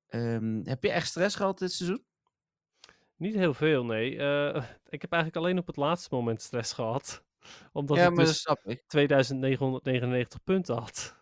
Ehm, 0.06 0.60
heb 0.64 0.82
je 0.82 0.90
echt 0.90 1.06
stress 1.06 1.36
gehad 1.36 1.58
dit 1.58 1.72
seizoen? 1.72 2.04
Niet 3.16 3.34
heel 3.34 3.54
veel, 3.54 3.84
nee. 3.84 4.10
Ik 4.94 5.00
heb 5.00 5.12
eigenlijk 5.12 5.36
alleen 5.36 5.58
op 5.58 5.66
het 5.66 5.76
laatste 5.76 6.14
moment 6.14 6.42
stress 6.42 6.72
gehad. 6.72 7.24
Omdat 7.72 7.96
ja, 7.96 8.06
ik 8.08 8.14
maar 8.14 8.24
dus 8.24 8.40
snap 8.40 8.64
ik. 8.66 8.82
2999 8.86 10.42
punten 10.44 10.74
had. 10.76 11.16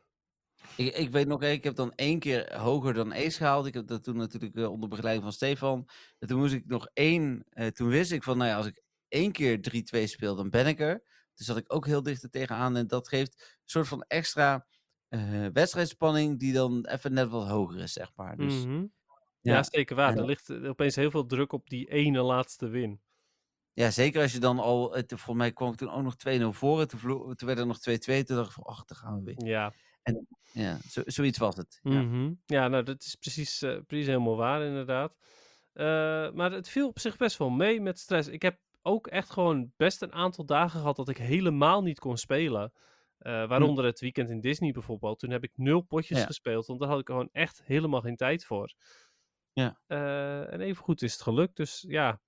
ik. 0.77 0.97
Ik 0.97 1.11
weet 1.11 1.27
nog, 1.27 1.43
ik 1.43 1.65
heb 1.65 1.75
dan 1.75 1.93
één 1.95 2.19
keer 2.19 2.59
hoger 2.61 2.95
dan 2.95 3.13
Ace 3.15 3.31
gehaald. 3.37 3.67
Ik 3.67 3.75
heb 3.75 3.87
dat 3.87 4.05
toen 4.05 4.17
natuurlijk 4.17 4.57
eh, 4.57 4.71
onder 4.71 4.89
begeleiding 4.89 5.25
van 5.25 5.33
Stefan. 5.35 5.89
En 6.19 6.29
toen 6.29 6.39
moest 6.39 6.55
ik 6.55 6.67
nog 6.67 6.89
één. 6.93 7.45
eh, 7.51 7.67
toen 7.67 7.89
wist 7.89 8.13
ik 8.13 8.23
van, 8.23 8.37
nou 8.39 8.51
ja, 8.51 8.57
als 8.57 8.67
ik 8.67 8.83
één 9.09 9.33
keer 9.33 9.61
3-2 9.61 10.05
speel, 10.09 10.37
dan 10.37 10.51
ben 10.51 10.67
ik 10.67 10.81
er. 10.81 11.03
Dus 11.35 11.47
zat 11.47 11.57
ik 11.57 11.73
ook 11.75 11.87
heel 11.87 12.03
dicht 12.03 12.23
er 12.23 12.31
tegenaan. 12.31 12.77
En 12.77 12.87
dat 12.87 13.09
geeft 13.09 13.33
een 13.41 13.57
soort 13.65 13.89
van 13.89 14.03
extra 14.09 14.67
eh, 15.09 15.47
wedstrijdspanning 15.53 16.39
die 16.39 16.53
dan 16.53 16.87
even 16.87 17.13
net 17.13 17.29
wat 17.29 17.49
hoger 17.49 17.81
is, 17.83 17.93
zeg 17.93 18.13
maar. 18.17 18.37
Dus 18.37 18.65
Mhm. 18.65 18.87
ja. 19.41 19.53
ja. 19.55 19.63
zeker 19.63 19.97
waar. 19.97 20.17
Er 20.17 20.25
ligt 20.25 20.51
eh, 20.51 20.69
opeens 20.69 20.97
heel 20.97 21.11
veel 21.11 21.27
druk 21.27 21.53
op 21.53 21.69
die 21.71 21.89
ene 21.91 22.23
laatste 22.23 22.69
win. 22.69 23.01
Ja, 23.75 23.91
zeker 23.91 24.23
als 24.23 24.33
je 24.33 24.39
dan 24.39 24.59
al, 24.59 24.93
het, 24.93 25.09
volgens 25.09 25.37
mij 25.37 25.53
kwam 25.53 25.71
ik 25.73 25.77
toen 25.77 25.91
ook 25.91 26.03
nog 26.03 26.15
2-0 26.17 26.57
voor. 26.59 26.81
En 26.81 26.89
toen, 26.89 26.99
vlo- 26.99 27.35
toen 27.35 27.47
werd 27.49 27.59
er 27.59 27.67
nog 27.67 27.79
2-2. 27.79 28.25
Toen 28.25 28.37
dacht 28.37 28.49
ik 28.49 28.55
van, 28.55 28.65
ach, 28.65 28.85
daar 28.85 28.99
gaan 28.99 29.19
we 29.19 29.23
weer. 29.25 29.47
Ja. 29.49 29.73
Ja, 30.53 30.79
zo, 30.89 31.03
zoiets 31.05 31.39
was 31.39 31.57
het. 31.57 31.79
Ja. 31.83 32.03
Mhm. 32.03 32.33
Ja, 32.47 32.69
nou, 32.69 32.83
dat 32.83 33.03
is 33.03 33.15
precies, 33.15 33.63
eh, 33.63 33.79
precies 33.87 34.07
helemaal 34.07 34.37
waar, 34.37 34.63
inderdaad. 34.63 35.17
Eh, 35.73 35.85
maar 36.31 36.53
het 36.53 36.69
viel 36.69 36.89
op 36.89 36.99
zich 36.99 37.17
best 37.17 37.37
wel 37.37 37.51
mee 37.51 37.81
met 37.81 37.99
stress. 37.99 38.29
Ik 38.29 38.43
heb 38.43 38.59
ook 38.83 39.07
echt 39.07 39.31
gewoon 39.31 39.73
best 39.77 40.03
een 40.03 40.13
aantal 40.13 40.45
dagen 40.45 40.81
gehad 40.81 40.97
dat 40.97 41.09
ik 41.09 41.17
helemaal 41.19 41.83
niet 41.83 41.99
kon 41.99 42.17
spelen. 42.17 42.73
Eh, 43.19 43.49
waaronder 43.49 43.85
het 43.85 44.01
weekend 44.01 44.31
in 44.31 44.41
Disney 44.41 44.73
bijvoorbeeld. 44.73 45.19
Toen 45.19 45.31
heb 45.31 45.45
ik 45.45 45.53
nul 45.55 45.81
potjes 45.81 46.19
Ja. 46.19 46.27
gespeeld, 46.27 46.67
want 46.67 46.81
daar 46.81 46.89
had 46.89 47.01
ik 47.01 47.07
gewoon 47.07 47.29
echt 47.33 47.63
helemaal 47.65 48.01
geen 48.01 48.17
tijd 48.17 48.45
voor. 48.45 48.75
Ja. 49.53 49.81
En 49.87 50.61
even 50.61 50.83
goed 50.85 51.03
is 51.03 51.13
het 51.13 51.23
gelukt, 51.23 51.57
dus 51.57 51.85
ja. 51.89 52.21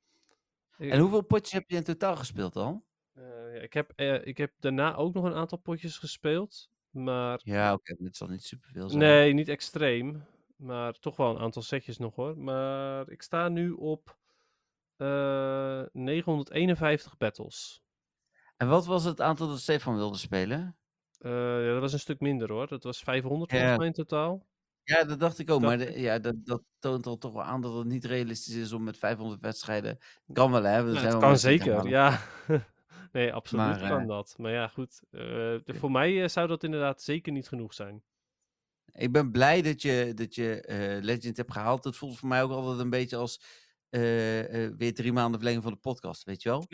En 0.79 0.99
hoeveel 1.01 1.23
potjes 1.25 1.53
heb 1.53 1.71
je 1.71 1.77
in 1.77 1.85
totaal 1.85 2.17
gespeeld 2.17 2.57
al? 2.57 2.85
Eh, 3.13 3.55
ja, 3.55 3.61
ik, 3.61 3.73
heb, 3.73 3.93
eh, 3.97 4.27
ik 4.27 4.37
heb 4.37 4.53
daarna 4.59 4.95
ook 4.95 5.15
nog 5.15 5.25
een 5.25 5.35
aantal 5.35 5.59
potjes 5.59 5.99
gespeeld. 5.99 6.71
Maar 6.91 7.41
Ja, 7.43 7.73
oké, 7.73 7.95
het 8.05 8.17
zal 8.17 8.29
niet 8.29 8.45
superveel 8.45 8.89
zijn. 8.89 9.03
Nee, 9.03 9.33
niet 9.33 9.49
extreem. 9.49 10.25
Maar 10.57 10.93
toch 10.93 11.17
wel 11.17 11.31
een 11.31 11.43
aantal 11.43 11.63
setjes 11.63 11.99
nog 11.99 12.15
hoor. 12.15 12.39
Maar 12.39 13.11
ik 13.11 13.23
sta 13.23 13.49
nu 13.49 13.71
op 13.71 14.19
eh 14.97 15.83
951 15.93 17.17
battles. 17.17 17.83
En 18.57 18.69
wat 18.69 18.87
was 18.87 19.05
het 19.05 19.21
aantal 19.21 19.49
dat 19.49 19.61
Stefan 19.61 19.97
wilde 19.97 20.19
spelen? 20.19 20.77
Ja, 21.19 21.73
dat 21.73 21.81
was 21.81 21.93
een 21.93 21.99
stuk 21.99 22.21
minder 22.21 22.53
hoor. 22.53 22.67
Dat 22.67 22.83
was 22.85 22.99
500 23.03 23.51
Ja. 23.51 23.57
volgens 23.57 23.79
mij 23.79 23.87
in 23.87 23.93
totaal. 23.93 24.47
Ja, 24.85 25.05
dat 25.05 25.21
dacht 25.21 25.39
ik 25.39 25.51
ook. 25.51 25.61
Maar 25.61 25.79
de- 25.79 26.01
ja, 26.01 26.19
dat, 26.19 26.35
dat 26.45 26.63
toont 26.79 27.07
al 27.07 27.19
toch 27.19 27.33
wel 27.33 27.43
aan 27.43 27.61
dat 27.61 27.75
het 27.75 27.87
niet 27.87 28.05
realistisch 28.05 28.55
is 28.55 28.73
om 28.73 28.83
met 28.85 28.99
500 28.99 29.41
wedstrijden. 29.41 29.99
Kan 30.33 30.51
wel, 30.51 30.63
hè? 30.63 30.77
Ja, 30.77 30.83
zijn 30.83 30.95
het 30.95 31.11
wel 31.11 31.21
kan 31.21 31.31
het 31.31 31.41
zeker, 31.41 31.87
ja. 31.89 32.21
nee, 33.13 33.33
absoluut 33.33 33.65
Maar, 33.65 33.89
kan 33.89 34.01
eh, 34.01 34.07
dat. 34.07 34.35
Maar 34.39 34.53
ja, 34.53 34.69
goed. 34.69 35.01
eh, 35.11 35.21
de- 35.21 35.63
voor 35.75 35.91
mij 35.91 36.23
eh, 36.23 36.29
zou 36.29 36.49
dat 36.49 36.65
inderdaad 36.65 37.03
zeker 37.03 37.33
niet 37.33 37.49
genoeg 37.49 37.75
zijn. 37.75 38.03
Ik 38.93 39.13
ben 39.13 39.31
blij 39.31 39.63
dat 39.63 39.83
je, 39.83 40.13
dat 40.15 40.35
je 40.35 40.61
eh, 40.61 41.03
Legend 41.03 41.37
hebt 41.37 41.53
gehaald. 41.53 41.83
Dat 41.83 41.97
voelt 41.97 42.19
voor 42.19 42.29
mij 42.29 42.43
ook 42.43 42.51
altijd 42.51 42.79
een 42.81 42.91
beetje 42.91 43.17
als 43.17 43.41
eh, 43.91 44.65
eh, 44.65 44.73
weer 44.77 44.95
drie 44.95 45.13
maanden 45.13 45.35
verlenging 45.35 45.63
van 45.63 45.73
de 45.73 45.79
podcast, 45.79 46.25
weet 46.25 46.43
je 46.43 46.49
wel? 46.49 46.65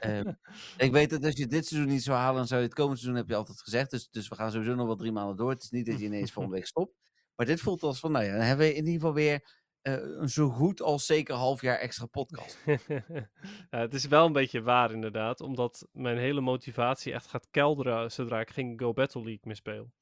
Ehm, 0.00 0.32
ik 0.76 0.92
weet 0.92 1.10
dat 1.10 1.24
als 1.24 1.34
je 1.36 1.46
dit 1.46 1.66
seizoen 1.66 1.90
niet 1.90 2.02
zou 2.02 2.16
halen, 2.18 2.36
dan 2.36 2.46
zou 2.46 2.60
je 2.60 2.66
het 2.66 2.76
komende 2.76 2.98
seizoen, 2.98 3.20
heb 3.20 3.28
je 3.28 3.34
altijd 3.36 3.60
gezegd. 3.60 3.90
Dus, 3.90 4.08
dus 4.10 4.28
we 4.28 4.34
gaan 4.34 4.50
sowieso 4.50 4.74
nog 4.74 4.86
wel 4.86 4.96
drie 4.96 5.12
maanden 5.12 5.36
door. 5.36 5.50
Het 5.50 5.62
is 5.62 5.70
niet 5.70 5.86
dat 5.86 5.98
je 5.98 6.04
ineens 6.04 6.32
volgende 6.32 6.56
week 6.58 6.66
stopt. 6.66 6.92
Maar 7.36 7.46
dit 7.46 7.60
voelt 7.60 7.82
als 7.82 8.00
van, 8.00 8.12
nou 8.12 8.24
ja, 8.24 8.32
dan 8.32 8.40
hebben 8.40 8.66
we 8.66 8.72
in 8.72 8.86
ieder 8.86 8.92
geval 8.92 9.14
weer 9.14 9.62
eh, 9.80 9.92
een 9.92 10.28
zo 10.28 10.48
goed 10.48 10.80
als 10.82 11.06
zeker 11.06 11.34
half 11.34 11.60
jaar 11.60 11.78
extra 11.78 12.06
podcast. 12.06 12.58
ja, 13.70 13.78
het 13.78 13.94
is 13.94 14.06
wel 14.06 14.26
een 14.26 14.32
beetje 14.32 14.62
waar 14.62 14.92
inderdaad. 14.92 15.40
Omdat 15.40 15.88
mijn 15.92 16.18
hele 16.18 16.40
motivatie 16.40 17.12
echt 17.12 17.26
gaat 17.26 17.48
kelderen 17.50 18.12
zodra 18.12 18.40
ik 18.40 18.50
geen 18.50 18.78
Go 18.80 18.92
Battle 18.92 19.22
League 19.22 19.42
meer 19.42 19.56
speel. 19.56 19.92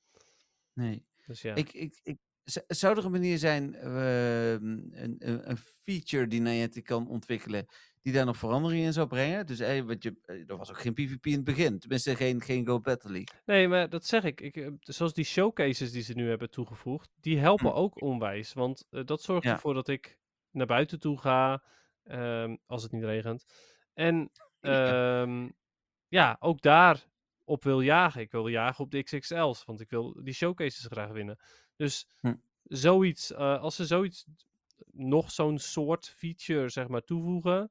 Nee. 0.72 1.06
Dus 1.26 1.42
ja. 1.42 1.54
Ik, 1.54 1.72
ik, 1.72 2.00
ik, 2.02 2.18
zou 2.66 2.96
er 2.98 3.04
een 3.04 3.10
manier 3.10 3.38
zijn, 3.38 3.74
ehm, 3.74 4.64
een, 4.90 5.16
een, 5.18 5.50
een 5.50 5.56
feature 5.56 6.26
die 6.26 6.40
Niantic 6.40 6.84
kan 6.84 7.08
ontwikkelen, 7.08 7.66
die 8.02 8.12
daar 8.12 8.24
nog 8.24 8.36
veranderingen 8.36 8.86
in 8.86 8.92
zou 8.92 9.06
brengen? 9.06 9.46
Dus 9.46 9.60
eh, 9.60 9.82
want 9.82 10.02
je, 10.02 10.14
eh, 10.24 10.48
er 10.50 10.56
was 10.56 10.70
ook 10.70 10.80
geen 10.80 10.94
PvP 10.94 11.26
in 11.26 11.32
het 11.32 11.44
begin. 11.44 11.78
Tenminste, 11.78 12.16
geen, 12.16 12.40
geen 12.40 12.66
Go 12.66 12.80
Battle 12.80 13.10
League. 13.10 13.40
Nee, 13.46 13.68
maar 13.68 13.88
dat 13.88 14.06
zeg 14.06 14.24
ik. 14.24 14.40
ik. 14.40 14.56
eh, 14.56 14.68
Zoals 14.80 15.12
die 15.14 15.24
showcases 15.24 15.92
die 15.92 16.02
ze 16.02 16.12
nu 16.12 16.28
hebben 16.28 16.50
toegevoegd, 16.50 17.10
die 17.20 17.38
helpen 17.38 17.70
Hm. 17.70 17.76
ook 17.76 18.00
onwijs. 18.02 18.52
Want 18.52 18.86
eh, 18.90 19.04
dat 19.04 19.22
zorgt 19.22 19.44
Ja. 19.44 19.52
ervoor 19.52 19.74
dat 19.74 19.88
ik 19.88 20.18
naar 20.50 20.66
buiten 20.66 21.00
toe 21.00 21.18
ga, 21.18 21.62
ehm, 22.02 22.56
als 22.66 22.82
het 22.82 22.92
niet 22.92 23.04
regent. 23.04 23.44
En 23.94 24.30
ehm, 24.60 25.48
ja, 26.08 26.36
ook 26.40 26.60
daar 26.62 27.06
op 27.44 27.64
wil 27.64 27.80
jagen. 27.80 28.20
Ik 28.20 28.30
wil 28.30 28.48
jagen 28.48 28.84
op 28.84 28.90
de 28.90 29.02
XXL's, 29.02 29.64
want 29.64 29.80
ik 29.80 29.90
wil 29.90 30.20
die 30.22 30.34
showcases 30.34 30.86
graag 30.86 31.10
winnen. 31.10 31.38
Dus 31.76 32.06
Hm. 32.20 32.34
zoiets, 32.62 33.34
als 33.34 33.76
ze 33.76 33.86
zoiets, 33.86 34.24
nog 34.92 35.30
zo'n 35.30 35.58
soort 35.58 36.08
feature, 36.08 36.68
zeg 36.68 36.88
maar, 36.88 37.02
toevoegen, 37.04 37.70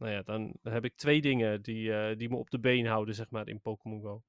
nou 0.00 0.12
ja, 0.12 0.22
dan 0.22 0.56
heb 0.62 0.84
ik 0.84 0.96
twee 0.96 1.20
dingen 1.20 1.62
die, 1.62 1.94
eh, 1.94 2.16
die 2.16 2.28
me 2.28 2.36
op 2.36 2.50
de 2.50 2.58
been 2.58 2.86
houden, 2.86 3.14
zeg 3.14 3.30
maar, 3.30 3.48
in 3.48 3.60
Pokémon 3.60 4.02
Go. 4.02 4.22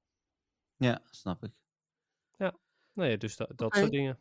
Ja, 0.76 1.00
snap 1.10 1.44
ik. 1.44 1.52
Nou 2.92 3.08
ja, 3.10 3.16
dus 3.16 3.36
da- 3.36 3.48
dat 3.56 3.74
soort 3.74 3.90
dingen. 3.90 4.18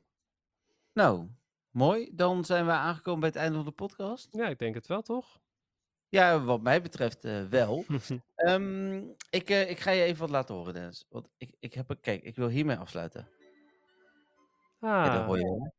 Nou, 0.94 1.28
mooi. 1.69 2.10
Dan 2.14 2.45
zijn 2.45 2.65
we 2.65 2.72
aangekomen 2.72 3.19
bij 3.19 3.30
het 3.30 3.38
einde 3.38 3.56
van 3.56 3.65
de 3.65 3.72
podcast. 3.72 4.28
Ja, 4.32 4.48
ik 4.48 4.60
denk 4.60 4.76
het 4.76 4.88
wel, 4.88 5.02
toch? 5.02 5.40
Ja, 6.10 6.40
wat 6.40 6.61
mij 6.61 6.82
betreft 6.82 7.26
eh, 7.26 7.45
wel. 7.45 7.86
Ehm, 8.36 9.03
ik, 9.30 9.49
eh, 9.49 9.69
ik 9.69 9.80
ga 9.80 9.91
je 9.91 10.03
even 10.03 10.19
wat 10.19 10.30
laten 10.30 10.56
horen, 10.56 10.73
Dennis. 10.73 11.06
Want 11.10 11.28
ik, 11.38 11.56
ik 11.60 11.73
heb 11.73 11.90
een... 11.90 11.99
Kijk, 11.99 12.23
ik 12.23 12.36
wil 12.36 12.48
hiermee 12.48 12.78
afsluiten. 12.78 13.30
Ja, 14.80 15.06
dat 15.06 15.22
ah, 15.22 15.26
hoor 15.26 15.40
je. 15.40 15.72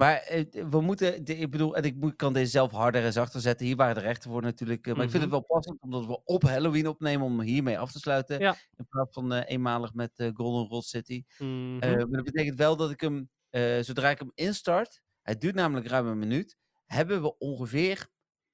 Maar 0.00 0.16
eh, 0.16 0.44
we 0.70 0.80
moeten, 0.80 1.24
ik 1.24 1.50
bedoel, 1.50 1.76
en 1.76 1.82
ik 1.82 2.16
kan 2.16 2.32
deze 2.32 2.50
zelf 2.50 2.70
harder 2.70 3.04
en 3.04 3.12
zachter 3.12 3.40
zetten. 3.40 3.66
Hier 3.66 3.76
waren 3.76 3.94
de 3.94 4.00
rechten 4.00 4.30
voor 4.30 4.42
natuurlijk. 4.42 4.86
eh, 4.86 4.94
maar 4.94 5.04
ik 5.04 5.10
vind 5.10 5.22
het 5.22 5.32
wel 5.32 5.44
passend, 5.44 5.80
omdat 5.80 6.06
we 6.06 6.24
op 6.24 6.42
Halloween 6.42 6.88
opnemen 6.88 7.26
om 7.26 7.40
hiermee 7.40 7.78
af 7.78 7.92
te 7.92 7.98
sluiten. 7.98 8.38
Ja. 8.38 8.56
In 8.76 8.86
plaats 8.88 9.14
van 9.14 9.32
eh, 9.32 9.50
eenmalig 9.50 9.94
met 9.94 10.18
eh, 10.18 10.30
Golden 10.34 10.68
Rod 10.68 10.84
City. 10.84 11.24
mhm. 11.38 11.78
Maar 11.78 12.08
dat 12.08 12.24
betekent 12.24 12.58
wel 12.58 12.76
dat 12.76 12.90
ik 12.90 13.00
hem, 13.00 13.30
zodra 13.84 14.10
ik 14.10 14.18
hem 14.18 14.32
instart, 14.34 15.02
het 15.22 15.40
duurt 15.40 15.54
namelijk 15.54 15.86
ruim 15.86 16.06
een 16.06 16.18
minuut, 16.18 16.56
hebben 16.86 17.22
we 17.22 17.38
ongeveer 17.38 18.08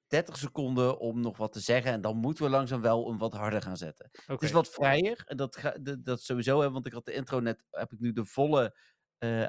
30 0.07 0.37
seconden 0.37 0.99
om 0.99 1.21
nog 1.21 1.37
wat 1.37 1.53
te 1.53 1.61
zeggen. 1.61 1.93
En 1.93 2.01
dan 2.01 2.17
moeten 2.17 2.45
we 2.45 2.51
langzaam 2.51 2.81
wel 2.81 3.09
hem 3.09 3.19
wat 3.19 3.33
harder 3.33 3.63
gaan 3.63 3.77
zetten. 3.77 4.11
Het 4.27 4.43
is 4.43 4.53
wat 4.53 4.69
vrijer. 4.69 5.23
En 5.27 5.37
dat, 5.37 5.57
ga, 5.57 5.77
dat, 5.81 6.05
dat 6.05 6.21
sowieso, 6.23 6.61
hè, 6.61 6.71
want 6.71 6.87
ik 6.87 6.93
had 6.93 7.05
de 7.05 7.13
intro 7.13 7.41
net, 7.41 7.65
heb 7.71 7.93
ik 7.93 7.99
nu 7.99 8.13
de 8.13 8.25
volle 8.25 8.77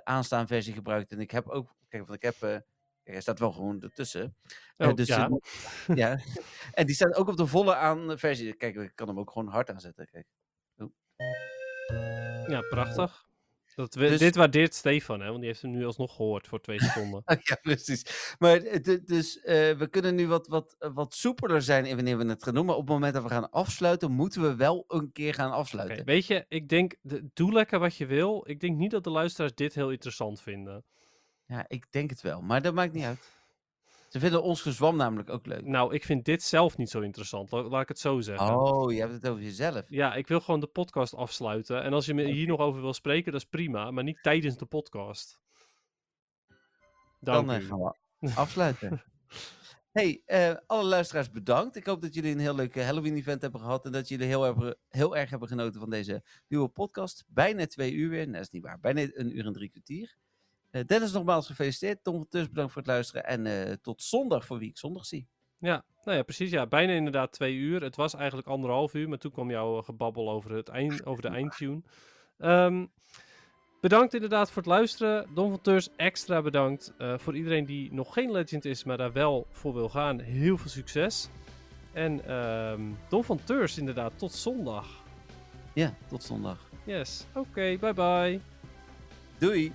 aanstaan 0.03 0.47
versie 0.47 0.73
gebruikt. 0.73 1.11
En 1.11 1.19
ik 1.19 1.31
heb 1.31 1.47
ook, 1.49 1.75
kijk, 1.89 2.03
want 2.07 2.15
ik 2.15 2.23
heb, 2.23 2.33
eh, 2.33 2.49
kijk, 2.49 2.63
hij 3.03 3.21
staat 3.21 3.39
wel 3.39 3.51
gewoon 3.51 3.81
ertussen. 3.81 4.35
Eh, 4.77 4.87
Oh, 4.87 4.93
dus, 4.95 5.07
ja. 5.07 5.29
eh, 5.87 5.95
ja. 5.95 6.19
En 6.71 6.85
die 6.85 6.95
staat 6.95 7.15
ook 7.15 7.27
op 7.27 7.37
de 7.37 7.47
volle 7.47 7.75
aan 7.75 8.17
versie. 8.19 8.53
Kijk, 8.53 8.75
ik 8.75 8.91
kan 8.95 9.07
hem 9.07 9.19
ook 9.19 9.31
gewoon 9.31 9.47
hard 9.47 9.69
aanzetten. 9.69 10.07
Kijk. 10.07 10.27
Ja, 12.47 12.61
prachtig. 12.69 13.26
Dat 13.77 13.93
we, 13.95 14.07
Dus- 14.07 14.19
Dit 14.19 14.35
waardeert 14.35 14.73
Stefan, 14.73 15.19
hè? 15.19 15.27
Want 15.27 15.37
die 15.39 15.47
heeft 15.47 15.61
hem 15.61 15.71
nu 15.71 15.85
alsnog 15.85 16.15
gehoord 16.15 16.47
voor 16.47 16.61
twee 16.61 16.79
seconden. 16.83 17.21
ja, 17.41 17.55
precies. 17.61 18.35
Maar 18.39 18.57
eh, 18.57 18.97
dus 19.05 19.39
eh, 19.39 19.77
we 19.77 19.87
kunnen 19.89 20.15
nu 20.15 20.27
wat, 20.27 20.47
wat, 20.47 20.75
eh, 20.79 20.89
wat 20.93 21.13
soepeler 21.13 21.61
zijn 21.61 21.85
in 21.85 21.95
wanneer 21.95 22.17
we 22.17 22.25
het 22.25 22.43
gaan 22.43 22.53
doen. 22.53 22.65
Maar 22.65 22.75
op 22.75 22.81
het 22.81 22.89
moment 22.89 23.13
dat 23.13 23.23
we 23.23 23.29
gaan 23.29 23.49
afsluiten, 23.49 24.11
moeten 24.11 24.41
we 24.41 24.55
wel 24.55 24.83
een 24.87 25.11
keer 25.11 25.33
gaan 25.33 25.51
afsluiten. 25.51 26.05
weet 26.05 26.25
je, 26.25 26.45
ik 26.47 26.69
denk, 26.69 26.95
de- 27.01 27.29
doe 27.33 27.53
lekker 27.53 27.79
wat 27.79 27.95
je 27.95 28.05
wil. 28.05 28.43
Ik 28.49 28.59
denk 28.59 28.77
niet 28.77 28.91
dat 28.91 29.03
de 29.03 29.09
luisteraars 29.09 29.55
dit 29.55 29.73
heel 29.73 29.91
interessant 29.91 30.41
vinden. 30.41 30.85
Ja, 31.45 31.65
ik 31.67 31.85
denk 31.91 32.09
het 32.09 32.21
wel. 32.21 32.41
Maar 32.41 32.61
dat 32.61 32.73
maakt 32.73 32.93
niet 32.93 33.03
uit. 33.05 33.31
Ze 34.09 34.19
vinden 34.19 34.43
ons 34.43 34.61
gezwam 34.61 34.95
namelijk 34.95 35.29
ook 35.29 35.45
leuk. 35.45 35.65
Nou, 35.65 35.93
ik 35.93 36.03
vind 36.03 36.25
dit 36.25 36.43
zelf 36.43 36.77
niet 36.77 36.89
zo 36.89 36.99
interessant. 37.01 37.51
la- 37.51 37.61
laat 37.63 37.81
ik 37.81 37.87
het 37.87 37.99
zo 37.99 38.19
zeggen. 38.21 38.55
Oh, 38.59 38.93
je 38.93 38.99
hebt 38.99 39.13
het 39.13 39.27
over 39.27 39.43
jezelf. 39.43 39.85
Ja, 39.89 40.15
ik 40.15 40.27
wil 40.27 40.39
gewoon 40.39 40.59
de 40.59 40.67
podcast 40.67 41.13
afsluiten. 41.15 41.83
En 41.83 41.93
als 41.93 42.05
je 42.05 42.13
me 42.13 42.23
hier 42.23 42.47
nog 42.47 42.59
over 42.59 42.81
wil 42.81 42.93
spreken, 42.93 43.31
dat 43.31 43.41
is 43.41 43.47
prima. 43.47 43.91
Maar 43.91 44.03
niet 44.03 44.19
tijdens 44.23 44.57
de 44.57 44.65
podcast. 44.65 45.39
Dank 47.19 47.47
Dan 47.47 47.55
eh, 47.55 47.61
u. 47.61 47.65
gaan 47.67 47.79
we 48.19 48.31
afsluiten. 48.35 49.03
hey, 49.91 50.21
eh, 50.25 50.55
alle 50.67 50.83
luisteraars 50.83 51.31
bedankt. 51.31 51.75
Ik 51.75 51.85
hoop 51.85 52.01
dat 52.01 52.13
jullie 52.13 52.31
een 52.31 52.39
heel 52.39 52.55
leuk 52.55 52.75
eh, 52.75 52.85
Halloween-event 52.85 53.41
hebben 53.41 53.61
gehad. 53.61 53.85
En 53.85 53.91
dat 53.91 54.07
jullie 54.07 54.27
heel, 54.27 54.41
hebben, 54.43 54.77
heel 54.89 55.17
erg 55.17 55.29
hebben 55.29 55.47
genoten 55.47 55.79
van 55.79 55.89
deze 55.89 56.23
nieuwe 56.47 56.67
podcast. 56.67 57.23
Bijna 57.27 57.65
twee 57.65 57.91
uur 57.93 58.09
weer. 58.09 58.23
Nee, 58.25 58.33
dat 58.33 58.41
is 58.41 58.49
niet 58.49 58.63
waar. 58.63 58.79
Bijna 58.79 59.01
een 59.13 59.37
uur 59.37 59.45
en 59.45 59.53
drie 59.53 59.69
kwartier. 59.69 60.15
Eh, 60.77 60.85
Dennis, 60.85 61.11
nogmaals 61.11 61.47
gefeliciteerd. 61.47 62.03
Tom 62.03 62.15
van 62.15 62.27
Tus, 62.27 62.49
bedankt 62.49 62.71
voor 62.71 62.81
het 62.81 62.91
luisteren. 62.91 63.25
En 63.25 63.45
eh, 63.45 63.73
tot 63.81 64.01
zondag, 64.03 64.45
voor 64.45 64.57
wie 64.57 64.69
ik 64.69 64.77
zondag 64.77 65.05
zie. 65.05 65.27
Ja, 65.59 65.85
nou 66.03 66.17
ja, 66.17 66.23
precies. 66.23 66.51
Ja, 66.51 66.67
bijna 66.67 66.93
inderdaad 66.93 67.31
twee 67.31 67.55
uur. 67.55 67.81
Het 67.81 67.95
was 67.95 68.15
eigenlijk 68.15 68.47
anderhalf 68.47 68.93
uur, 68.93 69.09
maar 69.09 69.17
toen 69.17 69.31
kwam 69.31 69.49
jouw 69.49 69.77
eh, 69.77 69.83
gebabbel 69.83 70.29
over, 70.29 70.51
het 70.51 70.67
eind, 70.67 71.05
over 71.05 71.21
de 71.21 71.27
eindtune. 71.27 71.81
Ehm, 72.37 72.85
bedankt 73.81 74.13
inderdaad 74.13 74.51
voor 74.51 74.61
het 74.61 74.71
luisteren. 74.71 75.27
Don 75.33 75.49
van 75.49 75.61
Teurs, 75.61 75.89
extra 75.95 76.41
bedankt. 76.41 76.93
Voor 76.97 77.35
iedereen 77.35 77.65
die 77.65 77.93
nog 77.93 78.13
geen 78.13 78.31
legend 78.31 78.65
is, 78.65 78.83
maar 78.83 78.97
daar 78.97 79.13
wel 79.13 79.47
voor 79.51 79.73
wil 79.73 79.89
gaan, 79.89 80.19
heel 80.19 80.57
veel 80.57 80.69
succes. 80.69 81.29
En 81.93 82.25
ehm 82.25 82.81
Don 83.09 83.23
van 83.23 83.39
Teurs 83.43 83.77
inderdaad, 83.77 84.13
tot 84.15 84.33
zondag. 84.33 85.03
Ja, 85.73 85.93
tot 86.07 86.23
zondag. 86.23 86.69
Yes, 86.83 87.25
oké, 87.33 87.77
bye 87.79 87.93
bye. 87.93 88.39
Doei! 89.37 89.73